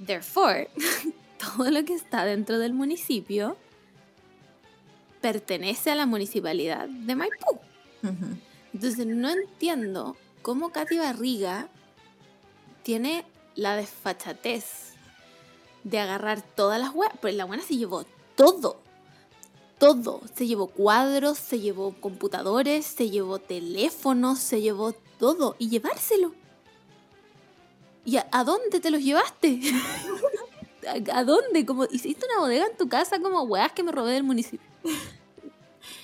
Therefore, 0.04 0.70
todo 1.38 1.70
lo 1.70 1.86
que 1.86 1.94
está 1.94 2.26
dentro 2.26 2.58
del 2.58 2.74
municipio 2.74 3.58
pertenece 5.24 5.90
a 5.90 5.96
la 5.96 6.06
municipalidad 6.06 6.90
de 6.90 7.16
Maipú. 7.16 7.58
Entonces 8.74 9.08
no 9.08 9.30
entiendo 9.30 10.18
cómo 10.42 10.74
Katy 10.74 10.98
Barriga 10.98 11.70
tiene 12.84 13.24
la 13.56 13.78
desfachatez 13.78 14.96
de 15.86 16.00
agarrar 16.00 16.42
todas 16.42 16.78
las 16.78 16.94
weas. 16.94 17.14
Pues 17.22 17.36
la 17.36 17.46
buena 17.46 17.64
se 17.64 17.78
llevó 17.78 18.04
todo. 18.36 18.82
Todo. 19.80 20.20
Se 20.36 20.46
llevó 20.46 20.68
cuadros, 20.68 21.38
se 21.38 21.62
llevó 21.62 21.96
computadores, 22.02 22.86
se 22.86 23.10
llevó 23.10 23.40
teléfonos, 23.40 24.40
se 24.40 24.60
llevó 24.60 24.92
todo. 25.20 25.56
Y 25.58 25.70
llevárselo. 25.70 26.34
¿Y 28.04 28.18
a, 28.18 28.28
a 28.30 28.44
dónde 28.44 28.82
te 28.82 28.92
los 28.92 29.02
llevaste? 29.02 29.62
¿A, 30.86 31.20
a 31.20 31.24
dónde? 31.24 31.66
Como, 31.66 31.86
¿Hiciste 31.86 32.26
una 32.26 32.42
bodega 32.42 32.66
en 32.66 32.76
tu 32.76 32.90
casa 32.90 33.22
como 33.22 33.44
weas 33.44 33.72
que 33.72 33.84
me 33.84 33.94
robé 33.94 34.12
del 34.12 34.24
municipio? 34.24 34.73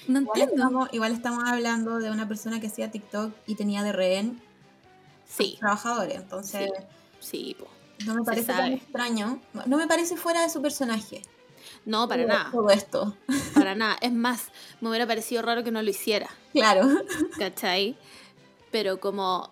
No 0.10 0.22
Igual 0.22 0.39
entiendo. 0.41 0.64
estamos, 0.66 0.89
igual 0.91 1.12
estamos 1.12 1.43
hablando 1.47 1.99
de 1.99 2.10
una 2.10 2.28
persona 2.28 2.60
que 2.60 2.68
hacía 2.68 2.89
TikTok 2.89 3.32
y 3.45 3.53
tenía 3.55 3.84
de 3.84 3.91
rehén 3.91 4.41
Sí, 5.28 5.57
trabajadores. 5.60 6.16
Entonces, 6.16 6.72
sí, 7.20 7.55
po. 7.60 7.68
no 8.07 8.16
me 8.16 8.24
parece 8.24 8.47
tan 8.51 8.74
extraño. 8.74 9.39
No- 9.68 9.78
me 9.78 9.86
parece 9.86 10.18
fuera 10.18 10.41
de 10.41 10.49
su 10.49 10.62
personaje. 10.64 11.22
No, 11.86 12.07
para 12.07 12.24
todo- 12.26 12.34
nada. 12.38 12.51
Todo 12.51 12.70
esto. 12.72 13.16
Para 13.53 13.76
nada. 13.76 13.97
Es 14.01 14.12
más, 14.12 14.47
me 14.82 14.89
hubiera 14.89 15.05
parecido 15.05 15.43
raro 15.43 15.64
que 15.64 15.70
no 15.72 15.82
lo 15.84 15.89
hiciera, 15.89 16.28
Claro. 16.53 16.88
¿cachai? 17.38 17.95
Pero 18.72 18.99
como 18.99 19.49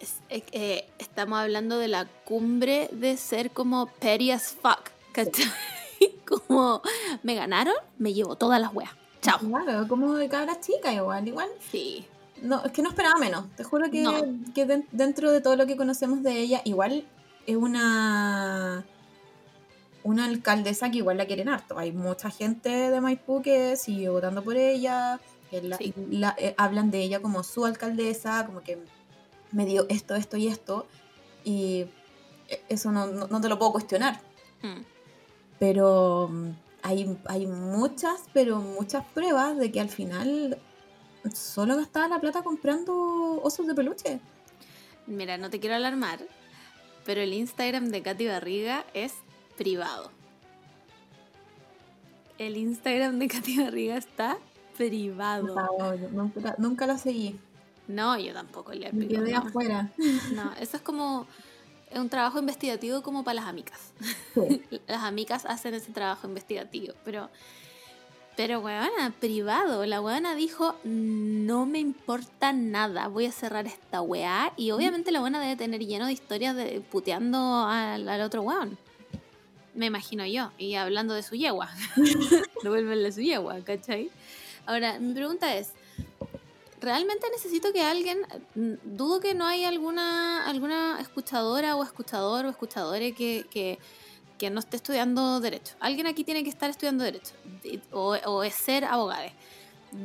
es- 0.00 0.18
eh, 0.30 0.42
eh, 0.50 0.90
estamos 0.98 1.38
hablando 1.38 1.78
de 1.78 1.86
la 1.86 2.06
cumbre 2.24 2.88
de 2.90 3.16
ser 3.16 3.52
como 3.52 3.86
petty 3.86 4.32
as 4.32 4.48
fuck, 4.60 4.90
¿cachai? 5.12 5.44
Como 6.26 6.82
me 7.22 7.34
ganaron, 7.36 7.74
me 7.98 8.12
llevo 8.14 8.34
todas 8.36 8.60
las 8.60 8.74
weas. 8.74 8.90
Chao. 9.22 9.38
Claro, 9.38 9.88
como 9.88 10.14
de 10.14 10.28
cabra 10.28 10.60
chica 10.60 10.92
igual. 10.92 11.26
Igual. 11.26 11.48
Sí, 11.70 12.06
No, 12.42 12.60
es 12.64 12.72
que 12.72 12.82
no 12.82 12.88
esperaba 12.88 13.18
menos. 13.20 13.44
Te 13.56 13.62
juro 13.62 13.88
que, 13.88 14.02
No. 14.02 14.12
que 14.52 14.66
den- 14.66 14.88
dentro 14.90 15.30
de 15.30 15.40
todo 15.40 15.54
lo 15.54 15.64
que 15.64 15.76
conocemos 15.76 16.24
de 16.24 16.40
ella, 16.40 16.60
igual 16.64 17.06
es 17.46 17.56
una 17.56 18.84
una 20.04 20.24
alcaldesa 20.24 20.90
que 20.90 20.98
igual 20.98 21.16
la 21.18 21.26
quieren 21.26 21.48
harto. 21.48 21.78
Hay 21.78 21.92
mucha 21.92 22.28
gente 22.30 22.68
de 22.68 23.00
Maipú 23.00 23.40
que 23.40 23.76
sigue 23.76 24.08
votando 24.08 24.42
por 24.42 24.56
ella, 24.56 25.20
que 25.48 25.62
la- 25.62 25.76
Sí. 25.76 25.94
la- 26.10 26.34
eh, 26.36 26.56
hablan 26.58 26.90
de 26.90 27.00
ella 27.02 27.22
como 27.22 27.44
su 27.44 27.64
alcaldesa, 27.64 28.44
como 28.44 28.62
que 28.62 28.78
me 29.52 29.64
dio 29.64 29.86
esto, 29.88 30.16
esto 30.16 30.36
y 30.36 30.48
esto. 30.48 30.86
Y 31.44 31.86
eh, 32.48 32.60
eso 32.68 32.90
no, 32.90 33.06
no- 33.06 33.28
no 33.28 33.40
te 33.40 33.48
lo 33.48 33.56
puedo 33.60 33.70
cuestionar. 33.70 34.20
Mm. 34.62 34.80
Pero 35.60 36.28
hay, 36.82 37.16
hay 37.26 37.46
muchas, 37.46 38.24
pero 38.32 38.58
muchas 38.58 39.04
pruebas 39.14 39.56
de 39.56 39.70
que 39.70 39.80
al 39.80 39.88
final 39.88 40.58
solo 41.32 41.76
gastaba 41.76 42.08
la 42.08 42.20
plata 42.20 42.42
comprando 42.42 43.40
osos 43.42 43.66
de 43.66 43.74
peluche. 43.74 44.20
Mira, 45.06 45.38
no 45.38 45.50
te 45.50 45.60
quiero 45.60 45.76
alarmar, 45.76 46.20
pero 47.04 47.20
el 47.20 47.32
Instagram 47.32 47.88
de 47.88 48.02
Katy 48.02 48.26
Barriga 48.26 48.84
es 48.94 49.14
privado. 49.56 50.10
El 52.38 52.56
Instagram 52.56 53.18
de 53.18 53.28
Katy 53.28 53.58
Barriga 53.62 53.96
está 53.96 54.38
privado. 54.76 55.54
No, 55.54 55.96
nunca, 56.10 56.54
nunca 56.58 56.86
lo 56.86 56.98
seguí. 56.98 57.38
No, 57.88 58.18
yo 58.18 58.32
tampoco 58.32 58.72
le 58.72 58.92
Me 58.92 59.06
quedé 59.06 59.32
no. 59.32 59.38
afuera. 59.38 59.90
No, 60.34 60.52
eso 60.60 60.76
es 60.76 60.82
como 60.82 61.26
es 61.92 61.98
un 61.98 62.08
trabajo 62.08 62.38
investigativo 62.38 63.02
como 63.02 63.24
para 63.24 63.34
las 63.34 63.46
amigas. 63.46 63.92
Sí. 64.34 64.62
Las 64.86 65.02
amigas 65.04 65.44
hacen 65.46 65.74
ese 65.74 65.92
trabajo 65.92 66.26
investigativo, 66.26 66.94
pero 67.04 67.30
pero 68.34 68.60
weona, 68.60 69.12
privado. 69.20 69.84
La 69.84 70.00
weona 70.00 70.34
dijo, 70.34 70.74
no 70.84 71.66
me 71.66 71.78
importa 71.78 72.52
nada, 72.52 73.08
voy 73.08 73.26
a 73.26 73.32
cerrar 73.32 73.66
esta 73.66 74.00
weá. 74.00 74.52
Y 74.56 74.70
obviamente 74.70 75.12
la 75.12 75.20
weona 75.20 75.40
debe 75.40 75.56
tener 75.56 75.84
lleno 75.84 76.06
de 76.06 76.12
historias 76.12 76.56
de 76.56 76.80
puteando 76.80 77.66
al, 77.66 78.08
al 78.08 78.20
otro 78.22 78.42
weón. 78.42 78.78
Me 79.74 79.86
imagino 79.86 80.24
yo. 80.24 80.50
Y 80.56 80.74
hablando 80.76 81.12
de 81.12 81.22
su 81.22 81.34
yegua. 81.34 81.70
Devuélvenle 82.62 83.12
su 83.12 83.20
yegua, 83.20 83.60
¿cachai? 83.60 84.10
Ahora, 84.64 84.98
mi 84.98 85.12
pregunta 85.12 85.54
es, 85.54 85.72
realmente 86.82 87.26
necesito 87.30 87.72
que 87.72 87.80
alguien, 87.80 88.18
dudo 88.54 89.20
que 89.20 89.34
no 89.34 89.46
hay 89.46 89.64
alguna, 89.64 90.46
alguna 90.46 91.00
escuchadora 91.00 91.76
o 91.76 91.84
escuchador 91.84 92.44
o 92.44 92.50
escuchadore 92.50 93.12
que, 93.14 93.46
que, 93.50 93.78
no 94.50 94.58
esté 94.58 94.76
estudiando 94.76 95.38
derecho. 95.38 95.76
Alguien 95.78 96.08
aquí 96.08 96.24
tiene 96.24 96.42
que 96.42 96.50
estar 96.50 96.68
estudiando 96.68 97.04
derecho 97.04 97.32
o, 97.92 98.16
o 98.26 98.42
es 98.42 98.54
ser 98.54 98.84
abogado. 98.84 99.30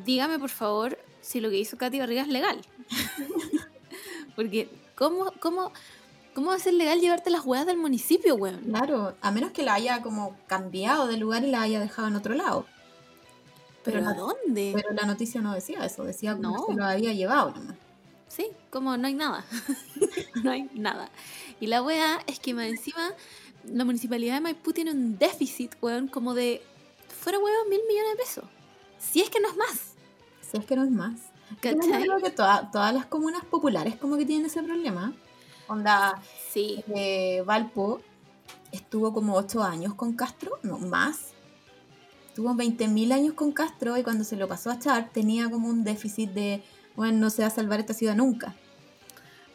Dígame 0.05 0.37
por 0.37 0.51
favor 0.51 0.99
si 1.21 1.39
lo 1.39 1.49
que 1.49 1.57
hizo 1.57 1.75
Katy 1.75 1.99
Barriga 1.99 2.21
es 2.21 2.27
legal. 2.27 2.61
Porque, 4.35 4.69
¿cómo, 4.95 5.33
cómo, 5.39 5.71
¿cómo 6.35 6.49
va 6.49 6.55
a 6.55 6.59
ser 6.59 6.75
legal 6.75 6.99
llevarte 6.99 7.31
las 7.31 7.43
huevas 7.43 7.65
del 7.65 7.77
municipio, 7.77 8.35
weón? 8.35 8.59
Claro, 8.59 9.15
a 9.21 9.31
menos 9.31 9.51
que 9.51 9.63
la 9.63 9.73
haya 9.73 10.03
como 10.03 10.37
cambiado 10.45 11.07
de 11.07 11.17
lugar 11.17 11.43
y 11.43 11.49
la 11.49 11.63
haya 11.63 11.79
dejado 11.79 12.07
en 12.07 12.15
otro 12.15 12.35
lado. 12.35 12.67
¿Pero 13.91 13.99
Pero 13.99 14.09
a 14.09 14.13
dónde? 14.13 14.71
pero 14.75 14.91
la 14.93 15.07
noticia 15.07 15.41
no 15.41 15.53
decía 15.53 15.83
eso, 15.85 16.03
decía 16.03 16.35
como 16.35 16.49
No. 16.51 16.65
que 16.67 16.73
se 16.73 16.77
lo 16.79 16.85
había 16.85 17.13
llevado 17.13 17.51
nomás. 17.51 17.75
Sí, 18.27 18.47
como 18.69 18.97
no 18.97 19.07
hay 19.07 19.13
nada. 19.13 19.45
no 20.43 20.51
hay 20.51 20.69
nada. 20.73 21.09
Y 21.59 21.67
la 21.67 21.81
wea 21.81 22.19
es 22.27 22.39
que 22.39 22.53
más 22.53 22.67
encima 22.67 23.11
la 23.63 23.83
municipalidad 23.85 24.35
de 24.35 24.41
Maipú 24.41 24.73
tiene 24.73 24.91
un 24.91 25.17
déficit, 25.17 25.75
weón, 25.81 26.07
como 26.07 26.33
de 26.33 26.61
fuera 27.07 27.39
weón 27.39 27.69
mil 27.69 27.79
millones 27.87 28.11
de 28.11 28.17
pesos. 28.23 28.43
Si 28.99 29.21
es 29.21 29.29
que 29.29 29.39
no 29.39 29.47
es 29.49 29.55
más. 29.57 29.93
Si 30.41 30.57
es 30.57 30.65
que 30.65 30.75
no 30.75 30.83
es 30.83 30.91
más. 30.91 31.19
¿Cachai? 31.61 32.03
creo 32.03 32.17
que 32.21 32.29
toda- 32.29 32.69
todas 32.71 32.93
las 32.93 33.05
comunas 33.05 33.43
populares 33.45 33.95
como 33.95 34.17
que 34.17 34.25
tienen 34.25 34.45
ese 34.47 34.61
problema. 34.61 35.13
Onda, 35.69 36.21
Sí, 36.51 36.83
eh, 36.95 37.43
Valpo 37.45 38.01
estuvo 38.71 39.13
como 39.13 39.35
8 39.35 39.63
años 39.63 39.93
con 39.93 40.13
Castro, 40.13 40.59
no 40.63 40.77
más. 40.77 41.31
Estuvo 42.37 42.53
20.000 42.53 43.13
años 43.13 43.33
con 43.33 43.51
Castro 43.51 43.97
y 43.97 44.03
cuando 44.03 44.23
se 44.23 44.35
lo 44.35 44.47
pasó 44.47 44.69
a 44.69 44.77
Char 44.77 45.09
tenía 45.11 45.49
como 45.49 45.69
un 45.69 45.83
déficit 45.83 46.29
de, 46.29 46.61
bueno, 46.95 47.17
no 47.17 47.31
se 47.31 47.41
va 47.41 47.47
a 47.47 47.49
salvar 47.49 47.79
esta 47.79 47.95
ciudad 47.95 48.15
nunca. 48.15 48.53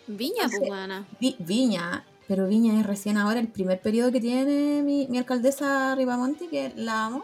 Viña, 0.09 0.49
pues, 0.49 0.63
Entonces-. 0.63 1.05
Vi- 1.21 1.37
Viña, 1.39 2.05
pero 2.27 2.49
Viña 2.49 2.81
es 2.81 2.85
recién 2.85 3.19
ahora 3.19 3.39
el 3.39 3.47
primer 3.47 3.81
periodo 3.81 4.11
que 4.11 4.21
tiene 4.21 4.83
mi, 4.83 5.07
mi 5.07 5.19
alcaldesa 5.19 5.95
Ribamonti, 5.95 6.49
que 6.49 6.73
la 6.75 7.05
amo. 7.05 7.23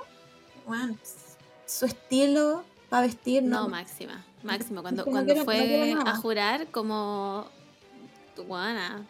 Bueno, 0.65 0.97
su 1.67 1.87
estilo 1.87 2.63
para 2.89 3.09
vestir, 3.09 3.43
No, 3.43 3.63
no, 3.65 3.69
máxima. 3.69 4.25
Máxima. 4.45 4.81
Cuando, 4.83 5.05
no 5.07 5.11
cuando 5.11 5.33
quiero- 5.33 5.45
fue 5.45 5.93
a 6.07 6.15
jurar, 6.19 6.69
como. 6.69 7.47
Weona. 8.47 9.05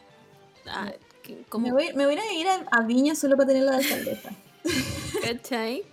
ah, 0.67 0.93
me, 1.59 1.73
voy, 1.73 1.93
me 1.95 2.07
voy 2.07 2.15
a 2.17 2.33
ir 2.33 2.49
a, 2.49 2.67
a 2.71 2.83
Viña 2.85 3.15
solo 3.15 3.37
para 3.37 3.49
tener 3.49 3.65
la 3.65 3.73
de 3.73 3.85
alcaldesa. 3.85 4.31
¿cachai? 5.23 5.85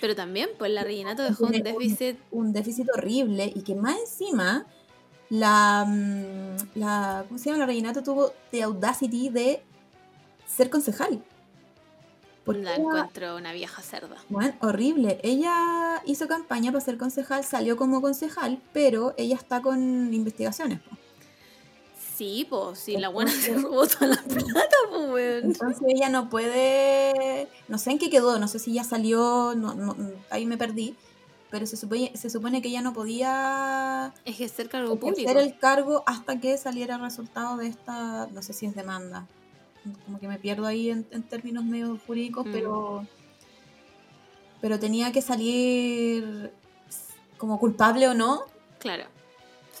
Pero 0.00 0.16
también, 0.16 0.48
pues 0.58 0.70
la 0.70 0.82
Reginato 0.82 1.22
dejó 1.22 1.44
un 1.46 1.52
déficit. 1.52 2.18
un 2.30 2.52
déficit 2.52 2.88
horrible 2.94 3.52
y 3.54 3.62
que 3.62 3.74
más 3.74 3.98
encima 3.98 4.66
la, 5.28 5.84
mm, 5.86 6.78
la 6.78 7.24
¿cómo 7.28 7.38
se 7.38 7.46
llama? 7.46 7.58
La 7.58 7.66
Reginato 7.66 8.02
tuvo 8.02 8.32
the 8.50 8.62
audacity 8.62 9.28
de 9.28 9.62
ser 10.46 10.70
concejal. 10.70 11.22
Porque 12.44 12.62
La 12.62 12.76
encuentro 12.76 13.36
una 13.36 13.52
vieja 13.52 13.82
cerda. 13.82 14.16
bueno, 14.30 14.54
horrible. 14.60 15.20
Ella 15.22 16.02
hizo 16.06 16.26
campaña 16.26 16.72
para 16.72 16.82
ser 16.82 16.96
concejal, 16.96 17.44
salió 17.44 17.76
como 17.76 18.00
concejal, 18.00 18.60
pero 18.72 19.14
ella 19.18 19.36
está 19.36 19.60
con 19.60 20.12
investigaciones. 20.12 20.80
po. 20.80 20.96
Sí, 22.20 22.46
pues, 22.50 22.78
si 22.80 22.98
la 22.98 23.08
buena 23.08 23.30
se 23.32 23.54
robó 23.54 23.86
toda 23.86 24.08
la 24.08 24.22
plata, 24.22 24.76
pues, 24.90 25.08
weón. 25.10 25.44
Entonces 25.44 25.82
ella 25.88 26.10
no 26.10 26.28
puede, 26.28 27.48
no 27.66 27.78
sé 27.78 27.92
en 27.92 27.98
qué 27.98 28.10
quedó, 28.10 28.38
no 28.38 28.46
sé 28.46 28.58
si 28.58 28.74
ya 28.74 28.84
salió, 28.84 29.54
no, 29.56 29.74
no, 29.74 29.96
ahí 30.28 30.44
me 30.44 30.58
perdí, 30.58 30.94
pero 31.50 31.64
se 31.64 31.78
supone, 31.78 32.12
se 32.14 32.28
supone 32.28 32.60
que 32.60 32.68
ella 32.68 32.82
no 32.82 32.92
podía 32.92 34.12
Ejercer 34.26 34.68
cargo 34.68 34.96
público. 35.00 35.18
ejercer 35.30 35.38
el 35.42 35.58
cargo 35.58 36.02
hasta 36.06 36.38
que 36.40 36.58
saliera 36.58 36.96
el 36.96 37.00
resultado 37.00 37.56
de 37.56 37.68
esta, 37.68 38.26
no 38.26 38.42
sé 38.42 38.52
si 38.52 38.66
es 38.66 38.74
demanda. 38.74 39.26
Como 40.04 40.20
que 40.20 40.28
me 40.28 40.38
pierdo 40.38 40.66
ahí 40.66 40.90
en, 40.90 41.06
en 41.12 41.22
términos 41.22 41.64
medio 41.64 41.98
jurídicos, 42.06 42.44
Mm. 42.44 42.52
pero 42.52 43.06
pero 44.60 44.78
tenía 44.78 45.10
que 45.10 45.22
salir 45.22 46.52
como 47.38 47.58
culpable 47.58 48.08
o 48.08 48.12
no 48.14 48.42
Claro. 48.78 49.04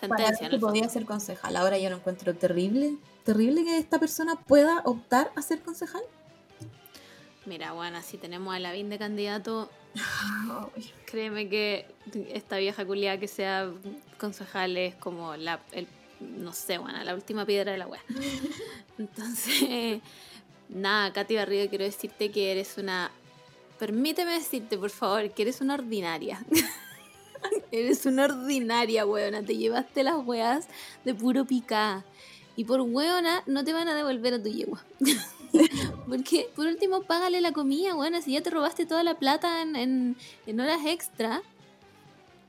Para 0.08 0.28
Sentencia, 0.28 0.50
si 0.50 0.56
¿no? 0.56 0.60
podía 0.60 0.88
ser 0.88 1.04
concejal. 1.04 1.56
Ahora 1.56 1.78
yo 1.78 1.90
lo 1.90 1.96
encuentro 1.96 2.34
terrible, 2.34 2.96
terrible 3.24 3.64
que 3.64 3.78
esta 3.78 3.98
persona 3.98 4.36
pueda 4.36 4.82
optar 4.84 5.30
a 5.36 5.42
ser 5.42 5.60
concejal. 5.60 6.02
Mira, 7.46 7.72
bueno, 7.72 8.00
si 8.02 8.18
tenemos 8.18 8.54
a 8.54 8.58
Lavín 8.58 8.90
de 8.90 8.98
candidato, 8.98 9.70
créeme 11.06 11.48
que 11.48 11.86
esta 12.32 12.58
vieja 12.58 12.84
culiada 12.84 13.18
que 13.18 13.28
sea 13.28 13.70
concejal 14.18 14.76
es 14.76 14.94
como 14.94 15.36
la, 15.36 15.60
el, 15.72 15.88
no 16.20 16.52
sé, 16.52 16.78
bueno, 16.78 17.02
la 17.02 17.14
última 17.14 17.46
piedra 17.46 17.72
de 17.72 17.78
la 17.78 17.86
wea. 17.86 18.02
Entonces, 18.98 20.00
Nada, 20.72 21.12
Katy 21.12 21.34
Barriga, 21.34 21.68
quiero 21.68 21.84
decirte 21.84 22.30
que 22.30 22.52
eres 22.52 22.78
una. 22.78 23.10
Permíteme 23.78 24.32
decirte, 24.32 24.78
por 24.78 24.90
favor, 24.90 25.28
que 25.30 25.42
eres 25.42 25.60
una 25.60 25.74
ordinaria. 25.74 26.44
eres 27.72 28.06
una 28.06 28.24
ordinaria, 28.24 29.06
weona. 29.06 29.42
Te 29.42 29.56
llevaste 29.56 30.02
las 30.02 30.16
weas 30.24 30.68
de 31.04 31.14
puro 31.14 31.44
picá. 31.44 32.04
Y 32.56 32.64
por 32.64 32.80
weona 32.80 33.42
no 33.46 33.64
te 33.64 33.72
van 33.72 33.88
a 33.88 33.94
devolver 33.94 34.34
a 34.34 34.42
tu 34.42 34.48
yegua. 34.48 34.84
Porque, 36.08 36.48
por 36.54 36.66
último, 36.66 37.02
págale 37.02 37.40
la 37.40 37.52
comida, 37.52 37.94
weona. 37.94 38.22
Si 38.22 38.32
ya 38.32 38.42
te 38.42 38.50
robaste 38.50 38.86
toda 38.86 39.02
la 39.02 39.18
plata 39.18 39.62
en, 39.62 39.76
en, 39.76 40.16
en 40.46 40.60
horas 40.60 40.80
extra. 40.86 41.42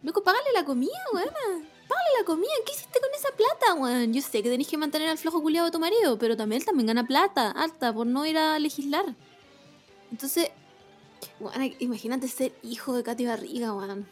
Loco, 0.04 0.24
págale 0.24 0.52
la 0.54 0.66
comida, 0.66 0.92
weona. 1.14 1.32
Págale 1.88 2.10
la 2.20 2.26
comida. 2.26 2.52
¿Qué 2.66 2.74
hiciste 2.74 3.00
con 3.00 3.10
esa 3.18 3.30
plata, 3.36 3.74
weón? 3.76 4.14
Yo 4.14 4.22
sé 4.22 4.42
que 4.44 4.50
tenés 4.50 4.68
que 4.68 4.78
mantener 4.78 5.10
al 5.10 5.18
flojo 5.18 5.42
culiado 5.42 5.68
de 5.68 5.72
tu 5.72 5.80
marido, 5.80 6.18
pero 6.18 6.36
también 6.36 6.62
él 6.62 6.66
también 6.66 6.88
gana 6.88 7.06
plata, 7.06 7.52
alta, 7.52 7.94
por 7.94 8.08
no 8.08 8.26
ir 8.26 8.38
a 8.38 8.58
legislar. 8.60 9.06
Entonces, 10.12 10.50
weona, 11.40 11.68
imagínate 11.80 12.28
ser 12.28 12.54
hijo 12.64 12.94
de 12.94 13.04
Katy 13.04 13.26
Barriga, 13.26 13.74
weón. 13.74 14.08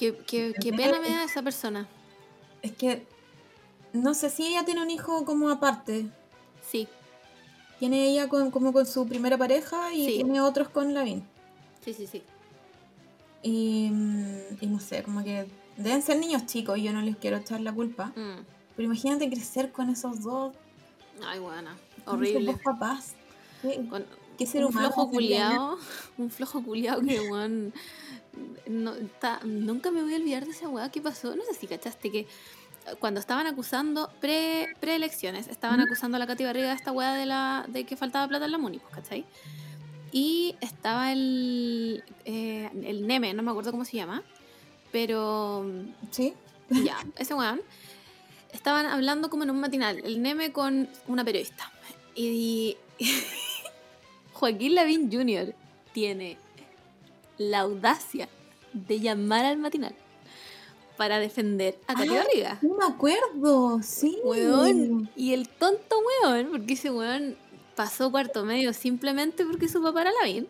Qué, 0.00 0.16
qué, 0.26 0.54
qué 0.58 0.72
pena 0.72 0.98
me 0.98 1.10
da 1.10 1.24
esa 1.24 1.42
persona. 1.42 1.86
Es 2.62 2.72
que 2.72 3.06
no 3.92 4.14
sé 4.14 4.30
si 4.30 4.46
ella 4.46 4.64
tiene 4.64 4.82
un 4.82 4.88
hijo 4.90 5.26
como 5.26 5.50
aparte. 5.50 6.06
Sí, 6.66 6.88
Tiene 7.78 8.08
ella 8.08 8.28
con- 8.28 8.50
como 8.50 8.72
con 8.72 8.86
su 8.86 9.06
primera 9.06 9.36
pareja 9.36 9.92
y 9.92 10.06
Sí. 10.06 10.12
tiene 10.16 10.40
otros 10.40 10.70
con 10.70 10.94
Lavín. 10.94 11.22
sí, 11.84 11.92
sí, 11.92 12.06
sí. 12.06 12.22
Y, 13.42 13.88
mm, 13.90 14.38
y 14.62 14.66
no 14.68 14.80
sé, 14.80 15.02
como 15.02 15.22
que 15.24 15.46
deben 15.76 16.00
ser 16.02 16.18
niños 16.18 16.46
chicos 16.46 16.78
y 16.78 16.82
yo 16.84 16.92
no 16.92 17.00
les 17.02 17.16
quiero 17.16 17.36
echar 17.38 17.60
la 17.60 17.72
culpa. 17.72 18.06
Mm. 18.16 18.44
Pero 18.76 18.86
imagínate 18.86 19.28
crecer 19.28 19.70
con 19.72 19.88
esos 19.90 20.22
dos, 20.22 20.54
Ay, 21.26 21.38
buena. 21.40 21.76
con 22.06 22.22
esos 22.24 22.34
Horrible. 22.36 22.52
dos 22.52 22.60
papás. 22.62 23.14
¿Qué, 23.62 23.86
Con 23.88 24.04
qué 24.38 24.46
ser 24.46 24.64
un 24.64 24.70
humano 24.72 24.92
flojo 24.92 25.10
culiao. 25.10 25.78
Un 26.18 26.30
flojo 26.30 26.62
culiao 26.62 27.00
que, 27.02 27.20
weón. 27.20 27.72
No, 28.66 28.94
está- 28.94 29.40
nunca 29.44 29.90
me 29.90 30.02
voy 30.02 30.14
a 30.14 30.16
olvidar 30.16 30.44
de 30.44 30.52
esa 30.52 30.68
weá 30.68 30.90
que 30.90 31.00
pasó. 31.00 31.34
No 31.36 31.42
sé 31.44 31.54
si 31.54 31.66
cachaste 31.66 32.10
que 32.10 32.20
eh, 32.20 32.26
cuando 32.98 33.20
estaban 33.20 33.46
acusando, 33.46 34.10
pre, 34.20 34.68
preelecciones, 34.80 35.48
estaban 35.48 35.80
acusando 35.80 36.16
a 36.16 36.18
la 36.20 36.26
Katy 36.26 36.44
Barriga 36.44 36.68
de 36.68 36.74
esta 36.74 36.92
weá 36.92 37.14
de, 37.14 37.26
la, 37.26 37.64
de 37.68 37.84
que 37.84 37.96
faltaba 37.96 38.26
plata 38.28 38.44
en 38.46 38.52
la 38.52 38.58
Muni, 38.58 38.78
pues, 38.78 38.94
¿cachai? 38.94 39.24
Y 40.12 40.56
estaba 40.60 41.12
el, 41.12 42.02
eh, 42.24 42.70
el 42.84 43.06
Neme, 43.06 43.32
no 43.34 43.42
me 43.42 43.50
acuerdo 43.50 43.70
cómo 43.70 43.84
se 43.84 43.96
llama, 43.96 44.22
pero 44.92 45.64
Sí, 46.10 46.34
ya, 46.70 47.04
ese 47.16 47.34
weón. 47.34 47.60
Estaban 48.52 48.86
hablando 48.86 49.30
como 49.30 49.44
en 49.44 49.50
un 49.50 49.60
matinal, 49.60 49.98
el 50.04 50.20
Neme 50.22 50.50
con 50.52 50.88
una 51.06 51.24
periodista. 51.24 51.70
Y 52.16 52.76
Joaquín 54.32 54.74
Lavín 54.74 55.10
Jr. 55.12 55.54
tiene 55.92 56.38
la 57.40 57.60
audacia 57.60 58.28
de 58.74 59.00
llamar 59.00 59.46
al 59.46 59.56
matinal 59.56 59.94
para 60.98 61.18
defender 61.18 61.78
a 61.86 61.94
Katy 61.94 62.08
Ah, 62.10 62.12
Barriga. 62.24 62.58
no 62.60 62.74
me 62.76 62.84
acuerdo, 62.84 63.80
sí. 63.82 64.18
Weón. 64.22 65.10
Y 65.16 65.32
el 65.32 65.48
tonto 65.48 65.96
weón, 66.22 66.50
porque 66.50 66.74
ese 66.74 66.90
weón 66.90 67.34
pasó 67.74 68.10
cuarto 68.10 68.44
medio 68.44 68.74
simplemente 68.74 69.46
porque 69.46 69.68
su 69.70 69.82
papá 69.82 70.02
era 70.02 70.12
Lavín. 70.20 70.46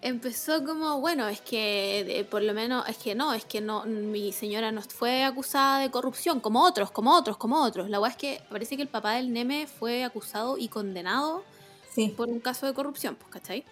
Empezó 0.00 0.64
como, 0.64 1.00
bueno, 1.00 1.28
es 1.28 1.42
que 1.42 2.00
eh, 2.00 2.24
por 2.24 2.42
lo 2.42 2.54
menos, 2.54 2.88
es 2.88 2.96
que 2.96 3.14
no, 3.14 3.34
es 3.34 3.44
que 3.44 3.60
no, 3.60 3.84
mi 3.84 4.32
señora 4.32 4.72
no 4.72 4.80
fue 4.80 5.22
acusada 5.24 5.80
de 5.80 5.90
corrupción, 5.90 6.40
como 6.40 6.62
otros, 6.64 6.90
como 6.90 7.14
otros, 7.14 7.36
como 7.36 7.62
otros. 7.62 7.90
La 7.90 8.00
weá 8.00 8.10
es 8.10 8.16
que 8.16 8.40
parece 8.50 8.76
que 8.76 8.82
el 8.82 8.88
papá 8.88 9.12
del 9.16 9.32
Neme 9.32 9.66
fue 9.66 10.04
acusado 10.04 10.56
y 10.56 10.68
condenado 10.68 11.44
Sí. 11.94 12.08
por 12.16 12.28
un 12.28 12.40
caso 12.40 12.64
de 12.66 12.72
corrupción, 12.74 13.14
pues, 13.16 13.30
¿cachai? 13.30 13.64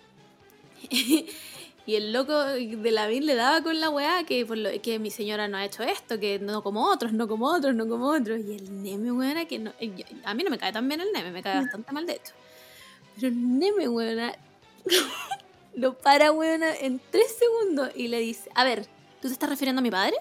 y 1.86 1.96
el 1.96 2.12
loco 2.12 2.44
de 2.44 2.90
Lavín 2.92 3.26
le 3.26 3.34
daba 3.34 3.62
con 3.62 3.80
la 3.80 3.90
weá 3.90 4.24
que, 4.24 4.46
por 4.46 4.56
lo, 4.56 4.70
que 4.82 4.98
mi 4.98 5.10
señora 5.10 5.48
no 5.48 5.56
ha 5.56 5.64
hecho 5.64 5.82
esto, 5.82 6.20
que 6.20 6.38
no 6.38 6.62
como 6.62 6.86
otros, 6.88 7.12
no 7.12 7.26
como 7.26 7.46
otros, 7.46 7.74
no 7.74 7.88
como 7.88 8.06
otros. 8.08 8.40
Y 8.46 8.54
el 8.56 8.82
Neme, 8.82 9.10
weona, 9.12 9.44
que 9.46 9.58
no, 9.58 9.72
eh, 9.80 9.90
yo- 9.96 10.04
a 10.24 10.32
mí 10.34 10.44
no 10.44 10.50
me 10.50 10.58
cae 10.58 10.72
tan 10.72 10.86
bien 10.88 11.00
el 11.00 11.10
Neme, 11.12 11.32
me 11.32 11.42
cae 11.42 11.60
bastante 11.62 11.90
mal 11.92 12.06
de 12.06 12.12
hecho. 12.14 12.32
Pero 13.16 13.28
el 13.28 13.58
Neme, 13.58 13.88
weona, 13.88 14.32
lo 15.74 15.94
para, 15.98 16.30
weona, 16.32 16.74
en 16.76 17.00
tres 17.10 17.36
segundos 17.38 17.90
y 17.96 18.08
le 18.08 18.18
dice, 18.20 18.50
a 18.54 18.64
ver, 18.64 18.84
¿tú 19.20 19.28
te 19.28 19.32
estás 19.34 19.48
refiriendo 19.50 19.80
a 19.80 19.82
mi 19.82 19.90
padre? 19.90 20.16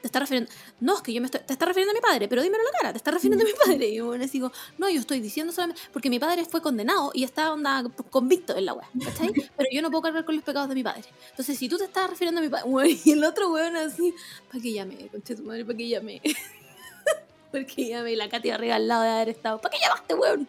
¿Te 0.00 0.06
estás 0.06 0.22
refiriendo? 0.22 0.50
No, 0.80 0.96
es 0.96 1.02
que 1.02 1.12
yo 1.12 1.20
me 1.20 1.26
estoy... 1.26 1.40
Te 1.42 1.52
estás 1.52 1.68
refiriendo 1.68 1.90
a 1.90 1.94
mi 1.94 2.00
padre, 2.00 2.26
pero 2.26 2.42
dímelo 2.42 2.62
a 2.62 2.72
la 2.72 2.78
cara, 2.78 2.92
¿te 2.92 2.96
estás 2.96 3.12
refiriendo 3.12 3.44
a 3.44 3.46
mi 3.46 3.52
padre? 3.52 3.88
Y 3.88 3.96
yo, 3.96 4.06
bueno, 4.06 4.24
así 4.24 4.32
digo, 4.32 4.50
no, 4.78 4.88
yo 4.88 5.00
estoy 5.00 5.20
diciendo 5.20 5.52
solamente... 5.52 5.80
Porque 5.92 6.08
mi 6.08 6.18
padre 6.18 6.44
fue 6.46 6.62
condenado 6.62 7.10
y 7.12 7.24
está 7.24 7.52
onda 7.52 7.84
convicto 8.08 8.56
en 8.56 8.64
la 8.64 8.72
wea, 8.72 8.88
¿cachai? 9.04 9.32
Pero 9.56 9.68
yo 9.70 9.82
no 9.82 9.90
puedo 9.90 10.02
cargar 10.02 10.24
con 10.24 10.34
los 10.34 10.44
pecados 10.44 10.68
de 10.68 10.74
mi 10.74 10.82
padre. 10.82 11.04
Entonces, 11.30 11.58
si 11.58 11.68
tú 11.68 11.76
te 11.76 11.84
estás 11.84 12.08
refiriendo 12.08 12.40
a 12.40 12.42
mi 12.42 12.48
padre... 12.48 12.98
y 13.04 13.10
el 13.10 13.24
otro 13.24 13.50
weón 13.50 13.76
así, 13.76 14.14
¿para 14.48 14.62
qué 14.62 14.72
llame, 14.72 15.08
conche 15.08 15.34
tu 15.36 15.42
madre? 15.42 15.64
¿Para 15.64 15.76
qué 15.76 15.88
llame? 15.88 16.22
Porque 17.52 17.88
llame 17.88 18.12
y 18.12 18.16
la 18.16 18.28
Katy 18.28 18.50
arriba 18.50 18.76
al 18.76 18.88
lado 18.88 19.02
de 19.02 19.10
haber 19.10 19.28
estado. 19.28 19.60
¿Para 19.60 19.76
qué 19.76 19.82
llamaste, 19.82 20.14
weón? 20.14 20.48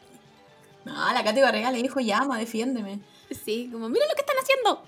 No, 0.86 1.14
la 1.14 1.24
Katy 1.24 1.41
Barriga 1.41 1.72
le 1.72 1.82
dijo, 1.82 1.99
llama, 1.99 2.39
defiéndeme. 2.39 2.99
Sí, 3.45 3.70
como, 3.72 3.89
mira 3.89 4.06
lo 4.08 4.16
que 4.16 4.22
están 4.22 4.38
haciendo. 4.38 4.84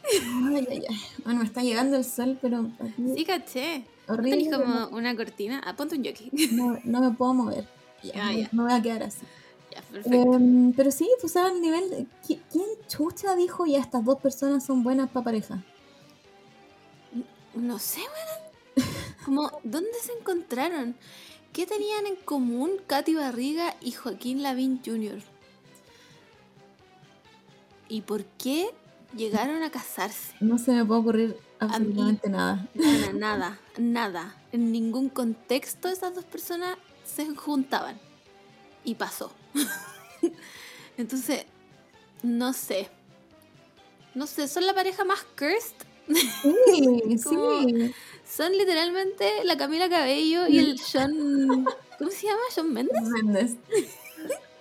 Ay, 0.49 0.67
ay, 0.69 0.85
ay. 0.89 0.97
Bueno, 1.23 1.39
me 1.39 1.45
está 1.45 1.61
llegando 1.61 1.97
el 1.97 2.05
sol, 2.05 2.37
pero 2.41 2.69
Sí, 3.15 3.25
caché. 3.25 3.85
Horrible. 4.07 4.31
Tenés 4.37 4.53
como 4.53 4.65
no, 4.73 4.89
una 4.89 5.15
cortina. 5.15 5.61
Ah, 5.65 5.75
ponte 5.75 5.95
un 5.95 6.03
jockey. 6.05 6.29
no, 6.51 6.77
no 6.83 7.01
me 7.01 7.11
puedo 7.15 7.33
mover. 7.33 7.67
Ya, 8.03 8.27
Ah, 8.27 8.33
ya. 8.33 8.49
me 8.51 8.63
voy 8.63 8.73
a 8.73 8.81
quedar 8.81 9.03
así. 9.03 9.25
ya, 9.73 9.81
perfecto. 9.83 10.33
Em, 10.35 10.73
pero 10.73 10.91
sí, 10.91 11.09
sabes 11.25 11.53
el 11.53 11.61
nivel. 11.61 11.89
de- 11.89 12.05
¿qui- 12.27 12.41
¿Quién 12.51 12.65
chucha 12.89 13.33
dijo 13.35 13.65
ya 13.65 13.79
estas 13.79 14.03
dos 14.03 14.19
personas 14.19 14.65
son 14.65 14.83
buenas 14.83 15.09
para 15.09 15.23
pareja? 15.23 15.63
No 17.55 17.79
sé, 17.79 18.01
weón. 18.01 18.87
Como, 19.23 19.49
¿dónde 19.63 19.93
se 20.03 20.11
encontraron? 20.19 20.95
¿Qué 21.53 21.65
tenían 21.65 22.07
en 22.07 22.15
común 22.17 22.71
Katy 22.87 23.15
Barriga 23.15 23.73
y 23.79 23.91
Joaquín 23.91 24.43
Lavín 24.43 24.81
Jr.? 24.85 25.21
¿Y 27.87 28.01
por 28.01 28.25
qué 28.25 28.69
llegaron 29.15 29.61
a 29.63 29.69
casarse? 29.71 30.33
No 30.39 30.57
se 30.57 30.71
me 30.71 30.83
puede 30.83 30.99
ocurrir 31.01 31.37
mí- 31.65 31.73
absolutamente 31.75 32.29
nada. 32.29 32.67
Nada, 32.73 33.13
nada, 33.13 33.59
nada. 33.77 34.35
En 34.51 34.71
ningún 34.71 35.09
contexto 35.09 35.87
esas 35.89 36.13
dos 36.15 36.25
personas 36.25 36.77
se 37.05 37.25
juntaban. 37.35 37.99
Y 38.85 38.95
pasó. 38.95 39.31
Entonces, 40.97 41.45
no 42.21 42.53
sé. 42.53 42.89
No 44.15 44.27
sé, 44.27 44.47
son 44.47 44.65
la 44.65 44.73
pareja 44.73 45.03
más 45.05 45.23
cursed. 45.37 45.75
Sí, 46.07 47.19
Como- 47.23 47.61
sí. 47.61 47.93
Son 48.29 48.51
literalmente 48.57 49.43
la 49.43 49.57
Camila 49.57 49.89
Cabello 49.89 50.47
y 50.47 50.57
el 50.59 50.79
John. 50.79 51.65
¿Cómo 51.99 52.09
se 52.11 52.25
llama? 52.27 52.39
¿John 52.55 52.73
Mendes? 52.73 53.01
Méndez. 53.03 53.55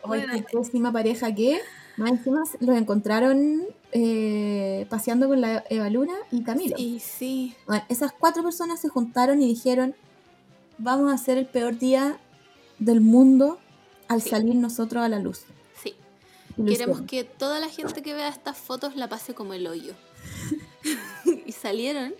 Oye, 0.02 0.26
Bueno. 0.26 0.32
qué 0.34 0.42
pésima 0.58 0.92
pareja 0.92 1.34
que 1.34 1.60
más 1.96 2.10
encima 2.10 2.42
los 2.60 2.76
encontraron 2.76 3.62
eh, 3.92 4.86
paseando 4.88 5.28
con 5.28 5.40
la 5.40 5.64
Eva 5.68 5.90
Luna 5.90 6.14
y 6.30 6.42
Camilo. 6.42 6.76
Sí, 6.76 6.98
sí. 7.00 7.54
Bueno, 7.66 7.84
esas 7.88 8.12
cuatro 8.12 8.42
personas 8.42 8.80
se 8.80 8.88
juntaron 8.88 9.42
y 9.42 9.46
dijeron, 9.48 9.94
vamos 10.78 11.10
a 11.10 11.14
hacer 11.14 11.38
el 11.38 11.46
peor 11.46 11.78
día 11.78 12.18
del 12.78 13.00
mundo 13.00 13.58
al 14.08 14.22
Sí. 14.22 14.30
salir 14.30 14.54
nosotros 14.54 15.02
a 15.02 15.08
la 15.08 15.18
luz. 15.18 15.42
Sí. 15.82 15.94
Queremos 16.56 16.72
hicieron. 16.72 17.06
que 17.06 17.24
toda 17.24 17.60
la 17.60 17.68
gente 17.68 18.02
que 18.02 18.14
vea 18.14 18.28
estas 18.28 18.56
fotos 18.58 18.96
la 18.96 19.08
pase 19.08 19.34
como 19.34 19.54
el 19.54 19.66
hoyo. 19.66 19.94
y 21.46 21.52
salieron 21.52 22.14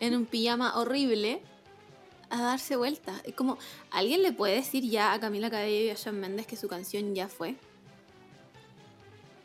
en 0.00 0.14
un 0.14 0.26
pijama 0.26 0.76
horrible 0.78 1.42
a 2.30 2.40
darse 2.42 2.76
vuelta. 2.76 3.20
Es 3.24 3.34
como, 3.34 3.58
¿alguien 3.90 4.22
le 4.22 4.32
puede 4.32 4.54
decir 4.56 4.84
ya 4.88 5.12
a 5.12 5.20
Camila 5.20 5.50
Cabello 5.50 5.86
y 5.86 5.90
a 5.90 5.94
Shawn 5.94 6.18
Mendes 6.20 6.46
que 6.46 6.56
su 6.56 6.68
canción 6.68 7.14
ya 7.14 7.28
fue? 7.28 7.56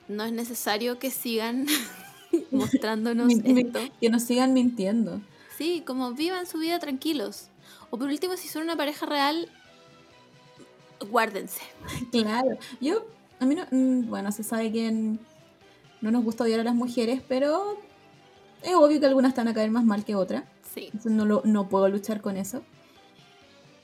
No 0.08 0.24
es 0.24 0.32
necesario 0.32 1.00
que 1.00 1.10
sigan 1.12 1.66
mostrándonos 2.52 3.34
esto. 3.44 3.80
Que 4.00 4.10
nos 4.10 4.24
sigan 4.24 4.54
mintiendo. 4.54 5.22
Sí, 5.58 5.84
como 5.86 6.12
vivan 6.14 6.46
su 6.46 6.58
vida 6.60 6.80
tranquilos. 6.80 7.48
O 7.90 7.98
por 7.98 8.08
último, 8.10 8.36
si 8.38 8.48
son 8.48 8.64
una 8.64 8.76
pareja 8.76 9.06
real, 9.06 9.50
guárdense. 11.10 11.62
Claro. 12.12 12.58
Yo, 12.82 13.06
a 13.40 13.46
mí 13.46 13.56
no, 13.56 13.66
mm, 13.72 14.08
bueno, 14.10 14.32
se 14.32 14.44
sabe 14.44 14.72
que 14.72 14.92
no 14.92 16.12
nos 16.12 16.24
gusta 16.24 16.44
odiar 16.44 16.60
a 16.60 16.64
las 16.64 16.76
mujeres, 16.76 17.22
pero 17.28 17.78
es 18.62 18.74
obvio 18.76 19.00
que 19.00 19.06
algunas 19.06 19.30
están 19.30 19.48
a 19.48 19.54
caer 19.54 19.72
más 19.72 19.86
mal 19.86 20.04
que 20.06 20.16
otras. 20.16 20.44
Sí. 20.74 20.86
Entonces 20.86 21.12
no, 21.12 21.26
lo- 21.26 21.42
no 21.46 21.70
puedo 21.70 21.88
luchar 21.90 22.22
con 22.22 22.38
eso. 22.38 22.62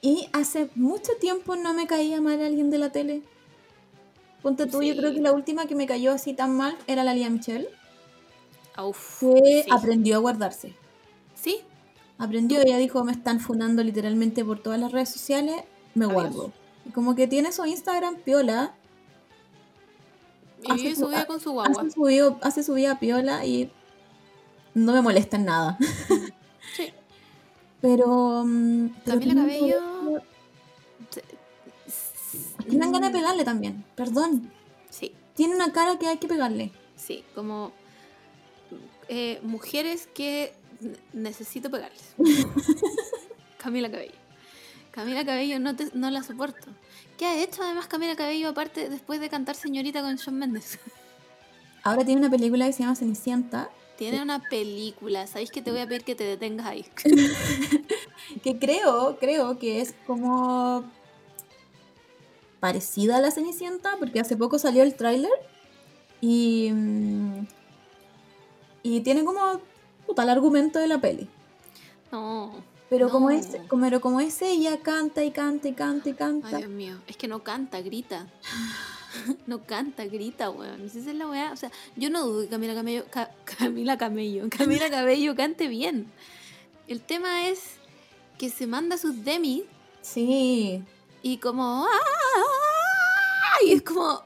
Y 0.02 0.28
hace 0.34 0.70
mucho 0.76 1.12
tiempo 1.20 1.56
no 1.56 1.74
me 1.74 1.88
caía 1.88 2.22
mal 2.22 2.42
alguien 2.42 2.70
de 2.70 2.78
la 2.80 2.92
tele. 2.92 3.22
Ponte 4.42 4.66
tú, 4.66 4.82
yo 4.82 4.96
creo 4.96 5.14
que 5.14 5.22
la 5.22 5.34
última 5.34 5.66
que 5.68 5.76
me 5.76 5.86
cayó 5.86 6.12
así 6.14 6.34
tan 6.34 6.56
mal 6.56 6.76
era 6.88 7.04
la 7.04 7.14
Lía 7.14 7.30
Michelle, 7.30 7.70
Uf, 8.78 9.20
que 9.20 9.64
sí. 9.64 9.70
aprendió 9.72 10.16
a 10.16 10.20
guardarse. 10.20 10.76
Sí, 11.36 11.62
Aprendió, 12.22 12.62
ella 12.62 12.78
dijo, 12.78 13.04
me 13.04 13.14
están 13.14 13.40
funando 13.40 13.84
literalmente 13.84 14.46
por 14.46 14.62
todas 14.62 14.80
las 14.80 14.92
redes 14.92 15.10
sociales, 15.10 15.64
me 15.96 16.06
Adiós. 16.06 16.14
guardo. 16.14 16.54
Y 16.86 16.92
como 16.92 17.16
que 17.16 17.28
tiene 17.28 17.52
su 17.52 17.66
Instagram 17.66 18.18
piola, 18.18 18.76
Y 20.64 20.72
vive 20.74 20.96
su 20.96 21.08
vida 21.08 21.26
con 21.26 21.40
su 21.40 21.52
guagua. 21.52 21.82
Hace 21.82 21.90
su, 21.90 22.04
vida, 22.04 22.38
hace 22.44 22.62
su 22.62 22.76
vida 22.76 23.00
piola 23.00 23.44
y 23.44 23.72
no 24.76 24.94
me 24.94 25.02
molesta 25.02 25.38
en 25.38 25.46
nada. 25.46 25.80
Sí. 26.76 26.94
Pero. 27.82 28.44
mm, 28.46 28.90
pero 29.04 29.20
Camila 29.20 29.42
Cabello. 29.42 30.22
Dan 32.68 32.92
ganas 32.92 33.12
de 33.12 33.20
pegarle 33.20 33.44
también. 33.44 33.84
Perdón. 33.96 34.52
Sí, 34.90 35.14
Tiene 35.36 35.56
una 35.56 35.72
cara 35.72 35.98
que 35.98 36.08
hay 36.08 36.18
que 36.18 36.28
pegarle. 36.28 36.72
sí, 36.96 37.24
como 37.36 37.72
eh, 39.08 39.40
mujeres 39.44 40.08
que 40.14 40.54
necesito 41.14 41.70
pegarles. 41.70 42.16
Camila 43.58 43.90
Cabello. 43.92 44.14
Camila 44.92 45.24
Cabello 45.26 45.60
no, 45.60 45.76
te- 45.76 45.92
no 45.94 46.10
la 46.10 46.24
soporto. 46.24 46.68
¿Qué 47.18 47.26
ha 47.26 47.42
hecho 47.42 47.64
además 47.64 47.88
Camila 47.88 48.16
Cabello 48.16 48.50
aparte 48.50 48.90
después 48.90 49.20
de 49.20 49.30
cantar 49.30 49.56
Señorita 49.56 50.02
con 50.02 50.16
Shawn 50.16 50.38
Mendes? 50.38 50.80
Ahora 51.84 52.04
tiene 52.06 52.22
una 52.22 52.30
película 52.30 52.66
que 52.68 52.74
se 52.74 52.84
llama 52.84 52.96
Cenicienta. 52.96 53.70
Tiene 53.98 54.22
una 54.22 54.40
película, 54.40 55.28
¿sabéis 55.28 55.52
que 55.52 55.62
te 55.62 55.72
voy 55.72 55.80
a 55.82 55.88
pedir 55.88 56.04
que 56.04 56.16
te 56.16 56.24
detengas 56.24 56.66
ahí? 56.68 56.86
Que 58.44 58.58
creo, 58.58 59.18
creo 59.20 59.60
que 59.60 59.82
es 59.82 59.94
como. 60.08 60.84
Parecida 62.62 63.18
a 63.18 63.20
la 63.20 63.32
Cenicienta, 63.32 63.98
porque 64.00 64.22
hace 64.22 64.38
poco 64.38 64.58
salió 64.58 64.84
el 64.84 64.96
tráiler. 64.96 65.32
Y. 66.22 66.70
mm, 66.72 67.48
y 68.84 69.02
tiene 69.02 69.26
como. 69.26 69.60
puta, 70.08 70.24
el 70.24 70.30
argumento 70.30 70.80
de 70.80 70.88
la 70.88 71.02
peli. 71.02 71.28
No. 72.12 72.54
Pero 72.90 73.10
como 73.10 73.30
es, 73.32 73.48
como, 73.70 73.84
pero 73.86 74.02
como 74.02 74.20
es 74.20 74.42
ella 74.42 74.78
canta 74.82 75.24
y 75.24 75.32
canta 75.32 75.68
y 75.70 75.74
canta 75.74 76.10
y 76.10 76.14
canta. 76.14 76.48
Ay, 76.50 76.56
Dios 76.58 76.70
mío. 76.70 76.98
Es 77.08 77.16
que 77.18 77.28
no 77.28 77.44
canta, 77.44 77.82
grita. 77.82 78.28
No 79.46 79.66
canta, 79.66 80.06
grita, 80.06 80.50
weón. 80.50 80.86
Esa 80.86 81.00
es 81.00 81.06
la 81.08 81.28
weá. 81.28 81.52
O 81.52 81.58
sea, 81.58 81.70
yo 81.98 82.10
no 82.10 82.26
dudo 82.26 82.44
que 82.44 82.48
Camila 82.48 82.74
Camello. 82.74 83.04
Ca- 83.10 83.30
Camila 83.58 83.98
Camello. 83.98 84.48
Camila 84.50 84.90
Cabello 84.90 85.36
cante 85.36 85.68
bien. 85.68 86.08
El 86.88 87.02
tema 87.02 87.50
es 87.50 87.60
que 88.38 88.50
se 88.50 88.68
manda 88.68 88.98
sus 88.98 89.26
demis 89.26 89.64
Sí, 90.02 90.82
y 91.22 91.38
como. 91.38 91.86
¡ah! 91.86 93.66
Y 93.66 93.74
es 93.74 93.82
como. 93.82 94.24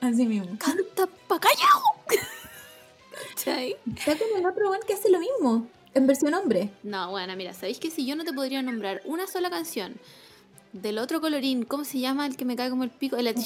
así 0.00 0.26
mismo. 0.26 0.56
¡Canta 0.58 1.06
pa' 1.06 1.40
callao! 1.40 1.82
¿Cachai? 3.28 3.76
Está 3.96 4.16
con 4.16 4.28
el 4.38 4.46
otro 4.46 4.70
one 4.70 4.80
que 4.86 4.94
hace 4.94 5.10
lo 5.10 5.18
mismo, 5.18 5.66
en 5.94 6.06
versión 6.06 6.34
hombre. 6.34 6.70
No, 6.82 7.10
bueno, 7.10 7.36
mira, 7.36 7.52
¿sabéis 7.52 7.78
que 7.78 7.90
si 7.90 8.06
yo 8.06 8.16
no 8.16 8.24
te 8.24 8.32
podría 8.32 8.62
nombrar 8.62 9.02
una 9.04 9.26
sola 9.26 9.50
canción 9.50 9.94
del 10.72 10.98
otro 10.98 11.20
colorín, 11.20 11.64
¿cómo 11.64 11.84
se 11.84 11.98
llama 11.98 12.26
el 12.26 12.36
que 12.36 12.44
me 12.44 12.56
cae 12.56 12.70
como 12.70 12.84
el 12.84 12.90
pico? 12.90 13.16
El 13.16 13.26
Ed. 13.26 13.36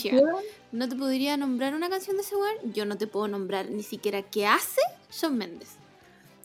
No 0.72 0.88
te 0.88 0.96
podría 0.96 1.36
nombrar 1.36 1.74
una 1.74 1.88
canción 1.88 2.16
de 2.16 2.22
ese 2.22 2.36
weón. 2.36 2.72
Yo 2.72 2.84
no 2.84 2.98
te 2.98 3.06
puedo 3.06 3.28
nombrar 3.28 3.70
ni 3.70 3.82
siquiera 3.82 4.22
qué 4.22 4.46
hace 4.46 4.80
Shawn 5.10 5.36
Mendes. 5.36 5.76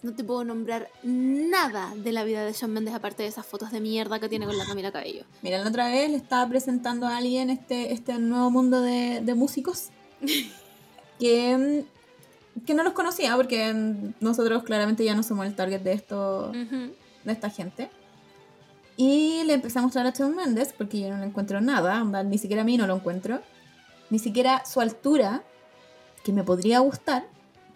No 0.01 0.13
te 0.13 0.23
puedo 0.23 0.45
nombrar 0.45 0.89
nada 1.03 1.93
de 1.95 2.13
la 2.13 2.23
vida 2.23 2.45
de 2.45 2.53
Shawn 2.53 2.71
Mendes 2.71 2.93
aparte 2.93 3.23
de 3.23 3.29
esas 3.29 3.45
fotos 3.45 3.71
de 3.71 3.81
mierda 3.81 4.19
que 4.19 4.29
tiene 4.29 4.45
con 4.45 4.57
la 4.57 4.65
Camila 4.65 4.91
Cabello. 4.91 5.25
Mira, 5.41 5.57
la 5.57 5.67
otra 5.67 5.89
vez 5.89 6.09
le 6.09 6.15
estaba 6.15 6.47
presentando 6.47 7.05
a 7.05 7.17
alguien 7.17 7.49
este, 7.49 7.91
este 7.91 8.17
nuevo 8.17 8.49
mundo 8.49 8.81
de, 8.81 9.19
de 9.21 9.35
músicos 9.35 9.89
que, 11.19 11.85
mm, 12.55 12.65
que 12.65 12.73
no 12.73 12.83
los 12.83 12.93
conocía 12.93 13.35
porque 13.35 13.73
nosotros 14.21 14.63
claramente 14.63 15.03
ya 15.03 15.15
no 15.15 15.23
somos 15.23 15.45
el 15.45 15.55
target 15.55 15.81
de 15.81 15.93
esto, 15.93 16.51
de 16.51 17.31
esta 17.31 17.49
gente. 17.49 17.89
Y 18.95 19.43
le 19.45 19.53
empecé 19.53 19.79
a 19.79 19.81
mostrar 19.81 20.05
a 20.07 20.11
Shawn 20.11 20.35
Mendes 20.35 20.73
porque 20.77 20.99
yo 21.01 21.09
no 21.09 21.17
le 21.17 21.25
encuentro 21.25 21.61
nada, 21.61 22.03
ni 22.23 22.37
siquiera 22.37 22.63
a 22.63 22.65
mí 22.65 22.77
no 22.77 22.87
lo 22.87 22.95
encuentro, 22.95 23.41
ni 24.09 24.19
siquiera 24.19 24.63
su 24.65 24.81
altura, 24.81 25.43
que 26.23 26.33
me 26.33 26.43
podría 26.43 26.79
gustar, 26.79 27.25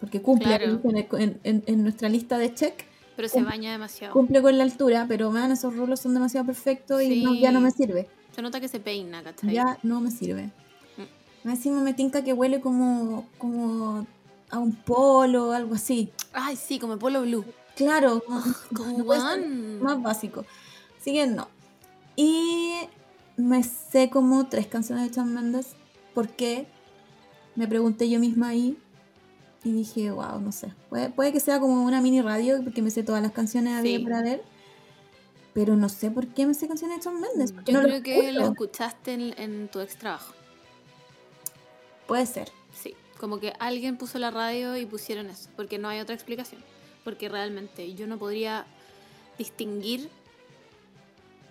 porque 0.04 0.20
cumple 0.20 0.46
Claro. 0.48 0.80
en, 1.18 1.40
en- 1.44 1.62
en- 1.66 1.82
nuestra 1.82 2.10
lista 2.10 2.36
de 2.36 2.52
check, 2.52 2.84
Pero 3.16 3.26
se 3.28 3.42
baña 3.42 3.72
demasiado. 3.72 4.12
cumple 4.12 4.42
con 4.42 4.58
la 4.58 4.64
altura, 4.64 5.06
pero 5.08 5.30
man, 5.30 5.50
esos 5.50 5.74
rulos 5.74 6.00
son 6.00 6.12
demasiado 6.12 6.44
perfectos 6.44 7.00
y 7.02 7.22
no- 7.22 7.32
Sí. 7.32 7.40
ya 7.40 7.50
no 7.52 7.60
me 7.62 7.70
sirve. 7.70 8.06
Se 8.36 8.42
nota 8.42 8.60
que 8.60 8.68
se 8.68 8.80
peina, 8.80 9.22
¿cachai? 9.22 9.54
Ya 9.54 9.78
no 9.82 10.00
me 10.02 10.10
sirve. 10.10 10.50
Encima 11.44 11.80
me 11.80 11.94
tinca 11.94 12.22
que 12.22 12.32
huele 12.34 12.60
como, 12.60 13.26
como 13.38 14.06
a 14.50 14.58
un 14.58 14.72
polo 14.74 15.48
o 15.48 15.52
algo 15.52 15.74
así. 15.74 16.10
Ay, 16.32 16.56
sí, 16.56 16.78
como 16.78 16.98
Polo 16.98 17.22
Blue. 17.22 17.44
Claro, 17.76 18.22
como, 18.26 18.42
Como 18.74 18.98
no 19.04 19.84
más 19.84 20.02
básico. 20.02 20.44
Así 21.00 21.12
que 21.12 21.26
no. 21.26 21.48
Y 22.16 22.72
me 23.36 23.62
sé 23.62 24.10
como 24.10 24.46
tres 24.48 24.66
canciones 24.66 25.08
de 25.08 25.14
Shawn 25.16 25.32
Mendes. 25.34 25.76
¿Por 26.14 26.28
qué? 26.28 26.66
Me 27.56 27.66
pregunté 27.68 28.08
yo 28.10 28.18
misma 28.20 28.48
ahí. 28.48 28.78
Y 29.64 29.72
dije, 29.72 30.10
wow, 30.10 30.40
no 30.40 30.52
sé. 30.52 30.72
Puede, 30.90 31.08
puede 31.10 31.32
que 31.32 31.40
sea 31.40 31.58
como 31.58 31.84
una 31.84 32.00
mini 32.02 32.20
radio, 32.20 32.62
porque 32.62 32.82
me 32.82 32.90
sé 32.90 33.02
todas 33.02 33.22
las 33.22 33.32
canciones 33.32 33.82
Sí. 33.82 33.98
para 33.98 34.22
ver. 34.22 34.42
Pero 35.54 35.76
no 35.76 35.88
sé 35.88 36.10
por 36.10 36.26
qué 36.28 36.46
me 36.46 36.52
sé 36.54 36.68
canciones 36.68 36.98
de 36.98 37.04
Shawn 37.04 37.20
Mendes. 37.20 37.54
Yo 37.64 37.72
no 37.74 37.82
lo 37.82 37.88
creo 37.88 38.02
que 38.02 38.32
lo 38.32 38.44
escuchaste 38.48 39.12
en, 39.14 39.34
en 39.38 39.68
tu 39.68 39.80
ex 39.80 39.96
trabajo. 39.96 40.34
Puede 42.06 42.26
ser. 42.26 42.50
Sí, 42.74 42.94
como 43.18 43.38
que 43.40 43.54
alguien 43.58 43.96
puso 43.96 44.18
la 44.18 44.30
radio 44.30 44.76
y 44.76 44.84
pusieron 44.84 45.30
eso, 45.30 45.48
porque 45.56 45.78
no 45.78 45.88
hay 45.88 46.00
otra 46.00 46.14
explicación. 46.14 46.60
Porque 47.04 47.28
realmente 47.28 47.94
yo 47.94 48.06
no 48.06 48.18
podría 48.18 48.66
distinguir 49.38 50.10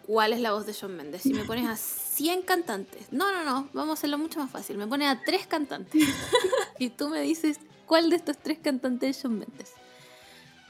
cuál 0.05 0.33
es 0.33 0.41
la 0.41 0.51
voz 0.51 0.65
de 0.65 0.73
Shawn 0.73 0.95
Mendes. 0.95 1.21
Si 1.23 1.33
me 1.33 1.45
pones 1.45 1.65
a 1.67 1.75
100 1.77 2.41
cantantes, 2.43 3.07
no, 3.11 3.31
no, 3.31 3.43
no, 3.43 3.69
vamos 3.73 3.91
a 3.91 3.93
hacerlo 3.93 4.17
mucho 4.17 4.39
más 4.39 4.51
fácil. 4.51 4.77
Me 4.77 4.85
pones 4.85 5.07
a 5.07 5.21
tres 5.25 5.47
cantantes 5.47 6.03
y 6.77 6.89
tú 6.89 7.09
me 7.09 7.21
dices 7.21 7.57
cuál 7.85 8.09
de 8.09 8.15
estos 8.17 8.37
tres 8.37 8.59
cantantes 8.59 9.17
es 9.17 9.23
Shawn 9.23 9.39
Mendes. 9.39 9.71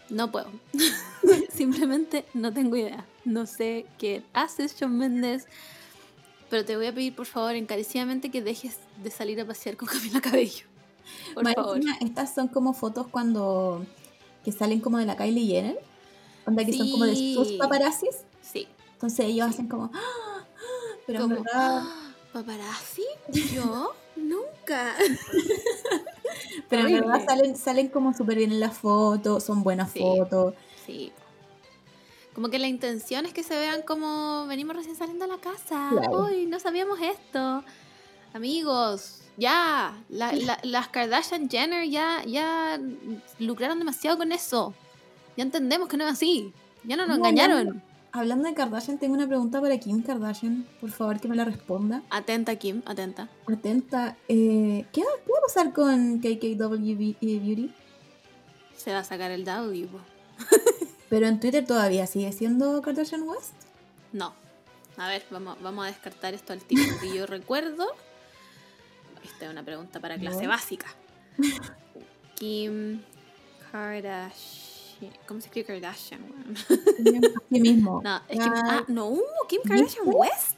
No 0.09 0.31
puedo. 0.31 0.51
Simplemente 1.53 2.25
no 2.33 2.53
tengo 2.53 2.75
idea. 2.75 3.05
No 3.25 3.45
sé 3.45 3.85
qué 3.97 4.23
hace 4.33 4.67
Shawn 4.67 4.97
Mendes. 4.97 5.47
Pero 6.49 6.65
te 6.65 6.75
voy 6.77 6.85
a 6.87 6.93
pedir, 6.93 7.15
por 7.15 7.25
favor, 7.25 7.55
encarecidamente 7.55 8.29
que 8.29 8.41
dejes 8.41 8.77
de 9.01 9.09
salir 9.09 9.39
a 9.41 9.45
pasear 9.45 9.75
con 9.77 9.87
Camila 9.93 10.21
Cabello. 10.21 10.65
Por 11.33 11.51
favor. 11.53 11.79
estas 12.01 12.33
son 12.33 12.47
como 12.47 12.73
fotos 12.73 13.07
cuando 13.07 13.85
que 14.45 14.51
salen 14.51 14.79
como 14.81 14.97
de 14.97 15.05
la 15.05 15.15
Kylie 15.17 15.47
Jenner. 15.47 15.79
Onda 16.45 16.65
que 16.65 16.73
son 16.77 16.91
como 16.91 17.05
de 17.05 17.15
sus 17.15 17.47
Sí. 17.47 17.57
paparazzis. 17.57 18.17
Sí. 18.41 18.67
Entonces 18.93 19.25
ellos 19.25 19.49
hacen 19.49 19.67
como. 19.67 19.89
"Ah, 19.93 19.99
ah", 19.99 20.45
Pero 21.07 21.19
en 21.23 21.29
Como, 21.29 21.43
verdad. 21.43 21.81
"Ah, 21.83 22.13
¿Paparazzi? 22.33 23.03
¿Yo? 23.53 23.93
Nunca. 24.15 24.95
Pero 26.77 26.87
en 26.87 27.01
verdad 27.01 27.25
salen, 27.25 27.55
salen 27.55 27.87
como 27.89 28.13
súper 28.13 28.37
bien 28.37 28.51
en 28.51 28.59
las 28.59 28.77
fotos, 28.77 29.43
son 29.43 29.63
buenas 29.63 29.91
Sí. 29.91 29.99
fotos. 29.99 30.53
Sí. 30.85 31.11
Como 32.35 32.49
que 32.49 32.57
la 32.59 32.67
intención 32.67 33.25
es 33.25 33.33
que 33.33 33.43
se 33.43 33.55
vean 33.57 33.83
como 33.83 34.45
venimos 34.47 34.75
recién 34.75 34.95
saliendo 34.95 35.25
a 35.25 35.27
la 35.27 35.37
casa. 35.37 35.89
Claro. 35.91 36.25
Uy, 36.25 36.45
no 36.47 36.59
sabíamos 36.59 36.99
esto. 36.99 37.63
Amigos, 38.33 39.21
ya. 39.37 39.93
La- 40.09 40.31
la- 40.33 40.59
las 40.63 40.87
Kardashian 40.87 41.49
Jenner 41.49 41.87
ya, 41.89 42.23
ya 42.25 42.79
lucraron 43.39 43.77
demasiado 43.79 44.17
con 44.17 44.31
eso. 44.31 44.73
Ya 45.37 45.43
entendemos 45.43 45.87
que 45.87 45.97
no 45.97 46.05
es 46.05 46.13
así. 46.13 46.51
Ya 46.83 46.95
no 46.95 47.05
nos 47.05 47.17
No, 47.19 47.25
engañaron. 47.27 47.83
Hablando 48.15 48.47
de 48.47 48.53
Kardashian, 48.53 48.99
tengo 48.99 49.15
una 49.15 49.27
pregunta 49.27 49.59
para 49.59 49.75
Kim 49.79 50.03
Kardashian. 50.03 50.67
Por 50.79 50.91
favor, 50.91 51.19
que 51.19 51.27
me 51.27 51.35
la 51.35 51.45
responda. 51.45 52.03
Atenta, 52.11 52.55
Kim, 52.57 52.83
atenta. 52.85 53.27
Atenta. 53.51 54.17
eh, 54.27 54.85
¿qué, 54.93 55.01
va, 55.01 55.09
¿Qué 55.25 55.31
va 55.31 55.39
a 55.39 55.41
pasar 55.41 55.73
con 55.73 56.19
KKW 56.19 56.95
Be- 56.95 57.17
Beauty? 57.19 57.73
Se 58.77 58.91
va 58.93 58.99
a 58.99 59.03
sacar 59.03 59.31
el 59.31 59.45
W. 59.45 59.87
Pero 61.09 61.27
en 61.27 61.39
Twitter 61.39 61.65
todavía 61.65 62.05
sigue 62.05 62.31
siendo 62.33 62.81
Kardashian 62.83 63.23
West. 63.23 63.53
No. 64.11 64.33
A 64.97 65.07
ver, 65.07 65.23
vamos, 65.31 65.57
vamos 65.63 65.85
a 65.85 65.87
descartar 65.87 66.35
esto 66.35 66.53
al 66.53 66.61
tiro. 66.63 66.83
Que 67.01 67.15
yo 67.15 67.25
recuerdo. 67.25 67.87
Esta 69.23 69.45
es 69.45 69.51
una 69.51 69.63
pregunta 69.63 69.99
para 69.99 70.19
clase 70.19 70.43
No. 70.43 70.49
básica. 70.49 70.85
Kim 72.35 73.01
Kardashian. 73.71 74.62
¿Cómo 75.27 75.39
se 75.41 75.47
escribe 75.47 75.67
Kardashian? 75.67 76.21
weón? 76.23 76.55
Así 76.55 77.59
mismo. 77.61 78.01
No, 78.03 78.21
es 78.27 78.39
que. 78.39 78.45
Ah, 78.45 78.61
Ah, 78.65 78.85
no, 78.87 79.11
Kim 79.47 79.61
Kardashian 79.61 80.05
¿viste? 80.05 80.17
West. 80.17 80.57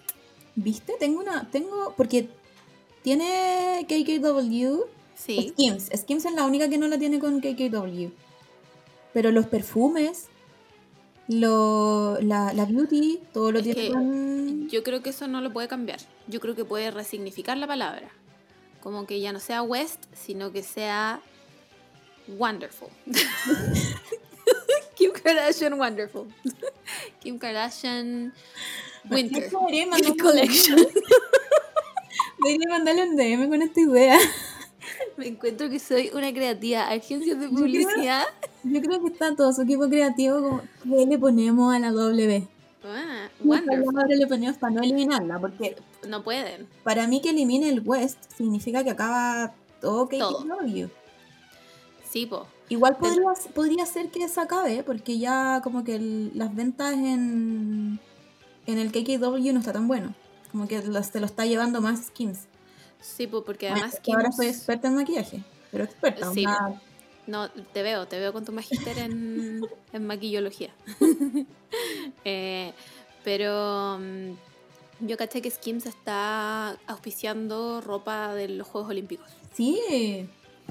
¿Viste? 0.55 0.93
Tengo 0.99 1.19
una. 1.21 1.49
Tengo. 1.51 1.93
Porque 1.97 2.29
tiene 3.01 3.85
KKW. 3.87 4.83
Sí. 5.15 5.49
Skims. 5.49 5.89
Skims 5.95 6.25
es 6.25 6.33
la 6.33 6.45
única 6.45 6.69
que 6.69 6.77
no 6.77 6.87
la 6.87 6.97
tiene 6.97 7.19
con 7.19 7.39
KKW. 7.39 8.09
Pero 9.13 9.31
los 9.31 9.45
perfumes, 9.47 10.27
lo, 11.27 12.17
la, 12.21 12.53
la 12.53 12.65
beauty, 12.65 13.19
todo 13.33 13.51
lo 13.51 13.59
Es 13.59 13.63
tiene 13.65 13.91
con. 13.91 14.69
Yo 14.69 14.83
creo 14.83 15.01
que 15.01 15.11
eso 15.11 15.27
no 15.27 15.41
lo 15.41 15.53
puede 15.53 15.67
cambiar. 15.67 15.99
Yo 16.27 16.39
creo 16.39 16.55
que 16.55 16.65
puede 16.65 16.91
resignificar 16.91 17.57
la 17.57 17.67
palabra. 17.67 18.09
Como 18.81 19.05
que 19.07 19.19
ya 19.19 19.31
no 19.31 19.39
sea 19.39 19.61
West, 19.63 20.03
sino 20.13 20.51
que 20.51 20.61
sea 20.63 21.21
Wonderful. 22.27 22.89
Kim 25.14 25.24
Kardashian 25.24 25.78
Wonderful. 25.78 26.28
Kim 27.22 27.38
Kardashian 27.39 28.34
Winter. 29.10 29.49
Debería 29.49 29.88
Collection. 30.22 30.78
debería 32.39 32.70
mandarle 32.70 33.03
un 33.10 33.16
DM 33.16 33.49
con 33.49 33.62
esta 33.62 33.80
idea. 33.82 34.18
Me 35.18 35.28
encuentro 35.28 35.70
que 35.70 35.80
soy 35.80 36.12
una 36.14 36.32
creativa. 36.34 36.88
Agencias 36.89 37.39
de 37.39 37.49
publicidad. 37.49 38.24
Yo 38.64 38.82
creo 38.82 39.01
que 39.01 39.08
está 39.08 39.36
todo 39.36 39.51
su 39.53 39.62
equipo 39.62 39.88
creativo 39.89 40.41
como, 40.41 40.62
¿qué 40.84 41.06
le 41.06 41.18
ponemos 41.18 41.74
a 41.74 41.80
la 41.80 41.91
W? 41.91 42.47
Ah, 42.84 43.30
¿Qué 43.38 43.47
wonderful. 43.47 43.93
palabra 43.93 44.16
le 44.16 44.28
ponemos 44.28 44.58
para 44.58 44.74
no 44.74 44.82
eliminarla? 44.84 45.39
Porque 45.39 45.76
No 46.08 46.24
pueden. 46.24 46.68
para 46.84 47.08
mí 47.08 47.22
que 47.22 47.30
elimine 47.30 47.70
el 47.70 47.82
West 47.84 48.18
significa 48.38 48.84
que 48.84 48.91
acaba 48.91 49.53
todo 49.82 50.08
KKW. 50.08 50.88
Sí, 52.10 52.26
po. 52.26 52.47
Igual 52.70 52.97
podría, 52.97 53.24
podría 53.53 53.86
ser 53.86 54.09
que 54.09 54.28
se 54.28 54.41
acabe, 54.41 54.84
porque 54.84 55.18
ya 55.20 55.61
como 55.63 55.84
que 55.84 55.95
el- 55.95 56.32
las 56.34 56.53
ventas 56.55 56.93
en, 56.93 57.99
en 58.66 58.78
el 58.80 58.91
KKW 58.91 59.53
no 59.53 59.59
está 59.59 59.72
tan 59.74 59.88
bueno. 59.88 60.13
Como 60.51 60.68
que 60.68 60.82
lo- 60.82 61.03
se 61.03 61.20
lo 61.20 61.26
está 61.26 61.45
llevando 61.45 61.82
más 61.82 62.05
Skims. 62.07 62.39
Sí, 63.01 63.28
po, 63.28 63.43
porque 63.43 63.70
además 63.70 63.99
ahora 64.11 64.32
soy 64.32 64.47
experta 64.47 64.88
en 64.88 64.95
maquillaje, 64.95 65.43
pero 65.72 65.84
experta. 65.84 66.32
Sí, 66.34 66.45
onda, 66.45 66.82
No, 67.28 67.49
te 67.51 67.84
veo, 67.84 68.07
te 68.07 68.20
veo 68.20 68.34
con 68.34 68.45
tu 68.45 68.51
magíster 68.51 68.97
en, 68.97 69.68
en 69.93 70.07
maquillología. 70.07 70.74
Eh, 72.24 72.72
pero 73.24 73.97
mm, 73.99 75.05
yo 75.07 75.18
caché 75.18 75.41
que 75.41 75.51
Skims 75.51 75.86
está 75.86 76.78
auspiciando 76.88 77.82
ropa 77.82 78.34
de 78.34 78.47
los 78.47 78.66
Juegos 78.68 78.89
Olímpicos. 78.91 79.28
sí, 79.53 80.28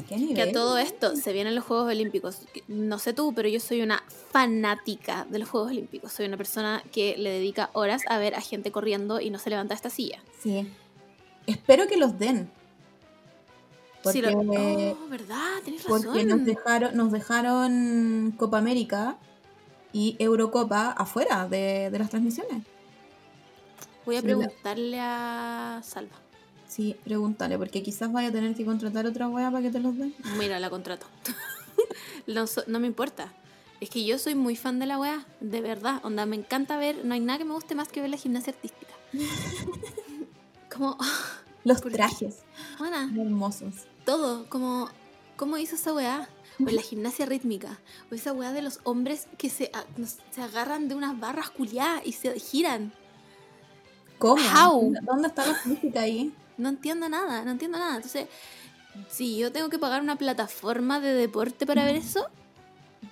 qué 0.08 0.16
nivel. 0.16 0.34
Que 0.34 0.42
a 0.42 0.52
todo 0.52 0.78
esto 0.78 1.16
se 1.16 1.32
vienen 1.32 1.54
los 1.54 1.64
Juegos 1.64 1.88
Olímpicos. 1.88 2.40
No 2.68 2.98
sé 2.98 3.12
tú, 3.12 3.32
pero 3.34 3.48
yo 3.48 3.60
soy 3.60 3.80
una 3.82 4.02
fanática 4.30 5.26
de 5.30 5.38
los 5.38 5.48
Juegos 5.48 5.70
Olímpicos. 5.70 6.12
Soy 6.12 6.26
una 6.26 6.36
persona 6.36 6.82
que 6.92 7.16
le 7.16 7.30
dedica 7.30 7.70
horas 7.72 8.02
a 8.08 8.18
ver 8.18 8.34
a 8.34 8.40
gente 8.40 8.70
corriendo 8.72 9.20
y 9.20 9.30
no 9.30 9.38
se 9.38 9.50
levanta 9.50 9.74
de 9.74 9.76
esta 9.76 9.90
silla. 9.90 10.22
Sí. 10.40 10.68
Espero 11.46 11.86
que 11.86 11.96
los 11.96 12.18
den. 12.18 12.50
Sí, 14.12 14.20
Porque, 14.20 14.32
lo- 14.32 14.38
oh, 15.02 15.08
verdad, 15.08 15.62
razón. 15.88 16.28
nos 16.28 16.44
dejaron, 16.44 16.94
nos 16.96 17.10
dejaron 17.10 18.34
Copa 18.36 18.58
América 18.58 19.16
y 19.94 20.16
Eurocopa 20.18 20.90
afuera 20.90 21.48
de, 21.48 21.88
de 21.90 21.98
las 21.98 22.10
transmisiones. 22.10 22.64
Voy 24.04 24.16
a 24.16 24.22
preguntarle 24.22 25.00
a 25.00 25.80
Salva. 25.82 26.16
Sí, 26.74 26.96
pregúntale, 27.04 27.56
porque 27.56 27.82
quizás 27.84 28.10
vaya 28.12 28.28
a 28.28 28.32
tener 28.32 28.54
que 28.56 28.64
contratar 28.64 29.06
otra 29.06 29.28
wea 29.28 29.48
para 29.50 29.62
que 29.62 29.70
te 29.70 29.78
los 29.78 29.96
den. 29.96 30.12
Mira, 30.38 30.58
la 30.58 30.70
contrato. 30.70 31.06
no, 32.26 32.46
so- 32.48 32.64
no 32.66 32.80
me 32.80 32.88
importa. 32.88 33.32
Es 33.80 33.90
que 33.90 34.04
yo 34.04 34.18
soy 34.18 34.34
muy 34.34 34.56
fan 34.56 34.78
de 34.80 34.86
la 34.86 34.98
weá, 34.98 35.24
de 35.40 35.60
verdad. 35.60 36.00
Onda, 36.04 36.26
me 36.26 36.34
encanta 36.36 36.76
ver, 36.76 37.04
no 37.04 37.14
hay 37.14 37.20
nada 37.20 37.38
que 37.38 37.44
me 37.44 37.52
guste 37.54 37.74
más 37.76 37.88
que 37.88 38.00
ver 38.00 38.10
la 38.10 38.16
gimnasia 38.16 38.52
artística. 38.52 38.92
como, 40.74 40.96
Los 41.64 41.80
¿Por 41.80 41.90
qué? 41.92 41.96
trajes, 41.98 42.38
bueno, 42.78 42.96
hermosos. 43.22 43.74
todo, 44.04 44.48
como, 44.48 44.88
¿cómo 45.36 45.58
hizo 45.58 45.76
esa 45.76 45.92
weá? 45.92 46.28
O 46.60 46.70
la 46.70 46.82
gimnasia 46.82 47.26
rítmica, 47.26 47.78
o 48.10 48.14
esa 48.14 48.32
weá 48.32 48.52
de 48.52 48.62
los 48.62 48.80
hombres 48.84 49.26
que 49.38 49.48
se, 49.50 49.70
a- 49.74 49.84
se 50.30 50.40
agarran 50.42 50.88
de 50.88 50.94
unas 50.94 51.18
barras 51.18 51.50
culiadas 51.50 52.02
y 52.04 52.12
se 52.12 52.38
giran. 52.38 52.92
¿Cómo? 54.18 54.40
How? 54.42 54.92
¿Dónde 55.02 55.28
está 55.28 55.46
la 55.46 55.54
física 55.54 56.00
ahí? 56.02 56.32
No 56.56 56.68
entiendo 56.68 57.08
nada, 57.08 57.44
no 57.44 57.50
entiendo 57.50 57.78
nada. 57.78 57.96
Entonces, 57.96 58.28
si 59.08 59.36
yo 59.38 59.50
tengo 59.52 59.68
que 59.68 59.78
pagar 59.78 60.00
una 60.02 60.16
plataforma 60.16 61.00
de 61.00 61.12
deporte 61.14 61.66
para 61.66 61.84
ver 61.84 61.96
eso, 61.96 62.28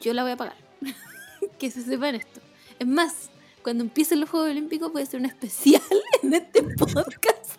yo 0.01 0.14
la 0.14 0.22
voy 0.22 0.32
a 0.32 0.36
pagar. 0.36 0.57
que 1.59 1.70
se 1.70 1.82
sepan 1.82 2.14
esto. 2.14 2.40
Es 2.78 2.86
más, 2.86 3.30
cuando 3.62 3.84
empiecen 3.84 4.20
los 4.20 4.30
Juegos 4.30 4.51
Olímpicos 4.51 4.90
puede 4.93 5.07
ser 5.07 5.20
un 5.20 5.26
especial 5.26 5.82
en 6.22 6.34
este 6.34 6.62
podcast 6.62 7.57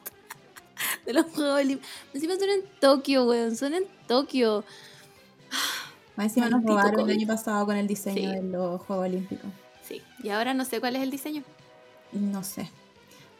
de 1.05 1.13
los 1.13 1.25
Juegos 1.27 1.61
Olímpicos. 1.61 1.91
Encima 2.13 2.35
son 2.35 2.49
en 2.49 2.61
Tokio, 2.79 3.25
weón, 3.25 3.55
son 3.55 3.73
en 3.73 3.85
Tokio. 4.07 4.63
Más 6.15 6.27
encima 6.27 6.49
nos 6.49 6.63
robaron 6.63 7.09
el 7.09 7.17
año 7.17 7.27
pasado 7.27 7.65
con 7.65 7.75
el 7.75 7.87
diseño 7.87 8.15
Sí. 8.15 8.35
de 8.35 8.43
los 8.43 8.81
Juegos 8.81 9.05
Olímpicos. 9.07 9.49
Sí, 9.83 10.01
y 10.23 10.29
ahora 10.29 10.53
no 10.53 10.63
sé 10.65 10.79
cuál 10.79 10.95
es 10.95 11.01
el 11.03 11.11
diseño. 11.11 11.43
No 12.11 12.43
sé. 12.43 12.69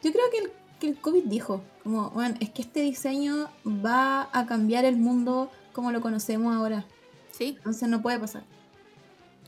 Yo 0.04 0.12
creo 0.12 0.30
que 0.32 0.38
el, 0.40 0.52
que 0.84 0.90
el 0.90 1.00
COVID 1.00 1.24
dijo, 1.26 1.62
como, 1.84 2.10
bueno, 2.10 2.36
es 2.42 2.50
que 2.50 2.62
este 2.62 2.82
diseño 2.82 3.48
va 3.66 4.28
a 4.34 4.46
cambiar 4.46 4.84
el 4.84 4.98
mundo 4.98 5.50
como 5.72 5.94
lo 5.94 6.02
conocemos 6.02 6.54
ahora. 6.54 6.84
Sí, 7.32 7.54
Entonces 7.58 7.88
no 7.88 8.02
puede 8.02 8.20
pasar. 8.20 8.44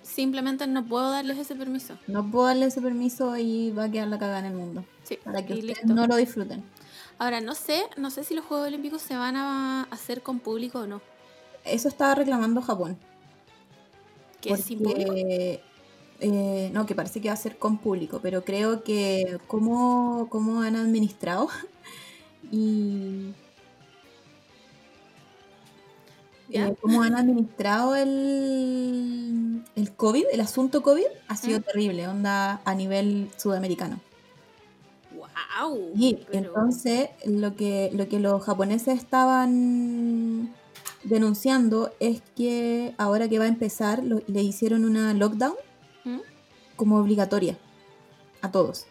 simplemente 0.01 0.65
no 0.67 0.85
puedo 0.85 1.11
darles 1.11 1.37
ese 1.37 1.55
permiso. 1.55 1.97
No 2.07 2.29
puedo 2.31 2.45
darle 2.47 2.67
ese 2.67 2.81
permiso 2.81 3.35
y 3.37 3.71
va 3.71 3.85
a 3.85 3.91
quedar 3.91 4.07
la 4.07 4.17
cagada 4.17 4.39
en 4.39 4.45
el 4.45 4.53
mundo. 4.53 4.85
Sí, 5.03 5.19
Para 5.25 5.45
que 5.45 5.55
y 5.55 5.59
ustedes 5.59 5.77
listo. 5.79 5.93
no 5.93 6.07
lo 6.07 6.15
disfruten. 6.15 6.63
Ahora, 7.19 7.41
no 7.41 7.53
sé, 7.53 7.83
no 7.97 8.09
sé 8.11 8.23
si 8.23 8.33
los 8.33 8.45
Juegos 8.45 8.67
Olímpicos 8.67 9.01
se 9.01 9.15
van 9.17 9.35
a 9.35 9.83
hacer 9.91 10.21
con 10.21 10.39
público 10.39 10.79
o 10.79 10.87
no. 10.87 11.01
Eso 11.65 11.89
estaba 11.89 12.15
reclamando 12.15 12.61
Japón. 12.61 12.97
Que 14.41 14.53
es 14.53 14.61
sin 14.63 14.79
público. 14.81 15.13
Eh, 16.19 16.69
no, 16.73 16.85
que 16.85 16.95
parece 16.95 17.21
que 17.21 17.27
va 17.29 17.33
a 17.33 17.37
ser 17.37 17.57
con 17.57 17.77
público, 17.77 18.19
pero 18.21 18.43
creo 18.43 18.83
que 18.83 19.37
cómo, 19.47 20.27
cómo 20.29 20.61
han 20.61 20.75
administrado 20.75 21.49
y 22.51 23.33
eh, 26.51 26.75
cómo 26.81 27.01
han 27.01 27.15
administrado 27.15 27.95
el, 27.95 29.63
el 29.75 29.91
COVID, 29.95 30.25
el 30.31 30.41
asunto 30.41 30.81
COVID, 30.83 31.05
ha 31.27 31.35
sido 31.35 31.59
¿Mm? 31.59 31.63
terrible, 31.63 32.07
onda 32.07 32.61
a 32.65 32.75
nivel 32.75 33.29
sudamericano. 33.37 33.99
¡Wow! 35.11 35.91
Y 35.95 36.19
entonces 36.31 37.09
lo 37.25 37.55
que, 37.55 37.89
lo 37.93 38.07
que 38.07 38.19
los 38.19 38.43
japoneses 38.43 38.97
estaban 38.99 40.53
denunciando 41.03 41.91
es 41.99 42.21
que 42.35 42.93
ahora 42.97 43.27
que 43.27 43.39
va 43.39 43.45
a 43.45 43.49
empezar 43.49 44.03
lo- 44.03 44.21
le 44.27 44.41
hicieron 44.43 44.85
una 44.85 45.13
lockdown 45.13 45.55
¿Mm? 46.05 46.19
como 46.75 46.97
obligatoria 46.97 47.57
a 48.41 48.51
todos. 48.51 48.85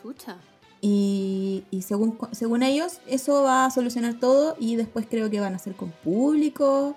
Chucha. 0.00 0.38
Y, 0.80 1.64
y 1.70 1.82
según, 1.82 2.18
según 2.32 2.62
ellos 2.62 3.00
eso 3.06 3.42
va 3.42 3.66
a 3.66 3.70
solucionar 3.70 4.18
todo 4.18 4.56
y 4.58 4.76
después 4.76 5.06
creo 5.08 5.28
que 5.30 5.40
van 5.40 5.52
a 5.52 5.56
hacer 5.56 5.74
con 5.74 5.90
público. 5.90 6.96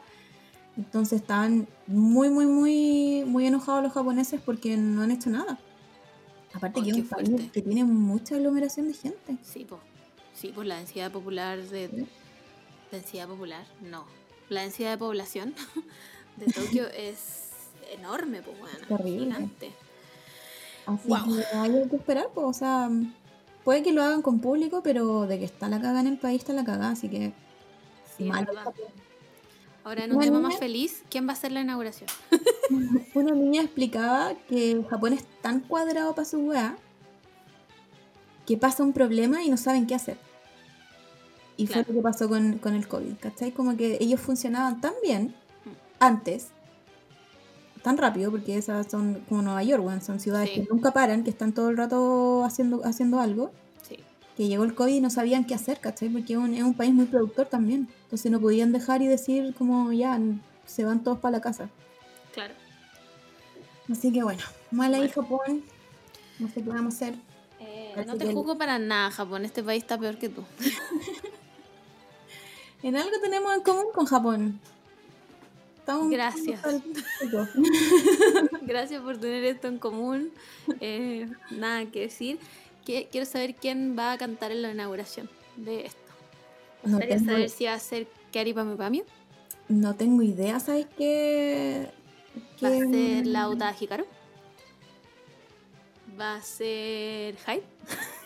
Entonces 0.78 1.22
están 1.22 1.68
muy, 1.86 2.30
muy, 2.30 2.46
muy, 2.46 3.24
muy 3.26 3.46
enojados 3.46 3.84
los 3.84 3.94
japoneses 3.94 4.42
porque 4.42 4.78
no 4.78 5.02
han 5.02 5.12
hecho 5.12 5.30
nada. 5.30 5.60
Aparte 6.54 6.82
que 6.82 6.92
es 6.92 6.98
un 6.98 7.08
país 7.08 7.52
que 7.52 7.62
tiene 7.62 7.84
mucha 7.84 8.36
aglomeración 8.36 8.88
de 8.88 8.94
gente. 8.94 9.38
Sí, 9.42 9.66
pues. 9.68 9.82
Sí, 10.34 10.52
pues 10.54 10.68
la 10.68 10.78
densidad 10.78 11.12
popular 11.12 11.62
de. 11.62 11.90
Sí. 11.90 12.08
Densidad 12.92 13.28
popular, 13.28 13.66
no. 13.82 14.06
La 14.50 14.62
densidad 14.62 14.92
de 14.92 14.98
población 14.98 15.56
de 16.38 16.46
Tokio 16.46 16.88
es 16.98 17.43
enorme, 17.92 18.42
pues 18.42 18.58
bueno. 18.60 18.78
Terrible. 18.88 19.26
Gigante. 19.26 19.72
Así 20.86 21.08
que 21.08 21.58
hay 21.58 21.90
que 21.90 21.96
esperar, 21.96 22.28
pues, 22.34 22.46
o 22.48 22.54
sea, 22.54 22.90
puede 23.64 23.84
que 23.84 23.92
lo 23.94 24.04
hagan 24.04 24.22
con 24.22 24.40
público, 24.40 24.82
pero 24.84 25.28
de 25.28 25.40
que 25.40 25.46
está 25.46 25.70
la 25.70 25.80
caga 25.82 26.02
en 26.02 26.08
el 26.08 26.18
país, 26.18 26.40
está 26.40 26.54
la 26.54 26.64
caga, 26.66 26.90
así 26.90 27.10
que 27.10 27.34
Sí, 28.18 28.26
mal. 28.26 28.48
Ahora, 29.86 30.06
en 30.06 30.14
un 30.16 30.22
tema 30.22 30.40
más 30.40 30.58
feliz, 30.60 31.04
¿quién 31.10 31.26
va 31.28 31.32
a 31.32 31.34
hacer 31.34 31.52
la 31.52 31.62
inauguración? 31.62 32.10
Una 33.16 33.32
niña 33.32 33.62
explicaba 33.64 34.34
que 34.48 34.82
Japón 34.90 35.14
es 35.14 35.26
tan 35.42 35.60
cuadrado 35.62 36.14
para 36.16 36.26
su 36.26 36.40
weá 36.40 36.78
que 38.46 38.58
pasa 38.58 38.84
un 38.84 38.94
problema 38.94 39.44
y 39.44 39.50
no 39.50 39.58
saben 39.58 39.88
qué 39.88 39.96
hacer. 39.96 40.18
Y 41.58 41.68
Claro. 41.68 41.84
fue 41.86 41.94
lo 41.94 42.00
que 42.00 42.04
pasó 42.04 42.30
con, 42.30 42.58
con 42.60 42.74
el 42.76 42.88
COVID, 42.88 43.16
¿cachai? 43.20 43.52
Como 43.52 43.76
que 43.78 43.98
ellos 44.02 44.20
funcionaban 44.20 44.80
tan 44.82 44.94
bien 45.04 45.36
Mm. 45.66 45.70
antes, 46.00 46.48
tan 47.84 47.98
rápido, 47.98 48.32
porque 48.32 48.58
esas 48.58 48.90
son 48.90 49.24
como 49.30 49.42
Nueva 49.44 49.62
York, 49.64 49.84
weón, 49.86 50.02
son 50.02 50.20
ciudades 50.20 50.50
Sí. 50.50 50.62
que 50.62 50.68
nunca 50.74 50.92
paran, 50.92 51.24
que 51.24 51.30
están 51.30 51.54
todo 51.54 51.70
el 51.70 51.78
rato 51.78 52.44
haciendo, 52.44 52.82
haciendo 52.86 53.20
algo. 53.20 53.52
Sí. 53.88 54.00
que 54.38 54.48
llegó 54.48 54.64
el 54.64 54.74
COVID 54.74 54.96
y 54.96 55.02
no 55.02 55.10
sabían 55.12 55.46
qué 55.46 55.54
hacer, 55.54 55.80
¿cachai? 55.80 56.10
Porque 56.10 56.34
es 56.34 56.40
un, 56.40 56.54
es 56.56 56.64
un 56.64 56.74
país 56.74 56.92
muy 56.94 57.06
productor 57.06 57.46
también. 57.48 57.88
Entonces 58.06 58.32
no 58.32 58.40
podían 58.40 58.72
dejar 58.72 59.02
y 59.04 59.08
decir 59.08 59.54
como 59.56 59.92
ya, 59.94 60.20
se 60.66 60.86
van 60.86 61.04
todos 61.04 61.20
para 61.20 61.34
la 61.34 61.42
casa. 61.42 61.70
Claro. 62.34 62.54
Así 63.92 64.12
que 64.12 64.24
bueno, 64.24 64.42
mal 64.72 64.94
ahí 64.94 65.02
Bueno. 65.02 65.14
Japón. 65.14 65.64
No 66.40 66.48
sé 66.48 66.64
qué 66.64 66.70
vamos 66.70 66.94
a 66.94 66.96
hacer. 66.98 67.16
Eh, 67.60 67.94
no 68.08 68.16
te 68.18 68.26
que 68.26 68.34
juzgo 68.34 68.58
para 68.58 68.80
nada, 68.80 69.12
Japón. 69.12 69.46
Este 69.46 69.62
país 69.62 69.84
está 69.84 70.00
peor 70.00 70.18
que 70.18 70.30
tú. 70.30 70.44
En 72.82 72.98
algo 72.98 73.12
tenemos 73.22 73.54
en 73.56 73.62
común 73.62 73.86
con 73.94 74.06
Japón. 74.06 74.60
Gracias. 76.10 76.62
Gracias 78.62 79.02
por 79.02 79.18
tener 79.18 79.44
esto 79.44 79.68
en 79.68 79.78
común. 79.80 80.32
Eh, 80.80 81.28
nada 81.52 81.86
que 81.86 82.02
decir. 82.02 82.40
Que, 82.86 83.08
quiero 83.12 83.26
saber 83.26 83.56
quién 83.56 83.98
va 83.98 84.12
a 84.14 84.18
cantar 84.18 84.52
en 84.52 84.62
la 84.62 84.72
inauguración 84.72 85.30
de 85.56 85.86
esto. 85.86 86.02
Me 86.84 86.92
No 86.92 86.98
gustaría 86.98 87.18
tengo- 87.18 87.32
saber 87.32 87.50
si 87.50 87.66
va 87.66 87.74
a 87.74 87.80
ser 87.80 88.08
Kari 88.34 88.54
Pami 88.54 88.76
Pamio, 88.76 89.06
No 89.70 89.96
tengo 89.96 90.22
idea, 90.22 90.60
¿sabes 90.60 90.88
qué? 90.98 91.90
va 92.64 92.68
a 92.68 92.72
ser 92.72 93.28
Lauta 93.28 93.74
Hikaru, 93.80 94.06
va 96.20 96.36
a 96.36 96.42
ser 96.42 97.36
Hyde, 97.46 97.64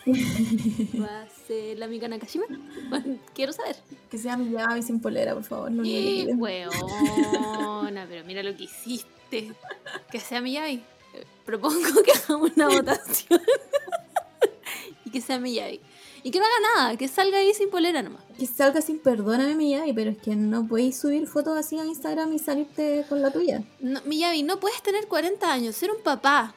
¿Va 0.08 1.22
a 1.22 1.28
ser 1.47 1.78
la 1.78 1.88
Mika 1.88 2.08
Nakashima? 2.08 2.45
Quiero 3.36 3.51
saber. 3.53 3.76
Que 4.10 4.18
sea 4.18 4.38
Miyavi 4.38 4.82
sin 4.82 4.99
polera, 4.99 5.34
por 5.34 5.43
favor. 5.43 5.72
No 5.72 5.84
¡Qué 5.84 6.26
lo 6.28 6.36
weona! 6.36 8.05
Pero 8.10 8.26
mira 8.26 8.43
lo 8.43 8.55
que 8.55 8.64
hiciste. 8.64 9.51
Que 10.12 10.20
sea 10.20 10.41
Miyagi. 10.41 10.76
Eh, 11.14 11.26
Propongo 11.45 12.01
que 12.03 12.12
hagamos 12.12 12.51
una 12.55 12.68
votación. 12.76 13.41
y 15.05 15.10
que 15.10 15.22
sea 15.22 15.39
Miyagi. 15.39 15.82
Y 16.24 16.32
que 16.32 16.39
no 16.39 16.45
haga 16.45 16.76
nada, 16.76 16.97
que 16.97 17.08
salga 17.08 17.38
ahí 17.38 17.53
sin 17.53 17.70
polera 17.70 18.01
nomás. 18.01 18.22
Que 18.38 18.45
salga 18.45 18.82
sin 18.82 18.99
perdóname 18.99 19.55
Miyavi, 19.55 19.93
pero 19.93 20.12
es 20.12 20.18
que 20.18 20.36
no 20.36 20.68
podéis 20.68 20.97
subir 20.97 21.28
fotos 21.28 21.58
así 21.58 21.78
a 21.80 21.86
Instagram 21.86 22.34
y 22.34 22.39
salirte 22.39 23.05
con 23.08 23.22
la 23.22 23.32
tuya. 23.32 23.64
No, 23.80 24.01
Miyagi, 24.05 24.43
no 24.43 24.60
puedes 24.60 24.82
tener 24.82 25.08
40 25.08 25.51
años, 25.51 25.76
ser 25.76 25.91
un 25.91 26.01
papá 26.01 26.53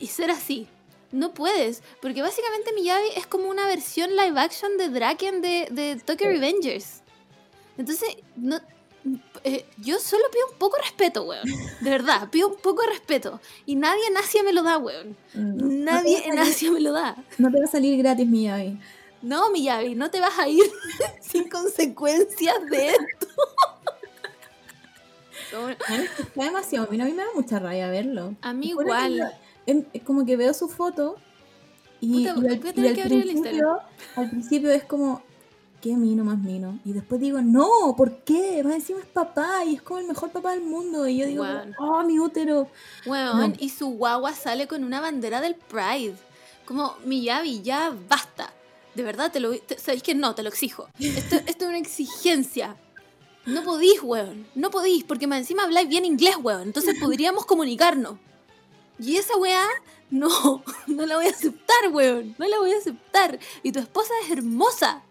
y 0.00 0.06
ser 0.06 0.30
así. 0.30 0.66
No 1.10 1.32
puedes, 1.32 1.82
porque 2.02 2.20
básicamente 2.20 2.72
Miyagi 2.74 3.10
es 3.16 3.26
como 3.26 3.48
una 3.48 3.66
versión 3.66 4.10
live 4.10 4.38
action 4.38 4.76
de 4.76 4.90
Draken 4.90 5.40
de, 5.40 5.68
de 5.70 5.96
Tokyo 6.04 6.28
Revengers. 6.28 7.02
Entonces, 7.78 8.16
no, 8.36 8.60
eh, 9.44 9.64
yo 9.78 9.98
solo 9.98 10.24
pido 10.32 10.46
un 10.52 10.58
poco 10.58 10.76
de 10.76 10.82
respeto, 10.82 11.22
weón. 11.22 11.48
De 11.80 11.90
verdad, 11.90 12.28
pido 12.30 12.48
un 12.48 12.56
poco 12.56 12.82
de 12.82 12.88
respeto. 12.88 13.40
Y 13.66 13.76
nadie 13.76 14.06
en 14.08 14.16
Asia 14.16 14.42
me 14.42 14.52
lo 14.52 14.62
da, 14.62 14.78
weón. 14.78 15.16
No. 15.34 15.66
Nadie 15.66 16.24
no, 16.26 16.32
en 16.32 16.38
Asia 16.40 16.70
me 16.70 16.80
lo 16.80 16.92
da. 16.92 17.16
no 17.38 17.50
te 17.50 17.58
va 17.58 17.64
a 17.64 17.68
salir 17.68 17.96
gratis 17.98 18.26
Miyavi. 18.26 18.78
No, 19.22 19.50
Miyagi, 19.50 19.94
no 19.94 20.10
te 20.10 20.20
vas 20.20 20.38
a 20.38 20.48
ir 20.48 20.64
sin 21.20 21.48
consecuencias 21.48 22.66
de 22.70 22.90
esto. 22.90 23.26
Está 26.18 26.44
demasiado. 26.44 26.88
A 26.88 26.90
mí 26.90 26.98
me 26.98 27.24
da 27.24 27.28
mucha 27.34 27.58
rabia 27.58 27.88
verlo. 27.88 28.34
A 28.42 28.52
mí 28.52 28.68
igual. 28.70 29.34
Es 29.92 30.02
como 30.02 30.24
que 30.26 30.36
veo 30.36 30.52
su 30.54 30.68
foto 30.68 31.16
y, 32.00 32.26
Puta, 32.28 32.40
y 32.42 32.46
al, 32.46 32.54
y 32.54 32.58
principio, 32.58 33.78
al 34.16 34.30
principio 34.30 34.70
es 34.70 34.84
como, 34.84 35.22
qué 35.80 35.96
mino 35.96 36.24
más 36.24 36.38
mino. 36.38 36.78
Y 36.84 36.92
después 36.92 37.20
digo, 37.20 37.40
no, 37.42 37.94
¿por 37.96 38.18
qué? 38.24 38.62
Más 38.64 38.74
encima 38.74 39.00
es 39.00 39.06
papá 39.06 39.64
y 39.66 39.74
es 39.76 39.82
como 39.82 39.98
el 40.00 40.06
mejor 40.06 40.30
papá 40.30 40.52
del 40.52 40.62
mundo. 40.62 41.06
Y 41.08 41.18
yo 41.18 41.26
digo, 41.26 41.44
oh, 41.78 42.02
mi 42.04 42.18
útero. 42.18 42.68
Weón, 43.06 43.50
No. 43.50 43.56
y 43.58 43.68
su 43.70 43.88
guagua 43.90 44.32
sale 44.32 44.66
con 44.68 44.84
una 44.84 45.00
bandera 45.00 45.40
del 45.40 45.54
Pride. 45.56 46.14
Como, 46.64 46.94
Miyavi, 47.04 47.62
ya 47.62 47.94
basta. 48.08 48.52
De 48.94 49.02
verdad, 49.02 49.30
te 49.32 49.40
lo 49.40 49.56
te- 49.58 49.78
¿Sabéis 49.78 50.02
que 50.02 50.14
no? 50.14 50.34
Te 50.34 50.42
lo 50.42 50.48
exijo. 50.48 50.88
Esto, 51.00 51.36
esto 51.46 51.64
es 51.64 51.68
una 51.68 51.78
exigencia. 51.78 52.76
No 53.46 53.62
podís, 53.64 54.02
weón. 54.02 54.46
No 54.54 54.70
podís, 54.70 55.04
porque 55.04 55.26
más 55.26 55.38
encima 55.38 55.64
habláis 55.64 55.88
bien 55.88 56.04
inglés, 56.04 56.36
weón. 56.42 56.62
Entonces 56.62 56.94
podríamos 57.00 57.44
comunicarnos. 57.46 58.18
Y 58.98 59.16
esa 59.16 59.36
weá, 59.36 59.66
no, 60.10 60.62
no 60.86 61.06
la 61.06 61.16
voy 61.16 61.26
a 61.26 61.30
aceptar, 61.30 61.92
weón. 61.92 62.34
No 62.38 62.46
la 62.46 62.58
voy 62.58 62.72
a 62.72 62.78
aceptar. 62.78 63.38
Y 63.62 63.72
tu 63.72 63.78
esposa 63.80 64.12
es 64.24 64.30
hermosa. 64.30 65.02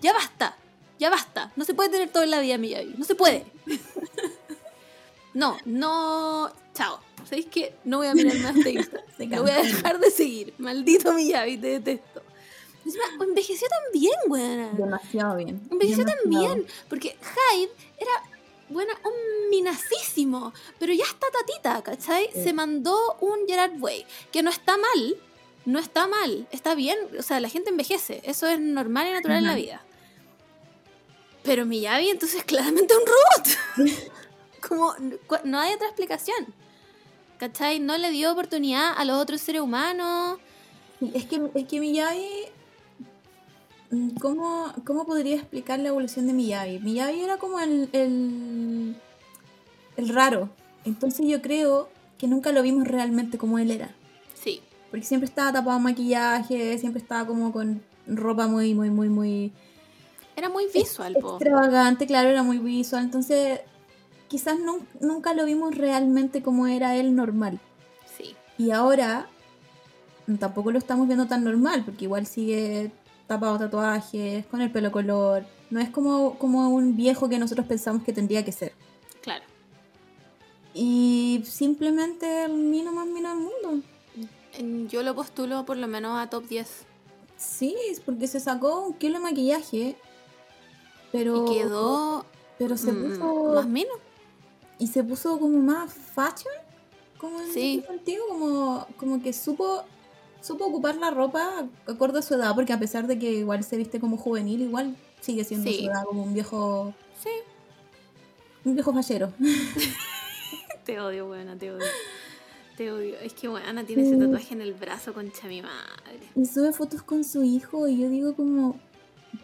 Ya 0.00 0.12
basta. 0.12 0.56
Ya 0.98 1.10
basta. 1.10 1.52
No 1.56 1.64
se 1.64 1.74
puede 1.74 1.90
tener 1.90 2.10
todo 2.10 2.22
en 2.22 2.30
la 2.30 2.40
vida, 2.40 2.58
Miyavi. 2.58 2.94
No 2.96 3.04
se 3.04 3.14
puede. 3.14 3.46
No, 5.34 5.56
no. 5.64 6.52
Chao. 6.74 7.00
¿Sabéis 7.24 7.46
qué? 7.46 7.74
No 7.84 7.98
voy 7.98 8.08
a 8.08 8.14
mirar 8.14 8.36
más 8.40 8.54
de 8.54 8.72
Instagram. 8.72 9.04
Lo 9.30 9.42
voy 9.42 9.50
a 9.50 9.62
dejar 9.62 9.98
de 9.98 10.10
seguir. 10.10 10.52
Maldito 10.58 11.12
Miyavi, 11.14 11.56
te 11.56 11.80
detesto. 11.80 12.22
Encima, 12.84 13.04
envejeció 13.20 13.68
también, 13.68 14.14
weona. 14.28 14.72
Demasiado 14.72 15.36
bien. 15.36 15.60
Envejeció 15.70 16.04
demasiado. 16.04 16.22
también. 16.22 16.66
Porque 16.88 17.16
Hyde 17.16 17.70
era, 17.96 18.10
bueno, 18.72 18.92
un 19.04 19.50
minacísimo. 19.50 20.52
Pero 20.78 20.92
ya 20.92 21.04
está 21.04 21.26
tatita, 21.30 21.82
¿cachai? 21.82 22.30
Sí. 22.32 22.42
Se 22.42 22.52
mandó 22.52 23.16
un 23.20 23.46
Gerard 23.46 23.80
Way. 23.80 24.06
Que 24.32 24.42
no 24.42 24.50
está 24.50 24.76
mal. 24.76 25.16
No 25.64 25.78
está 25.78 26.06
mal. 26.06 26.46
Está 26.50 26.74
bien. 26.74 26.98
O 27.18 27.22
sea, 27.22 27.40
la 27.40 27.48
gente 27.48 27.70
envejece. 27.70 28.22
Eso 28.24 28.46
es 28.46 28.58
normal 28.58 29.08
y 29.08 29.12
natural 29.12 29.38
en 29.38 29.46
la 29.46 29.54
vida. 29.54 29.82
Pero 31.42 31.66
Miyavi, 31.66 32.08
entonces, 32.10 32.44
claramente 32.44 32.94
un 32.96 33.04
robot. 33.06 34.02
Como, 34.68 34.94
no 35.44 35.58
hay 35.58 35.74
otra 35.74 35.88
explicación. 35.88 36.54
¿Cachai? 37.38 37.80
No 37.80 37.98
le 37.98 38.10
dio 38.10 38.30
oportunidad 38.30 38.92
a 38.96 39.04
los 39.04 39.20
otros 39.20 39.40
seres 39.40 39.62
humanos. 39.62 40.38
Es 41.14 41.26
que, 41.26 41.40
es 41.54 41.66
que 41.66 41.80
Miyagi. 41.80 42.46
Mm, 43.92 44.16
¿cómo, 44.20 44.72
¿Cómo 44.84 45.06
podría 45.06 45.36
explicar 45.36 45.78
la 45.78 45.88
evolución 45.90 46.26
de 46.26 46.32
Miyagi? 46.32 46.80
Miyagi 46.80 47.20
era 47.20 47.36
como 47.36 47.60
el, 47.60 47.88
el, 47.92 48.96
el 49.96 50.08
raro. 50.08 50.48
Entonces 50.84 51.24
yo 51.26 51.40
creo 51.40 51.88
que 52.18 52.26
nunca 52.26 52.50
lo 52.50 52.62
vimos 52.62 52.88
realmente 52.88 53.38
como 53.38 53.58
él 53.60 53.70
era. 53.70 53.90
Sí, 54.34 54.60
Porque 54.90 55.06
siempre 55.06 55.28
estaba 55.28 55.52
tapado 55.52 55.76
en 55.76 55.84
maquillaje, 55.84 56.76
siempre 56.78 57.00
estaba 57.00 57.26
como 57.26 57.52
con 57.52 57.82
ropa 58.08 58.48
muy, 58.48 58.74
muy, 58.74 58.90
muy, 58.90 59.08
muy 59.08 59.52
era 60.34 60.48
muy 60.48 60.64
visual, 60.74 61.14
po. 61.20 61.36
extravagante, 61.36 62.06
claro, 62.06 62.30
era 62.30 62.42
muy 62.42 62.58
visual. 62.58 63.04
Entonces 63.04 63.60
quizás 64.28 64.58
nun- 64.58 64.86
nunca 65.00 65.34
lo 65.34 65.44
vimos 65.44 65.74
realmente 65.76 66.42
como 66.42 66.66
era 66.66 66.96
él 66.96 67.14
normal. 67.14 67.60
Sí, 68.16 68.34
Y 68.58 68.70
ahora 68.70 69.28
tampoco 70.38 70.70
lo 70.72 70.78
estamos 70.78 71.06
viendo 71.06 71.26
tan 71.26 71.44
normal, 71.44 71.82
porque 71.84 72.04
igual 72.04 72.26
sigue 72.26 72.90
tapado 73.26 73.58
tatuajes, 73.58 74.44
con 74.46 74.60
el 74.60 74.70
pelo 74.70 74.90
color. 74.92 75.44
No 75.70 75.80
es 75.80 75.90
como, 75.90 76.38
como 76.38 76.68
un 76.68 76.96
viejo 76.96 77.28
que 77.28 77.38
nosotros 77.38 77.66
pensamos 77.66 78.02
que 78.02 78.12
tendría 78.12 78.44
que 78.44 78.52
ser. 78.52 78.72
claro. 79.22 79.44
Y 80.74 81.42
simplemente 81.46 82.44
el 82.44 82.52
mino 82.54 82.92
más 82.92 83.06
mino 83.06 83.28
del 83.28 83.38
mundo. 83.38 83.86
Yo 84.90 85.02
lo 85.02 85.14
postulo 85.14 85.64
por 85.66 85.76
lo 85.76 85.86
menos 85.86 86.18
a 86.18 86.28
top 86.30 86.46
10. 86.46 86.68
Sí, 87.36 87.76
es 87.90 88.00
porque 88.00 88.26
se 88.26 88.40
sacó 88.40 88.80
un 88.80 88.94
kilo 88.94 89.14
de 89.18 89.24
maquillaje, 89.24 89.96
pero, 91.10 91.44
Y 91.50 91.54
quedó 91.58 92.24
pero 92.58 92.76
se 92.78 92.92
mm, 92.92 93.02
puso 93.18 93.52
más 93.54 93.66
menos. 93.66 93.96
y 94.78 94.86
se 94.86 95.02
puso 95.04 95.38
como 95.38 95.58
más 95.58 95.92
fashion, 95.92 96.54
como 97.18 97.40
en 97.40 97.52
Sí. 97.52 97.84
sentido, 97.86 98.24
como, 98.28 98.86
como 98.96 99.22
que 99.22 99.32
supo 99.32 99.82
supo 100.42 100.66
ocupar 100.66 100.96
la 100.96 101.10
ropa 101.10 101.66
acorde 101.86 102.18
a 102.18 102.22
su 102.22 102.34
edad, 102.34 102.54
porque 102.54 102.72
a 102.74 102.78
pesar 102.78 103.06
de 103.06 103.18
que 103.18 103.30
igual 103.32 103.64
se 103.64 103.76
viste 103.78 103.98
como 104.00 104.16
juvenil, 104.18 104.60
igual 104.60 104.96
sigue 105.20 105.44
siendo 105.44 105.70
Sí. 105.70 105.78
su 105.78 105.84
edad 105.86 106.04
como 106.04 106.22
un 106.24 106.34
viejo 106.34 106.92
Sí. 107.22 107.30
un 108.64 108.74
viejo 108.74 108.92
fallero. 108.92 109.32
Te 110.84 111.00
odio, 111.00 111.26
buena, 111.26 111.56
te 111.56 111.70
odio. 111.70 111.86
Te 112.76 112.90
odio. 112.90 113.14
Es 113.20 113.34
que 113.34 113.46
buena 113.46 113.84
tiene 113.84 114.02
ese 114.02 114.16
tatuaje 114.16 114.52
en 114.54 114.62
el 114.62 114.74
brazo, 114.74 115.14
concha 115.14 115.46
mi 115.46 115.62
madre. 115.62 116.18
Y 116.34 116.44
sube 116.46 116.72
fotos 116.72 117.02
con 117.04 117.22
su 117.22 117.44
hijo 117.44 117.86
y 117.86 117.98
yo 118.00 118.08
digo 118.08 118.34
como, 118.34 118.80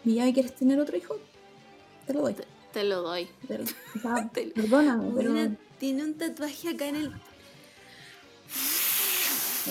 Mira, 0.03 0.31
¿quieres 0.33 0.53
tener 0.55 0.79
otro 0.79 0.97
hijo? 0.97 1.15
Te 2.05 2.13
lo 2.13 2.21
doy. 2.21 2.35
Te 2.73 2.83
lo 2.83 3.01
doy. 3.01 3.27
Te 3.47 3.57
lo- 3.59 3.63
o 3.63 3.99
sea, 4.01 4.29
Te- 4.33 4.47
perdóname, 4.47 5.11
pero 5.15 5.31
Buena, 5.31 5.55
tiene 5.79 6.03
un 6.03 6.15
tatuaje 6.15 6.69
acá 6.69 6.87
en 6.87 6.95
el. 6.97 7.11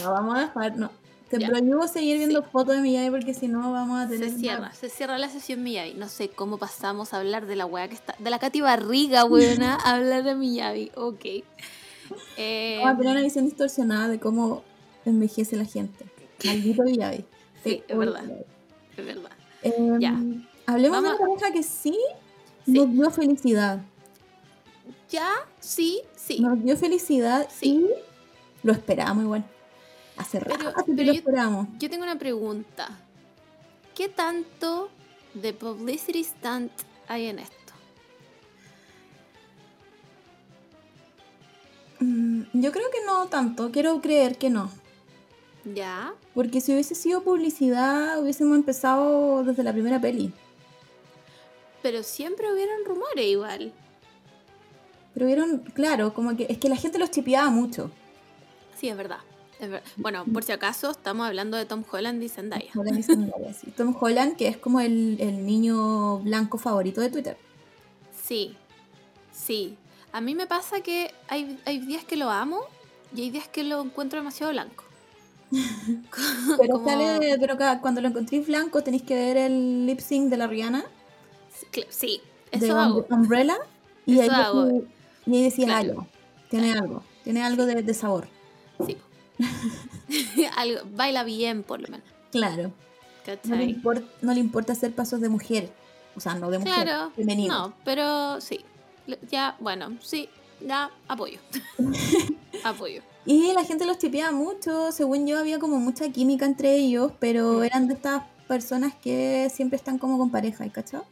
no 0.03 0.13
vamos 0.13 0.37
a 0.37 0.41
dejar, 0.41 0.77
no. 0.79 0.91
Te 1.31 1.39
Ya. 1.39 1.49
prohíbo 1.49 1.87
seguir 1.87 2.17
viendo 2.19 2.43
fotos 2.43 2.77
de 2.77 2.81
Miyagi 2.81 3.11
porque 3.11 3.35
si 3.35 3.49
no 3.49 3.71
vamos 3.73 4.01
a 4.01 4.09
tener 4.09 4.31
Se 4.31 4.39
cierra, 4.39 4.73
se 4.73 4.89
cierra 4.89 5.19
la 5.19 5.29
sesión 5.29 5.63
Miyavi. 5.63 5.95
No 5.95 6.09
sé 6.09 6.31
cómo 6.31 6.57
pasamos 6.57 7.13
a 7.13 7.19
hablar 7.19 7.47
de 7.47 7.55
la 7.57 7.67
weá 7.67 7.87
que 7.89 7.95
está. 7.95 8.15
De 8.19 8.31
la 8.31 8.39
Katy 8.39 8.63
Barriga, 8.63 9.25
buena, 9.25 9.75
a 9.85 9.97
hablar 9.97 10.25
de 10.25 10.35
Miyavi. 10.35 10.91
Ok. 10.95 11.25
Eh, 12.39 12.79
Vamos 12.83 12.95
a 12.95 12.99
tener 12.99 13.13
una 13.13 13.21
visión 13.23 13.45
distorsionada 13.45 14.09
de 14.09 14.19
cómo 14.19 14.63
envejece 15.05 15.57
la 15.57 15.67
gente. 15.67 16.07
Maldito 16.45 16.83
Miyagi. 16.85 17.25
Sí, 17.63 17.83
es 17.87 17.99
verdad. 17.99 18.25
es 18.97 19.05
verdad. 19.05 19.31
Em, 19.63 20.01
Ya. 20.01 20.19
Hablemos 20.67 21.03
Vamos 21.03 21.19
de 21.19 21.25
una 21.25 21.35
pareja 21.37 21.53
que 21.53 21.63
sí, 21.63 21.99
Sí. 22.65 22.73
nos 22.73 22.91
dio 22.93 23.11
felicidad. 23.11 23.81
Ya, 25.11 25.29
sí, 25.61 26.01
sí. 26.17 26.41
Nos 26.41 26.63
dio 26.63 26.77
felicidad 26.77 27.49
Sí. 27.51 27.87
y 27.87 27.87
lo 28.67 28.73
esperamos 28.73 29.25
igual. 29.25 29.45
Hace 30.19 30.41
Pero- 30.41 30.57
rato 30.57 30.85
que 30.85 30.93
pero 30.93 31.07
lo 31.07 31.13
yo- 31.13 31.19
esperamos. 31.19 31.69
Yo 31.79 31.89
tengo 31.89 32.03
una 32.03 32.19
pregunta. 32.19 32.89
¿Qué 33.95 34.09
tanto 34.09 34.91
de 35.35 35.53
publicity 35.53 36.23
stunt 36.25 36.73
hay 37.09 37.27
en 37.29 37.39
esto? 37.39 37.55
Mm, 42.01 42.43
yo 42.53 42.73
creo 42.73 42.91
que 42.91 43.05
no 43.07 43.27
tanto, 43.27 43.71
quiero 43.73 44.01
creer 44.01 44.39
que 44.39 44.51
no. 44.51 44.71
Ya, 45.65 46.15
Porque 46.35 46.61
si 46.61 46.73
hubiese 46.73 46.95
sido 46.95 47.23
publicidad, 47.23 48.21
hubiésemos 48.23 48.57
empezado 48.57 49.43
desde 49.45 49.63
la 49.63 49.73
primera 49.73 50.01
peli. 50.01 50.33
pero 51.83 52.03
siempre 52.03 52.53
hubieron 52.53 52.85
rumores 52.85 53.25
igual. 53.25 53.73
Pero 55.15 55.27
vieron, 55.27 55.59
claro, 55.75 56.13
como 56.13 56.37
que 56.37 56.47
es 56.51 56.59
que 56.59 56.69
la 56.69 56.77
gente 56.77 56.99
los 56.99 57.11
chipeaba 57.11 57.49
mucho. 57.51 57.91
Sí, 58.79 58.89
es 58.89 58.97
verdad. 58.97 59.19
Bueno, 59.97 60.25
por 60.33 60.45
si 60.45 60.53
acaso, 60.53 60.91
estamos 60.91 61.27
hablando 61.27 61.57
de 61.57 61.65
Tom 61.65 61.83
Holland 61.91 62.23
y 62.23 62.29
Zendaya. 62.29 62.71
Holland 62.75 62.99
y 62.99 63.03
Zendaya, 63.03 63.53
sí. 63.55 63.71
Tom 63.77 63.97
Holland, 63.99 64.37
que 64.37 64.49
es 64.49 64.57
como 64.57 64.81
el, 64.81 65.17
el 65.21 65.45
niño 65.45 66.19
blanco 66.19 66.59
favorito 66.59 67.01
de 67.01 67.11
Twitter. 67.11 67.37
Sí, 68.25 68.57
sí. 69.33 69.77
A 70.13 70.21
mí 70.21 70.35
me 70.35 70.47
pasa 70.47 70.81
que 70.81 71.13
hay, 71.29 71.59
hay 71.65 71.81
días 71.81 72.05
que 72.05 72.17
lo 72.17 72.31
amo 72.31 72.61
y 73.15 73.23
hay 73.23 73.31
días 73.31 73.49
que 73.49 73.65
lo 73.65 73.83
encuentro 73.83 74.19
demasiado 74.19 74.53
blanco. 74.53 74.85
Pero, 76.61 76.75
Como- 76.75 76.89
sale, 76.89 77.37
pero 77.41 77.57
cuando 77.81 78.01
lo 78.01 78.09
encontréis 78.09 78.47
blanco 78.47 78.83
tenéis 78.83 79.03
que 79.03 79.15
ver 79.15 79.37
el 79.37 79.87
lip 79.87 80.01
sync 80.01 80.29
de 80.31 80.37
la 80.37 80.47
Rihanna, 80.47 80.85
Sí, 81.91 82.21
de 82.53 82.59
eso 82.67 82.75
Um- 82.75 82.79
hago. 82.79 83.07
Umbrella, 83.11 83.57
y 84.07 84.21
ahí, 84.21 84.27
Eso 84.29 84.35
hago. 84.37 84.65
decí- 84.67 84.85
y 85.27 85.37
ahí 85.37 85.43
decís, 85.43 85.65
ah, 85.69 85.81
Claro. 85.83 86.07
ya, 86.07 86.49
tiene 86.51 86.73
algo, 86.73 87.03
tiene 87.25 87.43
algo 87.43 87.67
de, 87.67 87.83
de 87.83 87.95
sabor. 87.95 88.29
Sí. 88.87 88.97
Algo, 90.57 90.81
baila 90.95 91.25
bien, 91.25 91.63
por 91.63 91.81
lo 91.81 91.89
menos. 91.89 92.07
Claro. 92.31 92.73
No 93.45 93.57
le, 93.57 93.77
no 94.23 94.33
le 94.33 94.41
importa 94.41 94.73
hacer 94.73 94.95
pasos 94.95 95.21
de 95.21 95.29
mujer, 95.29 95.71
o 96.17 96.21
sea, 96.21 96.35
no 96.35 96.51
de 96.51 96.59
mujer, 96.61 96.85
Claro. 96.85 97.11
femenino. 97.15 97.55
No, 97.69 97.75
pero 97.85 98.41
sí. 98.41 98.65
Ya, 99.31 99.55
bueno, 99.61 99.99
sí, 100.03 100.31
ya 100.67 100.91
apoyo. 101.09 101.39
apoyo. 102.65 103.03
Y 103.27 103.53
la 103.53 103.65
gente 103.65 103.85
los 103.85 103.99
tipeaba 103.99 104.33
mucho, 104.33 104.93
según 104.93 105.27
yo 105.27 105.39
había 105.39 105.59
como 105.59 105.77
mucha 105.79 106.09
química 106.11 106.47
entre 106.47 106.75
ellos, 106.77 107.13
pero 107.19 107.59
Mm. 107.61 107.65
eran 107.65 107.89
de 107.89 107.95
estas 107.95 108.23
personas 108.47 108.95
que 108.95 109.51
siempre 109.55 109.77
están 109.77 109.99
como 109.99 110.17
con 110.17 110.31
pareja, 110.31 110.65
¿y 110.65 110.71
cachao? 110.71 111.05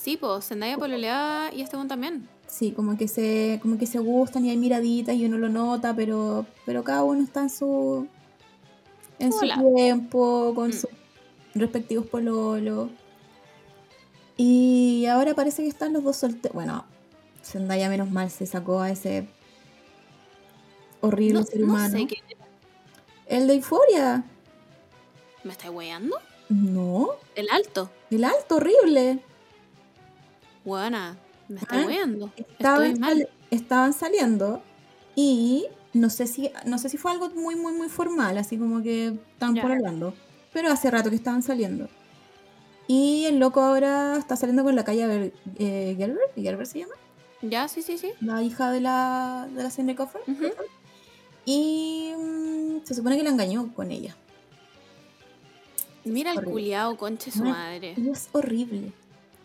Sí, 0.00 0.16
pues 0.16 0.46
Zendaya 0.46 0.78
pololeaba 0.78 1.52
y 1.52 1.60
este 1.60 1.76
one 1.76 1.86
también. 1.88 2.26
Sí, 2.46 2.72
como 2.72 2.96
que 2.96 3.06
se, 3.06 3.58
como 3.60 3.76
que 3.76 3.86
se 3.86 3.98
gustan 3.98 4.46
y 4.46 4.50
hay 4.50 4.56
miraditas 4.56 5.14
y 5.14 5.26
uno 5.26 5.36
lo 5.36 5.50
nota, 5.50 5.94
pero, 5.94 6.46
pero 6.64 6.82
cada 6.82 7.04
uno 7.04 7.22
está 7.22 7.42
en 7.42 7.50
su 7.50 8.06
en 9.18 9.30
su 9.32 9.40
tiempo, 9.76 10.52
con 10.54 10.70
Mm. 10.70 10.72
sus 10.72 10.88
respectivos 11.54 12.06
pololos. 12.06 12.88
Y 14.38 15.04
ahora 15.04 15.34
parece 15.34 15.62
que 15.62 15.68
están 15.68 15.92
los 15.92 16.02
dos 16.02 16.16
solteros. 16.16 16.54
Bueno, 16.54 16.86
Zendaya 17.44 17.90
menos 17.90 18.10
mal 18.10 18.30
se 18.30 18.46
sacó 18.46 18.80
a 18.80 18.90
ese 18.90 19.28
horrible 21.02 21.40
No, 21.40 21.46
ser 21.46 21.60
no 21.60 21.66
humano. 21.66 21.98
sé 21.98 22.06
qué. 22.06 22.16
El 23.26 23.46
de 23.46 23.54
Euforia. 23.56 24.24
¿Me 25.44 25.52
estáis 25.52 25.72
weando? 25.74 26.16
No, 26.48 27.10
El 27.34 27.48
alto. 27.50 27.90
el 28.10 28.24
alto 28.24 28.56
horrible. 28.56 29.20
Buena. 30.70 31.16
Me 31.48 31.58
estáis 31.60 31.82
Ah, 31.82 31.86
weando. 31.88 32.32
Estaban, 32.36 32.96
sal- 32.96 33.28
estaban 33.50 33.92
saliendo 33.92 34.62
y 35.16 35.66
no 35.94 36.08
sé 36.10 36.28
si 36.28 36.52
no 36.64 36.78
sé 36.78 36.88
si 36.88 36.96
fue 36.96 37.10
algo 37.10 37.28
muy 37.30 37.56
muy 37.56 37.72
muy 37.72 37.88
formal, 37.88 38.38
así 38.38 38.56
como 38.56 38.80
que 38.82 39.18
Ya. 39.40 39.62
por 39.62 39.72
hablando, 39.72 40.14
pero 40.52 40.70
hace 40.70 40.88
rato 40.92 41.10
que 41.10 41.16
estaban 41.16 41.42
saliendo. 41.42 41.88
Y 42.86 43.24
el 43.26 43.38
loco 43.40 43.60
ahora 43.60 44.16
está 44.16 44.36
saliendo 44.36 44.62
con 44.62 44.76
la 44.76 44.84
calle 44.84 45.32
eh, 45.58 45.94
Gerber, 45.98 46.18
Gerber 46.36 46.66
se 46.68 46.78
llama, 46.80 46.94
Ya, 47.42 47.66
sí, 47.66 47.82
sí, 47.82 47.98
sí. 47.98 48.12
la 48.20 48.42
hija 48.44 48.70
de 48.70 48.80
la 48.80 49.48
de 49.52 49.62
la 49.64 49.70
Cindy 49.70 49.96
Crawford. 49.96 50.22
Ujú. 50.28 50.46
Y 51.46 52.12
mm, 52.16 52.84
se 52.84 52.94
supone 52.94 53.16
que 53.16 53.24
la 53.24 53.30
engañó 53.30 53.74
con 53.74 53.90
ella. 53.90 54.14
Mira 56.04 56.30
el 56.32 56.44
culiao, 56.44 56.96
conche 56.96 57.30
su 57.32 57.44
madre. 57.44 57.94
Es 58.10 58.28
horrible. 58.32 58.92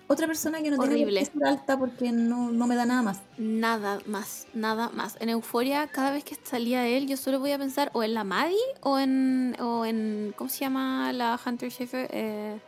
Otra 0.07 0.27
persona 0.27 0.61
que 0.61 0.69
no 0.69 0.77
tiene 0.77 0.95
Horrible. 0.95 1.19
que 1.21 1.25
ser 1.25 1.43
alta 1.45 1.79
porque 1.79 2.11
no, 2.11 2.51
no 2.51 2.67
me 2.67 2.75
da 2.75 2.85
nada 2.85 3.01
más. 3.01 3.21
Nada 3.39 3.99
más, 4.05 4.45
nada 4.53 4.89
más. 4.89 5.17
En 5.19 5.29
Euforia, 5.29 5.87
cada 5.87 6.11
vez 6.11 6.23
que 6.23 6.35
salía 6.43 6.87
él, 6.87 7.07
yo 7.07 7.17
solo 7.17 7.39
voy 7.39 7.51
a 7.53 7.57
pensar 7.57 7.89
o 7.93 8.03
en 8.03 8.13
la 8.13 8.23
Maddie 8.23 8.55
o 8.81 8.99
en. 8.99 9.55
o 9.59 9.83
en. 9.85 10.33
¿Cómo 10.37 10.49
se 10.49 10.59
llama 10.59 11.11
la 11.11 11.39
Hunter 11.43 11.71
Schaefer? 11.71 12.07
Eh, 12.11 12.59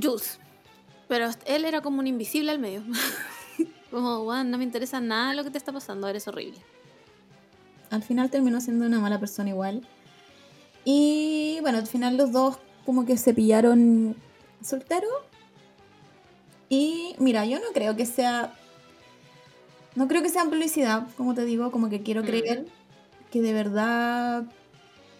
Jules. 0.00 0.38
Pero 1.06 1.28
él 1.46 1.64
era 1.64 1.80
como 1.82 2.00
un 2.00 2.06
invisible 2.06 2.50
al 2.50 2.58
medio. 2.58 2.82
como, 3.90 4.20
"Weón, 4.24 4.50
no 4.50 4.58
me 4.58 4.64
interesa 4.64 5.00
nada 5.00 5.34
lo 5.34 5.44
que 5.44 5.50
te 5.50 5.58
está 5.58 5.72
pasando, 5.72 6.08
eres 6.08 6.28
horrible. 6.28 6.58
al 7.90 8.02
final 8.02 8.30
terminó 8.30 8.60
siendo 8.60 8.84
una 8.86 9.00
mala 9.00 9.18
persona 9.18 9.48
igual. 9.50 9.86
Y 10.84 11.58
bueno, 11.62 11.78
al 11.78 11.86
final 11.86 12.16
los 12.16 12.32
dos 12.32 12.58
como 12.86 13.04
que 13.06 13.16
se 13.18 13.32
pillaron 13.34 14.14
solteros. 14.62 15.10
Y 16.68 17.14
mira, 17.18 17.44
yo 17.46 17.58
no 17.58 17.66
creo 17.74 17.96
que 17.96 18.06
sea... 18.06 18.54
No 19.94 20.06
creo 20.06 20.22
que 20.22 20.28
sea 20.28 20.44
publicidad, 20.44 21.06
como 21.16 21.34
te 21.34 21.44
digo, 21.44 21.70
como 21.70 21.88
que 21.88 22.02
quiero 22.02 22.22
Mm. 22.22 22.26
creer 22.26 22.66
que 23.32 23.40
de 23.42 23.52
verdad 23.52 24.44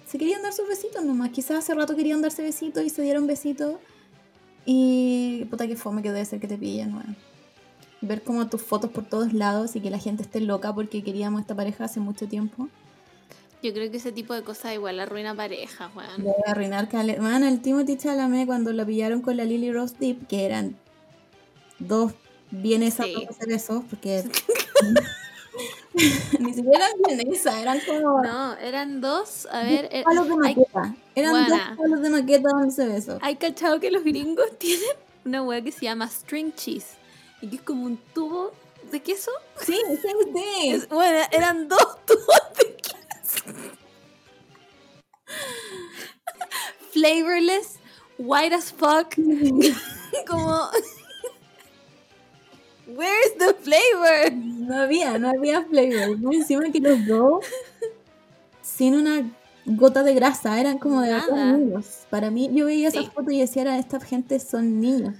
se 0.07 0.19
querían 0.19 0.43
dar 0.43 0.53
sus 0.53 0.69
besitos 0.69 1.05
nomás. 1.05 1.31
Quizás 1.31 1.59
hace 1.59 1.75
rato 1.75 1.97
querían 1.97 2.23
darse 2.23 2.43
besitos 2.43 2.85
y 2.85 2.91
se 2.91 3.03
dieron 3.03 3.27
besitos. 3.27 3.77
Y 4.65 5.47
puta 5.51 5.66
que 5.66 5.77
fome 5.77 6.03
que 6.03 6.12
debe 6.12 6.25
ser 6.25 6.41
que 6.41 6.47
te 6.47 6.57
pillen, 6.59 6.95
weón. 6.95 7.16
Ver 8.01 8.23
como 8.23 8.47
tus 8.49 8.62
fotos 8.62 8.91
por 8.91 9.05
todos 9.05 9.33
lados 9.33 9.75
y 9.75 9.81
que 9.81 9.91
la 9.91 9.99
gente 9.99 10.23
esté 10.23 10.41
loca 10.41 10.73
porque 10.75 11.03
queríamos 11.03 11.41
esta 11.41 11.55
pareja 11.57 11.85
hace 11.85 11.99
mucho 12.01 12.29
tiempo. 12.29 12.69
Yo 13.62 13.73
creo 13.73 13.91
que 13.91 13.97
ese 13.97 14.12
tipo 14.12 14.35
de 14.35 14.43
cosas 14.45 14.75
igual 14.75 15.01
arruina 15.01 15.35
pareja, 15.35 15.91
weón. 15.97 16.19
Debe 16.23 16.35
arruinar. 16.47 16.89
Man, 17.20 17.43
el 17.43 17.61
Timothy 17.61 17.97
Chalamet 17.97 18.47
cuando 18.47 18.73
la 18.73 18.87
pillaron 18.87 19.20
con 19.23 19.37
la 19.37 19.45
Lily 19.45 19.73
Rose 19.73 19.97
Deep, 19.99 20.29
que 20.29 20.45
eran 20.45 20.77
dos 21.78 22.12
bienes 22.50 22.94
Sí. 22.94 23.14
a 23.26 23.30
hacer 23.30 23.52
eso, 23.52 23.84
porque 23.90 24.24
ni 26.38 26.55
siquiera 26.55 26.86
eran 26.86 26.92
bienesas, 27.16 27.56
eran 27.56 27.80
como 27.86 28.22
No, 28.22 28.55
eran 28.56 29.00
dos. 29.00 29.46
A 29.50 29.62
ver, 29.62 29.88
eh, 29.92 30.02
palos 30.05 30.26
de 30.26 30.32
hay, 30.32 30.55
maqueta. 30.56 30.94
Eran 31.14 31.30
Buena. 31.32 31.68
dos 31.70 31.78
palos 31.78 32.02
de 32.02 32.10
maqueta 32.10 32.48
dándose 32.52 32.86
besos. 32.86 33.18
hay 33.22 33.36
cachado 33.36 33.80
que 33.80 33.90
los 33.90 34.05
gringos 34.05 34.46
tienen 34.59 34.88
una 35.24 35.42
weá 35.42 35.60
que 35.62 35.72
se 35.72 35.82
llama 35.86 36.09
string 36.09 36.52
cheese. 36.55 36.96
Y 37.40 37.48
que 37.48 37.56
es 37.56 37.62
como 37.62 37.84
un 37.84 37.96
tubo 38.14 38.52
de 38.90 39.00
queso. 39.00 39.30
Sí. 39.64 39.78
Es- 40.64 40.88
bueno, 40.88 41.26
eran 41.30 41.68
dos 41.68 42.05
tubos 42.06 42.40
de 42.59 42.74
queso. 42.76 43.44
Flavorless, 46.92 47.78
white 48.18 48.55
as 48.55 48.72
fuck. 48.72 49.14
Como. 50.26 50.68
Where's 52.89 53.35
the 53.39 53.55
flavor? 53.55 54.32
No 54.35 54.77
había, 54.82 55.19
no 55.19 55.28
había 55.31 55.62
flavor. 55.65 56.19
No, 56.19 56.32
encima 56.32 56.70
que 56.73 56.81
los 56.81 57.06
dos, 57.06 57.44
sin 58.62 58.94
una 58.94 59.31
gota 59.66 60.02
de 60.02 60.15
grasa, 60.15 60.59
eran 60.60 60.78
como 60.78 61.02
de 61.02 61.12
niños. 61.32 62.06
Para 62.10 62.31
mí, 62.31 62.48
yo 62.52 62.66
veía 62.66 62.89
esa 62.89 63.01
Sí. 63.01 63.10
foto 63.15 63.31
y 63.31 63.40
decía, 63.40 63.62
"Era, 63.62 63.78
esta 63.78 64.01
gente 64.01 64.40
son 64.40 64.81
niños. 64.81 65.15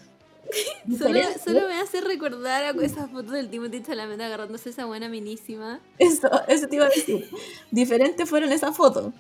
Solo, 0.99 1.21
solo 1.45 1.69
me 1.69 1.75
hace 1.75 2.01
recordar 2.01 2.65
a 2.65 2.71
esas 2.83 3.11
fotos 3.11 3.33
del 3.33 3.51
Timothy 3.51 3.83
Chalamet 3.83 4.19
agarrándose 4.23 4.71
esa 4.71 4.87
buena 4.87 5.07
minísima. 5.11 5.81
Eso, 5.99 6.31
eso 6.49 6.67
te 6.69 6.77
iba 6.77 6.87
a 6.87 6.89
decir. 6.89 7.29
Diferentes 7.71 8.27
fueron 8.29 8.51
esas 8.53 8.75
fotos. 8.75 9.13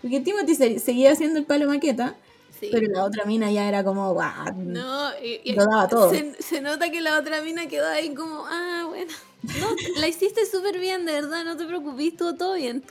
Porque 0.00 0.20
Timothy 0.20 0.54
se- 0.54 0.78
seguía 0.78 1.10
haciendo 1.12 1.40
el 1.40 1.46
palo 1.46 1.66
maqueta, 1.66 2.16
Sí. 2.62 2.68
pero 2.70 2.86
la 2.92 3.04
otra 3.04 3.24
mina 3.24 3.50
ya 3.50 3.68
era 3.68 3.82
como, 3.82 4.12
guau, 4.12 4.54
No, 4.56 5.10
y, 5.22 5.40
y- 5.42 5.52
lo 5.54 5.64
daba 5.66 5.88
todo. 5.88 6.10
Se, 6.10 6.40
se 6.40 6.60
nota 6.60 6.90
que 6.90 7.00
la 7.00 7.18
otra 7.18 7.42
mina 7.42 7.66
quedó 7.66 7.88
ahí 7.88 8.14
como, 8.14 8.44
ah, 8.46 8.86
bueno. 8.88 9.12
No, 9.42 9.66
la 10.00 10.06
hiciste 10.06 10.46
súper 10.46 10.78
bien, 10.78 11.04
de 11.04 11.12
verdad, 11.12 11.44
no 11.44 11.56
te 11.56 11.64
preocupes, 11.64 12.06
estuvo 12.12 12.34
todo 12.34 12.54
bien. 12.54 12.84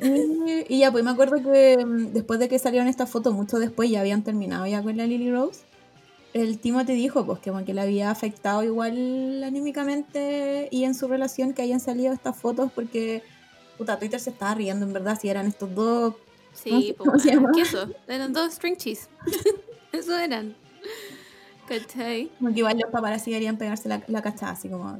Y, 0.00 0.74
y 0.74 0.78
ya, 0.80 0.92
pues 0.92 1.02
me 1.04 1.10
acuerdo 1.10 1.42
que 1.42 1.78
mm, 1.84 2.12
después 2.12 2.38
de 2.38 2.48
que 2.48 2.58
salieron 2.58 2.86
estas 2.86 3.08
fotos, 3.10 3.32
mucho 3.34 3.58
después 3.58 3.90
ya 3.90 4.00
habían 4.00 4.22
terminado 4.22 4.66
ya 4.66 4.82
con 4.82 4.96
la 4.96 5.06
Lily 5.06 5.32
Rose. 5.32 5.60
El 6.34 6.58
Timothy 6.58 6.92
dijo 6.92 7.24
pues 7.24 7.38
que 7.38 7.50
como 7.50 7.64
que 7.64 7.72
le 7.72 7.80
había 7.80 8.10
afectado 8.10 8.62
igual 8.62 9.42
anímicamente 9.42 10.68
y 10.70 10.84
en 10.84 10.94
su 10.94 11.08
relación 11.08 11.54
que 11.54 11.62
hayan 11.62 11.80
salido 11.80 12.12
estas 12.12 12.36
fotos 12.36 12.70
porque 12.74 13.22
puta 13.78 13.98
Twitter 13.98 14.20
se 14.20 14.30
estaba 14.30 14.54
riendo 14.54 14.84
en 14.84 14.92
verdad 14.92 15.18
si 15.18 15.30
eran 15.30 15.46
estos 15.46 15.74
dos 15.74 16.14
Sí, 16.62 16.94
¿Cómo 16.98 17.12
pues 17.12 17.22
se 17.22 17.28
bueno, 17.36 17.42
llama? 17.48 17.52
queso. 17.58 17.88
Eran 18.08 18.32
dos 18.32 18.52
string 18.54 18.76
cheese. 18.76 19.08
Eso 19.92 20.16
eran. 20.18 20.56
¿Cachai? 21.68 22.30
como 22.38 22.52
que 22.52 22.58
igual 22.60 22.78
los 22.78 22.90
paparazzi 22.92 23.30
querían 23.32 23.56
pegarse 23.58 23.88
la, 23.88 24.00
la 24.06 24.22
cachada 24.22 24.52
así 24.52 24.68
como 24.68 24.98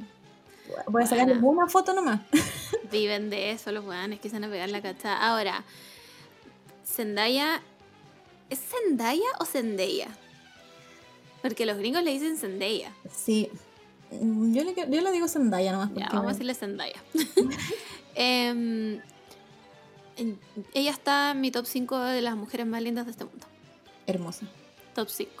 voy 0.87 1.03
a 1.03 1.07
sacarle 1.07 1.35
Buena. 1.35 1.61
una 1.63 1.67
foto 1.67 1.93
nomás 1.93 2.19
Viven 2.91 3.29
de 3.29 3.51
eso 3.51 3.71
los 3.71 3.85
weones 3.85 4.19
que 4.19 4.27
se 4.29 4.35
van 4.35 4.43
a 4.43 4.49
pegar 4.49 4.67
la 4.69 4.81
cachada. 4.81 5.15
Ahora, 5.17 5.63
Zendaya. 6.85 7.61
¿Es 8.49 8.59
Zendaya 8.59 9.23
o 9.39 9.45
Zendaya? 9.45 10.07
Porque 11.41 11.65
los 11.65 11.77
gringos 11.77 12.03
le 12.03 12.11
dicen 12.11 12.37
Zendaya. 12.37 12.91
sí 13.13 13.49
Mm, 14.09 14.53
yo 14.53 14.63
le, 14.63 14.73
yo 14.73 15.01
le 15.01 15.11
digo 15.11 15.27
Zendaya 15.27 15.73
nomás 15.73 15.89
Ya, 15.93 16.07
vamos 16.13 16.27
a 16.27 16.29
decirle 16.29 16.53
Zendaya. 16.53 16.95
En- 18.15 19.03
ella 20.73 20.91
está 20.91 21.31
en 21.31 21.41
mi 21.41 21.51
top 21.51 21.65
5 21.65 21.99
de 21.99 22.21
las 22.21 22.35
mujeres 22.35 22.65
más 22.67 22.81
lindas 22.81 23.05
de 23.05 23.11
este 23.11 23.25
mundo. 23.25 23.45
hermosa 24.05 24.45
Top 24.95 25.09
5. 25.09 25.31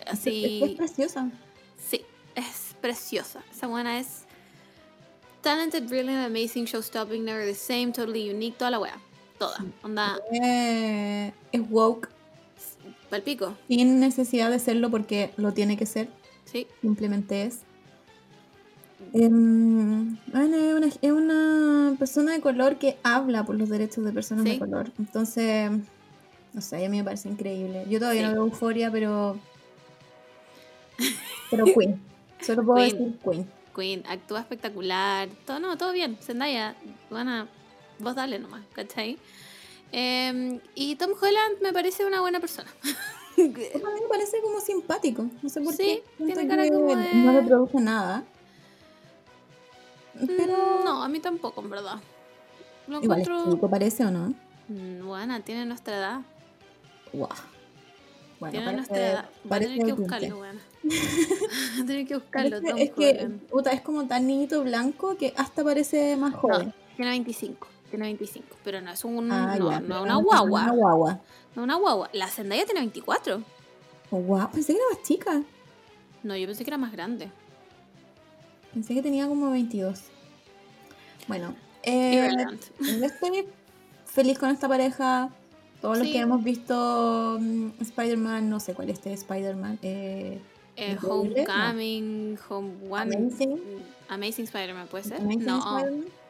es, 0.00 0.12
es 0.12 0.18
Así. 0.20 0.74
preciosa 0.76 1.30
Sí, 1.78 2.02
es 2.34 2.74
preciosa. 2.80 3.42
Esa 3.50 3.66
buena 3.66 3.98
es 3.98 4.24
talented, 5.40 5.84
brilliant, 5.88 6.26
amazing, 6.26 6.66
show 6.66 6.82
stopping, 6.82 7.24
never 7.24 7.44
the 7.46 7.54
same, 7.54 7.92
totally 7.92 8.28
unique, 8.30 8.56
toda 8.58 8.70
la 8.70 8.78
wea. 8.78 8.98
Toda. 9.38 9.64
Onda, 9.82 10.18
Eh, 10.32 11.32
es 11.52 11.60
woke 11.70 12.08
palpico. 13.08 13.56
sin 13.68 13.98
necesidad 14.00 14.50
de 14.50 14.58
serlo 14.58 14.90
porque 14.90 15.32
lo 15.38 15.52
tiene 15.54 15.76
que 15.78 15.86
ser, 15.86 16.10
Sí. 16.44 16.66
simplemente 16.82 17.44
es. 17.44 17.60
Em, 19.12 20.16
bueno, 20.32 20.56
es, 20.56 20.72
una, 20.74 20.86
es 20.86 21.12
una 21.12 21.96
persona 21.98 22.32
de 22.32 22.40
color 22.40 22.76
que 22.78 22.96
habla 23.02 23.44
por 23.44 23.56
los 23.56 23.68
derechos 23.68 24.04
de 24.04 24.12
personas 24.12 24.44
de 24.44 24.58
color. 24.58 24.92
Entonces, 24.98 25.70
no 26.52 26.60
sé, 26.60 26.84
a 26.84 26.88
mí 26.88 26.98
me 26.98 27.04
parece 27.04 27.28
increíble. 27.28 27.84
Yo 27.88 27.98
todavía 27.98 28.22
Sí. 28.22 28.26
no 28.28 28.32
veo 28.34 28.44
euforia, 28.44 28.90
pero. 28.90 29.36
Pero 31.50 31.64
Queen. 31.76 32.00
Solo 32.40 32.64
puedo 32.64 32.76
Queen. 32.86 32.98
decir 32.98 33.18
Queen. 33.24 33.50
Queen 33.74 34.02
actúa 34.08 34.40
espectacular. 34.40 35.28
Todo, 35.46 35.60
no, 35.60 35.76
todo 35.76 35.92
bien. 35.92 36.16
Zendaya, 36.20 36.74
bueno, 37.10 37.46
vos 37.98 38.14
dale 38.14 38.38
nomás, 38.38 38.62
¿cachai? 38.74 39.18
Em, 39.92 40.60
y 40.74 40.94
Tom 40.96 41.10
Holland 41.20 41.60
me 41.62 41.72
parece 41.72 42.04
una 42.04 42.20
buena 42.20 42.38
persona. 42.40 42.70
A 42.84 43.40
mí 43.42 43.48
me 43.48 44.08
parece 44.08 44.40
como 44.42 44.60
simpático. 44.60 45.26
No 45.42 45.48
sé 45.48 45.60
por 45.60 45.74
Sí, 45.74 46.02
qué. 46.18 46.24
tiene 46.26 46.46
cara 46.46 46.68
como 46.68 46.94
de- 46.94 47.14
No 47.14 47.32
le 47.32 47.42
produce 47.42 47.80
nada. 47.80 48.24
Pero. 50.26 50.80
Mm, 50.80 50.84
No, 50.84 51.02
a 51.02 51.08
mí 51.08 51.20
tampoco, 51.20 51.60
en 51.60 51.70
verdad. 51.70 51.96
Lo 52.86 53.02
Igual 53.02 53.20
encuentro. 53.20 53.68
parece 53.68 54.04
o 54.04 54.10
no. 54.10 54.34
Mm, 54.68 55.06
Buena, 55.06 55.40
tiene 55.40 55.64
nuestra 55.66 55.96
edad. 55.96 56.20
Guau. 57.12 57.28
Bueno, 58.40 58.50
tiene 58.52 58.64
parece, 58.66 58.76
nuestra 58.76 59.10
edad. 59.10 59.28
Va 59.52 59.56
a 59.56 59.60
tener 59.60 59.84
que 59.86 59.92
buscarlo, 59.92 60.20
15. 60.28 60.34
buena. 60.34 60.60
Va 61.78 61.82
a 61.82 61.86
tener 61.86 62.06
que 62.06 62.14
buscarlo, 62.14 62.60
Parece- 62.62 62.82
es 62.82 62.90
que 62.92 63.10
Holland. 63.10 63.40
puta, 63.48 63.72
es 63.72 63.80
como 63.82 64.06
tan 64.06 64.26
niñito 64.26 64.62
blanco 64.64 65.16
que 65.18 65.34
hasta 65.36 65.62
parece 65.62 66.16
más 66.16 66.34
joven. 66.34 66.68
No, 66.68 66.74
tiene 66.96 67.10
25. 67.10 67.66
Tiene 67.90 68.04
25. 68.06 68.56
Pero 68.64 68.80
no 68.80 68.90
es 68.90 69.04
un. 69.04 69.30
Ah, 69.30 69.56
no, 69.58 69.70
ya, 69.70 69.80
no 69.80 70.02
una 70.02 70.14
no, 70.14 70.22
guagua. 70.22 70.62
Una 70.62 70.72
guagua. 70.72 71.20
No 71.54 71.62
una 71.64 71.74
guagua. 71.76 72.08
La 72.14 72.28
Zendaya 72.28 72.64
tiene 72.64 72.80
24. 72.80 73.42
Guau, 74.10 74.50
pensé 74.50 74.72
que 74.72 74.78
era 74.78 74.88
más 74.94 75.02
chica. 75.02 75.42
No, 76.22 76.36
yo 76.36 76.46
pensé 76.46 76.64
que 76.64 76.70
era 76.70 76.78
más 76.78 76.92
grande. 76.92 77.30
Pensé 78.72 78.94
que 78.94 79.02
tenía 79.02 79.26
como 79.26 79.50
22. 79.50 80.00
Bueno, 81.28 81.54
eh, 81.82 82.28
yo 82.80 83.04
estoy 83.06 83.46
feliz 84.06 84.38
con 84.38 84.50
esta 84.50 84.68
pareja. 84.68 85.30
Todos 85.80 85.98
los 85.98 86.06
Sí. 86.06 86.12
que 86.12 86.18
hemos 86.20 86.44
visto 86.44 87.38
mm, 87.40 87.70
Spider-Man, 87.80 88.50
no 88.50 88.60
sé 88.60 88.74
cuál 88.74 88.90
es 88.90 88.98
este 88.98 89.12
Spider-Man. 89.12 89.78
Eh, 89.82 90.40
Eh, 90.76 90.92
Increíble, 90.92 91.44
no. 91.46 91.52
Homecoming. 91.52 92.38
Amazing. 92.90 93.60
Amazing 94.08 94.44
Spider-Man, 94.44 94.86
¿puede 94.88 95.04
ser? 95.04 95.20
Amazing 95.20 95.44
no, 95.44 95.58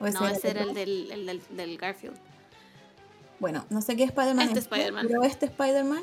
¿o 0.00 0.08
no, 0.10 0.26
ese 0.28 0.50
era 0.50 0.62
el 0.62 0.74
del, 0.74 1.10
el 1.12 1.26
del, 1.26 1.42
del 1.50 1.78
Garfield. 1.78 2.16
Bueno, 3.38 3.64
no 3.70 3.80
sé 3.80 3.94
qué 3.96 4.04
Spider-Man 4.04 4.46
Este 4.48 4.58
es, 4.58 4.64
Spider-Man. 4.64 5.06
pero 5.06 5.22
este 5.22 5.46
Spider-Man 5.46 6.02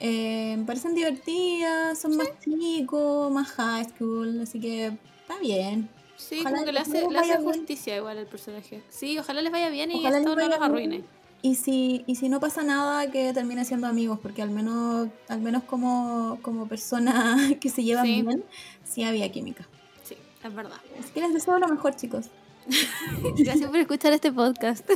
eh, 0.00 0.60
parecen 0.66 0.94
divertidas, 0.94 1.98
son 2.00 2.16
más 2.16 2.28
chicos, 2.40 3.30
más 3.30 3.48
high 3.52 3.84
school, 3.84 4.40
así 4.40 4.58
que 4.58 4.96
está 5.32 5.40
bien. 5.42 5.88
Sí, 6.16 6.38
Ojalá 6.40 6.56
como 6.56 6.66
que 6.66 6.72
le 6.72 6.80
hace, 6.80 7.08
le 7.10 7.18
hace 7.18 7.28
bien. 7.38 7.42
justicia 7.44 7.96
igual 7.96 8.18
al 8.18 8.26
personaje. 8.26 8.82
Sí, 8.88 9.18
ojalá 9.18 9.42
les 9.42 9.50
vaya 9.52 9.70
bien 9.70 9.90
y 9.90 10.06
esto 10.06 10.36
no 10.36 10.48
los 10.48 10.60
arruine. 10.60 11.02
Y 11.44 11.56
si, 11.56 12.04
y 12.06 12.14
si 12.14 12.28
no 12.28 12.38
pasa 12.38 12.62
nada, 12.62 13.10
que 13.10 13.32
terminen 13.32 13.64
siendo 13.64 13.88
amigos, 13.88 14.20
porque 14.22 14.42
al 14.42 14.50
menos, 14.50 15.08
al 15.28 15.40
menos 15.40 15.64
como, 15.64 16.38
como 16.42 16.68
persona 16.68 17.36
que 17.60 17.68
se 17.68 17.82
llevan 17.82 18.06
Sí. 18.06 18.22
bien, 18.22 18.44
sí 18.84 19.02
había 19.02 19.30
química. 19.32 19.66
Sí, 20.04 20.16
es 20.44 20.54
verdad. 20.54 20.78
Así 21.00 21.10
que 21.12 21.20
les 21.20 21.34
deseo 21.34 21.58
lo 21.58 21.66
mejor, 21.66 21.96
chicos. 21.96 22.26
Gracias 23.38 23.68
por 23.68 23.78
escuchar 23.80 24.12
este 24.12 24.30
podcast. 24.30 24.88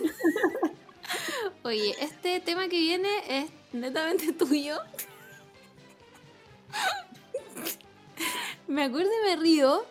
Oye, 1.65 1.95
este 2.01 2.39
tema 2.39 2.69
que 2.69 2.79
viene 2.79 3.09
es 3.29 3.51
netamente 3.73 4.33
tuyo. 4.33 4.79
Me 8.69 8.85
acuerdo 8.85 9.09
y 9.11 9.29
me 9.31 9.37
río, 9.37 9.85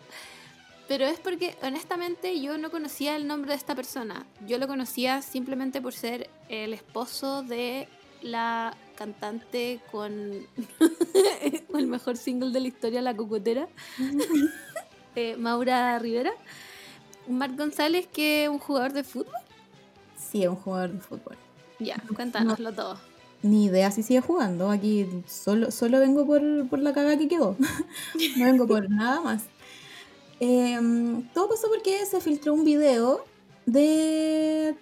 pero 0.88 1.04
es 1.04 1.18
porque 1.18 1.56
honestamente 1.62 2.40
yo 2.40 2.58
no 2.58 2.70
conocía 2.70 3.16
el 3.16 3.26
nombre 3.26 3.50
de 3.50 3.56
esta 3.56 3.74
persona. 3.74 4.26
Yo 4.46 4.58
lo 4.58 4.66
conocía 4.68 5.22
simplemente 5.22 5.80
por 5.80 5.92
ser 5.92 6.30
el 6.48 6.72
esposo 6.72 7.42
de 7.42 7.88
la 8.22 8.76
cantante 8.96 9.80
con 9.90 10.10
el 11.74 11.86
mejor 11.86 12.16
single 12.16 12.50
de 12.50 12.60
la 12.60 12.68
historia, 12.68 13.02
La 13.02 13.16
Cocotera, 13.16 13.68
eh, 15.16 15.36
Maura 15.36 15.98
Rivera. 15.98 16.32
Marc 17.28 17.56
González, 17.56 18.06
que 18.06 18.44
es 18.44 18.48
un 18.48 18.58
jugador 18.58 18.92
de 18.92 19.02
fútbol. 19.02 19.32
Sí, 20.16 20.44
es 20.44 20.48
un 20.48 20.56
jugador 20.56 20.92
de 20.92 21.00
fútbol. 21.00 21.36
Ya, 21.80 22.00
cuéntanoslo 22.14 22.72
todo. 22.72 22.98
Ni 23.42 23.66
idea 23.66 23.90
si 23.90 24.02
sigue 24.02 24.20
jugando. 24.20 24.70
Aquí 24.70 25.06
solo, 25.26 25.70
solo 25.70 25.98
vengo 25.98 26.24
por, 26.24 26.68
por 26.68 26.78
la 26.78 26.92
caga 26.92 27.18
que 27.18 27.28
quedó. 27.28 27.56
no 28.36 28.44
vengo 28.44 28.66
por 28.66 28.88
nada 28.88 29.20
más. 29.20 29.42
Em, 30.40 31.22
todo 31.32 31.48
pasó 31.48 31.68
porque 31.68 32.04
se 32.06 32.20
filtró 32.20 32.52
un 32.54 32.64
video 32.64 33.24
de 33.64 34.74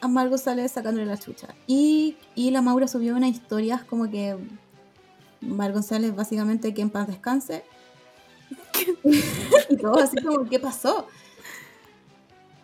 Amar 0.00 0.28
González 0.28 0.72
sacándole 0.72 1.06
la 1.06 1.16
chucha. 1.18 1.48
Y, 1.66 2.16
y 2.34 2.50
la 2.50 2.60
Maura 2.62 2.88
subió 2.88 3.14
unas 3.16 3.30
historias 3.30 3.84
como 3.84 4.10
que 4.10 4.36
Mar 5.40 5.72
González 5.72 6.14
básicamente 6.14 6.74
que 6.74 6.82
en 6.82 6.90
paz 6.90 7.06
descanse. 7.06 7.64
y 9.70 9.76
todo 9.76 9.98
así 9.98 10.16
como, 10.22 10.48
¿qué 10.48 10.58
pasó? 10.58 11.06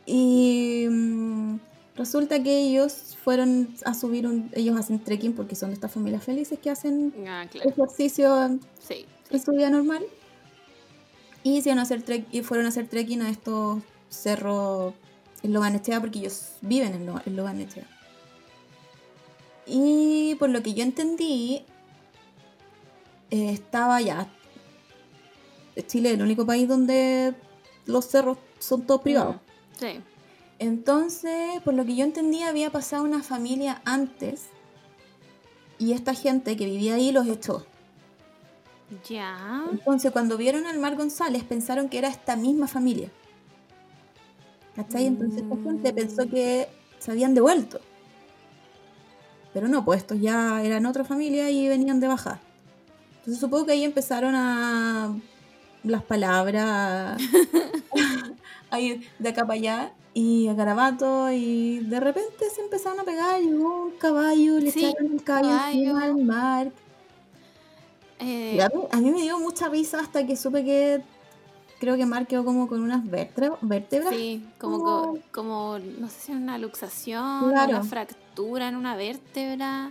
Y 0.05 0.87
mm, 0.91 1.57
resulta 1.97 2.43
que 2.43 2.59
ellos 2.59 3.17
fueron 3.23 3.75
a 3.85 3.95
subir 3.95 4.27
un... 4.27 4.51
Ellos 4.53 4.77
hacen 4.79 4.99
trekking 4.99 5.33
porque 5.35 5.55
son 5.55 5.71
de 5.71 5.75
estas 5.75 5.93
familias 5.93 6.25
felices 6.25 6.59
que 6.59 6.71
hacen 6.71 7.15
Ah, 7.27 7.47
claro. 7.51 7.71
ejercicio 7.71 8.59
Sí. 8.81 9.07
en 9.31 9.41
su 9.43 9.53
vida 9.53 9.71
normal. 9.71 10.03
Y, 11.45 11.59
hicieron 11.59 11.81
hacer 11.81 12.05
trek- 12.05 12.27
y 12.31 12.43
fueron 12.43 12.67
a 12.67 12.69
hacer 12.71 12.87
trekking 12.89 13.23
a 13.23 13.31
estos 13.31 13.83
cerros 14.09 14.95
en 15.43 15.53
Loganechea 15.53 16.01
porque 16.01 16.21
ellos 16.21 16.53
viven 16.61 16.95
en, 16.95 17.07
Lo- 17.07 17.21
en 17.25 17.37
Loganechea. 17.37 17.87
Y 19.67 20.35
por 20.39 20.51
lo 20.51 20.63
que 20.63 20.75
yo 20.75 20.83
entendí, 20.83 21.65
eh, 23.31 23.51
estaba 23.51 24.01
ya. 24.01 24.29
Chile 25.87 26.11
es 26.11 26.15
el 26.17 26.23
único 26.23 26.45
país 26.45 26.69
donde 26.69 27.35
los 27.87 28.07
cerros 28.07 28.39
son 28.59 28.87
todos 28.87 29.01
privados. 29.03 29.37
Sí. 29.79 30.01
Entonces, 30.59 31.61
por 31.65 31.75
lo 31.75 31.85
que 31.85 31.97
yo 31.97 32.05
entendí, 32.05 32.43
había 32.43 32.71
pasado 32.71 33.03
una 33.05 33.23
familia 33.23 33.81
antes 33.85 34.43
y 35.79 35.93
esta 35.93 36.15
gente 36.15 36.57
que 36.57 36.67
vivía 36.67 36.95
ahí 36.95 37.11
los 37.11 37.27
echó. 37.27 37.67
Ya. 39.09 39.65
Entonces, 39.71 40.11
cuando 40.13 40.37
vieron 40.37 40.67
al 40.67 40.79
Mar 40.79 40.97
González, 40.97 41.45
pensaron 41.45 41.89
que 41.89 41.99
era 41.99 42.09
esta 42.09 42.37
misma 42.37 42.67
familia. 42.69 43.09
¿Cachai? 44.77 45.07
Entonces, 45.07 45.43
esta 45.43 45.57
gente 45.57 45.93
Mm. 45.93 45.95
pensó 45.95 46.29
que 46.29 46.69
se 46.99 47.11
habían 47.11 47.35
devuelto. 47.35 47.81
Pero 49.53 49.69
no, 49.69 49.85
pues 49.85 50.01
estos 50.01 50.21
ya 50.21 50.63
eran 50.63 50.87
otra 50.87 51.05
familia 51.05 51.51
y 51.51 51.69
venían 51.69 52.01
de 52.01 52.09
bajar. 52.09 52.41
Entonces, 53.19 53.39
supongo 53.41 53.67
que 53.67 53.73
ahí 53.73 53.85
empezaron 53.85 54.35
a. 54.35 55.15
las 55.85 56.03
palabras. 56.05 57.21
a 58.71 58.81
ir 58.81 59.07
de 59.19 59.29
acá 59.29 59.43
para 59.43 59.55
allá 59.55 59.93
y 60.15 60.49
a 60.49 60.57
Carabato 60.57 61.31
y 61.31 61.81
de 61.81 62.01
repente 62.01 62.49
se 62.55 62.63
empezaron 62.63 63.01
a 63.01 63.05
pegar, 63.05 63.41
llegó 63.41 63.87
un 63.87 63.91
caballo, 63.93 64.59
le 64.61 64.71
Sí, 64.71 64.85
echaron 64.87 65.13
el 65.13 65.23
caballo 65.23 65.51
encima 65.73 65.93
caballo. 65.93 66.15
al 66.15 66.25
mar. 66.25 66.73
Eh, 68.23 68.61
a, 68.63 68.69
mí, 68.69 68.83
a 68.91 68.97
mí 68.99 69.11
me 69.11 69.23
dio 69.23 69.39
mucha 69.39 69.69
risa 69.69 70.01
hasta 70.01 70.27
que 70.27 70.37
supe 70.37 70.65
que 70.65 71.03
creo 71.81 71.97
que 71.97 72.07
Mar 72.07 72.27
quedó 72.27 72.45
como 72.45 72.69
con 72.69 72.81
unas 72.83 73.09
vértebras. 73.09 73.59
sí, 74.15 74.45
como, 74.59 74.79
como- 74.79 75.13
co- 75.15 75.19
como, 75.33 75.79
no 75.99 76.09
sé 76.09 76.21
si 76.21 76.33
una 76.33 76.57
luxación, 76.59 77.51
Claro. 77.51 77.71
una 77.71 77.83
fractura 77.85 78.69
en 78.69 78.77
una 78.77 78.95
vértebra. 78.97 79.91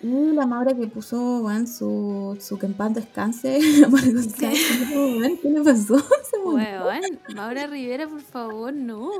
Y 0.00 0.06
la 0.32 0.46
Maura 0.46 0.74
que 0.76 0.86
puso 0.86 1.40
weón, 1.40 1.66
su, 1.66 2.36
su 2.40 2.56
que 2.58 2.66
en 2.66 2.74
paz 2.74 2.94
descanse. 2.94 3.58
¿Qué 5.42 5.48
le 5.50 5.60
pasó? 5.62 5.98
Se. 5.98 6.38
Weón, 6.44 7.00
Maura 7.34 7.66
Rivera, 7.66 8.06
por 8.08 8.20
favor, 8.22 8.72
no. 8.72 9.10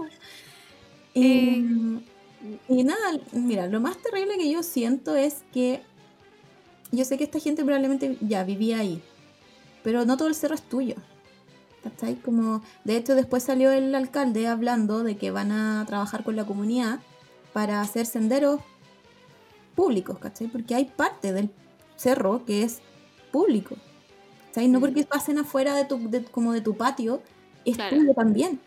Eh, 1.14 1.64
y 2.68 2.84
nada, 2.84 3.18
mira, 3.32 3.66
lo 3.66 3.80
más 3.80 3.96
terrible 3.98 4.36
que 4.38 4.50
yo 4.50 4.62
siento 4.62 5.14
es 5.14 5.44
que 5.52 5.82
yo 6.92 7.04
sé 7.04 7.18
que 7.18 7.24
esta 7.24 7.40
gente 7.40 7.64
probablemente 7.64 8.16
ya 8.20 8.44
vivía 8.44 8.78
ahí, 8.78 9.02
pero 9.82 10.04
no 10.04 10.16
todo 10.16 10.28
el 10.28 10.34
cerro 10.34 10.54
es 10.54 10.62
tuyo. 10.62 10.94
¿Cachai? 11.82 12.14
Como, 12.14 12.62
de 12.84 12.96
hecho, 12.96 13.16
después 13.16 13.42
salió 13.42 13.72
el 13.72 13.92
alcalde 13.96 14.46
hablando 14.46 15.02
de 15.02 15.16
que 15.16 15.32
van 15.32 15.50
a 15.50 15.84
trabajar 15.86 16.22
con 16.22 16.36
la 16.36 16.44
comunidad 16.46 17.00
para 17.52 17.80
hacer 17.80 18.06
senderos 18.06 18.60
públicos, 19.74 20.18
¿cachai? 20.18 20.46
Porque 20.46 20.74
hay 20.74 20.84
parte 20.84 21.32
del 21.32 21.50
cerro 21.96 22.44
que 22.44 22.62
es 22.62 22.80
público. 23.32 23.76
¿Cachai? 24.48 24.68
No 24.68 24.78
Mm. 24.78 24.82
porque 24.82 25.04
pasen 25.04 25.38
afuera 25.38 25.74
de 25.74 25.84
tu, 25.84 26.08
de- 26.10 26.24
como 26.24 26.52
de 26.52 26.60
tu 26.60 26.76
patio, 26.76 27.20
es 27.64 27.76
Claro. 27.76 27.96
tuyo 27.96 28.14
también. 28.14 28.60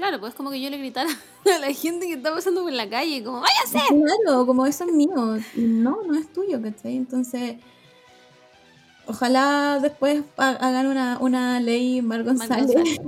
Claro, 0.00 0.18
pues 0.18 0.34
como 0.34 0.50
que 0.50 0.60
yo 0.60 0.70
le 0.70 0.78
gritara 0.78 1.10
a 1.54 1.58
la 1.58 1.72
gente 1.74 2.06
que 2.06 2.14
está 2.14 2.32
pasando 2.34 2.62
por 2.62 2.72
la 2.72 2.88
calle, 2.88 3.22
como, 3.22 3.42
váyase. 3.42 3.78
Claro, 4.24 4.46
como 4.46 4.64
eso 4.66 4.84
es 4.84 4.92
mío. 4.92 5.38
No, 5.56 5.98
no 6.06 6.14
es 6.18 6.32
tuyo, 6.32 6.60
¿cachai? 6.62 6.96
Entonces, 6.96 7.56
Ojalá 9.06 9.80
después 9.82 10.22
ha- 10.36 10.50
hagan 10.50 10.86
una, 10.86 11.18
una 11.20 11.58
ley 11.58 12.00
Mar 12.00 12.18
Mar 12.24 12.36
González. 12.36 12.66
González. 12.76 13.00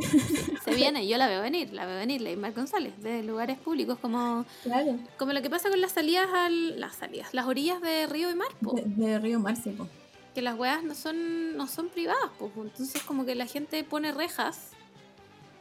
Se 0.65 0.75
viene, 0.75 1.07
yo 1.07 1.17
la 1.17 1.29
veo 1.29 1.41
venir, 1.43 1.73
la 1.73 1.87
veo 1.87 1.97
venir, 1.97 2.21
la 2.23 2.35
Mar 2.37 2.53
González, 2.55 2.93
de 3.03 3.23
lugares 3.23 3.57
públicos 3.59 3.99
como, 4.01 4.45
Claro. 4.65 4.99
como 5.17 5.33
lo 5.33 5.43
que 5.43 5.51
pasa 5.51 5.69
con 5.71 5.81
las 5.81 5.93
salidas 5.93 6.27
al, 6.35 6.81
las 6.81 6.97
salidas, 6.97 7.33
las 7.33 7.47
orillas 7.47 7.81
de 7.81 8.07
río 8.09 8.31
y 8.31 8.35
mar, 8.35 8.49
po, 8.61 8.73
De, 8.75 8.83
de 8.85 9.19
Río 9.21 9.39
Marce, 9.39 9.71
po. 9.71 9.87
que 10.35 10.43
las 10.43 10.59
weas 10.59 10.83
no 10.83 10.95
son, 10.97 11.57
no 11.57 11.69
son 11.69 11.89
privadas, 11.89 12.31
po, 12.39 12.51
entonces 12.57 13.01
como 13.05 13.25
que 13.25 13.37
la 13.37 13.47
gente 13.47 13.85
pone 13.85 14.11
rejas 14.11 14.72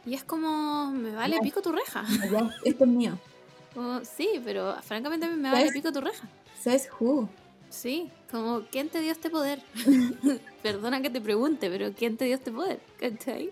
y 0.06 0.14
es 0.14 0.24
como, 0.24 0.90
me 0.92 1.10
vale 1.14 1.36
Ya. 1.36 1.42
pico 1.42 1.62
tu 1.62 1.72
reja. 1.72 2.04
Ya, 2.30 2.50
esto 2.64 2.84
es 2.84 2.90
mío. 2.90 3.18
Como, 3.74 4.04
sí, 4.04 4.28
pero 4.44 4.76
francamente 4.82 5.24
a 5.24 5.30
mí 5.30 5.36
me 5.36 5.48
vale 5.48 5.60
¿Sabes? 5.60 5.72
pico 5.72 5.90
tu 5.92 6.00
reja. 6.02 6.28
¿Sabes 6.60 6.90
who? 7.00 7.26
Sí, 7.70 8.10
como, 8.30 8.60
¿quién 8.70 8.90
te 8.90 9.00
dio 9.00 9.10
este 9.12 9.30
poder? 9.30 9.62
Perdona 10.62 11.00
que 11.00 11.08
te 11.08 11.22
pregunte, 11.22 11.70
pero 11.70 11.90
¿quién 11.94 12.18
te 12.18 12.26
dio 12.26 12.34
este 12.34 12.52
poder? 12.52 12.80
¿Cachai? 13.00 13.50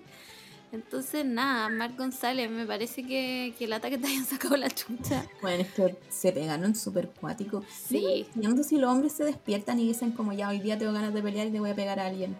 Entonces, 0.72 1.24
nada, 1.24 1.68
Marc 1.70 1.96
González, 1.96 2.50
me 2.50 2.66
parece 2.66 3.02
que, 3.02 3.54
que 3.58 3.66
lata 3.66 3.88
que 3.88 3.96
te 3.96 4.06
hayan 4.08 4.26
sacado 4.26 4.56
la 4.58 4.68
chucha. 4.68 5.24
Bueno, 5.40 5.62
es 5.62 5.72
que 5.72 5.96
se 6.10 6.32
pegaron 6.32 6.74
súper 6.76 7.08
cuático. 7.08 7.64
Sí. 7.88 8.00
Yo 8.02 8.02
no 8.02 8.34
entiendo 8.34 8.62
si 8.62 8.76
los 8.76 8.90
hombres 8.92 9.12
se 9.12 9.24
despiertan 9.24 9.80
y 9.80 9.88
dicen 9.88 10.12
como 10.12 10.32
ya 10.34 10.48
hoy 10.50 10.60
día 10.60 10.78
tengo 10.78 10.92
ganas 10.92 11.14
de 11.14 11.22
pelear 11.22 11.46
y 11.46 11.50
le 11.50 11.60
voy 11.60 11.70
a 11.70 11.74
pegar 11.74 11.98
a 11.98 12.06
alguien. 12.06 12.36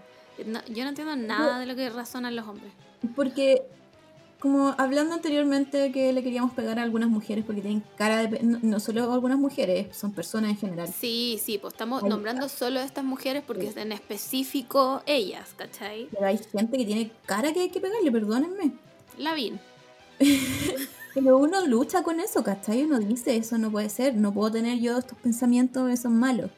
No, 0.46 0.62
yo 0.66 0.84
no 0.84 0.90
entiendo 0.90 1.16
nada 1.16 1.58
de 1.58 1.66
lo 1.66 1.74
que 1.74 1.88
razonan 1.90 2.36
los 2.36 2.46
hombres. 2.46 2.72
Porque, 3.16 3.62
como 4.40 4.74
hablando 4.78 5.14
anteriormente 5.14 5.92
que 5.92 6.12
le 6.12 6.22
queríamos 6.22 6.52
pegar 6.54 6.78
a 6.78 6.82
algunas 6.82 7.08
mujeres 7.10 7.44
porque 7.44 7.60
tienen 7.60 7.82
cara 7.96 8.26
de... 8.26 8.42
No, 8.42 8.58
no 8.62 8.80
solo 8.80 9.12
algunas 9.12 9.38
mujeres, 9.38 9.94
son 9.96 10.12
personas 10.12 10.50
en 10.50 10.56
general. 10.56 10.88
Sí, 10.88 11.38
sí, 11.42 11.58
pues 11.58 11.74
estamos 11.74 12.02
nombrando 12.02 12.48
solo 12.48 12.80
a 12.80 12.84
estas 12.84 13.04
mujeres 13.04 13.42
porque 13.46 13.62
Sí. 13.62 13.68
es 13.68 13.76
en 13.76 13.92
específico 13.92 15.02
ellas, 15.06 15.54
¿cachai? 15.56 16.08
Pero 16.10 16.26
hay 16.26 16.38
gente 16.38 16.76
que 16.78 16.84
tiene 16.86 17.12
cara 17.26 17.52
que 17.52 17.60
hay 17.60 17.68
que 17.70 17.80
pegarle, 17.80 18.10
perdónenme. 18.10 18.72
Lavín. 19.18 19.60
Pero 21.14 21.38
uno 21.38 21.66
lucha 21.66 22.02
con 22.02 22.20
eso, 22.20 22.42
¿cachai? 22.44 22.84
Uno 22.84 22.98
dice, 23.00 23.36
eso 23.36 23.58
no 23.58 23.70
puede 23.70 23.88
ser, 23.88 24.14
no 24.16 24.32
puedo 24.32 24.52
tener 24.52 24.78
yo 24.78 24.98
estos 24.98 25.18
pensamientos, 25.18 25.90
esos 25.90 26.12
malos. 26.12 26.50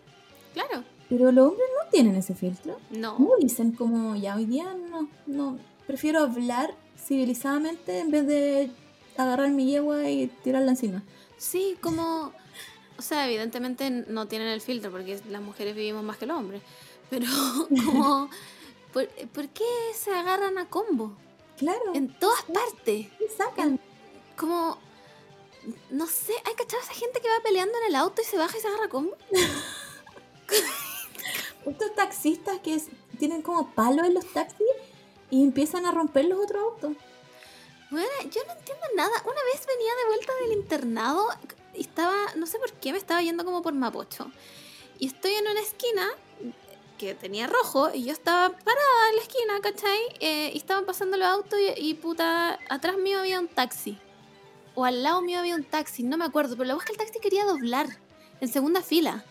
Claro, 0.52 0.84
Pero 1.08 1.32
los 1.32 1.48
hombres 1.48 1.66
no 1.82 1.90
tienen 1.90 2.14
ese 2.16 2.34
filtro. 2.34 2.78
no. 2.90 3.18
No 3.18 3.30
dicen 3.40 3.72
como, 3.72 4.14
ya 4.16 4.36
hoy 4.36 4.44
día 4.44 4.74
no, 4.90 5.08
no, 5.26 5.58
prefiero 5.86 6.20
hablar 6.20 6.74
civilizadamente 7.06 7.98
en 8.00 8.10
vez 8.10 8.26
de 8.26 8.70
agarrar 9.16 9.50
mi 9.50 9.66
yegua 9.70 10.08
y 10.08 10.28
tirarla 10.44 10.70
encima. 10.72 11.02
Sí, 11.38 11.76
como. 11.80 12.32
O 12.98 13.02
sea, 13.02 13.26
evidentemente 13.26 13.90
no 13.90 14.28
tienen 14.28 14.48
el 14.48 14.60
filtro 14.60 14.90
porque 14.90 15.20
las 15.28 15.42
mujeres 15.42 15.74
vivimos 15.74 16.04
más 16.04 16.16
que 16.18 16.26
los 16.26 16.36
hombres. 16.38 16.62
Pero, 17.10 17.26
como. 17.68 18.30
¿Por, 18.92 19.08
por 19.08 19.48
qué 19.48 19.64
se 19.94 20.14
agarran 20.14 20.58
a 20.58 20.68
combo? 20.68 21.16
Claro, 21.56 21.94
En 21.94 22.12
todas 22.18 22.42
partes. 22.42 23.06
¿qué 23.18 23.28
sacan? 23.36 23.80
Como. 24.36 24.78
No 25.90 26.06
sé, 26.06 26.32
¿hay 26.44 26.54
cachado 26.54 26.82
a 26.82 26.84
esa 26.84 26.94
gente 26.94 27.20
que 27.20 27.28
va 27.28 27.42
peleando 27.44 27.76
en 27.78 27.84
el 27.88 27.94
auto 27.96 28.20
y 28.20 28.24
se 28.24 28.36
baja 28.36 28.58
y 28.58 28.60
se 28.60 28.66
agarra 28.68 28.86
a 28.86 28.88
combo? 28.88 29.16
Estos 31.66 31.94
taxistas 31.94 32.58
que 32.60 32.74
es- 32.74 32.88
tienen 33.18 33.42
como 33.42 33.70
palos 33.74 34.06
en 34.06 34.14
los 34.14 34.26
taxis 34.32 34.66
y 35.32 35.42
empiezan 35.42 35.86
a 35.86 35.92
romper 35.92 36.26
los 36.26 36.38
otros 36.38 36.62
autos. 36.62 36.92
Bueno, 37.90 38.06
yo 38.30 38.42
no 38.46 38.52
entiendo 38.52 38.84
nada. 38.94 39.12
Una 39.24 39.42
vez 39.50 39.66
venía 39.66 39.92
de 39.96 40.06
vuelta 40.08 40.32
del 40.42 40.52
internado 40.58 41.26
y 41.74 41.80
estaba, 41.80 42.14
no 42.36 42.46
sé 42.46 42.58
por 42.58 42.70
qué, 42.74 42.92
me 42.92 42.98
estaba 42.98 43.22
yendo 43.22 43.42
como 43.42 43.62
por 43.62 43.72
Mapocho. 43.72 44.30
Y 44.98 45.06
estoy 45.06 45.32
en 45.32 45.48
una 45.48 45.60
esquina 45.60 46.06
que 46.98 47.14
tenía 47.14 47.46
rojo 47.46 47.94
y 47.94 48.04
yo 48.04 48.12
estaba 48.12 48.50
parada 48.50 49.08
en 49.08 49.16
la 49.16 49.22
esquina, 49.22 49.60
¿cachai? 49.62 50.00
Eh, 50.20 50.50
y 50.52 50.58
estaban 50.58 50.84
pasando 50.84 51.16
los 51.16 51.26
autos 51.26 51.58
y, 51.58 51.80
y 51.80 51.94
puta, 51.94 52.58
atrás 52.68 52.98
mío 52.98 53.20
había 53.20 53.40
un 53.40 53.48
taxi. 53.48 53.98
O 54.74 54.84
al 54.84 55.02
lado 55.02 55.22
mío 55.22 55.38
había 55.38 55.54
un 55.54 55.64
taxi, 55.64 56.02
no 56.02 56.18
me 56.18 56.26
acuerdo, 56.26 56.58
pero 56.58 56.68
la 56.68 56.74
voz 56.74 56.84
que 56.84 56.92
el 56.92 56.98
taxi 56.98 57.20
quería 57.20 57.46
doblar 57.46 57.86
en 58.42 58.48
segunda 58.48 58.82
fila. 58.82 59.24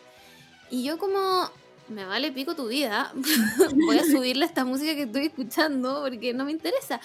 Y 0.71 0.83
yo 0.83 0.97
como, 0.97 1.51
me 1.91 2.05
vale 2.05 2.31
pico 2.31 2.55
tu 2.55 2.67
vida, 2.67 3.11
voy 3.85 3.99
a 3.99 4.05
subirle 4.05 4.45
esta 4.45 4.65
música 4.65 4.95
que 4.95 5.03
estoy 5.03 5.27
escuchando 5.27 6.01
porque 6.03 6.33
no 6.33 6.45
me 6.45 6.51
interesa. 6.51 6.99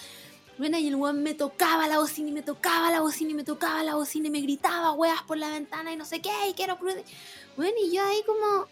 Bueno, 0.57 0.79
y 0.79 0.87
el 0.87 0.95
weón 0.95 1.21
me 1.21 1.35
tocaba 1.35 1.87
la 1.87 1.99
bocina 1.99 2.29
y 2.29 2.31
me 2.31 2.41
tocaba 2.41 2.89
la 2.89 3.01
bocina 3.01 3.31
y 3.31 3.33
me 3.35 3.43
tocaba 3.43 3.83
la 3.83 3.93
bocina 3.93 4.27
y 4.27 4.31
me 4.31 4.41
gritaba 4.41 4.91
weas 4.93 5.21
por 5.23 5.37
la 5.37 5.49
ventana 5.49 5.93
y 5.93 5.97
no 5.97 6.05
sé 6.05 6.19
qué, 6.19 6.31
y 6.49 6.53
quiero 6.53 6.77
cruce. 6.79 7.03
Bueno, 7.55 7.73
y 7.79 7.95
yo 7.95 8.03
ahí 8.03 8.23
como, 8.25 8.65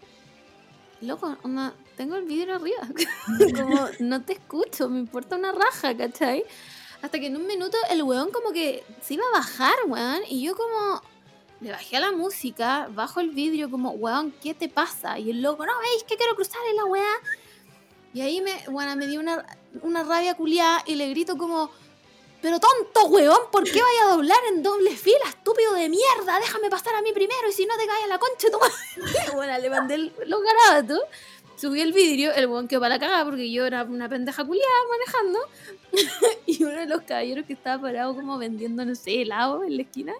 loco, 1.00 1.36
onda, 1.44 1.74
tengo 1.96 2.16
el 2.16 2.24
vidrio 2.24 2.56
arriba. 2.56 2.88
como, 3.56 3.88
no 4.00 4.22
te 4.22 4.32
escucho, 4.32 4.88
me 4.88 4.98
importa 4.98 5.36
una 5.36 5.52
raja, 5.52 5.96
¿cachai? 5.96 6.44
Hasta 7.02 7.20
que 7.20 7.26
en 7.26 7.36
un 7.36 7.46
minuto 7.46 7.76
el 7.90 8.02
weón 8.02 8.30
como 8.32 8.52
que 8.52 8.82
se 9.00 9.14
iba 9.14 9.24
a 9.32 9.38
bajar, 9.38 9.76
weón, 9.86 10.22
y 10.28 10.42
yo 10.42 10.56
como, 10.56 11.02
le 11.60 11.70
bajé 11.70 11.96
a 11.96 12.00
la 12.00 12.12
música, 12.12 12.88
bajo 12.92 13.20
el 13.20 13.30
vidrio 13.30 13.70
como, 13.70 13.90
weón, 13.92 14.32
¿qué 14.42 14.54
te 14.54 14.68
pasa? 14.68 15.18
Y 15.18 15.30
el 15.30 15.42
loco, 15.42 15.64
no, 15.64 15.72
veis 15.80 16.04
que 16.04 16.16
quiero 16.16 16.34
cruzar 16.34 16.60
en 16.70 16.76
la 16.76 16.84
weá. 16.84 17.12
Y 18.12 18.20
ahí 18.20 18.40
me, 18.40 18.52
bueno, 18.70 18.96
me 18.96 19.06
dio 19.06 19.20
una, 19.20 19.44
una 19.82 20.02
rabia 20.04 20.34
culiada 20.34 20.82
y 20.86 20.94
le 20.94 21.08
grito 21.10 21.36
como, 21.36 21.70
pero 22.42 22.58
tonto, 22.60 23.06
weón, 23.08 23.38
¿por 23.50 23.64
qué 23.64 23.80
vaya 23.82 24.04
a 24.10 24.14
doblar 24.16 24.38
en 24.50 24.62
doble 24.62 24.90
fila, 24.96 25.28
estúpido 25.28 25.72
de 25.74 25.88
mierda? 25.88 26.38
Déjame 26.40 26.70
pasar 26.70 26.94
a 26.94 27.02
mí 27.02 27.12
primero 27.12 27.48
y 27.48 27.52
si 27.52 27.66
no 27.66 27.76
te 27.76 27.86
caes 27.86 28.04
a 28.04 28.08
la 28.08 28.18
concha, 28.18 28.48
madre". 28.58 29.22
Bueno, 29.34 29.58
le 29.58 29.70
mandé 29.70 29.94
el- 29.94 30.12
los 30.26 30.40
garabatos, 30.42 31.00
subí 31.56 31.80
el 31.80 31.92
vidrio, 31.92 32.32
el 32.34 32.46
weón 32.46 32.68
quedó 32.68 32.80
para 32.80 32.94
la 32.96 33.00
cagada 33.00 33.24
porque 33.24 33.50
yo 33.50 33.66
era 33.66 33.82
una 33.84 34.08
pendeja 34.08 34.44
culiada 34.44 34.74
manejando. 34.90 35.38
y 36.46 36.62
uno 36.64 36.78
de 36.78 36.86
los 36.86 37.02
caballeros 37.02 37.46
que 37.46 37.54
estaba 37.54 37.80
parado 37.82 38.14
como 38.14 38.38
vendiendo, 38.38 38.84
no 38.84 38.94
sé, 38.94 39.22
helado 39.22 39.64
en 39.64 39.76
la 39.76 39.82
esquina, 39.82 40.12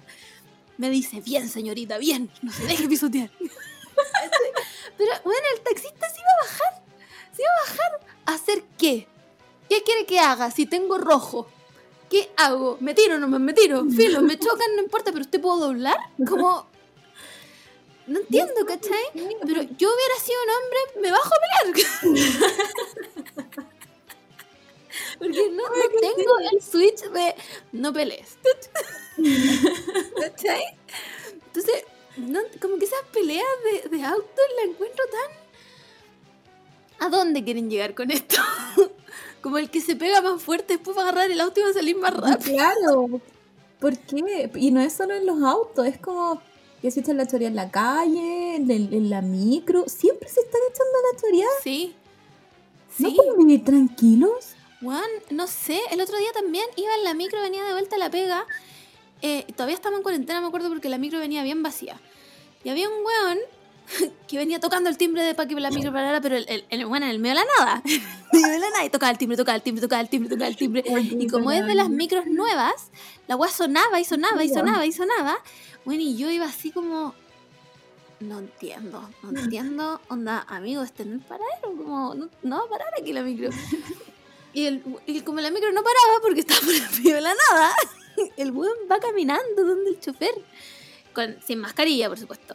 me 0.78 0.90
dice, 0.90 1.20
bien 1.20 1.48
señorita, 1.48 1.98
bien, 1.98 2.31
no 2.43 2.53
se 2.53 2.65
deje 2.65 2.89
pisotear. 2.89 3.31
Pero 4.98 5.12
bueno, 5.24 5.47
el 5.55 5.61
taxista 5.61 6.09
se 6.09 6.20
iba 6.20 6.31
a 6.31 6.44
bajar, 6.44 6.82
se 7.35 7.43
iba 7.43 7.51
a 7.51 7.61
bajar 7.61 8.01
a 8.27 8.35
hacer 8.35 8.65
qué? 8.78 9.09
¿Qué 9.69 9.82
quiere 9.82 10.07
que 10.07 10.19
haga 10.20 10.51
si 10.51 10.66
tengo 10.66 10.98
rojo? 10.98 11.48
¿Qué 12.09 12.31
hago? 12.36 12.78
¿Me 12.81 12.94
tiro 12.94 13.19
nomás? 13.19 13.40
¿Me 13.40 13.53
tiro? 13.53 13.85
Filo, 13.97 14.23
me 14.23 14.39
chocan, 14.39 14.77
no 14.77 14.82
importa, 14.82 15.12
pero 15.12 15.23
¿usted 15.23 15.40
puedo 15.40 15.59
doblar? 15.59 15.97
Como... 16.28 16.66
No 18.07 18.20
entiendo, 18.20 18.65
¿cachai? 18.65 19.03
Pero 19.15 19.62
yo 19.62 19.89
hubiera 19.93 20.15
sido 20.23 20.39
un 20.44 20.51
hombre, 20.55 20.78
me 21.03 21.11
bajo 21.11 21.28
a 21.28 21.39
pelear. 21.43 21.74
Porque 25.19 25.51
no, 25.51 25.62
no 25.65 26.01
tengo 26.01 26.39
el 26.53 26.62
switch 26.62 27.01
de 27.11 27.35
no 27.73 27.93
pelees. 27.93 28.39
¿Cachai? 30.20 30.62
Entonces, 31.47 31.84
no- 32.16 32.40
como 32.60 32.78
que 32.78 32.84
esas 32.84 33.02
peleas 33.12 33.44
de, 33.82 33.88
de 33.97 34.05
autos 34.05 34.44
la 34.56 34.70
encuentro 34.70 35.05
tan... 35.10 35.47
¿A 36.98 37.10
dónde 37.10 37.44
quieren 37.44 37.68
llegar 37.70 37.94
con 37.94 38.10
esto? 38.10 38.36
Como 39.43 39.59
el 39.59 39.70
que 39.70 39.80
se 39.80 39.94
pega 39.97 40.22
más 40.22 40.43
fuerte 40.43 40.74
después 40.74 40.97
va 40.97 41.02
a 41.02 41.09
agarrar 41.09 41.30
el 41.30 41.40
auto 41.40 41.60
y 41.60 41.62
va 41.62 41.68
a 41.70 41.74
salir 41.74 41.97
más 41.97 42.14
rápido. 42.16 42.56
Claro. 42.56 43.20
¿Por 43.78 43.97
qué? 43.98 44.51
Y 44.56 44.70
no 44.70 44.80
es 44.80 44.94
solo 44.94 45.14
en 45.14 45.26
los 45.26 45.40
autos, 45.43 45.86
es 45.86 45.98
como 45.98 46.40
que 46.80 46.90
se 46.90 47.01
echan 47.01 47.18
la 47.18 47.26
choría 47.28 47.48
en 47.48 47.55
la 47.56 47.70
calle, 47.70 48.56
en, 48.56 48.70
el- 48.70 48.93
en 48.94 49.10
la 49.10 49.20
micro. 49.22 49.84
Siempre 49.88 50.28
se 50.28 50.40
están 50.40 50.60
echando 50.70 50.93
la 51.12 51.20
choría. 51.20 51.47
Sí. 51.62 51.94
¿No 52.98 53.10
Sí. 53.10 53.14
pueden 53.14 53.36
vivir 53.38 53.62
tranquilos? 53.64 54.55
Juan, 54.82 55.05
no 55.30 55.47
sé, 55.47 55.78
el 55.90 56.01
otro 56.01 56.16
día 56.18 56.32
también 56.32 56.64
iba 56.76 56.94
en 56.94 57.05
la 57.05 57.12
micro, 57.14 57.40
venía 57.43 57.62
de 57.64 57.72
vuelta 57.72 57.97
a 57.97 57.98
la 57.98 58.10
pega. 58.10 58.47
Eh, 59.27 59.47
todavía 59.55 59.74
estaba 59.74 59.97
en 59.97 60.03
cuarentena, 60.03 60.40
me 60.40 60.47
acuerdo, 60.47 60.69
porque 60.69 60.89
la 60.89 60.98
micro 60.98 61.19
venía 61.19 61.43
bien 61.43 61.62
vacía. 61.62 62.01
Y 62.62 62.69
había 62.69 62.89
un 62.89 62.94
weón 63.05 63.39
que 64.28 64.36
venía 64.36 64.61
tocando 64.61 64.89
el 64.89 64.97
timbre 64.97 65.23
de 65.23 65.35
para 65.35 65.48
que 65.48 65.55
la 65.55 65.70
micro 65.70 65.93
parara, 65.93 66.20
pero 66.20 66.36
el, 66.36 66.47
el, 66.48 66.65
el 66.70 66.86
weón 66.86 67.03
en 67.03 67.11
el 67.11 67.19
medio 67.19 67.36
de 67.36 67.40
la 67.40 67.47
nada. 67.59 67.82
En 68.32 68.39
el 68.39 68.43
medio 68.43 68.55
de 68.55 68.59
la 68.59 68.70
nada, 68.70 68.85
y 68.85 68.90
tocaba 68.90 69.11
el 69.11 69.19
timbre, 69.19 69.36
tocaba 69.36 69.57
el 69.57 69.62
timbre, 69.62 69.82
tocaba 69.82 70.01
el 70.01 70.09
timbre, 70.09 70.28
tocaba 70.28 70.48
el 70.48 70.57
timbre. 70.57 70.85
Y 70.86 71.27
como 71.28 71.51
es 71.51 71.66
de 71.66 71.74
las 71.74 71.89
micros 71.89 72.27
nuevas, 72.27 72.90
la 73.27 73.36
weá 73.36 73.51
sonaba 73.51 73.98
y 74.01 74.05
sonaba 74.05 74.44
y 74.44 74.48
sonaba 74.48 74.86
y 74.86 74.93
sonaba. 74.93 75.39
Bueno, 75.85 76.03
y 76.03 76.16
yo 76.16 76.31
iba 76.31 76.47
así 76.47 76.70
como. 76.70 77.15
No 78.19 78.39
entiendo, 78.39 79.11
no 79.23 79.39
entiendo. 79.39 80.01
Onda, 80.09 80.44
amigo, 80.48 80.82
este 80.82 81.05
no 81.05 81.16
es 81.16 81.24
paradero, 81.24 81.77
como, 81.77 82.15
no, 82.15 82.28
no 82.43 82.59
va 82.59 82.65
a 82.65 82.69
parar 82.69 82.89
aquí 83.01 83.12
la 83.12 83.23
micro. 83.23 83.51
Y, 84.53 84.65
el, 84.65 84.82
y 85.05 85.20
como 85.20 85.40
la 85.40 85.51
micro 85.51 85.70
no 85.70 85.82
paraba 85.82 86.23
porque 86.23 86.40
estaba 86.40 86.61
por 86.61 86.73
el 86.73 86.81
medio 86.81 87.16
de 87.16 87.20
la 87.20 87.35
nada, 87.35 87.74
el 88.36 88.51
weón 88.52 88.76
va 88.90 88.98
caminando 88.98 89.64
donde 89.64 89.90
el 89.90 90.01
chofer, 90.01 90.34
con, 91.14 91.36
sin 91.47 91.59
mascarilla, 91.60 92.09
por 92.09 92.18
supuesto. 92.18 92.55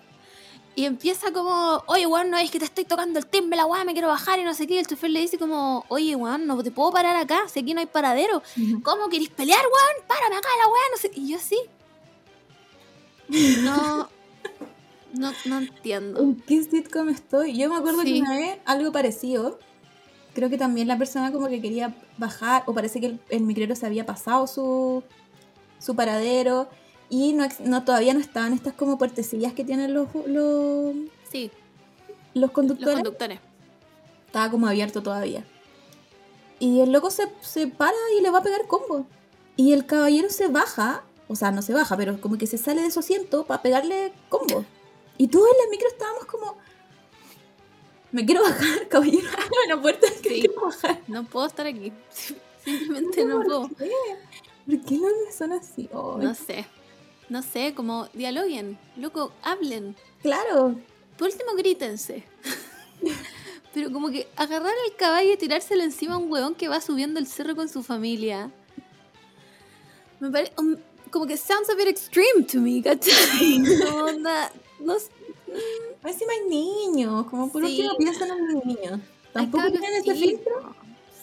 Y 0.73 0.85
empieza 0.85 1.33
como, 1.33 1.83
oye, 1.87 2.05
weón, 2.05 2.29
no 2.29 2.37
es 2.37 2.49
que 2.49 2.57
te 2.59 2.63
estoy 2.65 2.85
tocando 2.85 3.19
el 3.19 3.25
timbre, 3.25 3.57
la 3.57 3.65
weá, 3.65 3.83
me 3.83 3.91
quiero 3.91 4.07
bajar 4.07 4.39
y 4.39 4.43
no 4.45 4.53
sé 4.53 4.67
qué. 4.67 4.75
Y 4.75 4.77
el 4.77 4.87
chofer 4.87 5.09
le 5.09 5.19
dice 5.19 5.37
como, 5.37 5.83
oye, 5.89 6.15
weón, 6.15 6.47
no 6.47 6.63
te 6.63 6.71
puedo 6.71 6.91
parar 6.91 7.17
acá, 7.17 7.41
si 7.49 7.59
aquí 7.59 7.73
no 7.73 7.81
hay 7.81 7.87
paradero. 7.87 8.41
¿Cómo 8.83 9.09
querés 9.09 9.29
pelear, 9.29 9.59
weón? 9.59 10.07
Párame 10.07 10.37
acá 10.37 10.47
la 10.57 10.67
weá, 10.71 10.81
no 10.93 10.97
sé. 10.97 11.11
Y 11.13 11.27
yo 11.27 11.39
sí. 11.39 11.59
No, 13.63 14.09
no, 15.13 15.31
no 15.45 15.57
entiendo. 15.59 16.21
¿En 16.21 16.35
qué 16.41 16.63
sitcom 16.63 17.09
estoy? 17.09 17.57
Yo 17.57 17.69
me 17.69 17.75
acuerdo 17.77 18.01
Sí. 18.03 18.13
que 18.13 18.19
una 18.21 18.35
vez 18.37 18.59
algo 18.65 18.91
parecido. 18.91 19.59
creo 20.33 20.49
que 20.49 20.57
también 20.57 20.87
la 20.87 20.97
persona 20.97 21.29
como 21.33 21.49
que 21.49 21.61
quería 21.61 21.93
bajar, 22.17 22.63
o 22.65 22.73
parece 22.73 23.01
que 23.01 23.07
el, 23.07 23.19
el 23.29 23.41
micrero 23.41 23.75
se 23.75 23.85
había 23.85 24.05
pasado 24.05 24.47
su, 24.47 25.03
su 25.81 25.95
paradero, 25.95 26.69
y 27.09 27.33
no, 27.33 27.45
no 27.65 27.83
todavía 27.83 28.13
no 28.13 28.21
estaban 28.21 28.53
estas 28.53 28.73
como 28.73 28.97
puertecillas 28.97 29.51
que 29.53 29.65
tienen 29.65 29.93
los, 29.93 30.07
los, 30.27 30.95
Sí, 31.29 31.51
los 32.33 32.43
los 32.43 32.51
conductores. 32.51 32.95
conductores. 32.95 33.39
Estaba 34.27 34.49
como 34.49 34.67
abierto 34.67 35.03
todavía. 35.03 35.43
Y 36.59 36.79
el 36.79 36.91
loco 36.93 37.09
se, 37.11 37.27
se 37.41 37.67
para 37.67 37.97
y 38.17 38.21
le 38.21 38.29
va 38.29 38.37
a 38.39 38.43
pegar 38.43 38.65
combo. 38.67 39.05
Y 39.57 39.73
el 39.73 39.85
caballero 39.85 40.29
se 40.29 40.47
baja, 40.47 41.03
o 41.27 41.35
sea, 41.35 41.51
no 41.51 41.61
se 41.61 41.73
baja, 41.73 41.97
pero 41.97 42.21
como 42.21 42.37
que 42.37 42.47
se 42.47 42.57
sale 42.57 42.81
de 42.81 42.91
su 42.91 42.99
asiento 42.99 43.43
para 43.45 43.61
pegarle 43.61 44.13
combo. 44.29 44.63
Y 45.17 45.27
todos 45.27 45.47
en 45.51 45.57
la 45.65 45.69
micro 45.71 45.87
estábamos 45.89 46.25
como... 46.25 46.55
Me 48.13 48.25
quiero 48.25 48.41
bajar, 48.43 48.87
caballero, 48.89 49.27
abre 49.33 49.75
la 49.75 49.81
puerta 49.81 50.07
que 50.21 50.29
Sí. 50.29 50.39
quiero 50.41 50.61
bajar. 50.61 51.01
No 51.07 51.25
puedo 51.25 51.45
estar 51.47 51.65
aquí. 51.65 51.91
Simplemente 52.63 53.25
no 53.25 53.41
puedo. 53.43 53.69
¿Por 54.77 54.85
qué 54.85 54.95
los 54.95 55.11
hombres 55.11 55.35
son 55.35 55.51
así? 55.53 55.89
Ay, 55.93 56.25
No 56.25 56.33
sé. 56.35 56.65
No 57.29 57.41
sé, 57.41 57.73
como 57.75 58.07
dialoguen. 58.13 58.77
Loco, 58.97 59.31
hablen. 59.41 59.95
Claro. 60.21 60.75
Por 61.17 61.27
último, 61.29 61.53
grítense. 61.57 62.23
Pero 63.73 63.91
como 63.91 64.09
que 64.09 64.27
agarrar 64.35 64.73
al 64.73 64.95
caballo 64.97 65.33
y 65.33 65.37
tirárselo 65.37 65.83
encima 65.83 66.15
a 66.15 66.17
un 66.17 66.31
huevón 66.31 66.55
que 66.55 66.67
va 66.67 66.81
subiendo 66.81 67.19
el 67.19 67.27
cerro 67.27 67.55
con 67.55 67.69
su 67.69 67.83
familia. 67.83 68.51
Me 70.19 70.29
parece. 70.29 70.51
como 71.09 71.25
que 71.25 71.37
sounds 71.37 71.69
a 71.69 71.75
bit 71.75 71.87
extreme 71.87 72.43
to 72.51 72.59
me, 72.59 72.81
¿cachai? 72.81 73.59
No, 73.59 74.05
onda, 74.05 74.51
no 74.79 74.95
Encima 76.03 76.31
hay 76.33 76.49
niños, 76.49 77.25
como 77.27 77.51
por 77.51 77.65
Sí. 77.65 77.81
último 77.81 77.97
piensan 77.97 78.29
en 78.29 78.53
los 78.55 78.65
niños. 78.65 78.99
Tampoco 79.33 79.69
tienen 79.71 79.93
ese 79.95 80.15
filtro. 80.15 80.75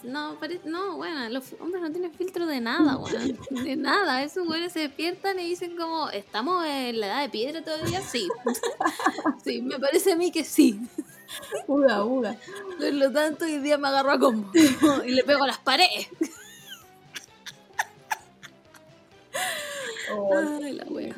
No, 0.04 0.36
pare- 0.38 0.60
no, 0.64 0.96
bueno, 0.96 1.28
los 1.28 1.44
hombres 1.60 1.82
no 1.82 1.90
tienen 1.90 2.12
filtro 2.12 2.46
de 2.46 2.60
nada, 2.60 2.96
weón. 2.98 3.38
De 3.50 3.76
nada. 3.76 4.22
Esos 4.22 4.46
güeyes 4.46 4.72
se 4.72 4.80
despiertan 4.80 5.38
y 5.40 5.48
dicen 5.48 5.76
como, 5.76 6.08
¿estamos 6.10 6.64
en 6.66 7.00
la 7.00 7.06
edad 7.06 7.22
de 7.22 7.28
piedra 7.28 7.62
todavía? 7.62 8.00
Sí. 8.02 8.28
Sí, 9.44 9.62
me 9.62 9.78
parece 9.78 10.12
a 10.12 10.16
mí 10.16 10.30
que 10.30 10.44
sí. 10.44 10.78
Uga, 11.66 12.04
uga. 12.04 12.36
Por 12.78 12.92
lo 12.92 13.10
tanto, 13.12 13.44
hoy 13.46 13.58
día 13.58 13.78
me 13.78 13.88
agarro 13.88 14.10
a 14.12 14.18
combo. 14.18 14.50
Y 15.06 15.10
le 15.12 15.22
pego 15.24 15.44
a 15.44 15.46
las 15.46 15.58
paredes. 15.58 16.08
Ay, 20.60 20.72
la 20.72 20.84
wea. 20.84 21.14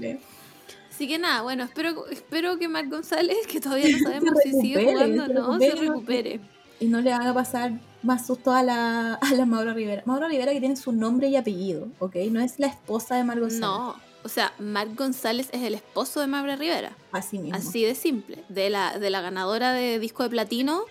Así 0.91 1.09
que 1.09 1.19
nada, 1.19 1.43
bueno, 1.43 1.65
espero, 1.65 2.07
espero 2.09 2.59
que 2.59 2.69
Marc 2.69 2.89
González, 2.91 3.47
que 3.49 3.61
todavía 3.61 3.87
no 3.97 3.99
sabemos 4.05 4.35
si 4.43 4.53
sigue 4.53 4.85
jugando 4.93 5.25
o 5.25 5.29
no, 5.55 5.59
se 5.59 5.75
recupere. 5.75 6.41
y 6.79 6.87
no 6.87 7.01
le 7.01 7.13
haga 7.13 7.33
pasar 7.33 7.73
más 8.03 8.27
susto 8.27 8.53
a 8.53 8.63
la, 8.63 9.15
a 9.21 9.35
la 9.35 9.47
Maura 9.47 9.75
Rivera. 9.75 10.03
Maura 10.07 10.29
Rivera 10.29 10.53
que 10.53 10.61
tiene 10.61 10.77
su 10.77 10.93
nombre 10.93 11.29
y 11.29 11.37
apellido, 11.37 11.89
¿ok? 11.99 12.17
No 12.31 12.41
es 12.41 12.59
la 12.59 12.67
esposa 12.67 13.17
de 13.17 13.25
Margot 13.25 13.51
Sáenz. 13.51 13.61
No, 13.61 13.97
o 14.23 14.29
sea, 14.29 14.53
Marc 14.59 14.95
González 14.97 15.49
es 15.53 15.63
el 15.63 15.75
esposo 15.75 16.21
de 16.21 16.27
Mabra 16.27 16.57
Rivera. 16.57 16.97
Así 17.13 17.39
mismo. 17.39 17.57
Así 17.57 17.85
de 17.85 17.95
simple. 17.95 18.45
De 18.49 18.69
la, 18.69 18.99
de 18.99 19.11
la 19.11 19.21
ganadora 19.21 19.73
de 19.73 19.99
disco 19.99 20.23
de 20.23 20.31
platino 20.31 20.85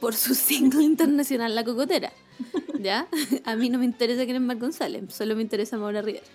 por 0.00 0.14
su 0.14 0.34
single 0.34 0.82
internacional 0.82 1.54
La 1.54 1.64
Cocotera. 1.64 2.12
¿Ya? 2.80 3.06
A 3.44 3.56
mí 3.56 3.70
no 3.70 3.78
me 3.78 3.84
interesa 3.84 4.24
quién 4.24 4.36
es 4.36 4.42
Marc 4.42 4.60
González, 4.60 5.02
solo 5.14 5.36
me 5.36 5.42
interesa 5.42 5.78
Maura 5.78 6.02
Rivera. 6.02 6.26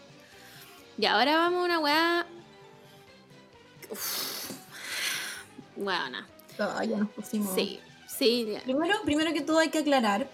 Y 0.97 1.05
ahora 1.05 1.37
vamos 1.37 1.61
a 1.61 1.65
una 1.65 1.79
weá. 1.79 2.25
Uf. 3.89 4.51
Weona. 5.75 6.27
Ah, 6.59 6.83
ya 6.85 6.97
nos 6.97 7.09
pusimos. 7.09 7.53
Sí, 7.55 7.79
sí. 8.25 8.57
Primero, 8.63 8.95
primero 9.03 9.33
que 9.33 9.41
todo 9.41 9.59
hay 9.59 9.69
que 9.69 9.79
aclarar 9.79 10.29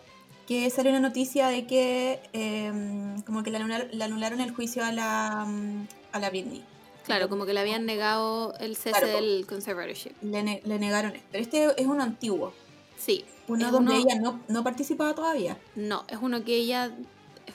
que 0.47 0.69
salió 0.69 0.91
una 0.91 0.99
noticia 1.01 1.47
de 1.49 1.65
que 1.68 2.19
em, 2.34 3.22
como 3.23 3.43
que 3.43 3.51
le, 3.51 3.57
anular- 3.59 3.89
le 3.91 4.03
anularon 4.03 4.39
el 4.41 4.51
juicio 4.53 4.84
a 4.85 4.91
la, 4.91 5.45
mm, 5.47 5.88
a 6.14 6.19
la 6.19 6.30
Britney. 6.30 6.64
Claro, 7.05 7.30
como 7.30 7.45
que 7.45 7.53
le 7.53 7.59
habían 7.61 7.85
negado 7.85 8.53
el 8.59 8.76
cese 8.76 8.91
Claro. 8.99 9.07
del 9.07 9.45
conservatorship. 9.47 10.11
Le, 10.22 10.43
ne- 10.43 10.61
le 10.65 10.77
negaron. 10.80 11.14
Pero 11.31 11.41
este 11.43 11.81
es 11.81 11.88
uno 11.88 12.03
antiguo. 12.03 12.53
Sí. 12.97 13.23
Uno 13.47 13.72
donde 13.72 13.91
uno- 13.93 14.01
ella 14.01 14.19
no, 14.19 14.41
no 14.49 14.64
participaba 14.64 15.14
todavía. 15.15 15.57
No, 15.76 16.03
es 16.09 16.18
uno 16.22 16.43
que 16.43 16.55
ella 16.55 16.91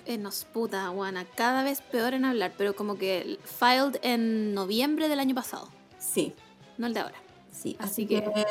eh, 0.07 0.17
nos 0.17 0.45
puta, 0.45 0.89
guana, 0.89 1.27
cada 1.35 1.63
vez 1.65 1.83
peor 1.83 2.15
en 2.15 2.25
hablar, 2.25 2.53
pero 2.57 2.75
como 2.75 2.97
que 2.97 3.39
filed 3.45 3.99
en 4.03 4.55
noviembre 4.55 5.09
del 5.09 5.21
año 5.21 5.35
pasado, 5.35 5.69
Sí, 5.99 6.33
no 6.79 6.87
el 6.87 6.95
de 6.95 7.01
ahora. 7.01 7.17
sí. 7.53 7.77
Así 7.79 7.91
Así, 8.03 8.07
que- 8.07 8.23
que, 8.25 8.45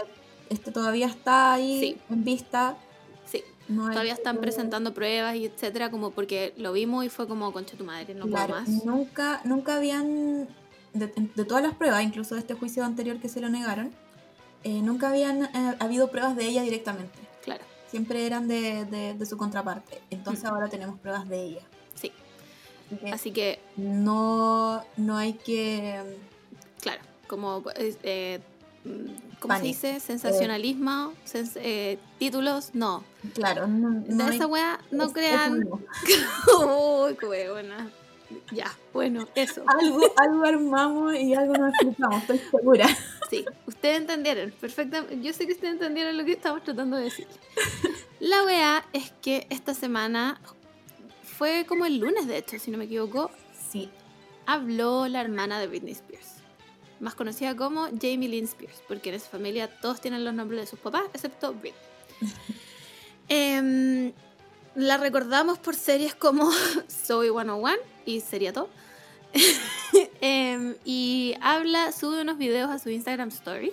este 0.52 0.72
todavía 0.72 1.08
está 1.08 1.54
ahí 1.54 1.80
Sí. 1.80 1.98
en 2.10 2.24
vista. 2.24 2.78
Sí, 3.26 3.44
No 3.68 3.90
todavía 3.90 4.14
están 4.14 4.36
que- 4.36 4.42
presentando 4.42 4.94
pruebas 4.94 5.36
y 5.36 5.46
etcétera, 5.46 5.90
como 5.90 6.12
porque 6.12 6.54
lo 6.58 6.74
vimos 6.74 7.06
y 7.06 7.10
fue 7.10 7.28
como, 7.28 7.52
concha 7.54 7.78
tu 7.78 7.84
madre, 7.86 8.14
no 8.14 8.22
puedo 8.28 8.36
Claro, 8.46 8.56
más. 8.56 8.70
nunca, 8.86 9.42
nunca 9.46 9.78
habían, 9.78 10.48
de, 10.94 11.08
de 11.08 11.46
todas 11.46 11.64
las 11.64 11.74
pruebas, 11.76 12.04
incluso 12.04 12.36
de 12.36 12.42
este 12.42 12.54
juicio 12.54 12.84
anterior 12.84 13.18
que 13.20 13.30
se 13.30 13.40
lo 13.42 13.50
negaron, 13.50 13.92
eh, 14.64 14.82
nunca 14.82 15.10
habían 15.10 15.44
eh, 15.46 15.76
habido 15.80 16.12
pruebas 16.12 16.36
de 16.36 16.46
ella 16.48 16.62
directamente. 16.64 17.18
Claro, 17.44 17.64
Siempre 17.90 18.26
eran 18.26 18.48
de, 18.48 18.86
de- 18.86 19.14
de 19.16 19.26
su 19.26 19.36
contraparte. 19.38 20.02
Entonces 20.12 20.44
Mm. 20.46 20.54
ahora 20.54 20.70
tenemos 20.70 21.00
pruebas 21.00 21.28
de 21.28 21.44
ella. 21.44 21.62
sí. 21.96 22.12
Así 22.92 23.00
que 23.06 23.12
Así 23.14 23.32
que, 23.32 23.60
no, 23.78 24.84
no 24.98 25.16
hay 25.18 25.34
que... 25.34 26.00
claro, 26.82 27.02
como, 27.28 27.64
eh, 27.76 28.42
¿cómo 29.42 29.54
se 29.56 29.60
Pánico. 29.60 29.68
dice? 29.68 30.00
Sensacionalismo, 30.00 31.14
sens- 31.26 31.58
eh, 31.58 32.00
títulos, 32.20 32.70
no. 32.74 33.04
Claro, 33.34 33.68
no, 33.68 34.00
De 34.02 34.14
no 34.16 34.30
esa 34.30 34.48
wea 34.48 34.80
no 34.92 35.06
es- 35.08 35.12
crean. 35.14 35.68
Uy, 36.66 37.16
qué 37.20 37.26
huevona. 37.26 37.90
Ya, 38.54 38.74
bueno, 38.94 39.28
eso. 39.36 39.62
Algo, 39.68 40.00
algo 40.16 40.44
armamos 40.46 41.16
y 41.16 41.34
algo 41.34 41.54
nos 41.54 41.74
explicamos, 41.74 42.22
estoy 42.22 42.40
segura. 42.50 42.88
Sí, 43.30 43.44
ustedes 43.68 43.98
entendieron, 43.98 44.52
perfectamente. 44.52 45.20
Yo 45.22 45.34
sé 45.34 45.46
que 45.48 45.52
ustedes 45.54 45.74
entendieron 45.74 46.18
lo 46.18 46.24
que 46.24 46.32
estamos 46.34 46.64
tratando 46.64 46.96
de 46.96 47.04
decir. 47.06 47.28
La 48.22 48.44
weá 48.44 48.86
es 48.94 49.12
que 49.22 49.48
esta 49.50 49.74
semana, 49.74 50.40
fue 51.24 51.66
como 51.68 51.86
el 51.86 51.98
lunes 51.98 52.28
de 52.28 52.38
hecho, 52.38 52.58
si 52.60 52.72
no 52.72 52.78
me 52.78 52.86
equivoco, 52.86 53.32
Sí, 53.72 53.90
habló 54.46 55.08
la 55.08 55.22
hermana 55.22 55.60
de 55.60 55.68
Britney 55.68 55.94
Spears. 55.94 56.41
Más 57.02 57.16
conocida 57.16 57.56
como 57.58 57.88
Jamie 57.88 58.30
Lynn 58.30 58.46
Spears, 58.46 58.82
porque 58.88 59.10
en 59.10 59.16
esa 59.16 59.28
familia 59.30 59.68
todos 59.82 60.00
tienen 60.00 60.24
los 60.24 60.34
nombres 60.34 60.62
de 60.62 60.68
sus 60.68 60.80
papás, 60.80 61.04
excepto 61.14 61.54
Britney. 61.54 61.74
Em, 63.28 64.12
la 64.76 64.98
recordamos 64.98 65.58
por 65.58 65.76
series 65.76 66.16
como 66.16 66.52
Zoe 66.90 67.28
101 67.30 67.72
y 68.06 68.20
sería 68.22 68.54
todo. 68.54 68.70
Em, 70.22 70.76
y 70.86 71.36
habla, 71.42 71.92
sube 71.92 72.22
unos 72.22 72.38
videos 72.38 72.70
a 72.70 72.78
su 72.80 72.90
Instagram 72.90 73.30
Story 73.30 73.72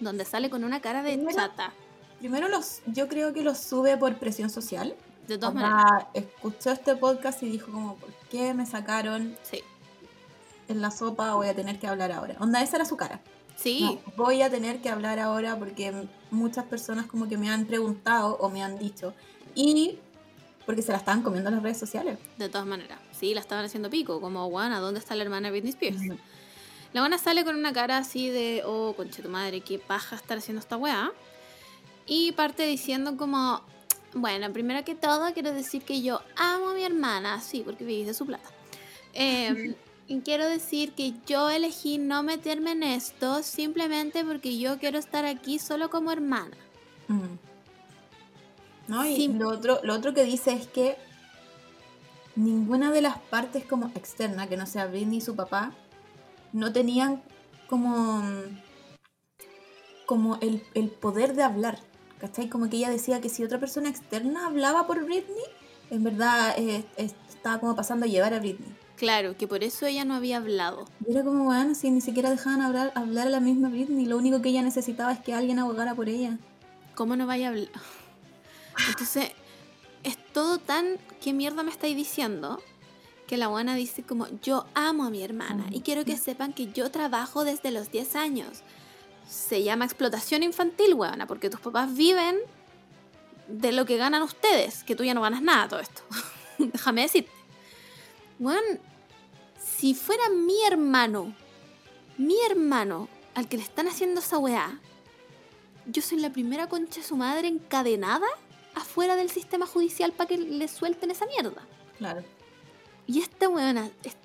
donde 0.00 0.24
sale 0.24 0.48
con 0.48 0.64
una 0.64 0.80
cara 0.80 1.02
de 1.02 1.14
Primero- 1.14 1.36
chata. 1.36 1.72
primero 2.20 2.48
los, 2.48 2.80
yo 2.86 3.08
creo 3.08 3.32
que 3.34 3.42
los 3.42 3.58
sube 3.58 3.96
por 3.96 4.16
presión 4.16 4.48
social. 4.50 4.94
De 5.26 5.36
todas 5.36 5.54
maneras. 5.56 6.06
escuchó 6.14 6.70
este 6.70 6.96
podcast 6.96 7.42
y 7.42 7.50
dijo 7.50 7.70
como, 7.70 7.96
¿por 7.96 8.10
qué 8.30 8.54
me 8.54 8.64
sacaron 8.64 9.36
Sí. 9.42 9.62
En 10.68 10.80
la 10.80 10.90
sopa? 10.90 11.34
Voy 11.34 11.48
a 11.48 11.54
tener 11.54 11.78
que 11.78 11.86
hablar 11.86 12.12
ahora. 12.12 12.36
Onda, 12.40 12.62
esa 12.62 12.76
era 12.76 12.84
su 12.84 12.96
cara. 12.96 13.20
Sí, 13.56 13.80
No, 13.80 14.12
voy 14.16 14.42
a 14.42 14.50
tener 14.50 14.80
que 14.80 14.88
hablar 14.88 15.18
ahora 15.18 15.58
porque 15.58 15.92
muchas 16.30 16.64
personas 16.66 17.06
como 17.06 17.28
que 17.28 17.36
me 17.36 17.50
han 17.50 17.66
preguntado 17.66 18.36
o 18.36 18.48
me 18.48 18.62
han 18.62 18.78
dicho. 18.78 19.14
Y 19.54 19.98
porque 20.64 20.82
se 20.82 20.92
la 20.92 20.98
estaban 20.98 21.22
comiendo 21.22 21.48
en 21.48 21.54
las 21.54 21.62
redes 21.64 21.78
sociales. 21.78 22.18
de 22.36 22.48
todas 22.48 22.66
maneras. 22.66 22.98
Sí, 23.18 23.34
la 23.34 23.40
estaban 23.40 23.64
haciendo 23.64 23.90
pico, 23.90 24.20
como, 24.20 24.46
guana, 24.48 24.80
¿dónde 24.80 25.00
está 25.00 25.16
la 25.16 25.24
hermana 25.24 25.48
de 25.48 25.52
Britney 25.52 25.70
Spears? 25.70 26.18
La 26.92 27.00
buena 27.00 27.18
sale 27.18 27.44
con 27.44 27.56
una 27.56 27.72
cara 27.72 27.98
así 27.98 28.28
de, 28.28 28.62
oh, 28.64 28.94
conche 28.94 29.22
tu 29.22 29.28
madre, 29.28 29.60
qué 29.62 29.78
paja 29.78 30.16
estar 30.16 30.38
haciendo 30.38 30.60
esta 30.60 30.76
weá. 30.76 31.10
Y 32.06 32.32
parte 32.32 32.64
diciendo 32.64 33.16
como, 33.16 33.62
bueno, 34.14 34.52
primero 34.52 34.84
que 34.84 34.94
todo 34.94 35.32
quiero 35.32 35.52
decir 35.52 35.82
que 35.82 36.00
yo 36.02 36.20
amo 36.36 36.70
a 36.70 36.74
mi 36.74 36.84
hermana, 36.84 37.40
sí, 37.40 37.62
porque 37.64 37.84
vivís 37.84 38.06
de 38.06 38.14
su 38.14 38.26
plata. 38.26 38.48
Em, 39.14 39.74
y 40.08 40.20
quiero 40.20 40.48
decir 40.48 40.92
que 40.92 41.12
yo 41.26 41.50
elegí 41.50 41.98
no 41.98 42.22
meterme 42.22 42.72
en 42.72 42.82
esto 42.82 43.42
simplemente 43.42 44.24
porque 44.24 44.58
yo 44.58 44.78
quiero 44.78 44.98
estar 44.98 45.26
aquí 45.26 45.58
solo 45.58 45.90
como 45.90 46.10
hermana. 46.10 46.56
Mm. 47.08 47.36
¿No? 48.88 49.04
Y 49.04 49.28
lo, 49.28 49.50
otro, 49.50 49.80
lo 49.82 49.94
otro 49.94 50.14
que 50.14 50.24
dice 50.24 50.54
es 50.54 50.66
que 50.66 50.96
ninguna 52.36 52.90
de 52.90 53.02
las 53.02 53.18
partes 53.18 53.64
como 53.66 53.88
externa, 53.88 54.48
que 54.48 54.56
no 54.56 54.64
sea 54.64 54.86
Britney 54.86 55.18
y 55.18 55.20
su 55.20 55.36
papá, 55.36 55.74
no 56.54 56.72
tenían 56.72 57.22
como, 57.68 58.22
como 60.06 60.36
el, 60.40 60.62
el 60.74 60.88
poder 60.88 61.34
de 61.34 61.42
hablar. 61.42 61.78
¿Cachai? 62.18 62.48
Como 62.48 62.68
que 62.70 62.78
ella 62.78 62.90
decía 62.90 63.20
que 63.20 63.28
si 63.28 63.44
otra 63.44 63.60
persona 63.60 63.90
externa 63.90 64.46
hablaba 64.46 64.86
por 64.86 65.04
Britney, 65.04 65.44
en 65.90 66.02
verdad 66.02 66.54
eh, 66.56 66.84
estaba 66.96 67.60
como 67.60 67.76
pasando 67.76 68.06
a 68.06 68.08
llevar 68.08 68.32
a 68.32 68.40
Britney. 68.40 68.74
Claro, 68.98 69.36
que 69.36 69.46
por 69.46 69.62
eso 69.62 69.86
ella 69.86 70.04
no 70.04 70.14
había 70.14 70.38
hablado. 70.38 70.84
Y 71.06 71.12
era 71.12 71.22
como, 71.22 71.44
bueno, 71.44 71.76
si 71.76 71.88
ni 71.90 72.00
siquiera 72.00 72.30
dejaban 72.30 72.62
hablar, 72.62 72.90
hablar 72.96 73.28
a 73.28 73.30
la 73.30 73.38
misma 73.38 73.68
Britney, 73.68 74.06
lo 74.06 74.16
único 74.16 74.42
que 74.42 74.48
ella 74.48 74.62
necesitaba 74.62 75.12
es 75.12 75.20
que 75.20 75.32
alguien 75.32 75.60
abogara 75.60 75.94
por 75.94 76.08
ella. 76.08 76.36
¿Cómo 76.96 77.14
no 77.14 77.24
vaya 77.24 77.46
a 77.46 77.50
hablar? 77.50 77.68
Entonces, 78.88 79.30
es 80.02 80.18
todo 80.32 80.58
tan. 80.58 80.98
¿Qué 81.22 81.32
mierda 81.32 81.62
me 81.62 81.70
estáis 81.70 81.96
diciendo? 81.96 82.60
Que 83.28 83.36
la 83.36 83.46
buena 83.46 83.76
dice 83.76 84.02
como, 84.02 84.26
yo 84.42 84.66
amo 84.74 85.04
a 85.04 85.10
mi 85.10 85.22
hermana 85.22 85.66
y 85.70 85.82
quiero 85.82 86.04
que 86.04 86.16
sepan 86.16 86.52
que 86.52 86.72
yo 86.72 86.90
trabajo 86.90 87.44
desde 87.44 87.70
los 87.70 87.92
10 87.92 88.16
años. 88.16 88.62
Se 89.28 89.62
llama 89.62 89.84
explotación 89.84 90.42
infantil, 90.42 90.94
weona, 90.94 91.26
porque 91.28 91.50
tus 91.50 91.60
papás 91.60 91.94
viven 91.94 92.36
de 93.46 93.70
lo 93.70 93.84
que 93.84 93.96
ganan 93.96 94.22
ustedes, 94.22 94.82
que 94.82 94.96
tú 94.96 95.04
ya 95.04 95.14
no 95.14 95.20
ganas 95.20 95.42
nada 95.42 95.68
todo 95.68 95.80
esto. 95.80 96.02
Déjame 96.58 97.02
decirte. 97.02 97.37
Weón, 98.38 98.62
si 99.58 99.94
fuera 99.94 100.28
mi 100.30 100.62
hermano, 100.64 101.34
mi 102.16 102.36
hermano, 102.48 103.08
al 103.34 103.48
que 103.48 103.56
le 103.56 103.62
están 103.62 103.88
haciendo 103.88 104.20
esa 104.20 104.38
weá, 104.38 104.80
yo 105.86 106.02
soy 106.02 106.18
la 106.20 106.30
primera 106.30 106.68
concha 106.68 107.00
de 107.00 107.06
su 107.06 107.16
madre 107.16 107.48
encadenada 107.48 108.26
afuera 108.74 109.16
del 109.16 109.30
sistema 109.30 109.66
judicial 109.66 110.12
para 110.12 110.28
que 110.28 110.38
le 110.38 110.68
suelten 110.68 111.10
esa 111.10 111.26
mierda. 111.26 111.62
Claro. 111.98 112.22
Y 113.06 113.20
esta 113.20 113.48
weona, 113.48 113.90
es- 114.02 114.16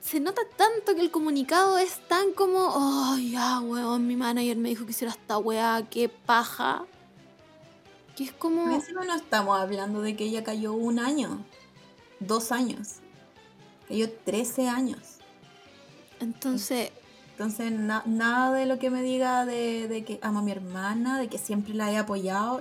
se 0.00 0.20
nota 0.20 0.40
tanto 0.56 0.94
que 0.94 1.00
el 1.02 1.10
comunicado 1.10 1.76
es 1.76 2.06
tan 2.08 2.32
como, 2.32 2.58
oh, 2.72 3.18
ya, 3.18 3.60
weón, 3.60 4.06
mi 4.06 4.16
manager 4.16 4.56
me 4.56 4.70
dijo 4.70 4.84
que 4.86 4.92
hiciera 4.92 5.12
esta 5.12 5.36
weá, 5.36 5.86
qué 5.90 6.08
paja. 6.08 6.86
Que 8.16 8.24
es 8.24 8.32
como... 8.32 8.70
Encima 8.74 9.04
no 9.04 9.14
estamos 9.14 9.60
hablando 9.60 10.00
de 10.00 10.16
que 10.16 10.24
ella 10.24 10.42
cayó 10.44 10.72
un 10.72 10.98
año, 10.98 11.44
dos 12.20 12.52
años. 12.52 12.96
Cayó 13.88 14.10
13 14.24 14.68
años. 14.68 14.98
Entonces, 16.20 16.90
Entonces, 17.32 17.70
na- 17.70 18.02
nada 18.04 18.52
de 18.52 18.66
lo 18.66 18.80
que 18.80 18.90
me 18.90 19.00
diga 19.00 19.46
de, 19.46 19.86
de 19.86 20.04
que 20.04 20.18
amo 20.22 20.40
a 20.40 20.42
mi 20.42 20.50
hermana, 20.50 21.20
de 21.20 21.28
que 21.28 21.38
siempre 21.38 21.72
la 21.72 21.92
he 21.92 21.96
apoyado, 21.96 22.60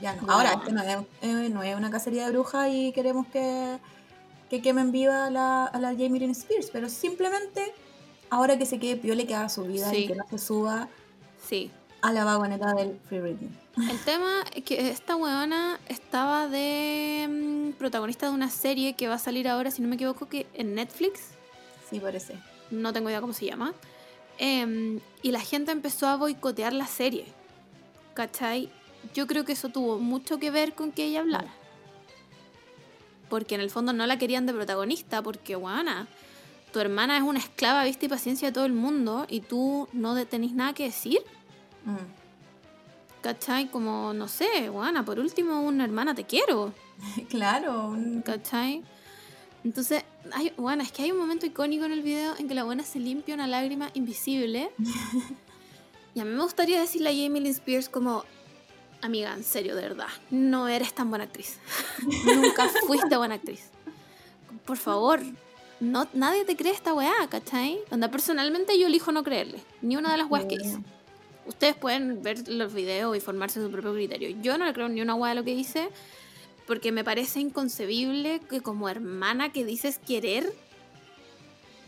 ya 0.00 0.14
no. 0.14 0.22
No. 0.22 0.32
Ahora, 0.32 0.52
esto 0.52 0.70
no 0.70 0.80
es, 0.82 0.96
eh, 1.22 1.48
no 1.50 1.62
es 1.64 1.76
una 1.76 1.90
cacería 1.90 2.24
de 2.26 2.30
brujas 2.30 2.68
y 2.72 2.92
queremos 2.92 3.26
que, 3.26 3.78
que 4.48 4.62
quemen 4.62 4.92
viva 4.92 5.26
a 5.26 5.30
la, 5.30 5.64
a 5.64 5.78
la 5.80 5.88
Jamie 5.88 6.20
Lynn 6.20 6.30
Spears, 6.30 6.70
pero 6.72 6.88
simplemente, 6.88 7.74
ahora 8.30 8.56
que 8.56 8.64
se 8.64 8.78
quede 8.78 8.94
piole, 8.96 9.26
que 9.26 9.34
haga 9.34 9.48
su 9.48 9.64
vida 9.64 9.90
Sí. 9.90 9.96
y 9.96 10.06
que 10.06 10.14
no 10.14 10.24
se 10.30 10.38
suba 10.38 10.88
sí. 11.48 11.72
A 12.02 12.12
la 12.12 12.24
vagoneta 12.24 12.72
del 12.74 12.98
Free 13.08 13.20
Britney. 13.20 13.50
El 13.90 13.98
tema 14.04 14.44
es 14.54 14.64
que 14.64 14.90
esta 14.90 15.16
weona 15.16 15.78
estaba 15.88 16.48
de 16.48 17.26
mm, 17.28 17.78
protagonista 17.78 18.26
de 18.28 18.32
una 18.32 18.50
serie 18.50 18.94
que 18.94 19.08
va 19.08 19.14
a 19.14 19.18
salir 19.18 19.48
ahora, 19.48 19.70
si 19.70 19.82
no 19.82 19.88
me 19.88 19.94
equivoco, 19.94 20.28
que 20.28 20.46
en 20.54 20.74
Netflix. 20.74 21.20
Sí, 21.88 22.00
parece. 22.00 22.34
no 22.70 22.92
tengo 22.92 23.08
idea 23.08 23.20
cómo 23.20 23.32
se 23.32 23.46
llama. 23.46 23.74
Em, 24.38 25.00
y 25.22 25.32
la 25.32 25.40
gente 25.40 25.72
empezó 25.72 26.06
a 26.06 26.16
boicotear 26.16 26.72
la 26.72 26.86
serie. 26.86 27.26
¿Cachai? 28.14 28.70
Yo 29.14 29.26
creo 29.26 29.44
que 29.44 29.52
eso 29.52 29.68
tuvo 29.68 29.98
mucho 29.98 30.38
que 30.38 30.50
ver 30.50 30.74
con 30.74 30.92
que 30.92 31.04
ella 31.04 31.20
hablara. 31.20 31.52
Porque 33.28 33.54
en 33.54 33.60
el 33.60 33.70
fondo 33.70 33.92
no 33.92 34.06
la 34.06 34.18
querían 34.18 34.46
de 34.46 34.52
protagonista, 34.52 35.22
porque, 35.22 35.54
guana, 35.54 36.08
tu 36.72 36.80
hermana 36.80 37.16
es 37.16 37.22
una 37.22 37.38
esclava, 37.38 37.84
vista 37.84 38.06
y 38.06 38.08
paciencia 38.08 38.48
de 38.48 38.52
todo 38.52 38.64
el 38.64 38.72
mundo, 38.72 39.26
y 39.28 39.40
tú 39.40 39.88
no 39.92 40.14
tenés 40.26 40.52
nada 40.52 40.72
que 40.72 40.84
decir. 40.84 41.20
Mm. 41.84 43.22
¿Cachai? 43.22 43.68
Como, 43.70 44.12
no 44.14 44.28
sé, 44.28 44.68
guana, 44.70 45.04
por 45.04 45.18
último, 45.18 45.60
una 45.62 45.84
hermana 45.84 46.14
te 46.14 46.24
quiero. 46.24 46.72
Claro, 47.28 47.88
un- 47.88 48.22
¿Cachai? 48.22 48.82
Entonces, 49.62 50.04
hay, 50.32 50.52
bueno, 50.56 50.82
es 50.82 50.90
que 50.92 51.02
hay 51.02 51.12
un 51.12 51.18
momento 51.18 51.44
icónico 51.44 51.84
en 51.84 51.92
el 51.92 52.02
video 52.02 52.34
en 52.38 52.48
que 52.48 52.54
la 52.54 52.64
buena 52.64 52.82
se 52.82 52.98
limpia 52.98 53.34
una 53.34 53.46
lágrima 53.46 53.90
invisible. 53.94 54.70
y 56.14 56.20
a 56.20 56.24
mí 56.24 56.30
me 56.30 56.42
gustaría 56.42 56.80
decirle 56.80 57.10
a 57.10 57.12
Jamie 57.12 57.42
Lynn 57.42 57.52
Spears 57.52 57.88
como, 57.90 58.24
amiga, 59.02 59.34
en 59.34 59.44
serio, 59.44 59.76
de 59.76 59.82
verdad, 59.82 60.08
no 60.30 60.66
eres 60.68 60.94
tan 60.94 61.10
buena 61.10 61.24
actriz. 61.24 61.58
Nunca 62.24 62.68
fuiste 62.86 63.16
buena 63.18 63.34
actriz. 63.34 63.64
Por 64.64 64.78
favor, 64.78 65.20
no, 65.78 66.08
nadie 66.14 66.44
te 66.46 66.56
cree 66.56 66.72
esta 66.72 66.94
weá, 66.94 67.12
¿cachai? 67.28 67.80
Onda, 67.90 68.10
personalmente 68.10 68.78
yo 68.78 68.86
elijo 68.86 69.12
no 69.12 69.22
creerle, 69.24 69.62
ni 69.82 69.96
una 69.96 70.10
de 70.12 70.16
las 70.18 70.30
weas 70.30 70.46
que 70.46 70.54
hice. 70.54 70.78
Ustedes 71.50 71.74
pueden 71.74 72.22
ver 72.22 72.48
los 72.48 72.72
videos 72.72 73.16
y 73.16 73.20
formarse 73.20 73.60
su 73.60 73.72
propio 73.72 73.92
criterio. 73.92 74.40
Yo 74.40 74.56
no 74.56 74.64
le 74.64 74.72
creo 74.72 74.88
ni 74.88 75.00
una 75.00 75.16
hueá 75.16 75.32
a 75.32 75.34
lo 75.34 75.42
que 75.42 75.52
dice, 75.52 75.88
porque 76.64 76.92
me 76.92 77.02
parece 77.02 77.40
inconcebible 77.40 78.40
que 78.48 78.60
como 78.60 78.88
hermana 78.88 79.50
que 79.50 79.64
dices 79.64 79.98
querer, 79.98 80.54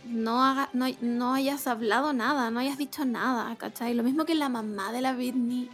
no, 0.05 0.44
haga, 0.44 0.68
no, 0.72 0.86
no 1.01 1.32
hayas 1.32 1.68
hablado 1.68 2.12
nada, 2.12 2.51
no 2.51 2.59
hayas 2.59 2.76
dicho 2.76 3.05
nada, 3.05 3.55
¿cachai? 3.55 3.94
Lo 3.94 4.02
mismo 4.02 4.24
que 4.24 4.34
la 4.34 4.48
mamá 4.48 4.90
de 4.90 5.01
la 5.01 5.12
Britney. 5.12 5.70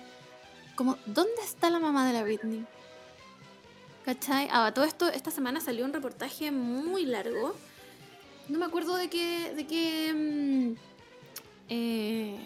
Como, 0.76 0.98
¿dónde 1.06 1.40
está 1.42 1.70
la 1.70 1.78
mamá 1.78 2.06
de 2.06 2.12
la 2.12 2.24
Britney? 2.24 2.66
¿Cachai? 4.04 4.48
Ah, 4.52 4.70
todo 4.74 4.84
esto, 4.84 5.08
esta 5.08 5.30
semana 5.30 5.62
salió 5.62 5.86
un 5.86 5.94
reportaje 5.94 6.50
muy 6.50 7.06
largo. 7.06 7.56
No 8.50 8.58
me 8.58 8.66
acuerdo 8.66 8.96
de 8.96 9.08
qué. 9.08 9.54
de 9.54 9.66
qué. 9.66 10.12
mm, 10.12 10.76
eh, 11.70 12.38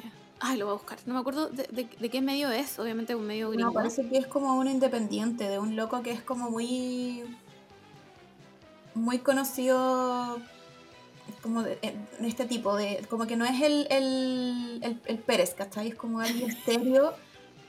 ay, 0.43 0.59
lo 0.59 0.67
voy 0.67 0.73
a 0.75 0.79
buscar. 0.79 0.99
No 1.07 1.15
me 1.15 1.21
acuerdo 1.21 1.49
de, 1.49 1.65
de- 1.71 1.89
de 1.99 2.09
qué 2.11 2.21
medio 2.21 2.51
es, 2.51 2.79
obviamente 2.79 3.15
un 3.15 3.27
medio 3.27 3.51
gringo. 3.51 3.67
No, 3.69 3.73
parece 3.73 4.09
que 4.09 4.19
es 4.19 4.27
como 4.27 4.57
un 4.59 4.67
independiente, 4.69 5.49
de 5.49 5.59
un 5.59 5.75
loco 5.77 6.03
que 6.03 6.11
es 6.13 6.23
como 6.23 6.51
muy. 6.51 7.23
muy 8.95 9.19
conocido. 9.19 10.39
como 11.43 11.63
de, 11.63 11.77
de 11.77 12.29
este 12.29 12.45
tipo, 12.47 12.77
de 12.77 13.05
como 13.09 13.27
que 13.27 13.37
no 13.37 13.45
es 13.45 13.61
el, 13.63 13.87
el, 13.91 14.81
el, 14.83 15.01
el 15.07 15.19
Pérez, 15.19 15.55
¿cachai? 15.55 15.89
Es 15.89 15.95
como 15.95 16.21
alguien 16.21 16.55
serio 16.65 17.15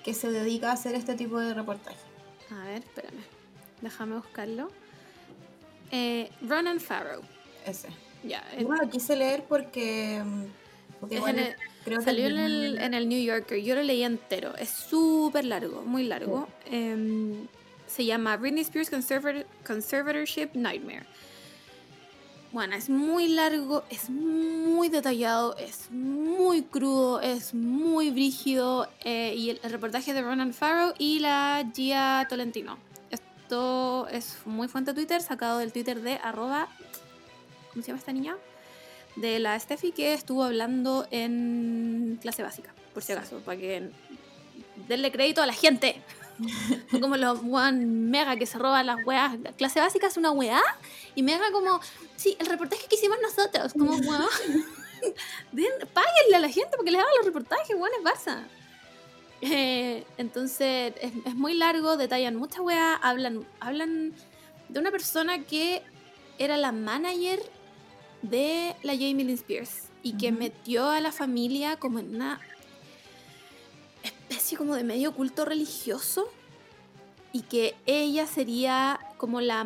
que 0.04 0.14
se 0.14 0.30
dedica 0.32 0.70
a 0.70 0.74
hacer 0.74 0.96
este 0.96 1.16
tipo 1.16 1.40
de 1.40 1.54
reportaje. 1.54 1.98
A 2.52 2.66
ver, 2.66 2.80
espérame. 2.84 3.24
Déjame 3.82 4.16
buscarlo. 4.18 4.70
Eh, 5.92 6.30
Ronan 6.42 6.80
Farrow. 6.80 7.22
Ese. 7.66 7.90
Ya, 8.24 8.44
Yo 8.58 8.68
no 8.68 8.76
lo 8.76 8.90
quise 8.90 9.16
leer 9.16 9.44
porque. 9.48 10.22
mm, 10.24 10.44
porque 11.00 11.16
Es 11.16 11.20
igual 11.20 11.40
en 11.40 11.46
el- 11.48 11.56
creo 11.84 12.00
que 12.00 12.06
Salió 12.06 12.28
en 12.28 12.38
el, 12.38 12.78
en 12.80 12.94
el 12.94 13.08
New 13.10 13.22
Yorker, 13.24 13.62
yo 13.62 13.76
lo 13.76 13.84
leí 13.84 14.04
entero. 14.04 14.56
Es 14.58 14.70
súper 14.70 15.46
largo, 15.46 15.82
muy 15.84 16.04
largo. 16.04 16.48
Em, 16.66 17.48
se 17.88 18.06
llama 18.06 18.38
Britney 18.38 18.62
Spears 18.62 18.92
Conservator- 18.92 19.46
Conservatorship 19.66 20.50
Nightmare. 20.54 21.06
Bueno, 22.52 22.76
es 22.76 22.88
muy 22.88 23.30
largo, 23.30 23.84
es 23.90 24.12
muy 24.12 24.88
detallado, 24.90 25.58
es 25.58 25.90
muy 25.90 26.62
crudo, 26.62 27.20
es 27.20 27.54
muy 27.56 28.12
brígido. 28.12 28.88
eh, 29.04 29.34
y 29.36 29.50
el, 29.50 29.60
el 29.64 29.72
reportaje 29.72 30.14
de 30.14 30.22
Ronan 30.22 30.54
Farrow 30.54 30.94
y 31.00 31.18
la 31.20 31.68
Gia 31.74 32.28
Tolentino. 32.30 32.78
Esto 33.10 34.08
es 34.12 34.38
muy 34.46 34.68
fuente 34.68 34.92
de 34.92 34.96
Twitter, 34.96 35.22
sacado 35.22 35.58
del 35.60 35.72
Twitter 35.74 36.00
de 36.02 36.14
arroba. 36.16 36.68
¿Cómo 37.72 37.82
se 37.82 37.88
llama 37.88 38.00
esta 38.00 38.14
niña? 38.14 38.36
De 39.16 39.40
la 39.40 39.60
Steffi 39.60 39.92
que 39.92 40.14
estuvo 40.14 40.44
hablando 40.44 41.08
en 41.12 42.18
clase 42.22 42.42
básica, 42.44 42.74
por 42.94 43.04
si 43.04 43.12
acaso, 43.14 43.40
para 43.40 43.58
que 43.60 43.90
denle 44.88 45.12
crédito 45.12 45.42
a 45.42 45.46
la 45.46 45.54
gente. 45.54 46.02
No 46.92 47.00
como 47.00 47.16
los 47.16 47.40
one 47.48 47.86
mega 47.86 48.36
que 48.38 48.48
se 48.48 48.58
roban 48.58 48.88
las 48.88 49.06
weas. 49.06 49.40
La 49.42 49.52
clase 49.52 49.80
básica 49.80 50.08
es 50.08 50.18
una 50.18 50.32
weá 50.32 50.62
y 51.14 51.22
mega 51.22 51.52
como, 51.52 51.80
sí, 52.16 52.36
el 52.40 52.48
reportaje 52.48 52.88
que 52.90 52.96
hicimos 52.96 53.18
nosotros, 53.22 53.74
como 53.74 53.96
weá. 54.10 54.26
Den- 55.52 55.88
Páguenle 55.94 56.36
a 56.36 56.40
la 56.40 56.50
gente 56.50 56.76
porque 56.76 56.90
les 56.92 57.00
hagan 57.00 57.14
los 57.18 57.26
reportajes, 57.26 57.76
weón, 57.76 57.92
es 58.00 58.04
Barça. 58.04 58.44
Eh, 59.42 60.06
entonces 60.18 60.94
es, 61.02 61.12
es 61.26 61.36
muy 61.36 61.54
largo, 61.54 61.98
detallan 61.98 62.36
mucha 62.36 62.62
weá, 62.62 62.96
hablan, 62.96 63.46
hablan 63.60 64.14
de 64.70 64.80
una 64.80 64.90
persona 64.90 65.44
que 65.44 65.84
era 66.40 66.58
la 66.58 66.72
manager 66.72 67.42
de 68.24 68.76
la 68.82 68.94
Jamie 68.94 69.24
Lynn 69.24 69.36
Spears 69.36 69.90
y 70.02 70.14
que 70.18 70.32
metió 70.32 70.90
a 70.90 71.00
la 71.00 71.12
familia 71.12 71.78
como 71.78 72.00
en 72.00 72.16
una 72.16 72.40
especie 74.02 74.58
como 74.58 74.76
de 74.76 74.84
medio 74.84 75.14
culto 75.14 75.46
religioso 75.46 76.28
y 77.32 77.42
que 77.44 77.76
ella 77.86 78.26
sería 78.26 79.00
como 79.18 79.42
la 79.42 79.66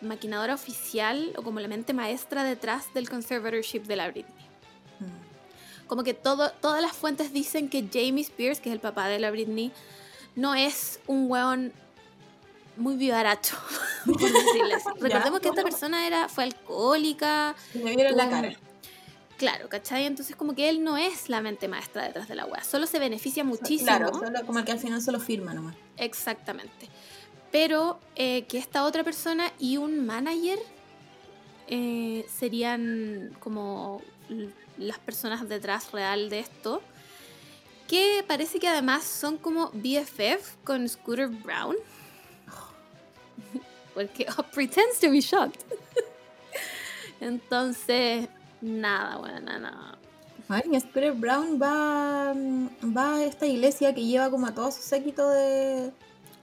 maquinadora 0.00 0.54
oficial 0.54 1.32
o 1.36 1.42
como 1.42 1.60
la 1.60 1.68
mente 1.68 1.92
maestra 1.92 2.44
detrás 2.44 2.92
del 2.94 3.08
conservatorship 3.08 3.82
de 3.82 3.96
la 3.96 4.10
Britney. 4.10 4.46
Mm. 5.00 5.86
Como 5.86 6.04
que 6.04 6.14
todo, 6.14 6.50
todas 6.60 6.82
las 6.82 6.92
fuentes 6.92 7.32
dicen 7.32 7.68
que 7.68 7.88
Jamie 7.92 8.22
Spears, 8.22 8.60
que 8.60 8.68
es 8.68 8.74
el 8.74 8.80
papá 8.80 9.08
de 9.08 9.18
la 9.18 9.30
Britney, 9.30 9.72
no 10.36 10.54
es 10.54 11.00
un 11.06 11.30
weón 11.30 11.72
muy 12.78 12.96
vivaracho, 12.96 13.56
por 14.06 14.20
decirlo 14.20 14.74
así. 14.74 14.88
Recordemos 15.00 15.40
que 15.40 15.48
esta 15.48 15.62
persona 15.62 16.06
era, 16.06 16.28
fue 16.28 16.44
alcohólica, 16.44 17.54
le 17.74 17.96
vieron 17.96 18.16
la 18.16 18.30
cara. 18.30 18.56
Claro, 19.36 19.68
¿cachai? 19.68 20.04
Entonces 20.04 20.34
como 20.34 20.54
que 20.54 20.68
él 20.68 20.82
no 20.82 20.96
es 20.96 21.28
la 21.28 21.40
mente 21.40 21.68
maestra 21.68 22.04
detrás 22.04 22.26
de 22.26 22.34
la 22.34 22.44
wea, 22.44 22.64
solo 22.64 22.86
se 22.86 22.98
beneficia 22.98 23.44
muchísimo. 23.44 23.86
Claro, 23.86 24.12
solo, 24.12 24.44
como 24.46 24.64
que 24.64 24.72
al 24.72 24.80
final 24.80 25.00
solo 25.00 25.20
firma 25.20 25.54
nomás. 25.54 25.76
Exactamente. 25.96 26.88
Pero 27.52 28.00
eh, 28.16 28.44
que 28.48 28.58
esta 28.58 28.84
otra 28.84 29.04
persona 29.04 29.52
y 29.58 29.76
un 29.76 30.04
manager 30.04 30.58
eh, 31.68 32.26
serían 32.28 33.36
como 33.40 34.02
las 34.78 34.98
personas 34.98 35.48
detrás 35.48 35.92
real 35.92 36.30
de 36.30 36.40
esto. 36.40 36.82
Que 37.86 38.24
parece 38.26 38.58
que 38.58 38.68
además 38.68 39.04
son 39.04 39.38
como 39.38 39.70
BFF 39.72 40.56
con 40.64 40.86
Scooter 40.88 41.28
Brown. 41.28 41.76
Porque 43.94 44.26
oh, 44.36 44.42
pretends 44.52 45.00
to 45.00 45.10
be 45.10 45.20
shocked. 45.20 45.64
Entonces, 47.20 48.28
nada, 48.60 49.18
bueno, 49.18 49.40
nada, 49.40 49.58
nada. 49.58 49.98
Ay, 50.48 50.80
Scooter 50.80 51.12
Brown 51.12 51.60
va, 51.60 52.32
mm, 52.34 52.96
va 52.96 53.16
a 53.16 53.24
esta 53.24 53.46
iglesia 53.46 53.94
que 53.94 54.04
lleva 54.04 54.30
como 54.30 54.46
a 54.46 54.54
todo 54.54 54.70
su 54.70 54.80
séquito 54.80 55.28
de, 55.28 55.40
de 55.40 55.92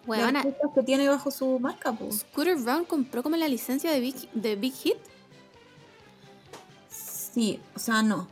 Weona, 0.05 0.41
artistas 0.41 0.71
que 0.75 0.83
tiene 0.83 1.09
bajo 1.09 1.31
su 1.31 1.59
marca. 1.59 1.97
Scooter 2.11 2.55
Brown 2.57 2.85
compró 2.85 3.23
como 3.23 3.35
la 3.35 3.47
licencia 3.47 3.91
de 3.91 3.99
Big, 3.99 4.31
de 4.33 4.55
Big 4.55 4.73
Hit. 4.73 4.97
Sí, 6.89 7.59
o 7.75 7.79
sea, 7.79 8.03
no. 8.03 8.27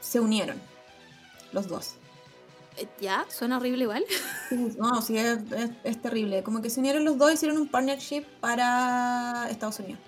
Se 0.00 0.20
unieron. 0.20 0.60
Los 1.52 1.66
dos. 1.66 1.94
Ya, 3.00 3.24
suena 3.30 3.56
horrible 3.56 3.84
igual. 3.84 4.04
No, 4.78 5.00
sí, 5.02 5.16
es, 5.16 5.38
es- 5.52 5.70
es 5.84 6.02
terrible. 6.02 6.42
Como 6.42 6.60
que 6.62 6.68
se 6.70 6.80
unieron 6.80 7.04
los 7.04 7.16
dos 7.18 7.30
y 7.30 7.34
hicieron 7.34 7.58
un 7.58 7.68
partnership 7.68 8.24
para 8.40 9.48
Estados 9.50 9.78
Unidos. 9.80 10.00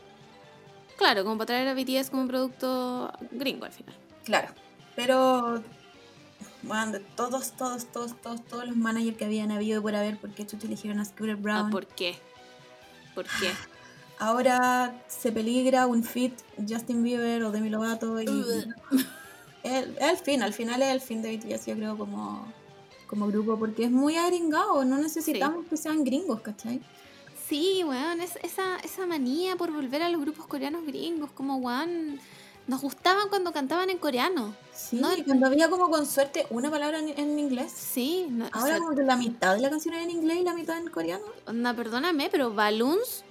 Claro, 0.97 1.25
como 1.25 1.39
para 1.39 1.47
traer 1.47 1.69
a 1.69 1.75
BTS 1.75 2.11
como 2.11 2.23
un 2.23 2.29
producto 2.29 3.13
gringo 3.31 3.65
al 3.65 3.73
final. 3.73 3.95
Claro. 4.25 4.49
Pero, 4.97 5.63
bueno, 6.63 6.93
de 6.93 7.01
todos, 7.01 7.53
todos, 7.53 7.87
todos, 7.87 8.21
todos, 8.21 8.45
todos 8.45 8.67
los 8.67 8.77
managers 8.77 9.17
que 9.17 9.25
habían 9.25 9.51
habido 9.53 9.81
por 9.81 9.95
haber, 9.95 10.19
porque 10.19 10.45
chucha 10.47 10.67
eligieron 10.67 10.99
a 11.01 11.05
Scooter 11.05 11.37
Ah, 11.37 11.41
Brown. 11.41 11.71
¿Por 11.71 11.87
qué? 11.87 12.17
¿Por 13.15 13.25
qué? 13.27 13.51
Ahora 14.19 15.01
se 15.07 15.31
peligra 15.31 15.87
un 15.87 16.03
fit 16.03 16.35
Justin 16.69 17.05
Bieber 17.05 17.45
o 17.45 17.53
Demi 17.53 17.71
Lovato 17.71 18.21
y... 18.21 18.27
es 19.63 19.87
el 20.01 20.17
fin, 20.17 20.43
al 20.43 20.53
final 20.53 20.83
es 20.83 20.89
el 20.89 21.01
fin 21.01 21.23
de 21.23 21.37
BTS, 21.37 21.67
yo 21.67 21.77
creo, 21.77 21.97
como, 21.97 22.53
como 23.09 23.27
grupo, 23.27 23.59
porque 23.59 23.85
es 23.85 23.91
muy 23.91 24.17
agringado, 24.17 24.85
no 24.85 24.99
necesitamos 24.99 25.67
que 25.67 25.77
sean 25.77 26.05
gringos, 26.05 26.41
¿cachai? 26.41 26.81
Sí, 27.49 27.83
weón, 27.83 28.21
es, 28.21 28.37
esa, 28.43 28.77
esa 28.85 29.07
manía 29.07 29.57
por 29.57 29.73
volver 29.73 30.03
a 30.03 30.09
los 30.11 30.21
grupos 30.21 30.47
coreanos 30.47 30.85
gringos, 30.87 31.31
como 31.33 31.57
weón, 31.57 32.21
nos 32.67 32.83
gustaban 32.83 33.31
cuando 33.31 33.53
cantaban 33.53 33.89
en 33.89 33.97
coreano. 33.97 34.55
Sí, 34.73 34.97
No, 35.01 35.17
y 35.17 35.23
cuando 35.23 35.47
había 35.47 35.71
como 35.71 35.91
con 35.91 36.05
suerte 36.07 36.47
una 36.51 36.71
palabra 36.71 36.99
en, 36.99 37.19
en 37.19 37.39
inglés. 37.39 37.73
Sí, 37.73 38.27
no, 38.29 38.45
o 38.45 38.49
Ahora 38.53 38.75
sea, 38.75 38.79
como 38.79 38.95
que 38.95 39.03
la 39.03 39.17
mitad 39.17 39.57
de 39.57 39.63
la 39.63 39.71
canción 39.71 39.95
es 39.95 40.05
en 40.05 40.11
inglés 40.11 40.39
y 40.41 40.45
la 40.45 40.53
mitad 40.53 40.77
en 40.79 40.91
coreano. 40.91 41.25
onda, 41.47 41.73
perdóname, 41.73 42.29
pero 42.31 42.53
Balloons 42.53 43.25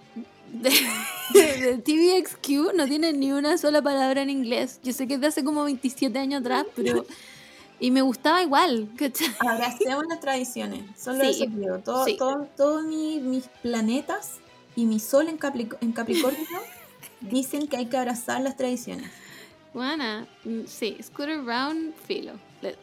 de, 0.52 0.72
de 1.34 1.78
TVXQ 1.78 2.74
no 2.76 2.88
tiene 2.88 3.14
ni 3.14 3.32
una 3.32 3.60
sola 3.60 3.84
palabra 3.84 4.24
en 4.24 4.32
inglés. 4.32 4.80
Yo 4.84 4.94
sé 4.94 5.08
que 5.08 5.14
es 5.14 5.22
de 5.22 5.28
hace 5.28 5.44
como 5.44 5.64
27 5.64 6.18
años 6.18 6.42
atrás, 6.42 6.66
pero... 6.76 7.06
Y 7.80 7.92
me 7.92 8.02
gustaba 8.02 8.42
igual. 8.42 8.90
Abracemos 9.40 10.06
las 10.10 10.20
tradiciones, 10.20 10.84
solo 11.00 11.24
Sí, 11.24 11.30
eso 11.44 11.46
pido. 11.46 11.80
Todo, 11.80 12.06
sí. 12.06 12.18
todo- 12.18 12.48
todos 12.58 12.84
mi- 12.84 13.20
mis 13.20 13.48
planetas 13.62 14.36
y 14.76 14.86
mi 14.86 15.00
sol 15.00 15.28
en, 15.28 15.38
Capric- 15.40 15.78
en 15.82 15.92
Capricornio 15.92 16.44
dicen 17.22 17.68
que 17.68 17.78
hay 17.78 17.86
que 17.86 17.98
abrazar 17.98 18.42
las 18.42 18.58
tradiciones. 18.58 19.10
Buena, 19.74 20.28
mm, 20.44 20.62
sí, 20.66 20.98
Scooter 21.04 21.42
Brown, 21.42 21.94
filo. 22.08 22.34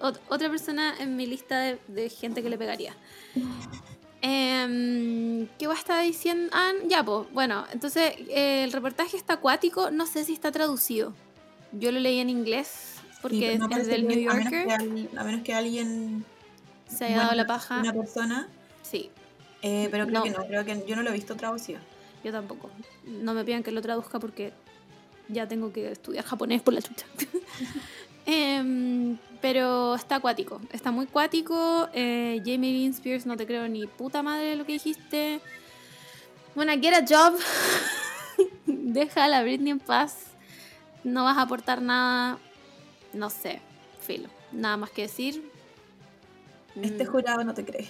Ot- 0.00 0.20
otra 0.28 0.48
persona 0.48 0.94
en 1.00 1.16
mi 1.16 1.26
lista 1.26 1.58
de, 1.58 1.78
de 1.88 2.08
gente 2.08 2.42
que 2.42 2.48
le 2.50 2.56
pegaría. 2.58 2.94
Em, 4.26 5.46
¿Qué 5.58 5.66
va 5.66 5.74
a 5.74 5.76
estar 5.76 6.02
diciendo? 6.02 6.48
Ah, 6.54 6.72
ya, 6.86 7.04
pues, 7.04 7.30
bueno, 7.32 7.66
entonces 7.72 8.14
eh, 8.30 8.64
el 8.64 8.72
reportaje 8.72 9.18
está 9.18 9.34
acuático, 9.34 9.90
no 9.90 10.06
sé 10.06 10.24
si 10.24 10.32
está 10.32 10.50
traducido. 10.50 11.12
Yo 11.72 11.92
lo 11.92 12.00
leí 12.00 12.20
en 12.20 12.30
inglés 12.30 12.93
porque 13.28 13.58
me 13.58 13.80
es 13.80 13.86
del 13.86 14.06
New 14.06 14.16
que 14.16 14.28
a 14.30 14.34
menos 14.34 14.50
que 14.52 14.66
Yorker, 14.68 15.18
A 15.18 15.24
menos 15.24 15.42
que 15.42 15.54
alguien, 15.54 16.24
se 16.88 17.04
haya 17.06 17.16
dado 17.18 17.34
la 17.34 17.46
paja. 17.46 17.80
una 17.80 17.92
persona, 17.92 18.48
Sí, 18.82 19.10
eh, 19.62 19.88
pero 19.90 20.06
creo 20.06 20.18
No. 20.18 20.24
que 20.24 20.30
no, 20.30 20.46
creo 20.46 20.64
que 20.64 20.84
yo 20.86 20.94
no 20.96 21.02
lo 21.02 21.10
he 21.10 21.12
visto 21.12 21.34
traducido. 21.36 21.80
yo 22.22 22.32
tampoco. 22.32 22.70
No 23.06 23.34
me 23.34 23.44
pidan 23.44 23.62
que 23.62 23.70
lo 23.72 23.80
traduzca 23.82 24.18
porque 24.20 24.52
ya 25.28 25.48
tengo 25.48 25.72
que 25.72 25.90
estudiar 25.92 26.24
japonés 26.24 26.62
por 26.62 26.74
la 26.74 26.82
chucha. 26.82 27.06
Em, 28.26 29.18
pero 29.42 29.94
está 29.94 30.16
acuático, 30.16 30.58
está 30.72 30.90
muy 30.90 31.04
acuático. 31.04 31.88
Eh, 31.92 32.40
Jamie 32.44 32.72
Lynn 32.72 32.92
Spears, 32.92 33.26
no 33.26 33.36
te 33.36 33.46
creo 33.46 33.68
ni 33.68 33.86
puta 33.86 34.22
madre 34.22 34.46
de 34.46 34.56
lo 34.56 34.64
que 34.64 34.72
dijiste. 34.72 35.40
Bueno, 36.54 36.72
get 36.80 36.94
a 36.94 37.04
job. 37.06 37.38
Deja 38.66 39.24
a 39.24 39.28
la 39.28 39.42
Britney 39.42 39.72
en 39.72 39.78
paz. 39.80 40.16
No 41.04 41.24
vas 41.24 41.36
a 41.36 41.42
aportar 41.42 41.82
nada. 41.82 42.38
No 43.14 43.30
sé, 43.30 43.60
filo. 44.00 44.28
Nada 44.52 44.76
más 44.76 44.90
que 44.90 45.02
decir. 45.02 45.50
Este 46.80 47.04
Mm, 47.04 47.06
jurado 47.06 47.44
no 47.44 47.54
te 47.54 47.64
cree. 47.64 47.88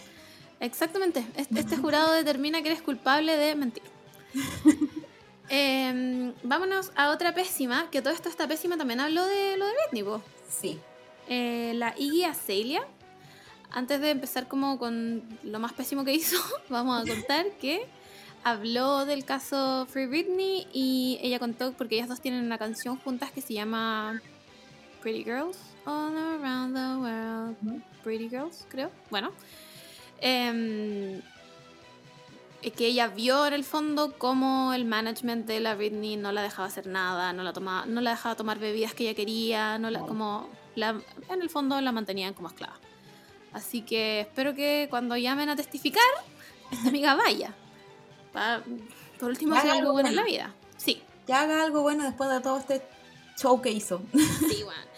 Exactamente. 0.60 1.24
Este, 1.36 1.60
este 1.60 1.76
jurado 1.78 2.12
determina 2.12 2.62
que 2.62 2.68
eres 2.68 2.82
culpable 2.82 3.36
de 3.36 3.54
mentir. 3.54 3.82
Em, 5.50 6.32
vámonos 6.42 6.90
a 6.96 7.10
otra 7.10 7.34
pésima, 7.34 7.90
que 7.90 8.00
todo 8.00 8.14
esto 8.14 8.30
está 8.30 8.48
pésima 8.48 8.78
también 8.78 8.98
habló 9.00 9.26
de 9.26 9.58
lo 9.58 9.66
de 9.66 9.72
Britney. 9.92 10.20
Sí. 10.48 10.80
Eh, 11.28 11.72
la 11.74 11.94
Iggy 11.98 12.24
Azalea. 12.24 12.82
Antes 13.70 14.00
de 14.00 14.10
empezar 14.10 14.48
como 14.48 14.78
con 14.78 15.22
lo 15.42 15.58
más 15.58 15.74
pésimo 15.74 16.02
que 16.04 16.14
hizo, 16.14 16.38
vamos 16.70 17.02
a 17.02 17.06
contar 17.06 17.46
que 17.60 17.86
habló 18.42 19.04
del 19.04 19.24
caso 19.24 19.86
Free 19.86 20.06
Britney 20.06 20.66
y 20.72 21.18
ella 21.22 21.38
contó, 21.38 21.72
porque 21.72 21.96
ellas 21.96 22.08
dos 22.08 22.20
tienen 22.20 22.44
una 22.44 22.56
canción 22.56 22.96
juntas 22.96 23.30
que 23.30 23.40
se 23.40 23.52
llama 23.52 24.22
Pretty 25.04 25.22
Girls 25.22 25.58
All 25.84 26.16
Around 26.16 26.74
the 26.74 26.96
World. 26.96 27.82
Pretty 28.02 28.30
Girls, 28.30 28.64
creo. 28.70 28.90
Bueno. 29.10 29.32
Em, 30.18 31.20
eh, 32.62 32.70
que 32.70 32.86
ella 32.86 33.08
vio 33.08 33.46
en 33.46 33.52
el 33.52 33.64
fondo 33.64 34.16
cómo 34.16 34.72
el 34.72 34.86
management 34.86 35.46
de 35.46 35.60
la 35.60 35.74
Britney 35.74 36.16
no 36.16 36.32
la 36.32 36.42
dejaba 36.42 36.68
hacer 36.68 36.86
nada, 36.86 37.34
no 37.34 37.42
la 37.42 37.52
tomaba, 37.52 37.84
no 37.84 38.00
la 38.00 38.12
dejaba 38.12 38.34
tomar 38.34 38.58
bebidas 38.58 38.94
que 38.94 39.04
ella 39.04 39.14
quería, 39.14 39.78
no 39.78 39.90
la, 39.90 40.00
como 40.00 40.48
la, 40.74 40.98
en 41.28 41.42
el 41.42 41.50
fondo 41.50 41.78
la 41.82 41.92
mantenían 41.92 42.32
como 42.32 42.48
esclava. 42.48 42.80
Así 43.52 43.82
que 43.82 44.20
espero 44.20 44.54
que 44.54 44.86
cuando 44.88 45.18
llamen 45.18 45.50
a 45.50 45.56
testificar, 45.56 46.02
esta 46.70 46.88
amiga 46.88 47.14
vaya. 47.14 47.54
Por 49.20 49.28
último, 49.28 49.54
haga 49.54 49.72
algo 49.72 49.80
algo 49.80 49.92
bueno 49.92 50.08
en 50.08 50.16
la 50.16 50.22
bueno. 50.22 50.34
vida. 50.34 50.54
Sí, 50.78 51.02
Que 51.26 51.34
haga 51.34 51.62
algo 51.62 51.82
bueno 51.82 52.04
después 52.04 52.30
de 52.30 52.40
todo 52.40 52.58
este 52.58 52.82
show 53.36 53.60
que 53.60 53.70
hizo. 53.70 54.00
Sí, 54.48 54.62
bueno. 54.64 54.93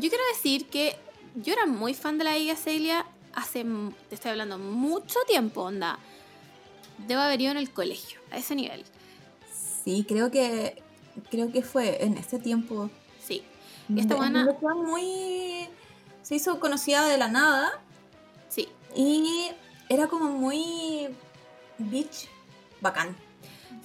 Yo 0.00 0.08
quiero 0.08 0.24
decir 0.34 0.66
que 0.68 0.96
yo 1.34 1.52
era 1.52 1.66
muy 1.66 1.94
fan 1.94 2.16
de 2.18 2.24
la 2.24 2.36
Iggy 2.38 2.50
Azalea 2.50 3.06
hace, 3.34 3.64
te 4.08 4.14
estoy 4.14 4.30
hablando, 4.32 4.58
mucho 4.58 5.18
tiempo, 5.28 5.62
onda. 5.62 5.98
Debo 7.06 7.20
haber 7.20 7.40
ido 7.40 7.50
en 7.52 7.58
el 7.58 7.70
colegio, 7.70 8.18
a 8.30 8.38
ese 8.38 8.54
nivel. 8.54 8.84
Sí, 9.84 10.04
creo 10.08 10.30
que 10.30 10.82
creo 11.30 11.52
que 11.52 11.62
fue 11.62 12.02
en 12.04 12.16
ese 12.16 12.38
tiempo. 12.38 12.90
Sí. 13.22 13.42
Y 13.88 14.00
esta 14.00 14.14
buena- 14.16 14.46
muy 14.76 15.68
se 16.22 16.36
hizo 16.36 16.58
conocida 16.60 17.06
de 17.06 17.18
la 17.18 17.28
nada 17.28 17.82
Sí. 18.48 18.68
y 18.96 19.50
era 19.88 20.06
como 20.06 20.30
muy 20.30 21.08
bitch 21.78 22.28
bacán. 22.80 23.16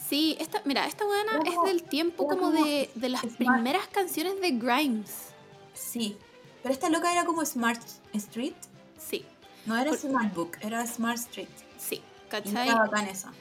Sí, 0.07 0.37
esta, 0.39 0.61
mira, 0.65 0.85
esta 0.87 1.03
buena 1.05 1.39
es 1.45 1.55
del 1.65 1.83
tiempo 1.83 2.27
como 2.27 2.51
de, 2.51 2.89
de 2.95 3.09
las 3.09 3.25
primeras 3.25 3.87
canciones 3.87 4.39
de 4.39 4.51
Grimes. 4.51 5.33
Sí, 5.75 6.17
pero 6.63 6.73
esta 6.73 6.89
loca 6.89 7.11
era 7.11 7.25
como 7.25 7.45
Smart 7.45 7.81
Street. 8.13 8.55
Sí, 8.97 9.23
No 9.67 9.75
era 9.77 9.91
Por- 9.91 9.99
Smart 9.99 10.33
Book, 10.33 10.57
era 10.61 10.85
Smart 10.87 11.17
Street. 11.19 11.47
sí, 11.77 11.95
Y 11.95 12.29
¿cachai? 12.29 12.69
era 12.69 12.79
bacán 12.79 13.07
esa. 13.07 13.31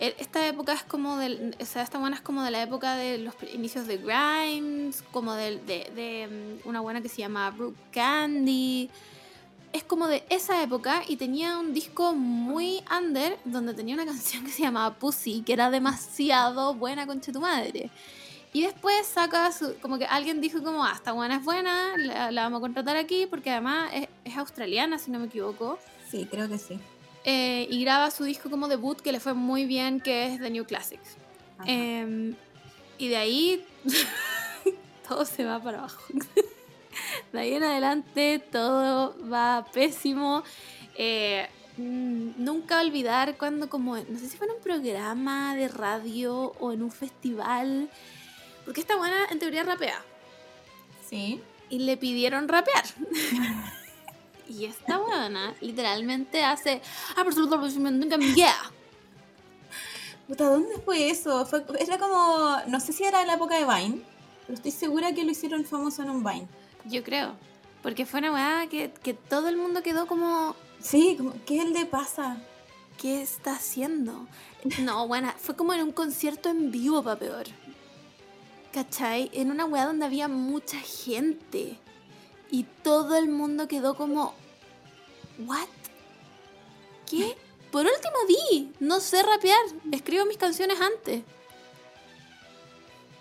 E- 0.00 0.16
Esta 0.18 0.44
época 0.48 0.72
es 0.72 0.82
como 0.82 1.16
del, 1.18 1.54
o 1.60 1.64
sea, 1.64 1.82
esta 1.82 1.98
buena 1.98 2.16
es 2.16 2.22
como 2.22 2.42
de 2.42 2.50
la 2.50 2.62
época 2.62 2.96
de 2.96 3.18
los 3.18 3.34
inicios 3.54 3.86
de 3.86 3.98
Grimes, 3.98 5.02
como 5.12 5.34
de, 5.34 5.58
de, 5.60 6.58
mm, 6.64 6.68
una 6.68 6.80
buena 6.80 7.02
que 7.02 7.08
se 7.08 7.18
llama 7.18 7.50
Brooke 7.50 7.78
Candy. 7.92 8.90
Es 9.72 9.84
como 9.84 10.06
de 10.08 10.24
esa 10.28 10.62
época 10.62 11.02
y 11.06 11.16
tenía 11.16 11.56
un 11.58 11.72
disco 11.72 12.14
muy 12.14 12.82
under 12.96 13.38
donde 13.44 13.74
tenía 13.74 13.94
una 13.94 14.04
canción 14.12 14.44
que 14.44 14.50
se 14.50 14.62
llamaba 14.62 14.94
Pussy, 14.94 15.42
que 15.42 15.52
era 15.52 15.70
demasiado 15.70 16.74
buena 16.74 17.06
con 17.06 17.20
tu 17.20 17.40
madre. 17.40 17.90
Y 18.52 18.62
después 18.62 19.06
saca 19.06 19.50
su, 19.52 19.74
como 19.80 19.98
que 19.98 20.04
alguien 20.04 20.40
dijo 20.40 20.62
como, 20.62 20.84
ah, 20.84 20.92
esta 20.94 21.12
buena 21.12 21.36
es 21.36 21.44
buena, 21.44 21.96
la, 21.96 22.30
la 22.30 22.42
vamos 22.42 22.58
a 22.58 22.60
contratar 22.60 22.96
aquí 22.96 23.26
porque 23.26 23.50
además 23.50 23.90
es, 23.94 24.08
es 24.24 24.36
australiana, 24.36 24.98
si 24.98 25.10
no 25.10 25.18
me 25.18 25.26
equivoco. 25.26 25.78
Sí, 26.10 26.28
creo 26.30 26.48
que 26.48 26.58
sí. 26.58 26.78
Eh, 27.24 27.68
y 27.70 27.82
graba 27.82 28.10
su 28.10 28.24
disco 28.24 28.50
como 28.50 28.68
debut 28.68 29.00
que 29.00 29.12
le 29.12 29.20
fue 29.20 29.34
muy 29.34 29.64
bien, 29.64 30.00
que 30.00 30.26
es 30.26 30.40
The 30.40 30.50
New 30.50 30.64
Classics. 30.64 31.16
Em, 31.64 32.34
y 32.98 33.08
de 33.08 33.16
ahí 33.16 33.64
todo 35.08 35.24
se 35.24 35.44
va 35.44 35.62
para 35.62 35.78
abajo. 35.78 36.02
de 37.32 37.38
ahí 37.38 37.54
en 37.54 37.62
adelante 37.62 38.42
todo 38.50 39.16
va 39.30 39.64
pésimo. 39.72 40.42
Eh, 40.96 41.48
mm, 41.76 42.30
nunca 42.38 42.80
olvidar 42.80 43.36
cuando 43.36 43.68
como, 43.68 43.96
no 43.96 44.18
sé 44.18 44.28
si 44.28 44.36
fue 44.36 44.48
en 44.48 44.54
un 44.54 44.60
programa 44.60 45.54
de 45.54 45.68
radio 45.68 46.52
o 46.58 46.72
en 46.72 46.82
un 46.82 46.90
festival, 46.90 47.88
porque 48.64 48.80
esta 48.80 48.96
buena 48.96 49.26
en 49.30 49.38
teoría 49.38 49.62
rapea 49.62 50.02
Sí. 51.08 51.40
y 51.68 51.80
le 51.80 51.96
pidieron 51.96 52.48
rapear. 52.48 52.84
y 54.48 54.64
esta 54.64 54.98
buena 54.98 55.54
literalmente 55.60 56.44
hace 56.44 56.80
yeah. 58.34 58.54
Puta, 60.26 60.44
¿dónde 60.48 60.78
fue 60.84 61.10
eso? 61.10 61.44
Fue, 61.46 61.64
era 61.78 61.98
como, 61.98 62.56
no 62.68 62.80
sé 62.80 62.92
si 62.92 63.04
era 63.04 63.20
en 63.20 63.26
la 63.26 63.34
época 63.34 63.56
de 63.56 63.64
Vine, 63.64 64.02
pero 64.46 64.54
estoy 64.54 64.70
segura 64.70 65.12
que 65.12 65.24
lo 65.24 65.30
hicieron 65.32 65.64
famoso 65.64 66.02
en 66.02 66.10
un 66.10 66.24
Vine. 66.24 66.46
Yo 66.84 67.02
creo. 67.02 67.34
Porque 67.82 68.06
fue 68.06 68.20
una 68.20 68.32
weá 68.32 68.66
que, 68.68 68.92
que 69.02 69.12
todo 69.12 69.48
el 69.48 69.56
mundo 69.56 69.82
quedó 69.82 70.06
como, 70.06 70.54
Sí, 70.80 71.16
como, 71.18 71.34
¿qué 71.44 71.64
le 71.64 71.86
pasa? 71.86 72.38
¿qué 73.02 73.20
está 73.20 73.56
haciendo? 73.56 74.28
No, 74.80 75.08
bueno, 75.08 75.32
fue 75.36 75.56
como 75.56 75.72
en 75.72 75.82
un 75.82 75.92
concierto 75.92 76.48
en 76.50 76.70
vivo, 76.70 77.02
pa' 77.02 77.16
peor. 77.16 77.46
¿Cachai? 78.72 79.30
En 79.32 79.50
una 79.50 79.66
weá 79.66 79.86
donde 79.86 80.06
había 80.06 80.28
mucha 80.28 80.78
gente. 80.78 81.78
Y 82.50 82.64
todo 82.82 83.16
el 83.16 83.28
mundo 83.28 83.68
quedó 83.68 83.94
como, 83.94 84.34
¿what? 85.46 85.68
¿Qué? 87.08 87.36
Por 87.70 87.86
último 87.86 88.16
di, 88.28 88.72
no 88.80 89.00
sé 89.00 89.22
rapear, 89.22 89.60
escribo 89.90 90.26
mis 90.26 90.36
canciones 90.36 90.80
antes. 90.80 91.22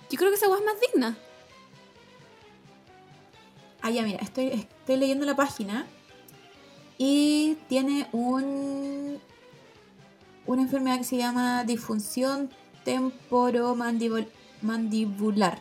Yo 0.09 0.17
creo 0.17 0.29
que 0.29 0.35
esa 0.35 0.49
weá 0.49 0.59
es 0.59 0.65
más 0.65 0.75
digna. 0.79 1.17
Ah, 3.81 3.89
ya, 3.89 4.03
mira, 4.03 4.19
estoy, 4.21 4.47
estoy 4.47 4.97
leyendo 4.97 5.25
la 5.25 5.35
página 5.35 5.87
y 6.97 7.57
tiene 7.67 8.07
un 8.11 9.19
una 10.45 10.61
enfermedad 10.63 10.97
que 10.97 11.03
se 11.03 11.17
llama 11.17 11.63
disfunción 11.63 12.49
temporomandibular. 14.61 15.59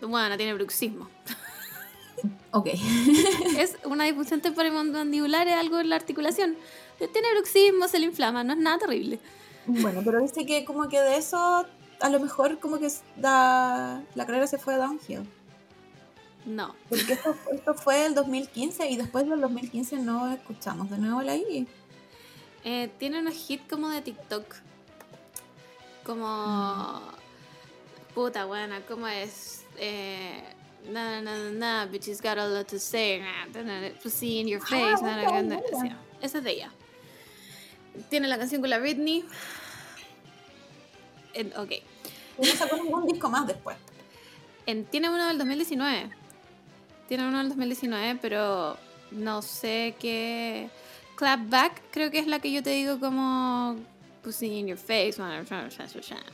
Bueno, 0.00 0.36
tiene 0.36 0.54
bruxismo. 0.54 1.08
Ok. 2.50 2.66
es 3.58 3.76
una 3.84 4.04
disfunción 4.04 4.40
temporomandibular, 4.40 5.46
es 5.46 5.54
algo 5.54 5.78
en 5.78 5.90
la 5.90 5.96
articulación. 5.96 6.56
Tiene 6.96 7.30
bruxismo, 7.34 7.86
se 7.86 8.00
le 8.00 8.06
inflama, 8.06 8.42
no 8.42 8.54
es 8.54 8.58
nada 8.58 8.78
terrible. 8.78 9.20
bueno, 9.66 10.00
pero 10.02 10.20
dice 10.20 10.46
que 10.46 10.64
como 10.64 10.88
que 10.88 10.98
de 10.98 11.18
eso 11.18 11.66
a 12.00 12.08
lo 12.08 12.18
mejor 12.18 12.58
como 12.58 12.78
que 12.78 12.88
da, 13.16 14.02
la 14.14 14.26
carrera 14.26 14.46
se 14.46 14.58
fue 14.58 14.76
downhill. 14.76 15.28
No. 16.46 16.74
Porque 16.88 17.12
esto, 17.12 17.36
esto 17.52 17.74
fue 17.74 18.06
el 18.06 18.14
2015 18.14 18.88
y 18.88 18.96
después 18.96 19.28
del 19.28 19.40
2015 19.42 19.98
no 19.98 20.32
escuchamos 20.32 20.90
de 20.90 20.98
nuevo 20.98 21.22
la 21.22 21.36
I. 21.36 21.68
Eh, 22.64 22.90
tiene 22.98 23.20
unos 23.20 23.48
hits 23.48 23.68
como 23.68 23.90
de 23.90 24.02
TikTok. 24.02 24.54
Como. 26.04 27.17
Puta 28.18 28.46
buena, 28.46 28.80
¿cómo 28.80 29.06
es? 29.06 29.62
Eh, 29.78 30.42
na 30.90 31.20
na 31.22 31.36
na 31.38 31.50
na, 31.52 31.86
bitches 31.86 32.20
got 32.20 32.36
a 32.36 32.48
lot 32.48 32.66
to 32.66 32.76
say. 32.76 33.22
Pussy 34.02 34.40
in 34.40 34.48
your 34.48 34.60
face. 34.60 35.00
na, 35.00 35.22
na, 35.22 35.40
na, 35.40 35.42
na. 35.42 35.60
Sí, 35.80 35.92
esa 36.20 36.38
es 36.38 36.42
de 36.44 36.50
ella. 36.50 36.72
Tiene 38.10 38.26
la 38.26 38.36
canción 38.36 38.60
con 38.60 38.70
la 38.70 38.80
Britney. 38.80 39.24
En- 41.32 41.56
ok. 41.56 41.70
Y 41.70 41.80
no 42.38 42.54
sacó 42.56 42.76
ningún 42.82 43.06
disco 43.06 43.30
más 43.30 43.46
después. 43.46 43.76
En- 44.66 44.84
tiene 44.86 45.10
uno 45.10 45.28
del 45.28 45.38
2019. 45.38 46.10
Tiene 47.06 47.28
uno 47.28 47.38
del 47.38 47.50
2019, 47.50 48.18
pero 48.20 48.76
no 49.12 49.42
sé 49.42 49.94
qué. 50.00 50.70
Clapback, 51.14 51.82
creo 51.92 52.10
que 52.10 52.18
es 52.18 52.26
la 52.26 52.40
que 52.40 52.50
yo 52.50 52.64
te 52.64 52.70
digo 52.70 52.98
como. 52.98 53.76
Pussy 54.24 54.58
in 54.58 54.66
your 54.66 54.76
face. 54.76 55.14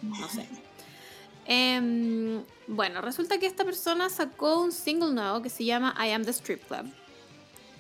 No 0.00 0.28
sé. 0.30 0.48
Em, 1.46 2.42
bueno, 2.66 3.00
resulta 3.00 3.38
que 3.38 3.46
esta 3.46 3.64
persona 3.64 4.08
sacó 4.08 4.60
un 4.60 4.72
single 4.72 5.12
nuevo 5.12 5.42
que 5.42 5.50
se 5.50 5.64
llama 5.64 5.94
I 5.98 6.10
Am 6.10 6.24
the 6.24 6.30
Strip 6.32 6.66
Club. 6.66 6.86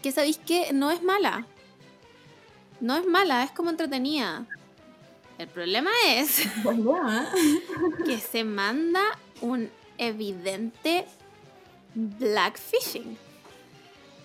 Que 0.02 0.12
sabéis 0.12 0.38
que 0.38 0.72
no 0.72 0.90
es 0.90 1.02
mala. 1.02 1.46
No 2.80 2.96
es 2.96 3.06
mala, 3.06 3.44
es 3.44 3.50
como 3.52 3.70
entretenida. 3.70 4.46
El 5.38 5.48
problema 5.48 5.90
es 6.06 6.42
que 8.06 8.18
se 8.18 8.44
manda 8.44 9.02
un 9.40 9.70
evidente 9.98 11.06
blackfishing. 11.94 13.16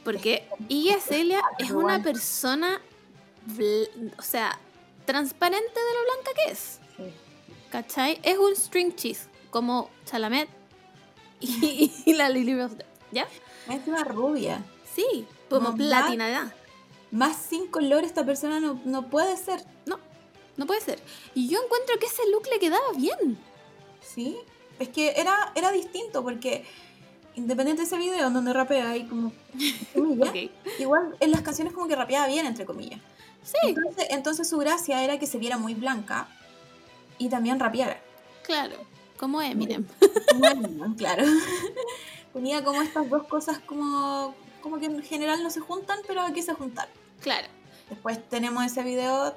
Porque 0.04 0.48
Iggy 0.68 0.92
Azalea 0.92 1.42
es 1.58 1.72
una 1.72 2.02
persona, 2.02 2.82
o 4.18 4.22
sea, 4.22 4.58
transparente 5.06 5.74
de 5.74 5.94
lo 5.94 6.14
blanca 6.14 6.32
que 6.36 6.52
es. 6.52 6.80
¿Cachai? 7.70 8.20
Es 8.24 8.38
un 8.38 8.56
string 8.56 8.96
cheese, 8.96 9.29
como 9.50 9.90
Chalamet 10.06 10.50
y, 11.40 11.92
y 12.06 12.14
la 12.14 12.30
Lily 12.30 12.56
Rose. 12.60 12.78
¿Ya? 13.12 13.28
Es 13.70 13.88
una 13.88 14.04
rubia. 14.04 14.64
Sí, 14.96 15.26
como 15.50 15.76
platinada. 15.76 16.54
Más 17.12 17.38
sin 17.38 17.68
color 17.68 18.04
esta 18.04 18.26
persona 18.26 18.60
no, 18.60 18.80
no 18.86 19.10
puede 19.10 19.36
ser. 19.38 19.64
No, 19.86 20.00
no 20.58 20.66
puede 20.68 20.82
ser. 20.82 21.00
Y 21.34 21.48
yo 21.48 21.60
encuentro 21.64 21.98
que 22.00 22.06
ese 22.06 22.22
look 22.32 22.44
le 22.52 22.60
quedaba 22.60 22.92
bien. 22.96 23.38
¿Sí? 24.02 24.38
Es 24.78 24.90
que 24.90 25.14
era, 25.18 25.52
era 25.56 25.72
distinto 25.72 26.24
porque 26.24 26.66
independiente 27.36 27.82
de 27.82 27.88
ese 27.88 27.98
video 27.98 28.28
en 28.28 28.34
donde 28.34 28.54
rapea 28.54 28.98
y 28.98 29.06
como 29.06 29.32
igual 30.80 31.16
en 31.20 31.32
las 31.32 31.42
canciones 31.42 31.74
como 31.74 31.88
que 31.88 31.96
rapeaba 31.96 32.28
bien 32.28 32.46
entre 32.46 32.66
comillas. 32.66 33.00
Sí, 33.44 33.58
Entonces, 33.64 34.08
entonces 34.10 34.50
su 34.50 34.58
gracia 34.58 35.04
era 35.04 35.18
que 35.18 35.26
se 35.26 35.38
viera 35.38 35.58
muy 35.58 35.74
blanca 35.74 36.28
y 37.18 37.30
también 37.30 37.60
rapeara. 37.60 38.02
claro, 38.44 38.76
como 39.20 39.42
Eminem. 39.42 39.86
Como 40.32 40.46
Eminem, 40.48 40.96
claro. 40.96 41.24
Tenía 42.34 42.64
como 42.64 42.82
estas 42.82 43.10
dos 43.10 43.24
cosas 43.28 43.60
como, 43.60 44.34
como 44.62 44.80
que 44.80 44.86
en 44.86 45.02
general 45.04 45.44
no 45.44 45.50
se 45.50 45.60
juntan, 45.60 46.00
pero 46.08 46.22
aquí 46.22 46.42
se 46.42 46.54
juntaron. 46.54 46.92
Claro. 47.22 47.48
Después 47.90 48.28
tenemos 48.30 48.64
ese 48.66 48.84
video 48.84 49.36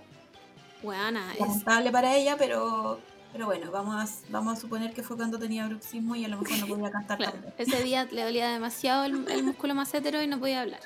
Buena, 0.82 1.32
es 1.32 1.40
lamentable 1.40 1.90
para 1.92 2.14
ella, 2.16 2.36
pero, 2.36 3.00
pero 3.32 3.46
bueno, 3.46 3.70
vamos 3.70 3.94
a, 4.10 4.12
vamos 4.30 4.58
a 4.58 4.60
suponer 4.60 4.92
que 4.92 5.02
fue 5.02 5.16
cuando 5.16 5.38
tenía 5.38 5.66
bruxismo 5.68 6.16
y 6.16 6.24
a 6.24 6.28
lo 6.28 6.38
mejor 6.38 6.58
no 6.58 6.66
podía 6.66 6.90
cantar 6.90 7.18
Claro, 7.18 7.32
tan 7.32 7.40
bien. 7.42 7.54
ese 7.56 7.82
día 7.82 8.04
le 8.10 8.24
dolía 8.24 8.50
demasiado 8.50 9.04
el, 9.04 9.26
el 9.30 9.42
músculo 9.44 9.74
macétero 9.74 10.20
y 10.22 10.26
no 10.26 10.38
podía 10.38 10.60
hablar. 10.60 10.80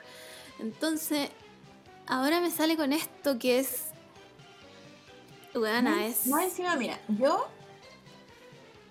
Entonces, 0.61 1.31
ahora 2.07 2.41
me 2.41 2.51
sale 2.51 2.77
con 2.77 2.93
esto 2.93 3.39
que 3.39 3.59
es. 3.59 3.87
Buena, 5.55 5.91
Más- 5.93 6.05
es. 6.05 6.27
Más 6.27 6.45
encima, 6.45 6.77
mira, 6.77 7.01
yo 7.09 7.49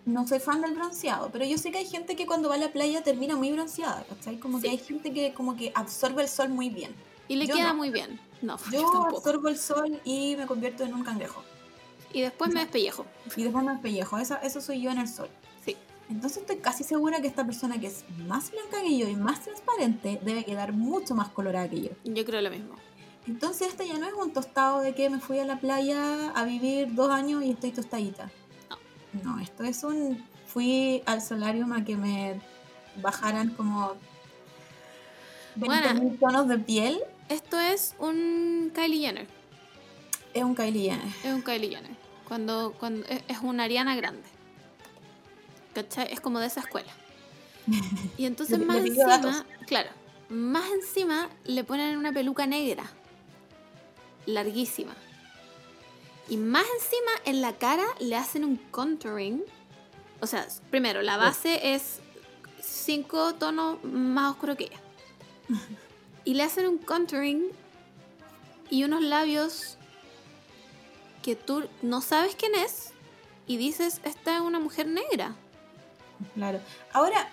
no 0.05 0.27
soy 0.27 0.39
fan 0.39 0.61
del 0.61 0.75
bronceado, 0.75 1.29
pero 1.31 1.45
yo 1.45 1.57
sé 1.57 1.71
que 1.71 1.79
hay 1.79 1.85
gente 1.85 2.15
que 2.15 2.25
cuando 2.27 2.47
va 2.49 2.55
a 2.55 2.59
la 2.59 2.71
playa 2.71 3.01
termina 3.03 3.35
muy 3.35 3.51
bronceada, 3.51 4.05
¿cachai? 4.07 4.37
Como 4.37 4.61
que 4.61 4.69
hay 4.69 4.77
gente 4.77 5.11
que 5.11 5.33
como 5.33 5.55
que 5.55 5.71
absorbe 5.73 6.21
el 6.21 6.29
sol 6.29 6.49
muy 6.49 6.69
bien. 6.69 6.95
Y 7.27 7.35
le 7.37 7.47
yo 7.47 7.55
queda 7.55 7.69
no. 7.69 7.75
muy 7.75 7.89
bien. 7.89 8.19
No, 8.41 8.57
yo, 8.71 8.71
Yo 8.71 8.91
tampoco. 8.91 9.17
absorbo 9.17 9.47
el 9.47 9.57
sol 9.57 9.99
y 10.03 10.35
me 10.37 10.45
convierto 10.45 10.83
en 10.83 10.93
un 10.93 11.03
cangrejo. 11.03 11.43
Y 12.13 12.21
después 12.21 12.53
me 12.53 12.61
despellejo. 12.61 13.05
Y 13.35 13.43
después 13.43 13.65
me 13.65 13.71
despellejo. 13.71 14.17
Eso, 14.19 14.37
eso 14.41 14.61
soy 14.61 14.81
yo 14.81 14.91
en 14.91 14.99
el 14.99 15.07
sol. 15.07 15.27
Sí. 15.65 15.75
Entonces 16.09 16.39
estoy 16.39 16.57
casi 16.57 16.83
segura 16.83 17.19
que 17.19 17.27
esta 17.27 17.43
persona 17.43 17.79
que 17.79 17.87
es 17.87 18.05
más 18.27 18.51
blanca 18.51 18.81
que 18.83 18.95
yo 18.97 19.09
y 19.09 19.15
más 19.15 19.41
transparente 19.41 20.19
debe 20.23 20.45
quedar 20.45 20.71
mucho 20.71 21.15
más 21.15 21.29
colorada 21.29 21.67
que 21.67 21.81
yo. 21.81 21.89
Yo 22.03 22.23
creo 22.23 22.41
lo 22.41 22.51
mismo. 22.51 22.75
Entonces 23.27 23.69
este 23.69 23.87
ya 23.87 23.97
no 23.97 24.05
es 24.05 24.13
un 24.13 24.31
tostado 24.31 24.81
de 24.81 24.93
que 24.93 25.09
me 25.09 25.19
fui 25.19 25.39
a 25.39 25.45
la 25.45 25.59
playa 25.59 26.29
a 26.29 26.45
vivir 26.45 26.93
dos 26.93 27.09
años 27.09 27.43
y 27.43 27.49
estoy 27.49 27.71
tostadita. 27.71 28.29
No. 29.23 29.39
Esto 29.39 29.63
es 29.63 29.83
un... 29.83 30.23
Fui 30.47 31.01
al 31.05 31.21
solarium 31.21 31.73
a 31.73 31.83
que 31.83 31.95
me 31.95 32.39
bajaran 33.01 33.49
como... 33.49 33.93
20 35.55 35.65
Buena. 35.65 35.93
mil 35.93 36.17
tonos 36.19 36.47
de 36.47 36.57
piel. 36.59 36.99
Esto 37.29 37.59
es 37.59 37.95
un 37.99 38.71
Kylie 38.75 38.99
Jenner. 39.05 39.27
Es 40.33 40.43
un 40.43 40.53
Kylie 40.55 40.89
Jenner. 40.91 41.07
Es 41.23 41.33
un 41.33 41.41
Kylie 41.41 41.69
Jenner. 41.69 41.91
Cuando, 42.27 42.73
cuando 42.79 43.05
es, 43.07 43.21
es 43.27 43.37
una 43.41 43.63
Ariana 43.63 43.95
grande. 43.95 44.23
¿Cachai? 45.73 46.11
Es 46.11 46.19
como 46.19 46.39
de 46.39 46.47
esa 46.47 46.59
escuela. 46.61 46.91
Y 48.17 48.25
entonces 48.25 48.59
Le- 48.59 48.65
más 48.65 48.81
le 48.81 48.87
encima, 48.89 49.07
datos. 49.17 49.45
claro, 49.65 49.89
más 50.29 50.65
encima 50.71 51.29
le 51.45 51.63
ponen 51.63 51.97
una 51.97 52.11
peluca 52.13 52.45
negra. 52.45 52.83
Larguísima. 54.25 54.93
Y 56.27 56.37
más 56.37 56.65
encima 56.81 57.11
en 57.25 57.41
la 57.41 57.53
cara 57.57 57.85
le 57.99 58.15
hacen 58.15 58.43
un 58.43 58.57
contouring. 58.71 59.43
O 60.21 60.27
sea, 60.27 60.47
primero, 60.71 61.01
la 61.01 61.17
base 61.17 61.75
es 61.75 61.99
cinco 62.61 63.35
tonos 63.35 63.83
más 63.83 64.31
oscuro 64.31 64.55
que 64.57 64.65
ella. 64.65 64.79
Y 66.23 66.33
le 66.33 66.43
hacen 66.43 66.67
un 66.67 66.79
contouring 66.79 67.51
y 68.69 68.83
unos 68.83 69.03
labios 69.03 69.77
que 71.21 71.35
tú 71.35 71.67
no 71.81 72.01
sabes 72.01 72.35
quién 72.35 72.55
es 72.55 72.91
y 73.47 73.57
dices, 73.57 74.01
esta 74.03 74.35
es 74.35 74.41
una 74.41 74.59
mujer 74.59 74.87
negra. 74.87 75.35
Claro. 76.33 76.59
Ahora, 76.93 77.29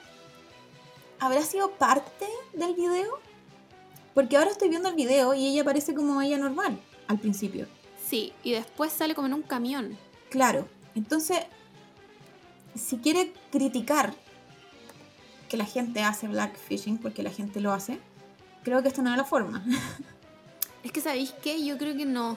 ¿habrá 1.19 1.43
sido 1.43 1.71
parte 1.73 2.27
del 2.53 2.75
video? 2.75 3.19
Porque 4.13 4.37
ahora 4.37 4.51
estoy 4.51 4.69
viendo 4.69 4.91
el 4.91 4.95
video 4.95 5.33
y 5.33 5.47
ella 5.47 5.65
parece 5.65 5.95
como 5.95 6.21
ella 6.21 6.37
normal 6.37 6.79
al 7.09 7.19
principio. 7.19 7.67
Sí, 8.13 8.35
y 8.43 8.53
después 8.53 8.93
sale 8.93 9.15
como 9.15 9.27
en 9.27 9.33
un 9.33 9.41
camión. 9.41 9.97
Claro. 10.29 10.69
Entonces, 10.95 11.39
si 12.75 12.99
quiere 12.99 13.33
criticar 13.51 14.13
que 15.49 15.57
la 15.57 15.65
gente 15.65 16.03
hace 16.03 16.29
blackfishing, 16.29 16.99
porque 16.99 17.23
la 17.23 17.31
gente 17.31 17.63
lo 17.63 17.73
hace, 17.73 17.99
creo 18.65 18.83
que 18.83 18.89
esta 18.89 19.01
no 19.01 19.11
es 19.13 19.17
la 19.17 19.25
forma. 19.25 19.65
Es 20.85 20.93
que, 20.93 21.01
¿sabéis 21.01 21.33
qué? 21.43 21.65
Yo 21.65 21.79
creo 21.79 21.97
que 21.97 22.05
no. 22.05 22.37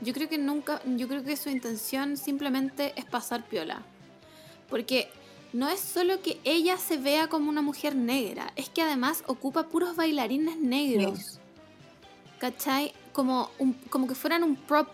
Yo 0.00 0.12
creo 0.12 0.28
que 0.28 0.38
nunca, 0.38 0.80
yo 0.84 1.08
creo 1.08 1.24
que 1.24 1.36
su 1.36 1.48
intención 1.48 2.16
simplemente 2.16 2.92
es 2.94 3.04
pasar 3.04 3.48
piola. 3.48 3.82
Porque 4.70 5.10
no 5.52 5.68
es 5.68 5.80
solo 5.80 6.22
que 6.22 6.38
ella 6.44 6.76
se 6.76 6.98
vea 6.98 7.28
como 7.28 7.48
una 7.48 7.62
mujer 7.62 7.96
negra, 7.96 8.52
es 8.54 8.68
que 8.68 8.82
además 8.82 9.24
ocupa 9.26 9.70
puros 9.70 9.96
bailarines 9.96 10.56
negros. 10.58 11.37
¿Cachai? 12.38 12.92
Como, 13.12 13.50
un- 13.58 13.74
como 13.90 14.06
que 14.06 14.14
fueran 14.14 14.42
un 14.44 14.56
prop. 14.56 14.88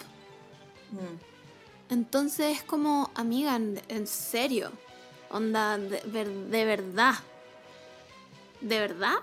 Mm. 0.93 1.93
Entonces 1.93 2.57
es 2.59 2.63
como, 2.63 3.11
amiga, 3.15 3.57
en, 3.57 3.81
en 3.89 4.07
serio. 4.07 4.71
Onda, 5.31 5.77
de, 5.79 6.01
ver- 6.07 6.29
de 6.33 6.65
verdad. 6.65 7.15
¿De 8.61 8.79
verdad? 8.79 9.17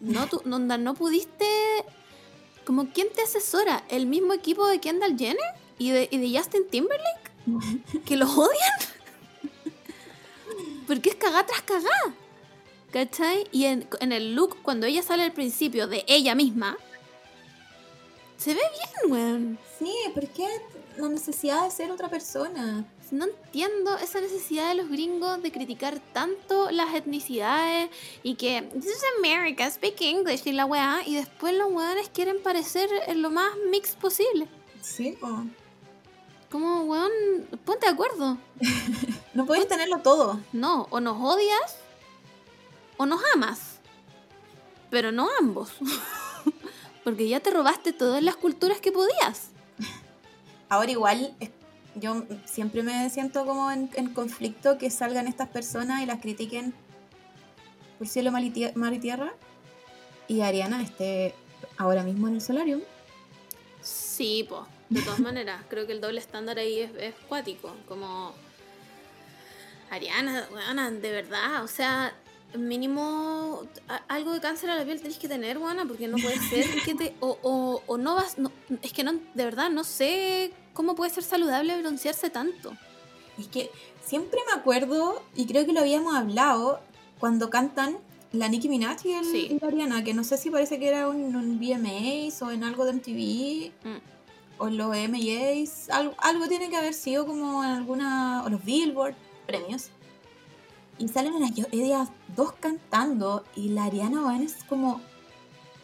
No, 0.00 0.26
tú, 0.30 0.42
onda, 0.50 0.76
no 0.78 0.94
pudiste. 0.94 1.46
Como, 2.66 2.88
¿quién 2.92 3.08
te 3.14 3.22
asesora? 3.22 3.82
¿El 3.88 4.06
mismo 4.06 4.32
equipo 4.34 4.66
de 4.66 4.80
Kendall 4.80 5.16
Jenner? 5.18 5.38
¿Y 5.78 5.90
de, 5.90 6.08
y 6.10 6.18
de 6.18 6.38
Justin 6.38 6.68
Timberlake? 6.68 7.30
¿Que 8.04 8.16
los 8.16 8.30
odian? 8.36 8.78
Porque 10.86 11.10
es 11.10 11.16
cagá 11.16 11.44
tras 11.46 11.62
cagá. 11.62 12.14
¿Cachai? 12.92 13.46
Y 13.52 13.64
en, 13.64 13.88
en 14.00 14.12
el 14.12 14.34
look, 14.34 14.58
cuando 14.62 14.86
ella 14.86 15.02
sale 15.02 15.22
al 15.22 15.32
principio 15.32 15.86
de 15.88 16.04
ella 16.06 16.34
misma, 16.34 16.76
se 18.42 18.54
ve 18.54 18.60
bien, 18.60 19.12
weón. 19.12 19.58
Sí, 19.78 19.94
¿por 20.14 20.26
qué 20.26 20.48
la 20.96 21.08
necesidad 21.08 21.62
de 21.62 21.70
ser 21.70 21.92
otra 21.92 22.08
persona? 22.08 22.84
No 23.12 23.26
entiendo 23.26 23.96
esa 23.98 24.20
necesidad 24.20 24.70
de 24.70 24.74
los 24.74 24.88
gringos 24.88 25.40
de 25.42 25.52
criticar 25.52 26.00
tanto 26.12 26.72
las 26.72 26.92
etnicidades 26.92 27.90
y 28.24 28.34
que 28.34 28.62
This 28.74 28.86
is 28.86 29.04
America, 29.18 29.70
speak 29.70 30.00
English 30.00 30.42
y 30.46 30.52
la 30.52 30.64
weá, 30.64 31.02
y 31.06 31.14
después 31.14 31.54
los 31.54 31.70
weones 31.70 32.08
quieren 32.08 32.42
parecer 32.42 32.90
lo 33.14 33.30
más 33.30 33.52
mixed 33.70 33.98
posible. 33.98 34.48
Sí, 34.80 35.16
po. 35.20 35.44
Como, 36.50 36.82
weón, 36.82 37.12
ponte 37.64 37.86
de 37.86 37.92
acuerdo. 37.92 38.38
No 39.34 39.46
puedes 39.46 39.66
tenerlo 39.66 40.00
todo. 40.00 40.38
No, 40.52 40.88
o 40.90 41.00
nos 41.00 41.16
odias 41.18 41.78
o 42.98 43.06
nos 43.06 43.18
amas. 43.34 43.78
Pero 44.90 45.10
no 45.10 45.26
ambos. 45.40 45.72
Porque 47.04 47.28
ya 47.28 47.40
te 47.40 47.50
robaste 47.50 47.92
todas 47.92 48.22
las 48.22 48.36
culturas 48.36 48.80
que 48.80 48.92
podías. 48.92 49.48
Ahora 50.68 50.90
igual, 50.90 51.34
yo 51.96 52.24
siempre 52.46 52.82
me 52.82 53.10
siento 53.10 53.44
como 53.44 53.70
en, 53.70 53.90
en 53.94 54.14
conflicto 54.14 54.78
que 54.78 54.88
salgan 54.90 55.26
estas 55.26 55.48
personas 55.48 56.02
y 56.02 56.06
las 56.06 56.20
critiquen 56.20 56.72
por 57.98 58.06
cielo, 58.08 58.30
mar 58.32 58.42
y, 58.44 58.50
tie- 58.50 58.74
mar 58.74 58.92
y 58.94 58.98
tierra. 58.98 59.32
Y 60.28 60.40
Ariana 60.42 60.82
esté 60.82 61.34
ahora 61.76 62.02
mismo 62.04 62.28
en 62.28 62.34
el 62.34 62.40
solarium. 62.40 62.80
Sí, 63.82 64.46
pues. 64.48 64.62
De 64.88 65.02
todas 65.02 65.18
maneras, 65.30 65.62
creo 65.68 65.86
que 65.86 65.92
el 65.92 66.00
doble 66.00 66.20
estándar 66.20 66.58
ahí 66.58 66.80
es, 66.80 66.90
es 66.98 67.14
cuático. 67.28 67.74
Como. 67.88 68.32
Ariana, 69.90 70.46
weona, 70.52 70.90
de 70.90 71.10
verdad. 71.12 71.64
O 71.64 71.68
sea, 71.68 72.14
mínimo 72.58 73.62
algo 74.08 74.32
de 74.32 74.40
cáncer 74.40 74.70
a 74.70 74.76
la 74.76 74.84
piel 74.84 75.00
tenés 75.00 75.18
que 75.18 75.28
tener, 75.28 75.58
weona, 75.58 75.84
porque 75.86 76.08
no 76.08 76.16
puede 76.18 76.38
ser 76.38 76.66
que 76.84 76.94
te. 76.94 77.14
O, 77.20 77.38
o, 77.42 77.82
o 77.86 77.98
no 77.98 78.14
vas. 78.14 78.38
no- 78.38 78.52
es 78.82 78.92
que 78.92 79.04
no, 79.04 79.12
de 79.12 79.44
verdad, 79.44 79.70
no 79.70 79.84
sé 79.84 80.52
cómo 80.74 80.94
puede 80.94 81.10
ser 81.10 81.22
saludable 81.22 81.80
broncearse 81.80 82.30
tanto. 82.30 82.72
Es 83.38 83.48
que 83.48 83.70
siempre 84.04 84.38
me 84.46 84.58
acuerdo, 84.60 85.22
y 85.34 85.46
creo 85.46 85.64
que 85.66 85.72
lo 85.72 85.80
habíamos 85.80 86.14
hablado, 86.14 86.80
cuando 87.18 87.50
cantan 87.50 87.98
la 88.32 88.48
Nicki 88.48 88.68
Minaj 88.68 89.04
y, 89.04 89.12
el, 89.12 89.24
Sí. 89.24 89.58
y 89.60 89.64
Ariana, 89.64 90.02
que 90.04 90.14
no 90.14 90.24
sé 90.24 90.36
si 90.38 90.50
parece 90.50 90.78
que 90.78 90.88
era 90.88 91.08
un, 91.08 91.34
un 91.36 91.58
VMAs 91.58 92.40
o 92.42 92.50
en 92.50 92.64
algo 92.64 92.84
de 92.84 92.92
MTV 92.94 93.72
Mm. 93.84 93.98
o 94.58 94.68
en 94.68 94.76
los 94.76 94.88
MAs, 94.96 95.90
algo, 95.90 96.14
algo 96.18 96.46
tiene 96.48 96.68
que 96.70 96.76
haber 96.76 96.94
sido 96.94 97.26
como 97.26 97.62
en 97.64 97.70
alguna, 97.70 98.42
o 98.44 98.48
los 98.48 98.64
Billboard 98.64 99.14
premios. 99.46 99.90
Y 100.98 101.08
salen 101.08 101.40
las 101.40 101.50
ellas 101.72 102.08
dos 102.36 102.52
cantando 102.52 103.44
y 103.56 103.70
la 103.70 103.84
Ariana 103.84 104.20
weón, 104.26 104.42
es 104.42 104.62
como 104.68 105.00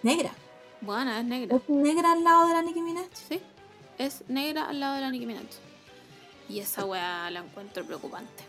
negra. 0.03 0.33
Bueno, 0.81 1.13
es 1.13 1.25
negra. 1.25 1.57
Es 1.57 1.69
negra 1.69 2.13
al 2.13 2.23
lado 2.25 2.47
de 2.47 2.55
la 2.55 2.63
Nicki 2.63 2.81
Minaj. 2.81 3.07
Sí, 3.29 3.41
es 3.99 4.23
negra 4.29 4.69
al 4.69 4.79
lado 4.81 4.95
de 4.97 5.01
la 5.01 5.11
Nicki 5.11 5.27
Minaj. 5.27 5.45
Y 6.49 6.61
esa 6.61 6.85
weá 6.85 7.31
la 7.31 7.41
encuentro 7.41 7.85
preocupante. 7.85 8.45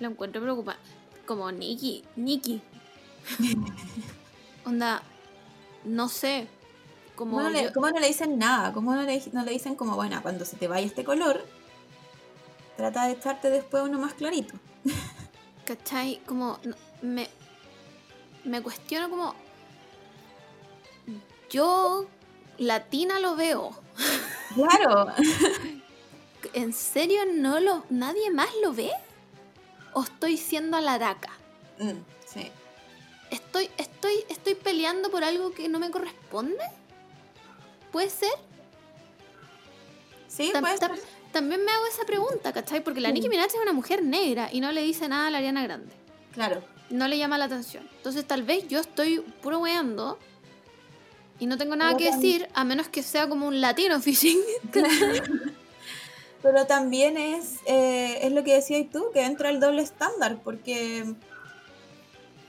La 0.00 0.08
encuentro 0.08 0.42
preocupante. 0.42 0.82
Como 1.26 1.50
Nicki, 1.52 2.04
Nicki. 2.16 2.60
Onda, 4.66 5.02
no 5.84 6.08
sé. 6.08 6.48
Como 7.14 7.32
¿Cómo 7.32 7.42
no, 7.44 7.50
le, 7.50 7.64
yo- 7.64 7.72
cómo 7.72 7.90
no 7.90 7.98
le 8.00 8.06
dicen 8.08 8.38
nada? 8.38 8.72
¿Cómo 8.72 8.94
no 8.94 9.02
le, 9.02 9.22
no 9.32 9.44
le 9.44 9.52
dicen 9.52 9.74
como, 9.76 9.94
bueno, 9.96 10.20
cuando 10.22 10.44
se 10.44 10.56
te 10.56 10.68
vaya 10.68 10.86
este 10.86 11.04
color, 11.04 11.44
trata 12.76 13.06
de 13.06 13.12
echarte 13.12 13.50
después 13.50 13.82
uno 13.84 13.98
más 13.98 14.14
clarito? 14.14 14.54
¿Cachai? 15.68 16.22
Como 16.24 16.58
no, 16.64 16.74
me, 17.02 17.28
me 18.44 18.62
cuestiono 18.62 19.10
como 19.10 19.34
yo 21.50 22.06
latina 22.56 23.20
lo 23.20 23.36
veo. 23.36 23.72
Claro. 24.54 25.12
¿En 26.54 26.72
serio 26.72 27.20
no 27.34 27.60
lo 27.60 27.84
nadie 27.90 28.30
más 28.30 28.48
lo 28.62 28.72
ve? 28.72 28.90
¿O 29.92 30.04
estoy 30.04 30.38
siendo 30.38 30.78
alaraca? 30.78 31.32
Mm, 31.78 32.00
sí. 32.26 32.50
¿Estoy, 33.30 33.68
estoy, 33.76 34.24
¿Estoy 34.30 34.54
peleando 34.54 35.10
por 35.10 35.22
algo 35.22 35.52
que 35.52 35.68
no 35.68 35.78
me 35.78 35.90
corresponde? 35.90 36.64
¿Puede 37.92 38.08
ser? 38.08 38.32
Sí, 40.28 40.50
puede 40.58 40.78
ser. 40.78 40.92
También 41.32 41.64
me 41.64 41.70
hago 41.70 41.86
esa 41.86 42.04
pregunta, 42.04 42.52
¿cachai? 42.52 42.82
Porque 42.82 43.00
la 43.00 43.08
Sí. 43.08 43.14
Nicki 43.14 43.28
Minaj 43.28 43.46
es 43.46 43.54
una 43.62 43.72
mujer 43.72 44.02
negra 44.02 44.48
y 44.52 44.60
no 44.60 44.72
le 44.72 44.82
dice 44.82 45.08
nada 45.08 45.28
a 45.28 45.30
la 45.30 45.38
Ariana 45.38 45.62
Grande. 45.62 45.92
Claro. 46.32 46.62
No 46.90 47.06
le 47.08 47.18
llama 47.18 47.36
la 47.38 47.44
atención. 47.46 47.86
Entonces 47.96 48.26
tal 48.26 48.42
vez 48.42 48.66
yo 48.68 48.80
estoy 48.80 49.20
puro 49.42 49.58
weando 49.58 50.18
y 51.38 51.46
no 51.46 51.58
tengo 51.58 51.76
nada 51.76 51.96
Pero 51.96 52.10
que 52.10 52.16
decir 52.16 52.48
a 52.54 52.64
menos 52.64 52.88
que 52.88 53.02
sea 53.02 53.28
como 53.28 53.46
un 53.46 53.60
latino 53.60 54.00
fishing. 54.00 54.38
Pero 56.42 56.66
también 56.66 57.18
es, 57.18 57.56
eh, 57.66 58.20
es 58.22 58.32
lo 58.32 58.44
que 58.44 58.54
decías 58.54 58.86
tú, 58.92 59.06
que 59.12 59.24
entra 59.24 59.50
el 59.50 59.58
doble 59.60 59.82
estándar, 59.82 60.38
porque 60.42 61.04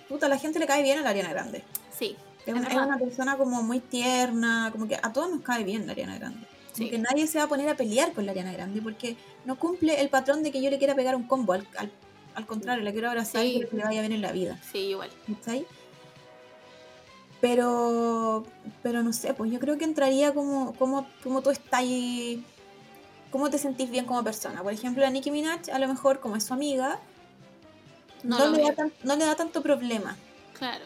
puta, 0.07 0.27
a 0.27 0.29
la 0.29 0.37
gente 0.37 0.59
le 0.59 0.67
cae 0.67 0.83
bien 0.83 0.99
a 0.99 1.01
la 1.01 1.09
Ariana 1.09 1.29
Grande. 1.31 1.63
Sí, 1.97 2.15
Es, 2.45 2.53
Es 2.53 2.55
es 2.55 2.67
verdad. 2.67 2.85
una 2.87 2.97
persona 2.97 3.37
como 3.37 3.61
muy 3.63 3.79
tierna, 3.79 4.69
como 4.71 4.87
que 4.87 4.95
a 4.95 5.11
todos 5.11 5.29
nos 5.31 5.41
cae 5.41 5.63
bien 5.63 5.85
la 5.85 5.93
Ariana 5.93 6.17
Grande. 6.17 6.47
Sí. 6.73 6.89
que 6.89 6.97
nadie 6.99 7.27
se 7.27 7.37
va 7.39 7.45
a 7.45 7.47
poner 7.47 7.67
a 7.69 7.75
pelear 7.75 8.13
con 8.13 8.25
la 8.25 8.31
Ariana 8.31 8.53
Grande 8.53 8.81
porque 8.81 9.17
no 9.45 9.57
cumple 9.57 9.99
el 10.01 10.09
patrón 10.09 10.43
de 10.43 10.51
que 10.51 10.61
yo 10.61 10.69
le 10.69 10.77
quiera 10.77 10.95
pegar 10.95 11.15
un 11.15 11.23
combo. 11.23 11.53
Al, 11.53 11.67
al, 11.77 11.91
al 12.35 12.45
contrario, 12.45 12.83
le 12.83 12.91
quiero 12.93 13.09
abrazar 13.09 13.41
Sí. 13.41 13.55
y 13.63 13.65
que 13.67 13.75
le 13.75 13.83
vaya 13.83 14.01
bien 14.01 14.13
en 14.13 14.21
la 14.21 14.31
vida. 14.31 14.59
sí, 14.71 14.79
igual. 14.79 15.09
¿cachai? 15.27 15.65
Pero, 17.41 18.45
pero 18.83 19.01
no 19.01 19.13
sé, 19.13 19.33
pues 19.33 19.49
yo 19.51 19.59
creo 19.59 19.77
que 19.77 19.85
entraría 19.85 20.33
como, 20.33 20.73
como, 20.75 21.07
como 21.23 21.41
tú 21.41 21.51
estás 21.51 21.79
ahí, 21.79 22.43
cómo 23.31 23.49
te 23.49 23.57
sentís 23.57 23.89
bien 23.89 24.05
como 24.05 24.23
persona. 24.23 24.61
Por 24.61 24.73
ejemplo, 24.73 25.05
a 25.05 25.09
Nicki 25.09 25.31
Minaj, 25.31 25.69
a 25.71 25.79
lo 25.79 25.87
mejor 25.87 26.19
como 26.19 26.35
es 26.35 26.43
su 26.43 26.53
amiga, 26.53 26.99
No, 28.23 28.49
le, 28.49 28.61
da 28.63 28.75
tan- 28.75 28.93
no 29.03 29.15
le 29.15 29.25
da 29.25 29.35
tanto 29.35 29.61
problema. 29.63 30.17
Claro. 30.57 30.83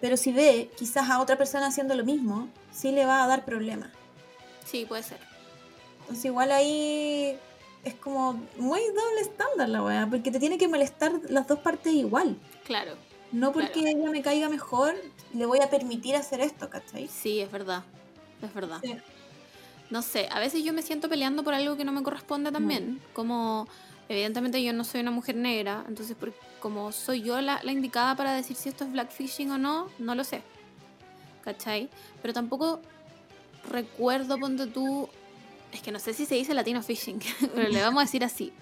Pero 0.00 0.16
si 0.16 0.32
ve 0.32 0.70
quizás 0.78 1.10
a 1.10 1.20
otra 1.20 1.36
persona 1.36 1.66
haciendo 1.66 1.96
lo 1.96 2.04
mismo, 2.04 2.48
sí 2.72 2.92
le 2.92 3.04
va 3.04 3.24
a 3.24 3.26
dar 3.26 3.44
problema. 3.44 3.90
Sí, 4.70 4.84
puede 4.86 5.02
ser. 5.02 5.18
Entonces 6.02 6.24
igual 6.26 6.50
ahí 6.52 7.36
es 7.84 7.94
como 7.94 8.34
muy 8.58 8.80
doble 8.80 9.20
estándar 9.22 9.68
la 9.68 9.82
weá, 9.82 10.06
porque 10.08 10.30
te 10.30 10.38
tiene 10.38 10.58
que 10.58 10.68
molestar 10.68 11.12
las 11.28 11.46
dos 11.46 11.58
partes 11.60 11.92
igual. 11.92 12.36
Claro. 12.64 12.92
No 13.32 13.52
porque 13.52 13.72
Claro. 13.82 13.88
ella 13.98 14.10
me 14.10 14.22
caiga 14.22 14.48
mejor, 14.48 14.94
le 15.32 15.46
voy 15.46 15.60
a 15.60 15.70
permitir 15.70 16.16
hacer 16.16 16.40
esto, 16.40 16.68
¿cachai? 16.68 17.08
Sí, 17.08 17.40
es 17.40 17.50
verdad. 17.50 17.84
Es 18.42 18.52
verdad. 18.52 18.80
Sí. 18.82 18.96
No 19.90 20.02
sé, 20.02 20.28
a 20.30 20.38
veces 20.40 20.62
yo 20.62 20.72
me 20.72 20.82
siento 20.82 21.08
peleando 21.08 21.42
por 21.42 21.54
algo 21.54 21.76
que 21.76 21.84
no 21.84 21.92
me 21.92 22.02
corresponde 22.02 22.52
también. 22.52 23.00
Como, 23.12 23.66
evidentemente 24.08 24.62
yo 24.62 24.72
no 24.72 24.84
soy 24.84 25.00
una 25.00 25.10
mujer 25.10 25.34
negra, 25.36 25.84
entonces 25.88 26.16
por- 26.16 26.32
como 26.60 26.92
soy 26.92 27.22
yo 27.22 27.40
la, 27.40 27.60
la 27.62 27.72
indicada 27.72 28.14
para 28.16 28.32
decir 28.34 28.56
si 28.56 28.68
esto 28.68 28.84
es 28.84 28.92
blackfishing 28.92 29.50
o 29.50 29.58
no, 29.58 29.88
no 29.98 30.14
lo 30.14 30.22
sé. 30.24 30.42
¿Cachai? 31.44 31.88
Pero 32.20 32.34
tampoco 32.34 32.80
recuerdo, 33.70 34.38
ponte 34.38 34.66
tú, 34.66 35.08
es 35.72 35.80
que 35.80 35.92
no 35.92 35.98
sé 35.98 36.12
si 36.12 36.26
se 36.26 36.34
dice 36.34 36.52
latino 36.54 36.82
fishing, 36.82 37.20
pero 37.54 37.68
le 37.68 37.80
vamos 37.80 38.00
a 38.02 38.04
decir 38.04 38.24
así, 38.24 38.52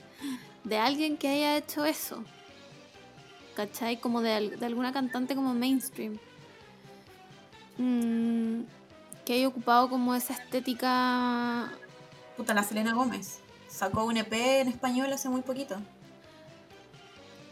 de 0.64 0.78
alguien 0.78 1.16
que 1.16 1.28
haya 1.28 1.56
hecho 1.56 1.84
eso. 1.84 2.22
¿Cachai? 3.56 3.98
Como 4.00 4.20
de, 4.20 4.56
de 4.56 4.66
alguna 4.66 4.92
cantante 4.92 5.34
como 5.34 5.52
mainstream. 5.52 6.18
Mm, 7.76 8.62
que 9.24 9.32
haya 9.32 9.48
ocupado 9.48 9.90
como 9.90 10.14
esa 10.14 10.32
estética 10.32 11.72
Puta, 12.38 12.54
la 12.54 12.62
Selena 12.62 12.94
Gómez. 12.94 13.40
Sacó 13.68 14.04
un 14.04 14.16
EP 14.16 14.32
en 14.32 14.68
español 14.68 15.12
hace 15.12 15.28
muy 15.28 15.42
poquito. 15.42 15.76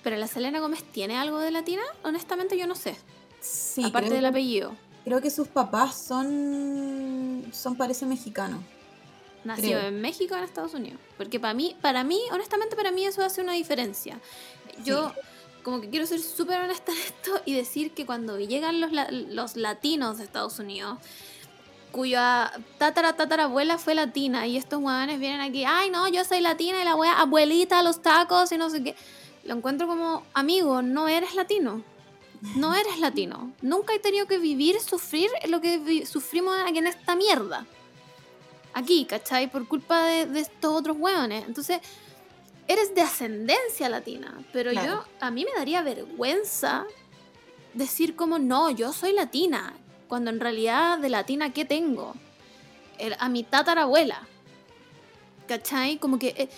Pero 0.04 0.16
la 0.16 0.28
Selena 0.28 0.60
Gómez 0.60 0.84
tiene 0.84 1.16
algo 1.16 1.40
de 1.40 1.50
latina, 1.50 1.82
honestamente 2.04 2.56
yo 2.56 2.68
no 2.68 2.76
sé. 2.76 2.96
Sí, 3.40 3.82
aparte 3.82 4.06
creo, 4.06 4.18
del 4.18 4.26
apellido. 4.26 4.76
Creo 5.06 5.20
que 5.20 5.30
sus 5.30 5.46
papás 5.46 5.94
son. 5.94 7.44
son 7.52 7.76
parece 7.76 8.04
mexicanos. 8.06 8.58
nació 9.44 9.78
Creo. 9.78 9.80
en 9.82 10.00
México 10.00 10.34
o 10.34 10.38
en 10.38 10.42
Estados 10.42 10.74
Unidos. 10.74 10.98
Porque 11.16 11.38
para 11.38 11.54
mí, 11.54 11.76
para 11.80 12.02
mí, 12.02 12.20
honestamente, 12.32 12.74
para 12.74 12.90
mí 12.90 13.06
eso 13.06 13.22
hace 13.22 13.40
una 13.40 13.52
diferencia. 13.52 14.18
Yo 14.84 15.12
como 15.62 15.80
que 15.80 15.90
quiero 15.90 16.06
ser 16.06 16.20
súper 16.20 16.60
honesta 16.60 16.90
en 16.90 16.98
esto 16.98 17.40
y 17.44 17.54
decir 17.54 17.92
que 17.92 18.04
cuando 18.04 18.36
llegan 18.40 18.80
los, 18.80 18.90
los 19.12 19.56
latinos 19.56 20.18
de 20.18 20.24
Estados 20.24 20.58
Unidos, 20.58 20.98
cuya 21.92 22.52
tatara 22.78 23.12
tatarabuela 23.12 23.78
fue 23.78 23.94
latina 23.94 24.48
y 24.48 24.56
estos 24.56 24.80
huevones 24.80 25.20
vienen 25.20 25.40
aquí, 25.40 25.64
ay 25.64 25.88
no, 25.90 26.08
yo 26.08 26.24
soy 26.24 26.40
latina 26.40 26.82
y 26.82 26.84
la 26.84 26.96
wea 26.96 27.20
abuelita, 27.20 27.80
los 27.84 28.02
tacos 28.02 28.50
y 28.50 28.58
no 28.58 28.70
sé 28.70 28.82
qué. 28.82 28.96
Lo 29.44 29.54
encuentro 29.54 29.86
como, 29.86 30.24
amigo, 30.34 30.82
no 30.82 31.06
eres 31.06 31.36
latino. 31.36 31.84
No 32.56 32.74
eres 32.74 32.98
latino. 32.98 33.52
Nunca 33.62 33.94
he 33.94 33.98
tenido 33.98 34.26
que 34.26 34.38
vivir, 34.38 34.80
sufrir 34.80 35.30
lo 35.48 35.60
que 35.60 36.04
sufrimos 36.06 36.54
aquí 36.66 36.78
en 36.78 36.86
esta 36.86 37.14
mierda. 37.16 37.66
Aquí, 38.74 39.04
¿cachai? 39.06 39.50
Por 39.50 39.66
culpa 39.66 40.04
de, 40.04 40.26
de 40.26 40.40
estos 40.40 40.72
otros 40.72 40.96
hueones. 40.98 41.44
Entonces, 41.46 41.80
eres 42.68 42.94
de 42.94 43.00
ascendencia 43.00 43.88
latina. 43.88 44.34
Pero 44.52 44.70
Claro. 44.70 44.86
yo, 44.88 45.04
a 45.20 45.30
mí 45.30 45.44
me 45.44 45.58
daría 45.58 45.82
vergüenza 45.82 46.84
decir 47.74 48.16
como, 48.16 48.38
no, 48.38 48.70
yo 48.70 48.92
soy 48.92 49.12
latina. 49.12 49.74
Cuando 50.08 50.30
en 50.30 50.40
realidad 50.40 50.98
de 50.98 51.08
latina, 51.08 51.52
¿qué 51.52 51.64
tengo? 51.64 52.14
El- 52.98 53.16
a 53.18 53.28
mi 53.28 53.42
tatarabuela. 53.44 54.26
¿Cachai? 55.48 55.98
Como 55.98 56.18
que... 56.18 56.28
eh, 56.36 56.48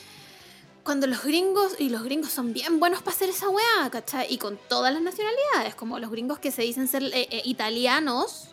cuando 0.89 1.07
los 1.07 1.23
gringos, 1.23 1.75
y 1.79 1.91
los 1.91 2.03
gringos 2.03 2.31
son 2.31 2.55
bien 2.55 2.81
buenos 2.81 3.03
para 3.03 3.15
hacer 3.15 3.29
esa 3.29 3.51
weá, 3.51 3.91
¿cachai? 3.91 4.27
Y 4.33 4.39
con 4.39 4.59
todas 4.71 4.91
las 4.91 5.03
nacionalidades, 5.03 5.75
como 5.75 5.99
los 5.99 6.11
gringos 6.11 6.39
que 6.39 6.51
se 6.51 6.63
dicen 6.63 6.89
ser 6.89 7.03
eh, 7.03 7.29
eh, 7.31 7.43
italianos, 7.45 8.49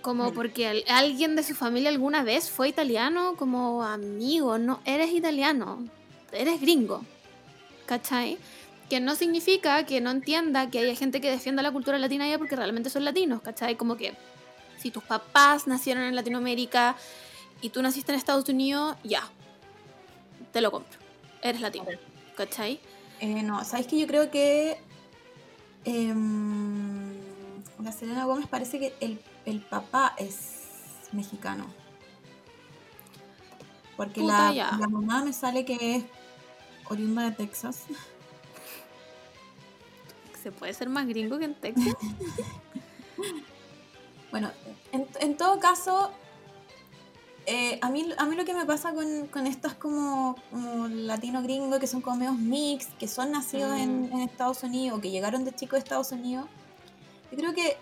como 0.00 0.32
porque 0.32 0.66
al- 0.66 0.82
alguien 0.88 1.36
de 1.36 1.42
su 1.42 1.54
familia 1.54 1.90
alguna 1.90 2.22
vez 2.22 2.48
fue 2.48 2.70
italiano, 2.70 3.34
como 3.36 3.82
amigo, 3.84 4.56
no 4.56 4.80
eres 4.86 5.12
italiano, 5.12 5.84
eres 6.32 6.58
gringo, 6.58 7.04
¿cachai? 7.84 8.38
Que 8.88 8.98
no 8.98 9.14
significa 9.14 9.84
que 9.84 10.00
no 10.00 10.10
entienda 10.12 10.70
que 10.70 10.78
haya 10.78 10.94
gente 10.94 11.20
que 11.20 11.30
defienda 11.30 11.62
la 11.62 11.70
cultura 11.70 11.98
latina 11.98 12.26
ya 12.26 12.38
porque 12.38 12.56
realmente 12.56 12.88
son 12.88 13.04
latinos, 13.04 13.42
¿cachai? 13.42 13.76
Como 13.76 13.98
que 13.98 14.14
si 14.78 14.90
tus 14.90 15.02
papás 15.04 15.66
nacieron 15.66 16.04
en 16.04 16.16
Latinoamérica 16.16 16.96
y 17.60 17.68
tú 17.68 17.82
naciste 17.82 18.10
en 18.10 18.16
Estados 18.18 18.48
Unidos, 18.48 18.96
ya, 19.04 19.28
te 20.50 20.62
lo 20.62 20.70
compro. 20.70 20.99
Eres 21.42 21.60
latino, 21.60 21.86
¿cachai? 22.36 22.80
Eh, 23.20 23.42
no, 23.42 23.64
¿sabes 23.64 23.86
que 23.86 23.98
Yo 23.98 24.06
creo 24.06 24.30
que 24.30 24.78
em, 25.84 27.14
la 27.82 27.92
Selena 27.92 28.24
Gómez 28.24 28.46
parece 28.46 28.78
que 28.78 28.94
el, 29.00 29.20
el 29.46 29.60
papá 29.60 30.14
es 30.18 31.08
mexicano. 31.12 31.66
Porque 33.96 34.22
la, 34.22 34.52
la 34.52 34.88
mamá 34.88 35.24
me 35.24 35.32
sale 35.32 35.64
que 35.64 35.96
es 35.96 36.04
oriunda 36.88 37.22
de 37.24 37.32
Texas. 37.32 37.84
¿Se 40.42 40.50
puede 40.50 40.72
ser 40.72 40.88
más 40.88 41.06
gringo 41.06 41.38
que 41.38 41.44
en 41.46 41.54
Texas? 41.54 41.94
Bueno, 44.30 44.48
en, 44.92 45.08
en 45.20 45.36
todo 45.36 45.58
caso, 45.58 46.12
eh, 47.46 47.78
a, 47.82 47.90
mí, 47.90 48.08
a 48.16 48.26
mí 48.26 48.36
lo 48.36 48.44
que 48.44 48.54
me 48.54 48.64
pasa 48.66 48.92
con, 48.92 49.26
con 49.28 49.46
estos 49.46 49.74
como, 49.74 50.36
como 50.50 50.88
latino 50.88 51.42
gringo, 51.42 51.78
que 51.78 51.86
son 51.86 52.00
como 52.00 52.16
medios 52.16 52.36
mix, 52.38 52.86
que 52.98 53.08
son 53.08 53.32
nacidos 53.32 53.76
en, 53.78 54.02
Mm. 54.02 54.12
en 54.12 54.20
Estados 54.20 54.62
Unidos, 54.62 55.00
que 55.00 55.10
llegaron 55.10 55.44
de 55.44 55.52
chicos 55.54 55.72
de 55.74 55.78
Estados 55.80 56.12
Unidos, 56.12 56.46
yo 57.30 57.38
creo 57.38 57.54
que 57.54 57.76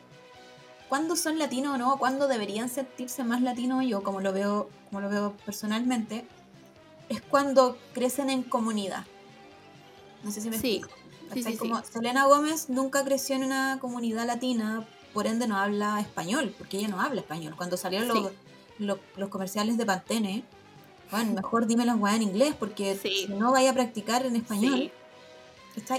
cuando 0.88 1.16
son 1.16 1.38
latinos 1.38 1.74
o 1.74 1.78
no, 1.78 1.98
cuando 1.98 2.28
deberían 2.28 2.68
sentirse 2.70 3.22
más 3.24 3.42
latinos, 3.42 3.84
yo 3.86 4.02
como 4.02 4.20
lo 4.20 4.32
veo, 4.32 4.70
como 4.88 5.00
lo 5.00 5.10
veo 5.10 5.34
personalmente, 5.44 6.24
es 7.08 7.20
cuando 7.20 7.76
crecen 7.92 8.30
en 8.30 8.42
comunidad. 8.42 9.04
No 10.22 10.30
sé 10.30 10.40
si 10.40 10.50
me 10.50 10.58
Sí. 10.58 10.76
explico. 10.76 10.98
Sí, 11.34 11.42
sí, 11.42 11.56
como. 11.58 11.82
Selena 11.84 12.24
Gómez 12.24 12.70
nunca 12.70 13.04
creció 13.04 13.36
en 13.36 13.44
una 13.44 13.78
comunidad 13.80 14.26
latina, 14.26 14.86
por 15.12 15.26
ende 15.26 15.46
no 15.46 15.58
habla 15.58 16.00
español, 16.00 16.54
porque 16.56 16.78
ella 16.78 16.88
no 16.88 17.00
habla 17.02 17.20
español. 17.20 17.54
Cuando 17.56 17.76
salieron 17.76 18.08
los, 18.08 18.30
Sí. 18.78 18.84
los, 18.84 19.28
comerciales 19.28 19.76
de 19.76 19.84
Pantene, 19.86 20.42
bueno, 21.10 21.32
mejor 21.32 21.66
dime 21.66 21.84
las 21.84 21.96
weas 21.98 22.16
en 22.16 22.22
inglés, 22.22 22.54
porque 22.58 22.96
Sí. 22.96 23.24
si 23.26 23.32
no 23.34 23.52
vaya 23.52 23.70
a 23.70 23.74
practicar 23.74 24.24
en 24.26 24.36
español. 24.36 24.74
Sí. 24.74 24.92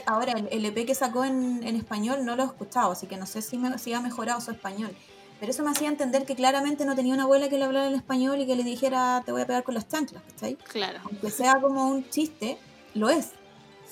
Ahora, 0.06 0.34
el, 0.34 0.48
el 0.52 0.66
EP 0.66 0.86
que 0.86 0.94
sacó 0.94 1.24
en, 1.24 1.62
en 1.66 1.76
español 1.78 2.26
no 2.26 2.36
lo 2.36 2.44
he 2.44 2.46
escuchado, 2.46 2.92
así 2.92 3.08
que 3.08 3.16
no 3.18 3.26
sé 3.26 3.42
si, 3.42 3.58
me, 3.58 3.78
si 3.78 3.94
ha 3.94 4.02
mejorado 4.02 4.42
su 4.42 4.52
español. 4.52 4.92
Pero 5.40 5.52
eso 5.54 5.64
me 5.64 5.72
hacía 5.72 5.88
entender 5.88 6.26
que 6.26 6.36
claramente 6.36 6.84
no 6.84 6.96
tenía 6.98 7.14
una 7.14 7.24
abuela 7.24 7.48
que 7.48 7.58
le 7.58 7.64
hablara 7.64 7.88
en 7.88 7.96
español 7.96 8.42
y 8.42 8.46
que 8.46 8.58
le 8.58 8.64
dijera 8.64 9.24
te 9.26 9.32
voy 9.32 9.42
a 9.42 9.48
pegar 9.48 9.64
con 9.64 9.74
las 9.76 9.88
chanclas, 9.88 10.22
¿cachai? 10.34 10.56
Claro, 10.56 11.00
Aunque 11.06 11.32
sea 11.32 11.62
como 11.62 11.88
un 11.88 12.10
chiste, 12.10 12.58
lo 12.94 13.10
es. 13.10 13.30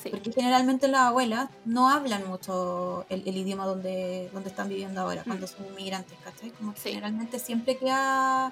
sí. 0.03 0.09
Porque 0.09 0.33
generalmente 0.33 0.89
las 0.89 1.01
abuelas 1.03 1.49
no 1.63 1.89
hablan 1.89 2.27
mucho 2.27 3.05
el, 3.07 3.25
el 3.25 3.37
idioma 3.37 3.65
donde, 3.65 4.29
donde 4.33 4.49
están 4.49 4.67
viviendo 4.67 4.99
ahora, 4.99 5.23
cuando 5.23 5.47
son 5.47 5.65
inmigrantes, 5.67 6.17
¿cachai? 6.21 6.49
Como 6.51 6.73
que 6.73 6.81
Sí. 6.81 6.89
generalmente 6.89 7.39
siempre 7.39 7.77
queda, 7.77 8.51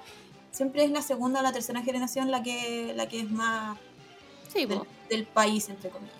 siempre 0.55 0.83
es 0.85 0.91
la 0.91 1.01
segunda 1.01 1.41
o 1.41 1.43
la 1.43 1.51
tercera 1.51 1.81
generación 1.81 2.31
la 2.31 2.41
que, 2.41 2.93
la 2.95 3.07
que 3.09 3.19
es 3.19 3.29
más 3.29 3.77
Sí, 4.53 4.65
del, 5.09 5.25
país, 5.25 5.67
entre 5.69 5.89
comillas. 5.89 6.15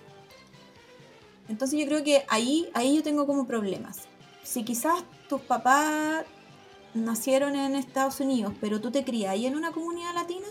Entonces 1.48 1.80
yo 1.80 1.86
creo 1.86 2.04
que 2.04 2.26
ahí, 2.28 2.70
ahí 2.74 2.96
yo 2.98 3.04
tengo 3.04 3.26
como 3.26 3.48
problemas. 3.48 4.02
Si 4.44 4.64
quizás 4.64 5.04
tus 5.30 5.42
papás 5.42 6.26
nacieron 6.94 7.56
en 7.56 7.76
Estados 7.76 8.20
Unidos, 8.20 8.54
pero 8.60 8.82
tú 8.82 8.92
te 8.92 9.04
crías 9.06 9.32
ahí 9.32 9.46
en 9.46 9.56
una 9.56 9.72
comunidad 9.72 10.14
latina, 10.14 10.48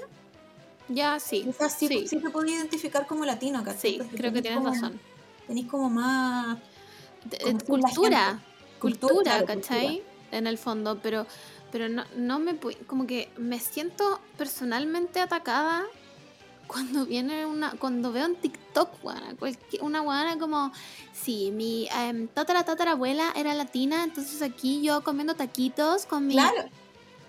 Ya, 0.88 1.18
sí. 1.20 1.42
quizás 1.44 1.74
sí, 1.78 1.88
sí. 1.88 2.06
sí 2.08 2.16
te 2.20 2.30
podías 2.30 2.58
identificar 2.58 3.06
como 3.06 3.24
latino, 3.24 3.62
¿cachai? 3.64 3.98
Sí, 4.00 4.16
creo 4.16 4.32
que 4.32 4.40
tienes 4.42 4.60
como- 4.60 4.72
razón. 4.72 5.00
Tenés 5.46 5.66
como 5.66 5.90
más 5.90 6.56
como 6.56 7.32
eh, 7.32 7.64
cultura, 7.66 7.88
cultura, 7.88 8.42
Cultura, 8.78 9.22
claro, 9.22 9.46
¿cachai? 9.46 10.02
En 10.32 10.46
el 10.46 10.56
fondo, 10.58 10.98
pero, 11.02 11.26
pero 11.74 11.88
no, 11.88 12.04
no 12.16 12.38
me 12.38 12.56
como 12.86 13.04
que 13.04 13.28
me 13.36 13.58
siento 13.58 14.20
personalmente 14.38 15.20
atacada 15.20 15.82
cuando 16.68 17.04
viene 17.04 17.46
una, 17.46 17.72
cuando 17.72 18.12
veo 18.12 18.26
en 18.26 18.36
TikTok, 18.36 19.02
guana, 19.02 19.34
una 19.80 19.98
guana 19.98 20.38
como, 20.38 20.70
sí, 21.12 21.50
mi 21.52 21.88
em, 21.92 22.28
tatara 22.28 22.62
tatarabuela 22.64 23.32
era 23.34 23.54
latina, 23.54 24.04
entonces 24.04 24.40
aquí 24.40 24.82
yo 24.82 25.02
comiendo 25.02 25.34
taquitos 25.34 26.06
con 26.06 26.28
mi... 26.28 26.34
Claro, 26.34 26.62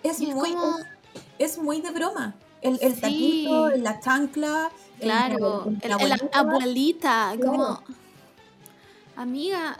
es 0.03 0.19
muy, 0.19 0.51
como- 0.53 0.77
es, 1.39 1.57
muy 1.57 1.81
de 1.81 1.89
broma. 1.89 2.35
El, 2.61 2.77
el 2.83 2.93
Sí. 2.93 3.01
taquito, 3.01 3.69
la 3.71 3.99
chancla, 3.99 4.71
Claro, 4.99 5.65
el- 5.81 5.89
la 5.89 5.95
el- 5.95 6.09
la 6.09 6.15
abuelita. 6.15 6.39
abuelita, 6.39 7.33
Claro. 7.35 7.51
como... 7.51 7.83
Amiga, 9.15 9.79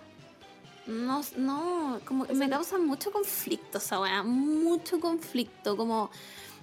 no, 0.88 1.24
no, 1.38 2.00
como 2.06 2.26
me 2.26 2.50
causa 2.50 2.78
mucho 2.78 3.12
conflicto 3.12 3.78
esa 3.80 4.00
weá, 4.00 4.24
mucho 4.24 5.00
conflicto, 5.00 5.76
como... 5.78 6.10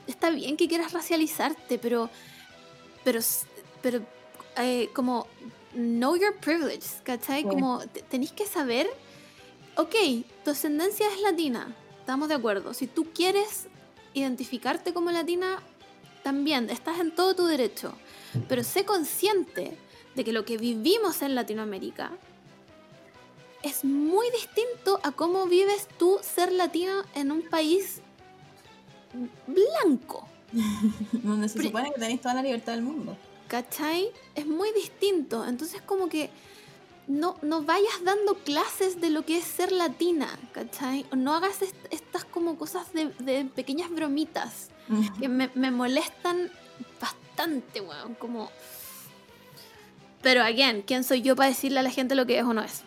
Está 0.06 0.30
bien 0.30 0.56
que 0.56 0.68
quieras 0.68 0.92
racializarte, 0.92 1.78
pero... 1.78 2.10
Pero... 3.04 3.20
Pero... 3.82 4.00
eh, 4.56 4.90
como... 4.92 5.26
Know 5.74 6.16
your 6.16 6.36
privilege, 6.36 6.86
¿cachai? 7.02 7.44
Como 7.44 7.80
te- 7.88 8.02
tenéis 8.02 8.32
que 8.32 8.46
saber... 8.46 8.86
Ok, 9.76 9.94
tu 10.44 10.50
ascendencia 10.50 11.06
es 11.08 11.22
latina, 11.22 11.74
estamos 11.98 12.28
de 12.28 12.34
acuerdo. 12.34 12.74
Si 12.74 12.86
tú 12.86 13.06
quieres 13.14 13.68
identificarte 14.12 14.92
como 14.92 15.10
latina, 15.10 15.62
también 16.22 16.68
estás 16.68 17.00
en 17.00 17.14
todo 17.14 17.34
tu 17.34 17.46
derecho. 17.46 17.94
Pero 18.48 18.64
sé 18.64 18.84
consciente 18.84 19.78
de 20.14 20.24
que 20.24 20.32
lo 20.32 20.44
que 20.44 20.58
vivimos 20.58 21.22
en 21.22 21.34
Latinoamérica 21.34 22.12
es 23.62 23.84
muy 23.84 24.26
distinto 24.30 25.00
a 25.02 25.12
cómo 25.12 25.46
vives 25.46 25.88
tú 25.98 26.18
ser 26.22 26.52
latino 26.52 27.02
en 27.14 27.30
un 27.32 27.42
país 27.42 28.00
blanco. 29.46 30.26
Donde 31.12 31.48
se 31.48 31.62
supone 31.62 31.92
que 31.92 32.00
tenéis 32.00 32.20
toda 32.20 32.34
la 32.34 32.42
libertad 32.42 32.72
del 32.72 32.82
mundo. 32.82 33.16
¿Cachai? 33.48 34.10
Es 34.34 34.46
muy 34.46 34.72
distinto. 34.72 35.44
Entonces 35.46 35.82
como 35.82 36.08
que 36.08 36.30
no, 37.06 37.36
no 37.42 37.62
vayas 37.62 38.02
dando 38.04 38.34
clases 38.34 39.00
de 39.00 39.10
lo 39.10 39.24
que 39.24 39.38
es 39.38 39.44
ser 39.44 39.72
latina, 39.72 40.28
¿cachai? 40.52 41.04
O 41.12 41.16
No 41.16 41.34
hagas 41.34 41.62
est- 41.62 41.74
estas 41.90 42.24
como 42.24 42.56
cosas 42.56 42.92
de, 42.92 43.06
de 43.18 43.44
pequeñas 43.44 43.90
bromitas 43.90 44.68
que 45.20 45.28
me, 45.28 45.50
me 45.54 45.70
molestan 45.70 46.50
bastante, 47.00 47.80
weón. 47.80 48.14
Como... 48.14 48.50
Pero, 50.22 50.42
again, 50.42 50.82
¿quién 50.82 51.04
soy 51.04 51.20
yo 51.22 51.34
para 51.36 51.48
decirle 51.48 51.80
a 51.80 51.82
la 51.82 51.90
gente 51.90 52.14
lo 52.14 52.26
que 52.26 52.38
es 52.38 52.44
o 52.44 52.52
no 52.54 52.62
es? 52.62 52.84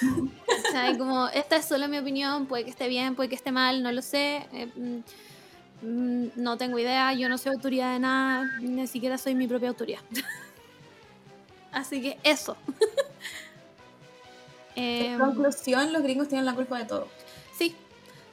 ¿Cachai? 0.64 0.98
Como, 0.98 1.28
esta 1.28 1.56
es 1.56 1.64
solo 1.64 1.88
mi 1.88 1.98
opinión, 1.98 2.46
puede 2.46 2.64
que 2.64 2.70
esté 2.70 2.88
bien, 2.88 3.14
puede 3.14 3.28
que 3.28 3.34
esté 3.36 3.52
mal, 3.52 3.82
no 3.82 3.92
lo 3.92 4.02
sé. 4.02 4.46
eh, 4.52 4.66
mm, 4.74 4.98
mm, 5.86 6.30
no 6.36 6.56
tengo 6.56 6.78
idea, 6.78 7.12
yo 7.14 7.28
no 7.28 7.38
soy 7.38 7.52
autoridad 7.52 7.92
de 7.92 8.00
nada, 8.00 8.44
ni 8.60 8.86
siquiera 8.86 9.16
soy 9.18 9.34
mi 9.34 9.46
propia 9.46 9.68
autoridad. 9.68 10.00
Así 11.72 12.02
que 12.02 12.18
eso. 12.22 12.56
En 14.74 15.12
Em, 15.12 15.18
conclusión, 15.20 15.92
los 15.92 16.02
gringos 16.02 16.28
tienen 16.28 16.46
la 16.46 16.54
culpa 16.54 16.78
de 16.78 16.86
todo. 16.86 17.12
Sí, 17.58 17.76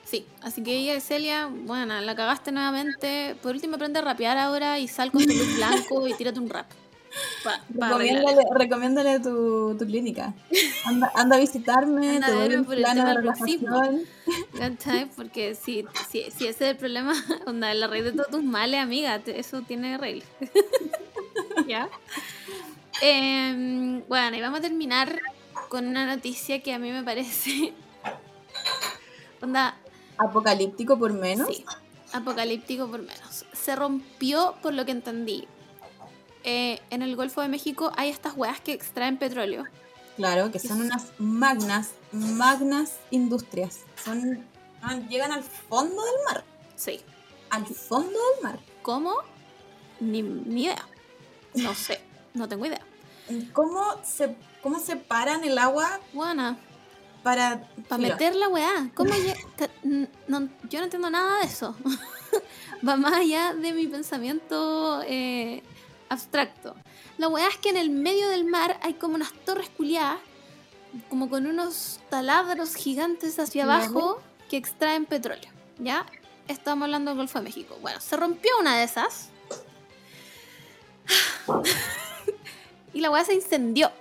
Sí, 0.05 0.25
así 0.41 0.63
que 0.63 0.75
ella, 0.75 0.99
Celia, 1.01 1.47
bueno, 1.51 1.99
la 2.01 2.15
cagaste 2.15 2.51
nuevamente. 2.51 3.35
Por 3.43 3.53
último, 3.53 3.75
aprende 3.75 3.99
a 3.99 4.01
rapear 4.01 4.37
ahora 4.39 4.79
y 4.79 4.87
sal 4.87 5.11
con 5.11 5.27
tu 5.27 5.35
look 5.35 5.51
blanco 5.53 6.07
y 6.07 6.15
tírate 6.15 6.39
un 6.39 6.49
rap. 6.49 6.65
Pa- 7.43 7.61
pa 7.79 7.87
arreglar 7.89 8.23
Recomiéndale, 8.23 8.47
recomiéndale 8.53 9.19
tu, 9.19 9.75
tu 9.79 9.85
clínica. 9.85 10.33
Anda, 10.85 11.11
anda 11.15 11.35
a 11.37 11.39
visitarme, 11.39 12.15
Anda 12.15 12.27
te 12.27 12.33
a 12.33 12.35
doy 12.35 12.55
un 12.55 12.65
plano 12.65 13.05
de 13.05 13.13
relajación. 13.13 14.01
¿Cachai? 14.57 15.09
Porque 15.15 15.55
si, 15.55 15.85
si, 16.09 16.29
si 16.31 16.47
ese 16.47 16.47
es 16.47 16.61
el 16.61 16.77
problema, 16.77 17.13
onda, 17.47 17.73
la 17.73 17.87
raíz 17.87 18.03
de 18.03 18.11
todos 18.11 18.29
tus 18.29 18.43
males, 18.43 18.79
amiga, 18.81 19.15
eso 19.25 19.61
tiene 19.63 19.97
regla. 19.97 20.23
¿Ya? 21.67 21.89
Em, 23.01 24.03
bueno, 24.07 24.35
y 24.37 24.41
vamos 24.41 24.59
a 24.59 24.61
terminar 24.61 25.19
con 25.69 25.87
una 25.87 26.05
noticia 26.05 26.61
que 26.61 26.73
a 26.73 26.79
mí 26.79 26.91
me 26.91 27.03
parece. 27.03 27.73
Onda, 29.41 29.77
Apocalíptico 30.17 30.99
por 30.99 31.13
menos. 31.13 31.47
sí, 31.47 31.63
apocalíptico 32.11 32.87
por 32.89 33.01
menos. 33.01 33.45
Se 33.53 33.75
rompió, 33.75 34.55
por 34.61 34.73
lo 34.73 34.85
que 34.85 34.91
entendí. 34.91 35.47
Eh, 36.43 36.79
en 36.89 37.01
el 37.01 37.15
Golfo 37.15 37.41
de 37.41 37.47
México 37.49 37.91
hay 37.97 38.09
estas 38.09 38.35
weas 38.35 38.59
que 38.61 38.73
extraen 38.73 39.17
petróleo. 39.17 39.65
Claro, 40.15 40.51
que 40.51 40.59
son 40.59 40.81
unas 40.81 41.07
magnas, 41.17 41.91
magnas 42.11 42.97
industrias. 43.11 43.79
Son, 44.03 44.45
ah, 44.81 44.95
llegan 45.09 45.31
al 45.31 45.43
fondo 45.43 46.01
del 46.03 46.15
mar. 46.27 46.43
Sí. 46.75 47.01
Al 47.49 47.65
fondo 47.65 48.09
del 48.35 48.43
mar. 48.43 48.59
¿Cómo? 48.81 49.15
Ni, 49.99 50.21
ni 50.21 50.65
idea. 50.65 50.85
No 51.55 51.73
sé, 51.73 52.01
no 52.33 52.47
tengo 52.47 52.65
idea. 52.65 52.81
¿Cómo 53.53 53.83
se, 54.03 54.35
cómo 54.63 54.79
separan 54.79 55.43
el 55.43 55.57
agua 55.57 55.99
Buena. 56.13 56.57
para, 57.23 57.67
Para 57.87 58.01
meter 58.01 58.35
la 58.35 58.47
weá. 58.47 58.89
¿Cómo 58.95 59.11
n- 59.83 60.07
no, 60.27 60.49
yo 60.69 60.79
no 60.79 60.85
entiendo 60.85 61.09
nada 61.09 61.39
de 61.39 61.45
eso. 61.45 61.75
Va 62.87 62.95
más 62.95 63.13
allá 63.13 63.53
de 63.53 63.73
mi 63.73 63.87
pensamiento 63.87 65.01
eh, 65.05 65.63
abstracto. 66.09 66.75
La 67.17 67.27
weá 67.27 67.47
es 67.47 67.57
que 67.57 67.69
en 67.69 67.77
el 67.77 67.89
medio 67.89 68.29
del 68.29 68.45
mar 68.45 68.79
hay 68.81 68.93
como 68.95 69.15
unas 69.15 69.31
torres 69.45 69.69
culiadas, 69.69 70.19
como 71.09 71.29
con 71.29 71.45
unos 71.45 71.99
taladros 72.09 72.75
gigantes 72.75 73.37
hacia 73.39 73.63
abajo 73.63 74.21
que 74.49 74.57
extraen 74.57 75.05
petróleo. 75.05 75.49
¿Ya? 75.77 76.05
Estamos 76.47 76.85
hablando 76.85 77.11
del 77.11 77.17
Golfo 77.19 77.39
de 77.39 77.45
México. 77.45 77.77
Bueno, 77.81 78.01
se 78.01 78.17
rompió 78.17 78.51
una 78.59 78.77
de 78.77 78.83
esas. 78.83 79.29
y 82.93 83.01
la 83.01 83.11
weá 83.11 83.23
se 83.23 83.33
incendió. 83.35 83.91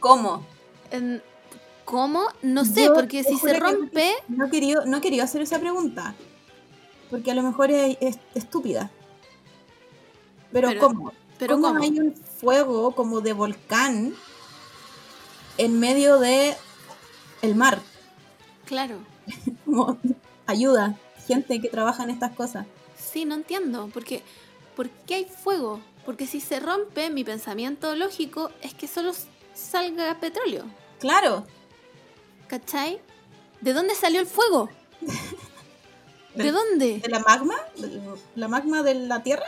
¿Cómo? 0.00 0.44
En- 0.90 1.22
¿Cómo? 1.84 2.26
No 2.42 2.64
sé, 2.64 2.84
Yo 2.86 2.94
porque 2.94 3.22
si 3.24 3.36
se 3.36 3.54
rompe, 3.60 4.10
No 4.28 4.48
quería, 4.50 4.76
no 4.86 5.00
quería 5.02 5.24
hacer 5.24 5.42
esa 5.42 5.58
pregunta. 5.58 6.14
Porque 7.10 7.30
a 7.30 7.34
lo 7.34 7.42
mejor 7.42 7.70
es, 7.70 7.98
es 8.00 8.18
estúpida. 8.34 8.90
Pero, 10.54 10.68
Pero- 10.68 10.80
¿cómo? 10.80 11.12
pero 11.36 11.56
¿Cómo, 11.56 11.66
¿cómo? 11.66 11.82
hay 11.82 11.98
un 11.98 12.14
fuego 12.14 12.94
como 12.94 13.20
de 13.20 13.32
volcán 13.32 14.14
en 15.58 15.80
medio 15.80 16.20
de 16.20 16.54
el 17.42 17.56
mar? 17.56 17.80
Claro. 18.64 18.98
Como, 19.64 19.98
ayuda, 20.46 20.96
gente 21.26 21.60
que 21.60 21.68
trabaja 21.68 22.04
en 22.04 22.10
estas 22.10 22.32
cosas. 22.36 22.66
Sí, 22.96 23.24
no 23.24 23.34
entiendo. 23.34 23.90
Porque, 23.92 24.22
¿Por 24.76 24.88
qué 24.90 25.16
hay 25.16 25.24
fuego? 25.24 25.80
Porque 26.06 26.26
si 26.28 26.40
se 26.40 26.60
rompe, 26.60 27.10
mi 27.10 27.24
pensamiento 27.24 27.96
lógico 27.96 28.50
es 28.62 28.74
que 28.74 28.86
solo 28.86 29.12
salga 29.54 30.20
petróleo. 30.20 30.64
Claro. 31.00 31.44
¿Cachai? 32.46 33.00
¿De 33.60 33.72
dónde 33.72 33.96
salió 33.96 34.20
el 34.20 34.26
fuego? 34.26 34.68
¿De 36.36 36.52
dónde? 36.52 37.00
¿De 37.00 37.08
la 37.08 37.18
magma? 37.18 37.56
¿De 37.76 38.00
¿La 38.36 38.46
magma 38.48 38.82
de 38.84 38.94
la 38.94 39.22
Tierra? 39.24 39.46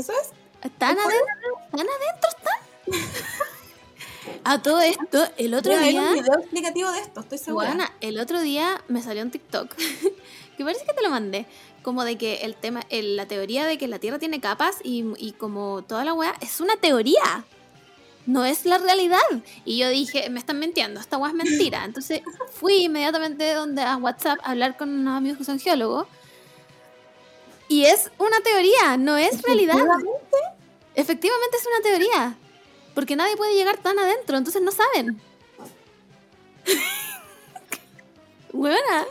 ¿Eso 0.00 0.12
es? 0.12 0.30
¿Están 0.62 0.96
adentro? 0.98 1.26
¿Están 1.66 1.86
adentro? 1.86 2.30
¿Están? 2.38 3.20
A 4.44 4.62
todo 4.62 4.80
esto, 4.80 5.26
el 5.36 5.52
otro 5.54 5.72
Debe 5.72 5.82
haber 5.82 5.92
día... 5.92 6.02
un 6.02 6.14
video 6.14 6.38
explicativo 6.38 6.90
de 6.92 7.00
esto, 7.00 7.20
estoy 7.20 7.36
segura. 7.38 7.66
Guana, 7.66 7.92
el 8.00 8.18
otro 8.18 8.40
día 8.40 8.82
me 8.88 9.02
salió 9.02 9.22
un 9.22 9.30
TikTok 9.30 9.74
que 10.56 10.64
parece 10.64 10.84
que 10.86 10.94
te 10.94 11.02
lo 11.02 11.10
mandé. 11.10 11.46
Como 11.82 12.04
de 12.04 12.16
que 12.16 12.36
el 12.36 12.54
tema, 12.54 12.82
el- 12.88 13.16
la 13.16 13.26
teoría 13.26 13.66
de 13.66 13.76
que 13.76 13.88
la 13.88 13.98
Tierra 13.98 14.18
tiene 14.18 14.40
capas 14.40 14.76
y, 14.82 15.04
y 15.18 15.32
como 15.32 15.82
toda 15.82 16.04
la 16.04 16.14
weá 16.14 16.34
es 16.40 16.60
una 16.60 16.76
teoría. 16.76 17.44
No 18.26 18.44
es 18.44 18.64
la 18.64 18.78
realidad. 18.78 19.18
Y 19.64 19.78
yo 19.78 19.88
dije, 19.90 20.28
me 20.30 20.38
están 20.38 20.58
mintiendo, 20.58 21.00
esta 21.00 21.18
weá 21.18 21.30
es 21.30 21.36
mentira. 21.36 21.84
Entonces 21.84 22.22
fui 22.52 22.84
inmediatamente 22.84 23.52
donde 23.54 23.82
a 23.82 23.96
WhatsApp 23.96 24.38
a 24.42 24.50
hablar 24.52 24.76
con 24.78 24.88
unos 24.90 25.16
amigos 25.18 25.38
que 25.38 25.44
son 25.44 25.58
geólogos. 25.58 26.06
Y 27.70 27.84
es 27.84 28.10
una 28.18 28.40
teoría, 28.40 28.96
no 28.98 29.16
es 29.16 29.40
realidad. 29.42 29.76
Efectivamente, 30.96 31.56
es 31.56 31.66
una 31.66 31.80
teoría. 31.82 32.36
Porque 32.96 33.14
nadie 33.14 33.36
puede 33.36 33.54
llegar 33.54 33.78
tan 33.78 33.96
adentro, 33.96 34.36
entonces 34.36 34.60
no 34.60 34.72
saben. 34.72 35.20
Buena. 38.52 39.06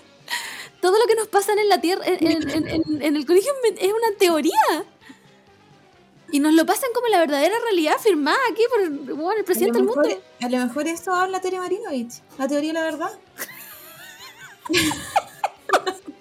Todo 0.81 0.99
lo 0.99 1.05
que 1.07 1.15
nos 1.15 1.27
pasa 1.29 1.53
en 1.53 1.69
la 1.69 1.79
Tierra, 1.79 2.03
en, 2.05 2.27
en- 2.27 2.49
en- 2.49 2.67
en- 2.67 3.01
en 3.01 3.15
el 3.15 3.25
colegio 3.25 3.51
es 3.79 3.93
una 3.93 4.17
teoría. 4.17 4.83
Y 6.31 6.41
nos 6.41 6.53
lo 6.53 6.65
pasan 6.65 6.89
como 6.93 7.07
la 7.07 7.19
verdadera 7.19 7.55
realidad 7.63 7.97
firmada 7.97 8.37
aquí 8.51 8.63
por 8.69 8.89
bueno, 9.15 9.39
el 9.39 9.45
presidente 9.45 9.77
del 9.79 9.87
mundo. 9.87 10.21
a 10.41 10.49
lo 10.49 10.57
mejor 10.57 10.85
eso 10.87 11.13
habla 11.13 11.39
Tere 11.41 11.59
Marinovich, 11.59 12.21
la 12.37 12.47
teoría 12.47 12.69
de 12.73 12.73
la 12.73 12.83
verdad. 12.83 13.17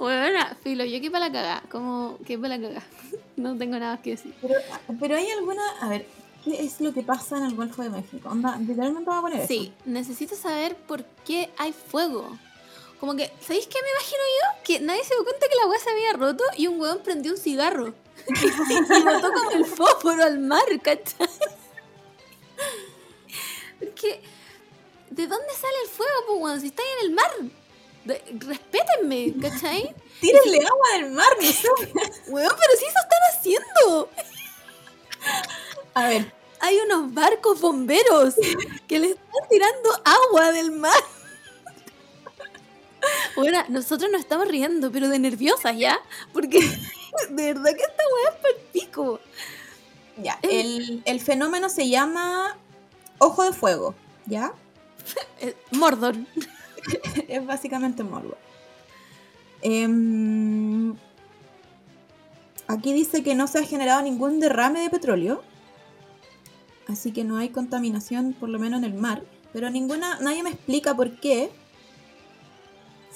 Buena, 0.00 0.56
filo, 0.62 0.82
yo 0.86 0.96
aquí 0.96 1.10
para 1.10 1.26
la 1.26 1.32
cagada. 1.32 1.62
Como 1.70 2.16
que 2.26 2.38
para 2.38 2.56
la 2.56 2.68
cagada. 2.68 2.86
No 3.36 3.56
tengo 3.56 3.78
nada 3.78 3.96
más 3.96 4.00
que 4.00 4.10
decir. 4.10 4.34
Pero, 4.40 4.54
pero 4.98 5.16
hay 5.16 5.30
alguna. 5.30 5.62
A 5.80 5.88
ver, 5.88 6.06
¿qué 6.42 6.62
es 6.62 6.80
lo 6.80 6.92
que 6.94 7.02
pasa 7.02 7.36
en 7.36 7.44
el 7.44 7.54
Golfo 7.54 7.82
de 7.82 7.90
México? 7.90 8.28
Onda, 8.30 8.56
literalmente 8.56 9.08
voy 9.08 9.18
a 9.18 9.22
poner 9.22 9.46
Sí, 9.46 9.72
necesito 9.84 10.36
saber 10.36 10.74
por 10.76 11.04
qué 11.26 11.50
hay 11.58 11.72
fuego. 11.72 12.38
Como 12.98 13.14
que, 13.14 13.30
¿sabéis 13.40 13.66
qué 13.66 13.78
me 13.82 13.90
imagino 13.90 14.20
yo? 14.40 14.62
Que 14.64 14.80
nadie 14.80 15.04
se 15.04 15.14
dio 15.14 15.24
cuenta 15.24 15.48
que 15.48 15.56
la 15.56 15.66
weá 15.66 15.78
se 15.78 15.90
había 15.90 16.12
roto 16.14 16.44
y 16.56 16.66
un 16.66 16.80
weón 16.80 17.02
prendió 17.02 17.32
un 17.32 17.38
cigarro. 17.38 17.94
y 18.28 19.02
botó 19.02 19.32
como 19.32 19.50
el 19.52 19.64
fósforo 19.66 20.22
al 20.22 20.38
mar, 20.38 20.64
¿cachai? 20.82 21.28
Porque, 23.78 24.22
¿de 25.10 25.26
dónde 25.26 25.54
sale 25.54 25.76
el 25.84 25.90
fuego, 25.90 26.12
pues, 26.26 26.40
weón? 26.40 26.60
Si 26.60 26.66
estáis 26.68 26.88
en 27.00 27.06
el 27.06 27.14
mar. 27.14 27.30
De- 28.04 28.22
respétenme, 28.38 29.34
¿cachai? 29.40 29.94
Tírenle 30.20 30.58
agua 30.66 30.86
del 30.98 31.10
mar, 31.12 31.26
no 31.40 31.46
sé. 31.52 31.68
Weón, 32.28 32.52
pero 32.58 32.78
si 32.78 32.84
eso 32.84 32.94
están 33.02 33.22
haciendo. 33.38 34.10
A 35.94 36.08
ver, 36.08 36.32
Hay 36.60 36.78
unos 36.78 37.12
barcos 37.14 37.60
bomberos 37.60 38.34
que 38.86 38.98
le 38.98 39.06
están 39.10 39.48
tirando 39.48 39.90
agua 40.04 40.52
del 40.52 40.70
mar. 40.72 41.02
Bueno, 43.36 43.64
nosotros 43.68 44.10
nos 44.10 44.20
estamos 44.20 44.46
riendo, 44.48 44.90
pero 44.92 45.08
de 45.08 45.18
nerviosas 45.18 45.76
ya. 45.76 45.98
Porque 46.32 46.60
de 47.30 47.54
verdad 47.54 47.70
que 47.74 47.82
esta 47.82 48.02
weá 48.14 48.30
es 48.30 48.36
para 48.42 48.72
pico. 48.72 49.20
ya. 50.18 50.38
El, 50.42 51.02
el 51.06 51.20
fenómeno 51.20 51.68
se 51.70 51.88
llama 51.88 52.56
ojo 53.18 53.44
de 53.44 53.52
fuego, 53.52 53.94
¿ya? 54.26 54.52
Eh, 55.40 55.56
Mordor. 55.70 56.14
es 57.28 57.46
básicamente 57.46 58.02
morbo. 58.02 58.36
Em, 59.62 60.94
aquí 62.66 62.92
dice 62.92 63.22
que 63.22 63.34
no 63.34 63.46
se 63.46 63.58
ha 63.58 63.64
generado 63.64 64.02
ningún 64.02 64.40
derrame 64.40 64.80
de 64.80 64.90
petróleo. 64.90 65.42
Así 66.88 67.12
que 67.12 67.24
no 67.24 67.36
hay 67.36 67.50
contaminación, 67.50 68.32
por 68.32 68.48
lo 68.48 68.58
menos 68.58 68.78
en 68.78 68.84
el 68.84 68.94
mar. 68.94 69.22
Pero 69.52 69.70
ninguna, 69.70 70.18
nadie 70.20 70.42
me 70.42 70.50
explica 70.50 70.94
por 70.94 71.18
qué 71.20 71.50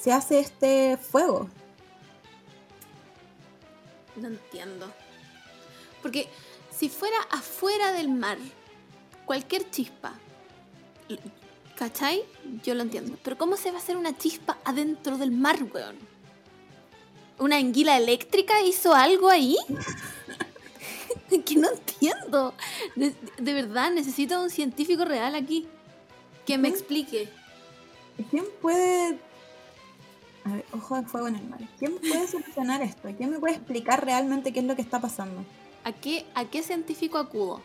se 0.01 0.13
hace 0.13 0.39
este 0.39 0.97
fuego. 0.97 1.49
No 4.17 4.29
entiendo. 4.29 4.93
Porque 6.03 6.29
si 6.71 6.89
fuera 6.89 7.17
afuera 7.31 7.93
del 7.93 8.11
mar, 8.11 8.39
cualquier 9.25 9.71
chispa, 9.71 10.13
¿cachai? 11.77 12.23
Yo 12.63 12.75
lo 12.75 12.83
entiendo. 12.83 13.19
Pero 13.23 13.39
¿cómo 13.39 13.57
se 13.57 13.71
va 13.71 13.79
a 13.79 13.81
hacer 13.81 13.97
una 13.97 14.17
chispa 14.17 14.59
adentro 14.65 15.19
del 15.19 15.31
mar, 15.31 15.59
weón? 15.73 15.97
¿Una 17.39 17.57
anguila 17.57 17.97
eléctrica 17.97 18.63
hizo 18.63 18.95
algo 18.95 19.29
ahí? 19.29 19.57
que 21.45 21.57
no 21.57 21.69
entiendo. 21.71 22.55
De, 22.95 23.15
de 23.39 23.53
verdad, 23.53 23.91
necesito 23.91 24.41
un 24.41 24.51
científico 24.51 25.05
real 25.05 25.35
aquí 25.35 25.67
que 26.47 26.59
me 26.59 26.69
explique. 26.69 27.29
¿Quién 28.31 28.45
puede... 28.61 29.19
A 30.45 30.53
ver, 30.53 30.65
ojo 30.73 30.97
de 31.01 31.07
fuego 31.07 31.29
en 31.29 31.37
el 31.37 31.49
mar. 31.49 31.61
¿Quién 31.79 31.97
puede 31.97 32.29
solucionar 32.29 32.83
esto? 32.83 33.09
¿Quién 33.17 33.31
me 33.31 33.39
puede 33.39 33.55
explicar 33.55 34.05
realmente 34.05 34.53
qué 34.53 34.61
es 34.61 34.67
lo 34.67 34.77
que 34.77 34.83
está 34.83 35.01
pasando? 35.01 35.43
¿A 35.85 35.93
qué, 35.93 36.27
¿A 36.35 36.45
qué 36.45 36.63
científico 36.63 37.19
acudo? 37.19 37.63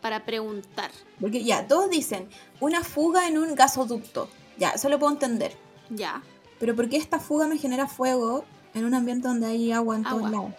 Para 0.00 0.24
preguntar. 0.24 0.90
Porque 1.20 1.42
ya, 1.44 1.66
todos 1.66 1.90
dicen 1.90 2.28
una 2.60 2.84
fuga 2.84 3.26
en 3.26 3.38
un 3.38 3.54
gasoducto. 3.54 4.28
Ya, 4.56 4.70
eso 4.70 4.88
lo 4.88 4.98
puedo 4.98 5.12
entender. 5.12 5.56
Ya. 5.90 6.22
Pero 6.58 6.74
¿por 6.74 6.88
qué 6.88 6.96
esta 6.96 7.18
fuga 7.18 7.46
me 7.46 7.58
genera 7.58 7.86
fuego 7.86 8.44
en 8.74 8.84
un 8.84 8.94
ambiente 8.94 9.28
donde 9.28 9.46
hay 9.46 9.72
agua 9.72 9.96
en 9.96 10.04
todos 10.04 10.30
lados? 10.30 10.52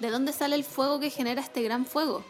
¿De 0.00 0.10
dónde 0.10 0.32
sale 0.32 0.56
el 0.56 0.64
fuego 0.64 1.00
que 1.00 1.10
genera 1.10 1.40
este 1.40 1.62
gran 1.62 1.86
fuego? 1.86 2.24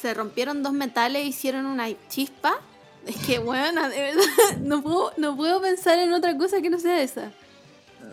Se 0.00 0.14
rompieron 0.14 0.62
dos 0.62 0.72
metales 0.72 1.22
e 1.22 1.26
hicieron 1.26 1.66
una 1.66 1.88
chispa. 2.08 2.58
Es 3.06 3.16
que, 3.26 3.38
bueno, 3.38 3.88
de 3.88 4.00
verdad, 4.00 4.24
no 4.60 4.82
puedo, 4.82 5.12
no 5.16 5.36
puedo 5.36 5.60
pensar 5.60 5.98
en 5.98 6.12
otra 6.12 6.36
cosa 6.36 6.60
que 6.60 6.70
no 6.70 6.78
sea 6.78 7.00
esa. 7.02 7.32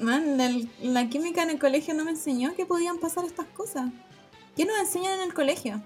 Man, 0.02 0.38
la 0.82 1.10
química 1.10 1.44
en 1.44 1.52
el 1.52 1.60
colegio 1.60 1.94
no 1.94 2.03
me 2.03 2.11
enseñó 2.11 2.56
que 2.56 2.65
podían 2.65 2.99
pasar 2.99 3.26
estas 3.26 3.48
cosas. 3.48 3.90
¿Qué 4.57 4.65
nos 4.65 4.77
enseñan 4.79 5.13
en 5.19 5.21
el 5.21 5.34
colegio? 5.34 5.81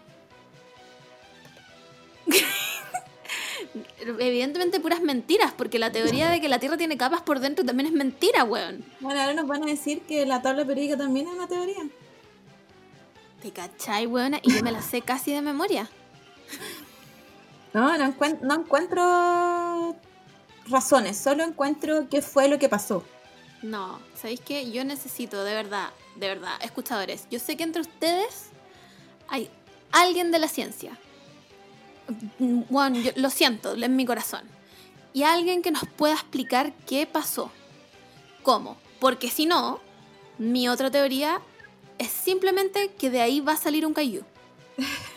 Evidentemente 4.19 4.79
puras 4.79 5.01
mentiras, 5.01 5.53
porque 5.55 5.77
la 5.79 5.91
teoría 5.91 6.29
de 6.29 6.41
que 6.41 6.49
la 6.49 6.59
Tierra 6.59 6.77
tiene 6.77 6.97
capas 6.97 7.21
por 7.21 7.39
dentro 7.39 7.63
también 7.63 7.87
es 7.87 7.93
mentira, 7.93 8.43
weón. 8.43 8.83
Bueno, 8.99 9.19
ahora 9.21 9.33
nos 9.33 9.47
van 9.47 9.63
a 9.63 9.67
decir 9.67 10.01
que 10.01 10.25
la 10.25 10.41
tabla 10.41 10.65
periódica 10.65 10.97
también 10.97 11.27
es 11.27 11.33
una 11.33 11.47
teoría. 11.47 11.77
¿Te 13.41 13.51
cachai, 13.51 14.07
weón? 14.07 14.35
Y 14.41 14.53
yo 14.53 14.63
me 14.63 14.71
la 14.71 14.81
sé 14.81 15.01
casi 15.01 15.31
de 15.33 15.41
memoria. 15.41 15.89
No, 17.73 17.97
no, 17.97 18.05
encuent- 18.05 18.41
no 18.41 18.55
encuentro 18.55 19.95
razones, 20.67 21.17
solo 21.17 21.43
encuentro 21.43 22.07
qué 22.09 22.21
fue 22.21 22.47
lo 22.49 22.59
que 22.59 22.67
pasó. 22.69 23.03
No, 23.61 23.99
¿sabéis 24.19 24.41
qué? 24.41 24.71
Yo 24.71 24.83
necesito, 24.83 25.43
de 25.43 25.53
verdad, 25.53 25.89
de 26.15 26.27
verdad, 26.27 26.53
escuchadores. 26.61 27.27
Yo 27.29 27.39
sé 27.39 27.55
que 27.57 27.63
entre 27.63 27.81
ustedes 27.81 28.47
hay 29.31 29.49
alguien 29.91 30.29
de 30.29 30.39
la 30.39 30.47
ciencia. 30.47 30.97
Bueno, 32.37 32.99
yo 32.99 33.11
lo 33.15 33.29
siento, 33.29 33.73
en 33.73 33.95
mi 33.95 34.05
corazón. 34.05 34.43
Y 35.13 35.23
alguien 35.23 35.61
que 35.61 35.71
nos 35.71 35.85
pueda 35.85 36.13
explicar 36.13 36.73
qué 36.85 37.07
pasó. 37.07 37.49
¿Cómo? 38.43 38.77
Porque 38.99 39.29
si 39.29 39.45
no, 39.45 39.79
mi 40.37 40.67
otra 40.67 40.91
teoría 40.91 41.41
es 41.97 42.09
simplemente 42.11 42.91
que 42.97 43.09
de 43.09 43.21
ahí 43.21 43.39
va 43.39 43.53
a 43.53 43.57
salir 43.57 43.85
un 43.85 43.93
Caillou. 43.93 44.23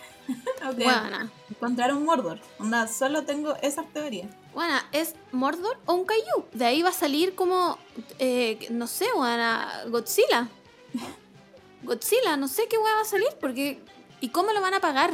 Ok, 0.66 0.76
Buena. 0.76 1.30
Encontrar 1.50 1.94
un 1.94 2.06
Mordor. 2.06 2.40
Onda, 2.58 2.88
solo 2.88 3.24
tengo 3.24 3.54
esas 3.56 3.92
teorías. 3.92 4.30
Bueno, 4.54 4.74
¿es 4.92 5.14
Mordor 5.32 5.76
o 5.84 5.92
un 5.92 6.06
Caillou? 6.06 6.46
De 6.54 6.64
ahí 6.64 6.80
va 6.80 6.88
a 6.88 6.94
salir 6.94 7.34
como, 7.34 7.76
eh, 8.18 8.66
no 8.70 8.86
sé, 8.86 9.04
bueno, 9.14 9.60
Godzilla. 9.88 10.48
Godzilla, 11.82 12.38
no 12.38 12.48
sé 12.48 12.68
qué 12.68 12.78
va 12.78 13.02
a 13.02 13.04
salir, 13.04 13.28
porque... 13.38 13.82
¿Y 14.24 14.30
cómo 14.30 14.54
lo 14.54 14.62
van 14.62 14.72
a 14.72 14.80
pagar? 14.80 15.12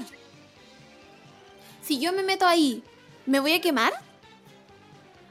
Si 1.82 1.98
yo 1.98 2.12
me 2.12 2.22
meto 2.22 2.46
ahí, 2.46 2.84
¿me 3.26 3.40
voy 3.40 3.54
a 3.54 3.60
quemar? 3.60 3.92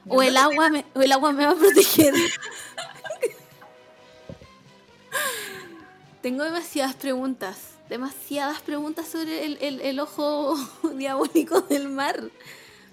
¿O 0.10 0.22
el 0.22 0.36
agua 0.36 0.70
me, 0.70 0.86
o 0.94 1.02
el 1.02 1.10
agua 1.14 1.32
me 1.32 1.46
va 1.46 1.54
a 1.54 1.56
proteger? 1.56 2.14
Tengo 6.22 6.44
demasiadas 6.44 6.94
preguntas, 6.96 7.76
demasiadas 7.88 8.60
preguntas 8.62 9.08
sobre 9.08 9.46
el, 9.46 9.58
el- 9.62 9.80
el 9.80 10.00
ojo 10.02 10.58
diabólico 10.96 11.62
del 11.62 11.88
mar. 11.88 12.22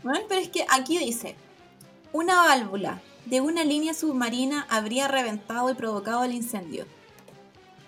Bueno, 0.05 0.21
pero 0.29 0.41
es 0.41 0.49
que 0.51 0.67
aquí 0.71 0.99
dice, 0.99 1.35
una 2.13 2.45
válvula 2.45 3.03
de 3.25 3.41
una 3.41 3.65
línea 3.65 3.93
submarina 3.93 4.69
habría 4.71 5.09
reventado 5.09 5.69
y 5.69 5.75
provocado 5.75 6.23
el 6.23 6.33
incendio. 6.33 6.87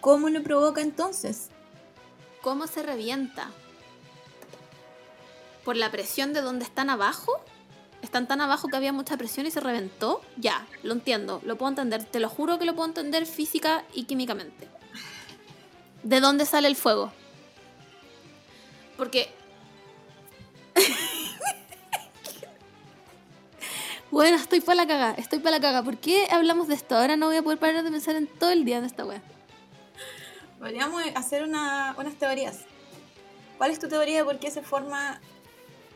¿Cómo 0.00 0.30
lo 0.30 0.42
provoca 0.42 0.80
entonces? 0.80 1.50
¿Cómo 2.48 2.66
se 2.66 2.82
revienta? 2.82 3.50
¿Por 5.66 5.76
la 5.76 5.90
presión 5.90 6.32
de 6.32 6.40
donde 6.40 6.64
están 6.64 6.88
abajo? 6.88 7.44
¿Están 8.00 8.26
tan 8.26 8.40
abajo 8.40 8.68
que 8.68 8.76
había 8.78 8.90
mucha 8.90 9.18
presión 9.18 9.44
y 9.44 9.50
se 9.50 9.60
reventó? 9.60 10.22
Ya, 10.38 10.66
lo 10.82 10.94
entiendo, 10.94 11.42
lo 11.44 11.58
puedo 11.58 11.68
entender. 11.68 12.04
Te 12.04 12.20
lo 12.20 12.30
juro 12.30 12.58
que 12.58 12.64
lo 12.64 12.74
puedo 12.74 12.88
entender 12.88 13.26
física 13.26 13.84
y 13.92 14.04
químicamente. 14.04 14.66
¿De 16.02 16.20
dónde 16.20 16.46
sale 16.46 16.68
el 16.68 16.76
fuego? 16.76 17.12
Porque... 18.96 19.30
bueno, 24.10 24.38
estoy 24.38 24.62
para 24.62 24.76
la 24.76 24.86
caga, 24.86 25.14
estoy 25.18 25.40
para 25.40 25.58
la 25.58 25.60
caga. 25.60 25.82
¿Por 25.82 25.98
qué 25.98 26.28
hablamos 26.30 26.66
de 26.66 26.76
esto? 26.76 26.96
Ahora 26.96 27.18
no 27.18 27.26
voy 27.26 27.36
a 27.36 27.42
poder 27.42 27.58
parar 27.58 27.84
de 27.84 27.90
pensar 27.90 28.16
en 28.16 28.26
todo 28.26 28.52
el 28.52 28.64
día 28.64 28.80
de 28.80 28.86
esta 28.86 29.04
wea. 29.04 29.20
Podríamos 30.58 31.02
hacer 31.14 31.42
una- 31.44 31.94
unas 31.98 32.14
teorías. 32.16 32.60
¿Cuál 33.58 33.70
es 33.70 33.78
tu 33.78 33.88
teoría 33.88 34.18
de 34.18 34.24
por 34.24 34.38
qué 34.38 34.50
se 34.50 34.62
forma 34.62 35.20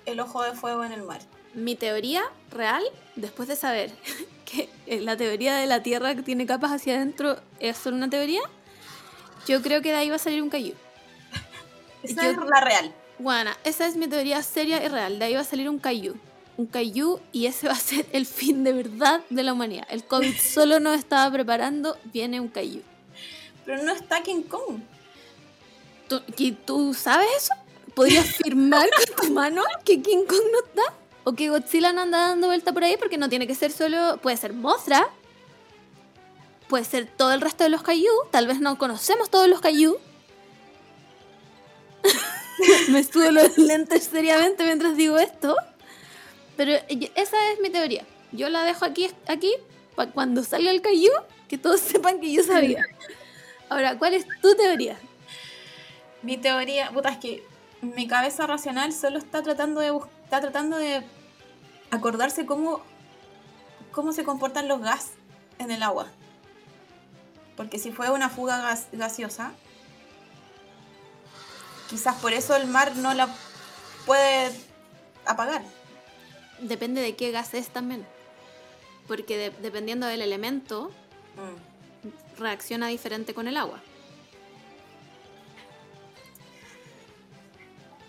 el 0.07 0.21
ojo 0.21 0.43
de 0.43 0.53
fuego 0.53 0.85
en 0.85 0.93
el 0.93 1.03
mar? 1.03 1.21
Mi 1.55 1.75
teoría 1.77 2.23
real, 2.51 2.83
después 3.17 3.49
de 3.49 3.57
saber 3.57 3.93
que 4.45 4.69
la 5.01 5.17
teoría 5.17 5.57
de 5.57 5.67
la 5.67 5.83
Tierra 5.83 6.15
que 6.15 6.23
tiene 6.23 6.47
capas 6.47 6.73
hacia 6.73 6.95
adentro 6.97 7.37
es 7.61 7.77
solo 7.77 7.97
una 7.97 8.11
teoría, 8.11 8.41
yo 9.47 9.63
creo 9.63 9.83
que 9.83 9.91
de 9.91 9.97
ahí 9.97 10.09
va 10.11 10.17
a 10.17 10.21
salir 10.21 10.43
un 10.43 10.51
cayú. 10.51 10.75
Esa 12.03 12.23
Yo- 12.25 12.31
es 12.31 12.37
la 12.37 12.61
real. 12.61 12.95
Bueno, 13.19 13.51
esa 13.63 13.87
es 13.87 13.95
mi 13.97 14.09
teoría 14.09 14.43
seria 14.43 14.83
y 14.85 14.89
real. 14.89 15.19
De 15.21 15.27
ahí 15.27 15.35
va 15.35 15.41
a 15.41 15.45
salir 15.45 15.69
un 15.69 15.79
cayú. 15.79 16.17
Un 16.57 16.67
cayú 16.67 17.21
y 17.31 17.47
ese 17.47 17.69
va 17.69 17.75
a 17.75 17.77
ser 17.77 18.05
el 18.13 18.27
fin 18.27 18.65
de 18.65 18.73
verdad 18.73 19.21
de 19.31 19.43
la 19.45 19.53
humanidad. 19.53 19.87
El 19.91 20.03
COVID 20.05 20.35
solo 20.55 20.81
nos 20.81 20.99
estaba 20.99 21.31
preparando, 21.33 21.97
viene 22.05 22.41
un 22.41 22.49
cayú. 22.49 22.83
Pero 23.65 23.83
no 23.83 23.93
está 23.93 24.23
King 24.23 24.43
Kong. 24.43 24.81
¿Tú, 26.09 26.21
tú 26.65 26.95
sabes 26.95 27.29
eso? 27.37 27.55
¿Podrías 27.95 28.27
firmar 28.37 28.89
con 28.91 29.27
tu 29.27 29.33
mano 29.33 29.63
que 29.85 30.03
King 30.03 30.25
Kong 30.27 30.43
no 30.53 30.67
está? 30.67 30.95
¿O 31.25 31.33
que 31.35 31.49
Godzilla 31.51 31.93
no 31.93 32.03
anda 32.03 32.29
dando 32.29 32.49
vuelta 32.49 32.73
por 32.73 32.85
ahí? 32.85 32.97
Porque 32.97 33.19
no 33.19 33.29
tiene 33.29 33.47
que 33.47 33.55
ser 33.55 33.71
solo... 33.71 34.19
Puede 34.21 34.37
ser 34.37 34.53
Mothra. 34.53 35.09
Puede 36.69 36.85
ser 36.85 37.07
todo 37.07 37.33
el 37.33 37.41
resto 37.41 37.65
de 37.65 37.71
los 37.71 37.83
Kaiju. 37.83 38.11
Tal 38.31 38.47
vez 38.47 38.61
no 38.61 38.77
conocemos 38.77 39.31
todos 39.31 39.47
los 39.47 39.61
Kaiju. 39.61 39.99
Me 42.89 42.99
estudio 42.99 43.31
los 43.31 43.57
lentes 43.59 44.05
seriamente 44.05 44.65
mientras 44.65 44.97
digo 44.97 45.19
esto. 45.19 45.57
Pero 46.57 46.73
eh, 46.73 47.13
esa 47.15 47.53
es 47.53 47.61
mi 47.61 47.71
teoría. 47.71 48.05
Yo 48.33 48.49
la 48.49 48.65
dejo 48.65 48.85
aquí, 48.85 49.11
aquí 49.29 49.53
para 49.95 50.11
cuando 50.11 50.43
salga 50.43 50.71
el 50.71 50.81
Kaiju, 50.81 51.13
que 51.49 51.59
todos 51.59 51.81
sepan 51.81 52.21
que 52.21 52.33
yo 52.33 52.43
sabía. 52.43 52.85
Ahora, 53.73 53.97
¿cuál 53.99 54.13
es 54.13 54.27
tu 54.43 54.55
teoría? 54.55 54.99
Mi 56.21 56.37
teoría, 56.37 56.91
puta, 56.91 57.09
es 57.09 57.17
que 57.17 57.43
mi 57.81 58.07
cabeza 58.07 58.47
racional 58.47 58.93
solo 58.93 59.17
está 59.19 59.43
tratando 59.43 59.81
de 59.81 59.91
está 60.25 60.43
tratando 60.43 60.77
de 60.77 61.03
acordarse 61.91 62.45
cómo 62.45 62.83
cómo 63.93 64.13
se 64.13 64.25
comportan 64.25 64.69
los 64.69 64.81
gas 64.83 65.13
en 65.59 65.71
el 65.71 65.83
agua. 65.83 66.07
Porque 67.57 67.79
si 67.79 67.93
fue 67.93 68.11
una 68.11 68.29
fuga 68.29 68.61
gas- 68.61 68.89
gaseosa, 68.93 69.53
quizás 71.89 72.17
por 72.17 72.35
eso 72.35 72.55
el 72.57 72.67
mar 72.67 72.95
no 72.97 73.15
la 73.15 73.29
puede 74.05 74.53
apagar. 75.25 75.63
Depende 76.61 77.01
de 77.01 77.17
qué 77.17 77.31
gas 77.31 77.55
es 77.55 77.69
también. 77.71 78.07
Porque 79.09 79.39
de- 79.39 79.51
dependiendo 79.63 80.07
del 80.07 80.21
elemento, 80.21 80.91
Mm. 81.37 81.72
Reacciona 82.39 82.89
diferente 82.89 83.35
con 83.35 83.49
el 83.49 83.57
agua. 83.57 83.81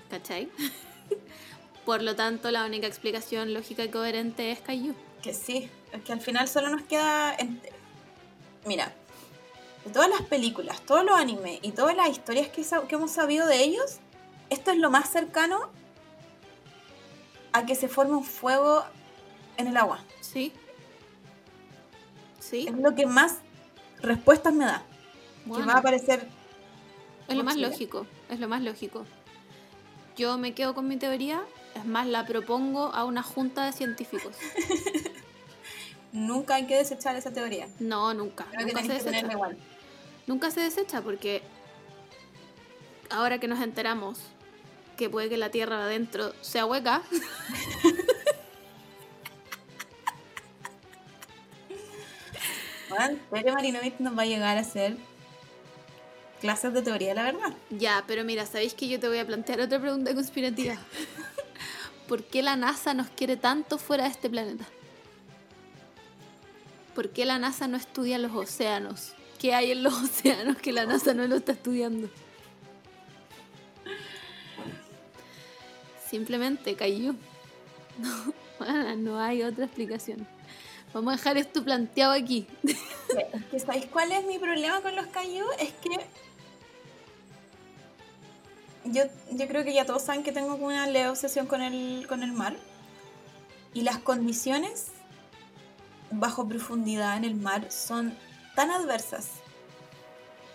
¿Cachai? 0.10 0.50
Por 1.86 2.02
lo 2.02 2.16
tanto, 2.16 2.52
la 2.52 2.66
única 2.66 2.88
explicación 2.88 3.54
lógica 3.54 3.84
y 3.84 3.90
coherente 3.90 4.52
es 4.52 4.60
Kaiju. 4.62 4.94
Que 5.22 5.34
sí, 5.34 5.70
es 5.92 6.02
que 6.04 6.14
al 6.14 6.22
final 6.22 6.48
solo 6.48 6.70
nos 6.70 6.84
queda... 6.84 7.36
en- 7.36 7.62
Mira, 8.66 8.94
de 9.84 9.92
todas 9.92 10.10
las 10.10 10.22
películas, 10.22 10.82
todos 10.86 11.04
los 11.04 11.20
animes 11.20 11.60
y 11.62 11.72
todas 11.72 11.96
las 11.96 12.10
historias 12.10 12.48
que, 12.48 12.64
que 12.88 12.96
hemos 12.96 13.12
sabido 13.12 13.46
de 13.48 13.62
ellos, 13.64 13.98
esto 14.50 14.72
es 14.72 14.78
lo 14.78 14.90
más 14.90 15.10
cercano 15.12 15.70
a 17.52 17.66
que 17.66 17.76
se 17.76 17.90
forme 17.90 18.16
un 18.16 18.24
fuego 18.24 18.86
en 19.58 19.68
el 19.68 19.76
agua. 19.76 20.00
¿Sí? 20.22 20.54
¿Sí? 22.40 22.66
Es 22.70 22.76
lo 22.78 22.96
que 22.96 23.06
más 23.06 23.40
respuestas 24.04 24.54
me 24.54 24.66
da. 24.66 24.84
Bueno, 25.46 25.66
Que 25.66 25.70
va 25.72 25.78
a 25.78 25.80
aparecer... 25.80 26.28
es 27.28 27.36
lo 27.36 27.44
más 27.44 27.58
lógico. 27.58 28.06
Es 28.30 28.40
lo 28.40 28.48
más 28.48 28.62
lógico. 28.62 29.06
Yo 30.16 30.38
me 30.38 30.54
quedo 30.54 30.76
con 30.76 30.88
mi 30.88 30.98
teoría. 30.98 31.42
Es 31.76 31.86
más, 31.86 32.06
la 32.06 32.26
propongo 32.26 32.94
a 32.94 33.04
una 33.04 33.24
junta 33.24 33.66
de 33.66 33.72
científicos. 33.72 34.36
Nunca 36.12 36.56
hay 36.56 36.68
que 36.68 36.76
desechar 36.76 37.16
esa 37.16 37.32
teoría. 37.34 37.68
No, 37.80 38.14
nunca. 38.14 38.46
Creo 38.52 38.68
que 38.68 38.74
Nunca 38.74 38.82
se 38.82 38.88
que 38.88 38.94
desecha. 39.12 39.32
igual. 39.32 39.58
Nunca 40.28 40.52
se 40.52 40.60
desecha 40.62 41.02
porque 41.02 41.42
ahora 43.10 43.40
que 43.40 43.48
nos 43.48 43.60
enteramos 43.62 44.20
que 44.96 45.10
puede 45.10 45.28
que 45.28 45.38
la 45.38 45.50
tierra 45.50 45.78
de 45.80 45.84
adentro 45.86 46.34
sea 46.42 46.68
hueca, 46.68 47.02
Bueno, 53.30 53.54
Marinovich 53.54 54.00
nos 54.00 54.18
va 54.18 54.24
a 54.24 54.26
llegar 54.26 54.58
a 54.58 54.62
hacer 54.62 54.98
clases 56.42 56.74
de 56.74 56.82
teoría 56.82 57.14
la 57.14 57.24
verdad. 57.24 57.54
ya, 57.70 58.04
pero 58.06 58.24
mira, 58.24 58.46
¿sabéis 58.46 58.74
que 58.74 58.88
yo 58.88 59.00
te 59.00 59.08
voy 59.08 59.18
a 59.18 59.26
plantear 59.26 59.62
otra 59.62 59.80
pregunta 59.80 60.14
conspirativa? 60.14 60.76
¿por 62.08 62.24
qué 62.24 62.44
la 62.44 62.56
NASA 62.56 62.94
nos 62.94 63.08
quiere 63.10 63.38
tanto 63.38 63.78
fuera 63.78 64.04
de 64.04 64.10
este 64.12 64.30
planeta? 64.30 64.66
¿Por 66.94 67.10
qué 67.10 67.26
la 67.26 67.40
NASA 67.40 67.68
no 67.68 67.78
estudia 67.78 68.18
los 68.20 68.34
océanos? 68.34 69.14
¿Qué 69.40 69.54
hay 69.54 69.72
en 69.72 69.84
los 69.84 69.94
océanos 70.04 70.58
que 70.58 70.72
la 70.72 70.86
NASA 70.86 71.14
no 71.14 71.26
lo 71.28 71.38
está 71.38 71.54
estudiando? 71.54 72.10
Simplemente 76.10 76.76
cayó. 76.76 77.16
No, 78.60 78.96
no 78.96 79.20
hay 79.20 79.44
otra 79.44 79.66
explicación. 79.66 80.28
Vamos 80.94 81.14
a 81.14 81.18
dejar 81.18 81.38
esto 81.38 81.64
planteado 81.64 82.14
aquí. 82.14 82.46
¿Sabéis 83.66 83.88
cuál 83.88 84.12
es 84.12 84.26
mi 84.26 84.38
problema 84.38 84.82
con 84.82 84.96
los 84.96 85.08
Caillou? 85.08 85.48
Es 85.60 85.74
que 85.74 85.90
yo, 88.86 89.04
yo 89.32 89.48
creo 89.48 89.64
que 89.64 89.74
ya 89.74 89.86
todos 89.86 90.04
saben 90.04 90.24
que 90.24 90.32
tengo 90.32 90.54
una 90.56 90.86
leve 90.86 91.10
obsesión 91.10 91.48
con 91.48 91.62
el, 91.62 92.06
con 92.08 92.22
el 92.22 92.32
mar. 92.32 92.56
Y 93.74 93.82
las 93.82 93.98
condiciones 93.98 94.88
bajo 96.12 96.48
profundidad 96.48 97.18
en 97.18 97.24
el 97.24 97.34
mar 97.34 97.72
son 97.72 98.16
tan 98.56 98.70
adversas 98.70 99.30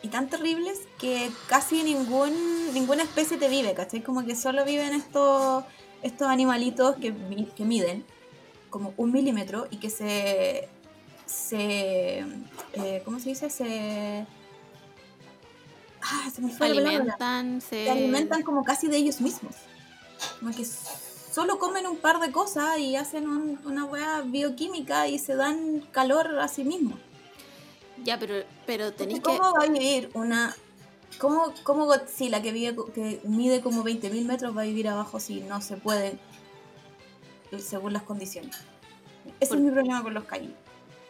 y 0.02 0.08
tan 0.08 0.28
terribles 0.28 0.78
que 1.00 1.32
casi 1.48 1.82
ningún, 1.82 2.72
ninguna 2.72 3.02
especie 3.02 3.38
te 3.38 3.48
vive, 3.48 3.74
¿cachai? 3.74 4.02
Como 4.02 4.24
que 4.24 4.36
solo 4.36 4.64
viven 4.64 4.94
estos, 4.94 5.64
estos 6.02 6.28
animalitos 6.28 6.94
que 6.96 7.10
miden 7.64 8.04
como 8.70 8.94
un 8.96 9.12
milímetro 9.12 9.66
y 9.70 9.76
que 9.78 9.90
se... 9.90 10.68
se 11.26 12.24
eh, 12.74 13.02
¿Cómo 13.04 13.18
se 13.20 13.28
dice? 13.30 13.50
Se... 13.50 14.26
Ah, 16.02 16.30
se 16.34 16.40
me 16.40 16.50
fue. 16.50 16.66
Alimentan, 16.68 17.60
se... 17.60 17.84
Se 17.84 17.90
alimentan 17.90 18.42
como 18.42 18.64
casi 18.64 18.86
de 18.88 18.96
ellos 18.96 19.20
mismos. 19.20 19.54
Como 20.40 20.54
que 20.54 20.64
solo 20.64 21.58
comen 21.58 21.86
un 21.86 21.98
par 21.98 22.20
de 22.20 22.32
cosas 22.32 22.78
y 22.78 22.96
hacen 22.96 23.28
un- 23.28 23.60
una 23.64 23.84
hueá 23.84 24.22
bioquímica 24.22 25.06
y 25.08 25.18
se 25.18 25.36
dan 25.36 25.80
calor 25.92 26.38
a 26.40 26.48
sí 26.48 26.64
mismos. 26.64 26.98
Ya, 28.04 28.18
pero, 28.18 28.44
pero 28.66 28.92
tenéis 28.92 29.18
que... 29.20 29.24
¿Cómo 29.24 29.52
va 29.52 29.64
a 29.64 29.66
vivir 29.66 30.10
una... 30.14 30.54
¿Cómo, 31.18 31.52
cómo 31.64 31.86
Godzilla, 31.86 32.40
que, 32.42 32.52
vive, 32.52 32.76
que 32.94 33.20
mide 33.24 33.60
como 33.60 33.82
20.000 33.82 34.24
metros, 34.24 34.56
va 34.56 34.60
a 34.62 34.64
vivir 34.64 34.88
abajo 34.88 35.18
si 35.18 35.40
no 35.40 35.60
se 35.60 35.76
puede 35.76 36.18
según 37.58 37.92
las 37.92 38.02
condiciones? 38.02 38.56
Ese 39.40 39.48
Por- 39.50 39.58
es 39.58 39.64
mi 39.64 39.70
problema 39.70 40.02
con 40.02 40.14
los 40.14 40.24
Kaiju. 40.24 40.52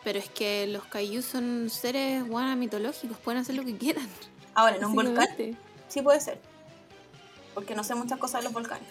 Pero 0.05 0.19
es 0.19 0.29
que 0.29 0.67
los 0.69 0.85
Kaiju 0.85 1.23
son 1.23 1.69
seres 1.71 2.27
guana 2.27 2.57
mitológicos, 2.57 3.19
pueden 3.19 3.41
hacer 3.41 3.55
lo 3.57 3.65
que 3.65 3.77
quieran. 3.77 4.09
Ahora, 4.55 4.77
en 4.77 4.85
un 4.85 4.95
volcán 4.95 5.29
sí 5.89 6.03
puede 6.03 6.21
ser. 6.21 6.41
Porque 7.55 7.75
no 7.75 7.83
sé 7.85 7.95
muchas 7.95 8.19
cosas 8.19 8.41
de 8.41 8.45
los 8.45 8.53
volcanes. 8.53 8.89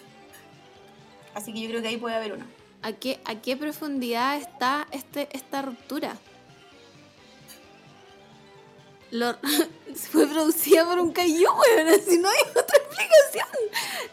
Así 1.34 1.52
que 1.52 1.60
yo 1.60 1.68
creo 1.68 1.82
que 1.82 1.88
ahí 1.88 1.96
puede 1.96 2.14
haber 2.16 2.32
una. 2.34 2.46
¿A 2.82 2.92
qué, 2.92 3.20
¿A 3.24 3.34
qué 3.36 3.56
profundidad 3.56 4.36
está 4.36 4.86
este, 4.92 5.28
esta 5.32 5.62
ruptura? 5.62 6.16
Lo- 9.10 9.36
fue 10.10 10.26
producida 10.26 10.84
por 10.84 10.98
un 10.98 11.12
Kaiju, 11.12 11.44
weón, 11.50 11.88
así 12.00 12.18
no 12.18 12.28
hay 12.28 12.40
otra 12.50 12.76
explicación. 12.78 13.48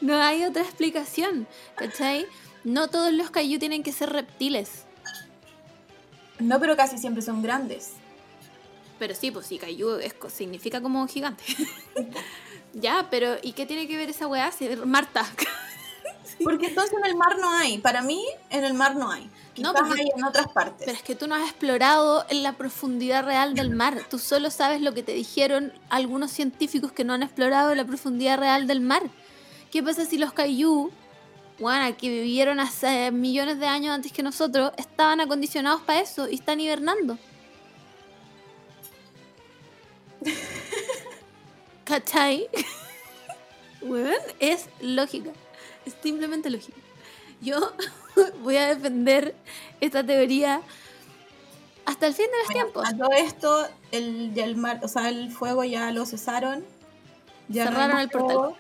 No 0.02 0.16
hay 0.22 0.44
otra 0.46 0.64
explicación, 0.64 1.48
¿cachai? 1.76 2.26
No 2.66 2.90
todos 2.90 3.14
los 3.14 3.30
Kaiju 3.30 3.60
tienen 3.60 3.84
que 3.84 3.92
ser 3.92 4.10
reptiles. 4.10 4.86
No, 6.40 6.60
pero 6.60 6.76
casi 6.76 6.98
siempre 6.98 7.22
son 7.22 7.42
grandes. 7.42 7.92
Pero 8.98 9.14
sí, 9.14 9.30
pues 9.30 9.46
sí, 9.46 9.60
Kaiju 9.60 9.98
es, 10.00 10.16
significa 10.34 10.82
como 10.82 11.08
gigante. 11.08 11.44
ya, 12.74 13.08
pero 13.12 13.36
¿y 13.44 13.54
qué 13.54 13.68
tiene 13.68 13.88
que 13.88 13.96
ver 13.96 14.10
esa 14.10 14.28
weá? 14.28 14.52
Marta. 14.84 15.26
Porque 16.44 16.68
entonces 16.68 16.94
en 16.98 17.06
el 17.06 17.16
mar 17.16 17.38
no 17.40 17.50
hay. 17.52 17.78
Para 17.78 18.02
mí, 18.02 18.26
en 18.50 18.64
el 18.64 18.74
mar 18.74 18.96
no 18.96 19.12
hay. 19.12 19.30
No, 19.58 19.74
porque- 19.74 20.02
hay 20.02 20.08
en 20.18 20.24
otras 20.26 20.48
partes. 20.50 20.86
Pero 20.86 20.98
es 20.98 21.04
que 21.04 21.16
tú 21.16 21.28
no 21.28 21.36
has 21.36 21.44
explorado 21.44 22.26
en 22.30 22.44
la 22.44 22.54
profundidad 22.54 23.24
real 23.24 23.54
del 23.54 23.70
mar. 23.70 24.02
Tú 24.10 24.20
solo 24.20 24.50
sabes 24.50 24.82
lo 24.82 24.94
que 24.94 25.02
te 25.04 25.14
dijeron 25.14 25.72
algunos 25.90 26.32
científicos 26.32 26.92
que 26.92 27.06
no 27.06 27.14
han 27.14 27.24
explorado 27.24 27.74
la 27.74 27.86
profundidad 27.86 28.38
real 28.38 28.68
del 28.68 28.82
mar. 28.82 29.04
¿Qué 29.72 29.82
pasa 29.82 30.04
si 30.06 30.18
los 30.18 30.34
Kaiju, 30.34 30.92
bueno, 31.60 31.96
que 31.98 32.10
vivieron 32.10 32.60
hace 32.60 33.12
millones 33.12 33.60
de 33.60 33.68
años 33.68 33.94
antes 33.94 34.12
que 34.12 34.24
nosotros, 34.24 34.72
estaban 34.78 35.22
acondicionados 35.22 35.82
para 35.82 36.02
eso 36.02 36.28
y 36.28 36.36
están 36.36 36.60
hibernando? 36.60 37.18
¿Cachai? 41.86 42.50
Weón, 43.82 44.16
es 44.40 44.68
lógica. 44.82 45.32
Es 45.86 45.96
simplemente 46.02 46.50
lógica. 46.50 46.78
Yo 47.42 47.74
voy 48.42 48.58
a 48.58 48.74
defender 48.74 49.36
esta 49.80 50.04
teoría 50.04 50.62
hasta 51.86 52.08
el 52.08 52.14
fin 52.14 52.26
de 52.26 52.38
los 52.40 52.48
Bueno, 52.48 52.64
tiempos. 52.64 52.88
A 52.88 52.98
todo 52.98 53.12
esto, 53.12 53.68
el, 53.92 54.34
ya 54.34 54.46
el 54.46 54.56
mar, 54.56 54.80
o 54.84 54.88
sea, 54.88 55.10
el 55.10 55.32
fuego 55.32 55.64
ya 55.64 55.92
lo 55.92 56.06
cesaron. 56.06 56.66
Ya 57.48 57.66
Cerraron 57.66 58.00
el 58.00 58.10
portal. 58.10 58.56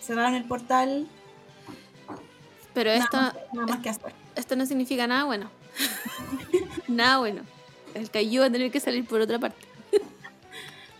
Cerraron 0.00 0.34
el 0.34 0.44
portal. 0.44 1.08
Pero 2.74 2.90
Nada, 2.90 3.04
esto, 3.04 3.16
más, 3.18 3.34
nada 3.52 3.66
más 3.66 3.78
que 3.80 3.88
hacer. 3.90 4.12
esto 4.36 4.56
no 4.56 4.64
significa 4.66 5.06
nada 5.06 5.24
bueno. 5.24 5.50
nada 6.88 7.18
bueno. 7.18 7.42
El 7.94 8.10
Kaiju 8.10 8.40
va 8.40 8.46
a 8.46 8.50
tener 8.50 8.70
que 8.70 8.80
salir 8.80 9.04
por 9.06 9.20
otra 9.20 9.38
parte. 9.38 9.58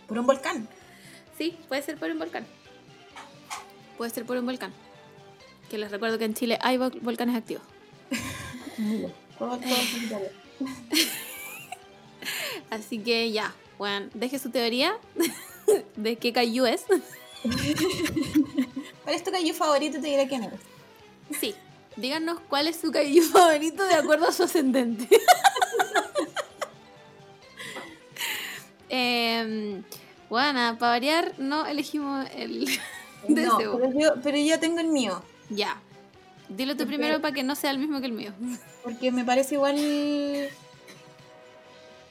Por 0.07 0.19
un 0.19 0.27
volcán. 0.27 0.67
Sí, 1.37 1.57
puede 1.67 1.81
ser 1.81 1.97
por 1.97 2.11
un 2.11 2.19
volcán. 2.19 2.45
Puede 3.97 4.11
ser 4.11 4.25
por 4.25 4.37
un 4.37 4.45
volcán. 4.45 4.71
Que 5.71 5.79
les 5.79 5.89
recuerdo 5.89 6.19
que 6.19 6.25
en 6.25 6.35
Chile 6.35 6.59
hay 6.61 6.77
vol- 6.77 6.99
volcanes 7.01 7.35
activos. 7.35 7.63
Así 12.69 12.99
que 12.99 13.31
ya, 13.31 13.53
bueno, 13.77 14.07
deje 14.13 14.39
su 14.39 14.49
teoría 14.49 14.95
de 15.95 16.15
qué 16.17 16.33
Kaiju 16.33 16.65
es. 16.65 16.83
¿Cuál 19.03 19.15
es 19.15 19.23
tu 19.23 19.31
Kaiju 19.31 19.53
favorito? 19.53 19.99
Te 19.99 20.07
diré 20.07 20.27
quién 20.27 20.43
eres. 20.43 20.59
Sí, 21.39 21.55
díganos 21.95 22.39
cuál 22.49 22.67
es 22.67 22.77
su 22.79 22.91
Kaiju 22.91 23.23
favorito 23.31 23.83
de 23.85 23.95
acuerdo 23.95 24.27
a 24.27 24.31
su 24.31 24.43
ascendente. 24.43 25.07
Em, 28.89 29.83
bueno, 30.29 30.77
para 30.77 30.91
variar, 30.91 31.33
no 31.39 31.65
elegimos 31.65 32.27
el 32.35 32.67
No, 33.27 33.57
pero 33.57 33.99
yo, 33.99 34.13
pero 34.21 34.37
yo 34.37 34.59
tengo 34.59 34.79
el 34.81 34.87
mío. 34.89 35.21
Ya. 35.49 35.81
Dilo 36.49 36.73
tú 36.73 36.79
Porque- 36.79 36.89
primero 36.97 37.21
para 37.21 37.33
que 37.33 37.41
no 37.43 37.55
sea 37.55 37.71
el 37.71 37.79
mismo 37.79 37.99
que 38.01 38.05
el 38.07 38.11
mío. 38.11 38.33
Porque 38.83 39.11
me 39.11 39.23
parece 39.23 39.55
igual. 39.55 39.75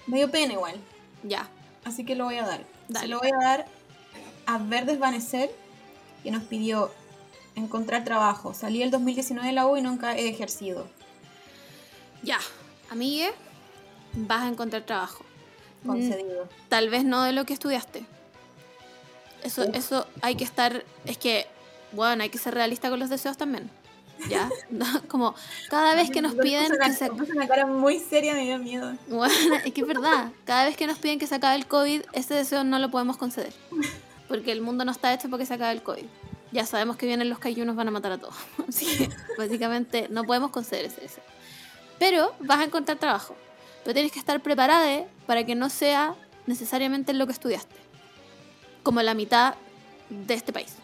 medio 0.06 0.30
pena 0.30 0.54
igual. 0.54 0.74
Ya. 1.22 1.48
Así 1.84 2.04
que 2.04 2.14
lo 2.16 2.24
voy 2.24 2.36
a 2.38 2.46
dar. 2.46 2.64
Dale. 2.88 3.06
Se 3.06 3.08
lo 3.10 3.18
voy 3.20 3.28
a 3.30 3.44
dar 3.44 3.66
a 4.46 4.58
Ver 4.58 4.86
Desvanecer, 4.86 5.50
que 6.24 6.30
nos 6.30 6.42
pidió 6.44 6.90
encontrar 7.54 8.04
trabajo. 8.04 8.54
Salí 8.54 8.82
el 8.82 8.90
2019 8.90 9.46
de 9.48 9.54
la 9.54 9.66
U 9.66 9.76
y 9.76 9.82
nunca 9.82 10.16
he 10.16 10.28
ejercido. 10.28 10.86
Ya. 12.22 12.38
Amigue, 12.90 13.32
vas 14.14 14.42
a 14.42 14.48
encontrar 14.48 14.82
trabajo. 14.82 15.24
Mm, 15.82 15.86
Concedido. 15.88 16.48
Tal 16.68 16.88
vez 16.90 17.04
no 17.04 17.22
de 17.22 17.32
lo 17.32 17.44
que 17.44 17.52
estudiaste. 17.54 18.04
Eso, 19.42 19.62
Uf. 19.62 19.74
eso 19.74 20.06
hay 20.20 20.36
que 20.36 20.44
estar. 20.44 20.84
Es 21.04 21.18
que, 21.18 21.46
bueno, 21.92 22.22
hay 22.22 22.28
que 22.28 22.38
ser 22.38 22.54
realista 22.54 22.90
con 22.90 23.00
los 23.00 23.10
deseos 23.10 23.36
también. 23.36 23.70
¿Ya? 24.28 24.48
No, 24.70 24.86
Como 25.08 25.34
cada 25.68 25.94
vez 25.94 26.10
que 26.10 26.22
nos 26.22 26.34
piden 26.34 26.70
que 26.80 26.92
se. 26.92 27.10
una 27.10 27.48
cara 27.48 27.66
muy 27.66 27.98
seria, 27.98 28.34
me 28.34 28.44
dio 28.44 28.58
miedo. 28.58 28.94
Bueno, 29.08 29.34
es 29.64 29.72
que 29.72 29.80
es 29.80 29.86
verdad. 29.86 30.30
Cada 30.44 30.64
vez 30.66 30.76
que 30.76 30.86
nos 30.86 30.98
piden 30.98 31.18
que 31.18 31.26
se 31.26 31.34
acabe 31.34 31.56
el 31.56 31.66
COVID, 31.66 32.02
ese 32.12 32.34
deseo 32.34 32.62
no 32.62 32.78
lo 32.78 32.90
podemos 32.90 33.16
conceder. 33.16 33.52
Porque 34.28 34.52
el 34.52 34.60
mundo 34.62 34.84
no 34.84 34.92
está 34.92 35.12
hecho 35.12 35.28
para 35.28 35.40
que 35.40 35.46
se 35.46 35.54
acabe 35.54 35.72
el 35.72 35.82
COVID. 35.82 36.04
Ya 36.52 36.66
sabemos 36.66 36.96
que 36.96 37.06
vienen 37.06 37.30
los 37.30 37.38
Kaiju 37.38 37.64
nos 37.64 37.76
van 37.76 37.88
a 37.88 37.90
matar 37.90 38.12
a 38.12 38.18
todos. 38.18 38.34
Así 38.68 38.86
que, 38.96 39.10
básicamente, 39.38 40.08
no 40.10 40.24
podemos 40.24 40.50
conceder 40.50 40.84
ese 40.84 41.00
deseo. 41.00 41.24
Pero 41.98 42.34
vas 42.40 42.60
a 42.60 42.64
encontrar 42.64 42.98
trabajo. 42.98 43.34
Pero 43.82 43.94
tienes 43.94 44.12
que 44.12 44.18
estar 44.18 44.40
preparada 44.42 45.04
para 45.26 45.44
que 45.44 45.54
no 45.54 45.70
sea 45.70 46.14
necesariamente 46.46 47.14
lo 47.14 47.26
que 47.26 47.32
estudiaste. 47.32 47.74
Como 48.82 49.00
la 49.02 49.14
mitad 49.14 49.54
de 50.10 50.34
este 50.34 50.52
país. 50.52 50.76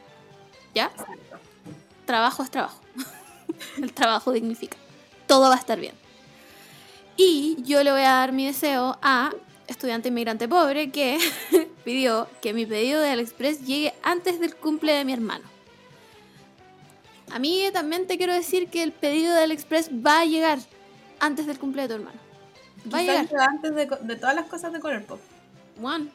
¿Ya? 0.74 0.90
Trabajo 2.06 2.42
es 2.42 2.50
trabajo. 2.50 2.80
el 3.82 3.92
trabajo 3.92 4.32
dignifica. 4.32 4.76
Todo 5.26 5.48
va 5.48 5.54
a 5.54 5.58
estar 5.58 5.78
bien. 5.78 5.94
Y 7.16 7.56
yo 7.62 7.82
le 7.82 7.90
voy 7.90 8.02
a 8.02 8.12
dar 8.12 8.32
mi 8.32 8.46
deseo 8.46 8.96
a 9.02 9.32
estudiante 9.66 10.08
inmigrante 10.08 10.48
pobre 10.48 10.90
que 10.90 11.18
pidió 11.84 12.28
que 12.40 12.54
mi 12.54 12.64
pedido 12.64 13.00
de 13.02 13.10
AliExpress 13.10 13.66
llegue 13.66 13.92
antes 14.02 14.40
del 14.40 14.56
cumple 14.56 14.92
de 14.92 15.04
mi 15.04 15.12
hermano. 15.12 15.57
A 17.30 17.38
mí 17.38 17.64
también 17.72 18.06
te 18.06 18.16
quiero 18.16 18.32
decir 18.32 18.68
que 18.68 18.82
el 18.82 18.92
pedido 18.92 19.34
de 19.34 19.42
AliExpress 19.42 19.90
va 19.90 20.20
a 20.20 20.24
llegar 20.24 20.58
antes 21.20 21.46
del 21.46 21.58
cumple 21.58 21.82
de 21.82 21.88
tu 21.88 21.94
hermano. 21.94 22.18
Va 22.92 22.98
a 22.98 23.02
llegar. 23.02 23.28
llega 23.28 23.44
antes 23.44 23.74
de, 23.74 24.16
todas 24.16 24.34
las 24.34 24.46
cosas 24.46 24.72
de 24.72 24.80
color 24.80 25.04
pop. 25.04 25.20
Juan, 25.80 26.10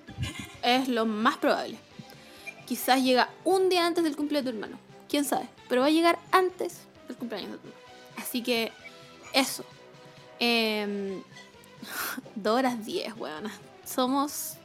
es 0.61 0.88
lo 0.88 1.06
más 1.06 1.38
probable. 1.38 1.77
Quizás 2.65 3.03
llega 3.03 3.30
un 3.44 3.69
día 3.69 3.85
antes 3.85 4.03
del 4.03 4.15
cumple 4.15 4.41
de 4.41 4.44
tu 4.44 4.56
hermano. 4.56 4.77
Quién 5.10 5.26
sabe. 5.26 5.48
Pero 5.69 5.81
va 5.81 5.88
a 5.88 5.91
llegar 5.91 6.19
antes 6.31 6.81
del 7.07 7.18
cumpleaños 7.18 7.52
de 7.52 7.57
tu 7.57 7.68
hermano. 7.68 7.84
Así 8.18 8.41
que 8.41 8.72
eso. 9.34 9.65
Dos 12.35 12.57
horas 12.57 12.85
diez, 12.85 13.14
weón. 13.18 13.52
Somos... 13.85 14.57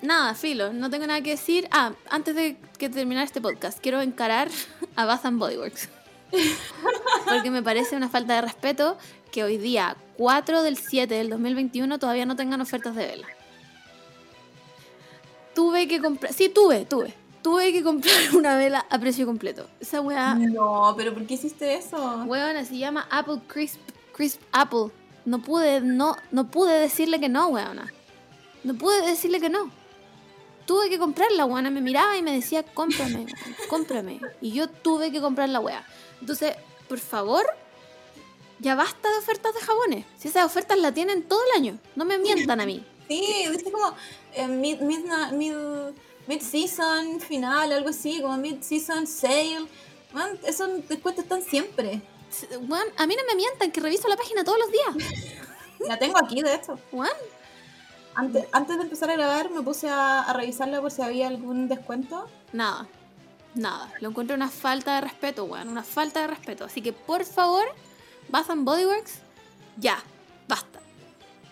Nada, 0.00 0.34
filo, 0.34 0.72
no 0.72 0.90
tengo 0.90 1.06
nada 1.06 1.20
que 1.22 1.30
decir. 1.30 1.68
Ah, 1.72 1.92
antes 2.10 2.34
de 2.34 2.56
que 2.78 2.88
terminar 2.88 3.24
este 3.24 3.40
podcast, 3.40 3.80
quiero 3.80 4.00
encarar 4.00 4.48
a 4.94 5.04
Bath 5.04 5.26
and 5.26 5.38
Body 5.38 5.56
Works. 5.56 5.88
Porque 7.28 7.50
me 7.50 7.62
parece 7.62 7.96
una 7.96 8.08
falta 8.08 8.34
de 8.34 8.42
respeto 8.42 8.96
que 9.32 9.42
hoy 9.42 9.58
día, 9.58 9.96
4 10.16 10.62
del 10.62 10.76
7 10.76 11.12
del 11.12 11.30
2021, 11.30 11.98
todavía 11.98 12.26
no 12.26 12.36
tengan 12.36 12.60
ofertas 12.60 12.94
de 12.94 13.06
vela. 13.06 13.26
Tuve 15.54 15.88
que 15.88 16.00
comprar. 16.00 16.32
Sí, 16.32 16.48
tuve, 16.48 16.84
tuve. 16.84 17.14
Tuve 17.42 17.72
que 17.72 17.82
comprar 17.82 18.14
una 18.34 18.56
vela 18.56 18.86
a 18.90 18.98
precio 18.98 19.26
completo. 19.26 19.68
Esa 19.80 20.00
weá. 20.00 20.34
No, 20.34 20.94
pero 20.96 21.12
¿por 21.12 21.26
qué 21.26 21.34
hiciste 21.34 21.74
eso? 21.74 22.24
Weona, 22.26 22.64
se 22.64 22.78
llama 22.78 23.08
Apple 23.10 23.40
Crisp, 23.48 23.80
Crisp 24.14 24.40
Apple. 24.52 24.90
No 25.24 25.40
pude, 25.40 25.80
no, 25.80 26.16
no 26.30 26.48
pude 26.50 26.78
decirle 26.78 27.18
que 27.18 27.28
no, 27.28 27.48
weona. 27.48 27.92
No 28.62 28.74
pude 28.74 29.04
decirle 29.04 29.40
que 29.40 29.50
no. 29.50 29.70
Tuve 30.68 30.90
que 30.90 30.98
comprarla, 30.98 31.46
weona. 31.46 31.70
Me 31.70 31.80
miraba 31.80 32.14
y 32.18 32.22
me 32.22 32.30
decía, 32.30 32.62
cómprame, 32.62 33.24
cómprame. 33.70 34.20
Y 34.42 34.52
yo 34.52 34.68
tuve 34.68 35.10
que 35.10 35.18
comprar 35.18 35.48
la 35.48 35.60
weá. 35.60 35.82
Entonces, 36.20 36.56
por 36.86 36.98
favor, 36.98 37.46
ya 38.58 38.74
basta 38.74 39.10
de 39.10 39.16
ofertas 39.16 39.54
de 39.54 39.60
jabones. 39.60 40.04
Si 40.18 40.28
esas 40.28 40.44
ofertas 40.44 40.78
la 40.78 40.92
tienen 40.92 41.22
todo 41.22 41.40
el 41.46 41.58
año. 41.58 41.78
No 41.96 42.04
me 42.04 42.18
mientan 42.18 42.60
a 42.60 42.66
mí. 42.66 42.84
Sí, 43.08 43.46
viste 43.50 43.72
como 43.72 43.94
eh, 44.34 44.46
mid, 44.46 44.80
mid, 44.80 45.06
mid, 45.32 45.54
mid-season 46.26 47.18
final, 47.18 47.72
algo 47.72 47.88
así, 47.88 48.20
como 48.20 48.36
mid-season 48.36 49.06
sale. 49.06 49.66
Man, 50.12 50.38
esos 50.44 50.86
descuentos 50.86 51.24
están 51.24 51.42
siempre. 51.42 52.02
Weón, 52.68 52.88
a 52.98 53.06
mí 53.06 53.16
no 53.16 53.22
me 53.26 53.36
mientan, 53.36 53.72
que 53.72 53.80
reviso 53.80 54.06
la 54.06 54.18
página 54.18 54.44
todos 54.44 54.58
los 54.58 54.70
días. 54.70 55.10
La 55.88 55.98
tengo 55.98 56.18
aquí, 56.22 56.42
de 56.42 56.56
hecho. 56.56 56.78
Weón, 56.92 57.08
Antes, 58.18 58.46
antes 58.50 58.76
de 58.76 58.82
empezar 58.82 59.10
a 59.10 59.12
grabar 59.12 59.48
me 59.50 59.62
puse 59.62 59.88
a, 59.88 60.22
a 60.22 60.32
revisarla 60.32 60.80
por 60.80 60.90
si 60.90 61.02
había 61.02 61.28
algún 61.28 61.68
descuento. 61.68 62.26
Nada, 62.52 62.88
nada. 63.54 63.92
Lo 64.00 64.08
encuentro 64.08 64.34
una 64.34 64.48
falta 64.48 64.96
de 64.96 65.02
respeto, 65.02 65.44
weón. 65.44 65.68
Una 65.68 65.84
falta 65.84 66.22
de 66.22 66.26
respeto. 66.26 66.64
Así 66.64 66.82
que 66.82 66.92
por 66.92 67.24
favor, 67.24 67.64
Bath 68.28 68.50
and 68.50 68.64
Body 68.64 68.86
Works, 68.86 69.20
ya, 69.76 70.02
basta. 70.48 70.80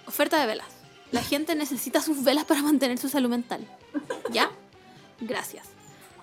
Oferta 0.08 0.40
de 0.40 0.46
velas. 0.46 0.66
La 1.12 1.22
gente 1.22 1.54
necesita 1.54 2.00
sus 2.02 2.24
velas 2.24 2.44
para 2.46 2.62
mantener 2.62 2.98
su 2.98 3.08
salud 3.08 3.30
mental. 3.30 3.64
¿Ya? 4.32 4.50
Gracias. 5.20 5.68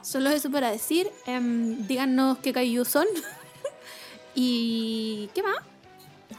Solo 0.01 0.29
eso 0.29 0.51
para 0.51 0.69
decir. 0.71 1.09
em, 1.25 1.87
díganos 1.87 2.39
qué 2.39 2.51
cayó 2.51 2.83
son. 2.83 3.07
y. 4.35 5.29
¿Qué 5.33 5.41
más? 5.41 5.55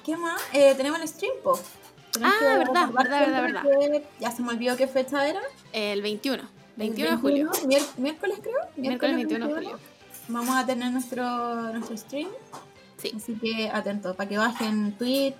¿Qué 0.04 0.14
más? 0.18 0.42
Eh, 0.52 0.74
tenemos 0.76 1.00
el 1.00 1.08
stream, 1.08 1.32
po. 1.42 1.58
Ah, 2.22 2.56
verdad, 2.58 2.88
verdad, 2.90 3.42
verdad, 3.42 3.62
que- 3.62 4.04
Ya 4.20 4.30
se 4.30 4.42
me 4.42 4.50
olvidó 4.50 4.76
qué 4.76 4.86
fecha 4.86 5.26
era. 5.28 5.40
El 5.72 6.02
21. 6.02 6.42
El 6.42 6.48
21 6.76 7.10
de 7.10 7.16
julio. 7.16 7.50
miércoles 7.96 8.38
creo. 8.42 8.56
Miércoles 8.76 9.16
21 9.16 9.48
de 9.48 9.54
julio. 9.54 9.78
Vamos 10.28 10.56
a 10.56 10.64
tener 10.66 10.90
nuestro, 10.92 11.72
nuestro 11.72 11.96
stream. 11.96 12.28
Sí. 12.98 13.12
Así 13.16 13.34
que 13.34 13.68
atentos, 13.68 14.16
para 14.16 14.28
que 14.28 14.38
bajen 14.38 14.92
Twitch. 14.96 15.36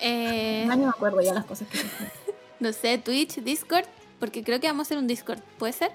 Eh, 0.00 0.64
No, 0.66 0.76
no 0.76 0.82
me 0.84 0.88
acuerdo 0.88 1.20
ya 1.20 1.34
las 1.34 1.44
cosas 1.44 1.68
que 1.68 1.78
no 2.60 2.72
sé, 2.72 2.98
Twitch, 2.98 3.36
Discord. 3.42 3.84
Porque 4.18 4.42
creo 4.44 4.60
que 4.60 4.66
vamos 4.66 4.80
a 4.80 4.86
hacer 4.88 4.98
un 4.98 5.06
Discord. 5.06 5.40
¿Puede 5.58 5.72
ser? 5.72 5.92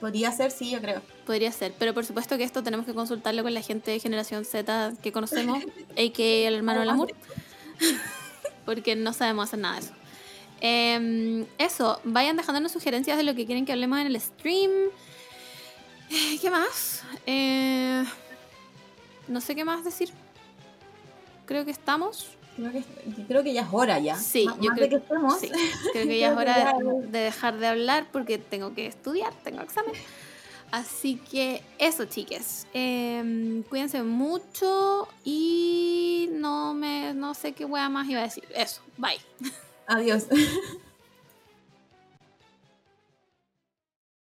Podría 0.00 0.32
ser, 0.32 0.50
sí, 0.50 0.70
yo 0.70 0.80
creo. 0.80 1.00
Podría 1.26 1.50
ser, 1.52 1.72
pero 1.78 1.94
por 1.94 2.04
supuesto 2.04 2.36
que 2.36 2.44
esto 2.44 2.62
tenemos 2.62 2.84
que 2.84 2.92
consultarlo 2.94 3.42
con 3.42 3.54
la 3.54 3.62
gente 3.62 3.90
de 3.90 4.00
generación 4.00 4.44
Z 4.44 4.92
que 5.02 5.12
conocemos, 5.12 5.62
a.k.a. 5.92 6.48
el 6.48 6.54
hermano 6.54 6.80
del 6.80 6.90
amor, 6.90 7.12
porque 8.64 8.96
no 8.96 9.12
sabemos 9.12 9.44
hacer 9.48 9.58
nada 9.60 9.76
de 9.76 9.86
eso. 9.86 9.94
Em, 10.60 11.46
eso, 11.58 12.00
vayan 12.04 12.36
dejándonos 12.36 12.72
sugerencias 12.72 13.16
de 13.16 13.22
lo 13.24 13.34
que 13.34 13.44
quieren 13.46 13.66
que 13.66 13.72
hablemos 13.72 13.98
en 13.98 14.06
el 14.06 14.20
stream. 14.20 14.70
Eh, 16.10 16.38
¿Qué 16.40 16.50
más? 16.50 17.02
Eh, 17.26 18.04
no 19.28 19.40
sé 19.40 19.54
qué 19.54 19.64
más 19.64 19.84
decir. 19.84 20.10
Creo 21.46 21.64
que 21.64 21.70
estamos. 21.70 22.30
Creo 22.56 22.70
que, 22.72 22.84
creo 23.26 23.42
que 23.42 23.52
ya 23.52 23.62
es 23.62 23.68
hora 23.72 23.98
ya. 23.98 24.16
Sí, 24.16 24.46
Más- 24.46 24.56
yo 24.60 24.70
creo 24.70 24.88
que. 24.88 25.02
Sí, 25.40 25.50
creo 25.92 26.06
que 26.06 26.18
ya 26.20 26.30
es 26.30 26.36
hora 26.36 26.72
de, 26.78 27.08
de 27.08 27.18
dejar 27.18 27.58
de 27.58 27.66
hablar 27.66 28.06
porque 28.12 28.38
tengo 28.38 28.74
que 28.74 28.86
estudiar, 28.86 29.32
tengo 29.42 29.60
examen. 29.60 29.92
Así 30.74 31.14
que 31.30 31.62
eso, 31.78 32.04
chiques. 32.06 32.66
Em, 32.72 33.62
cuídense 33.62 34.02
mucho 34.02 35.06
y 35.24 36.28
no 36.32 36.74
me 36.74 37.14
no 37.14 37.32
sé 37.34 37.52
qué 37.52 37.64
wea 37.64 37.88
más 37.88 38.08
iba 38.08 38.18
a 38.18 38.24
decir. 38.24 38.42
Eso, 38.52 38.82
bye. 38.98 39.20
Adiós. 39.86 40.26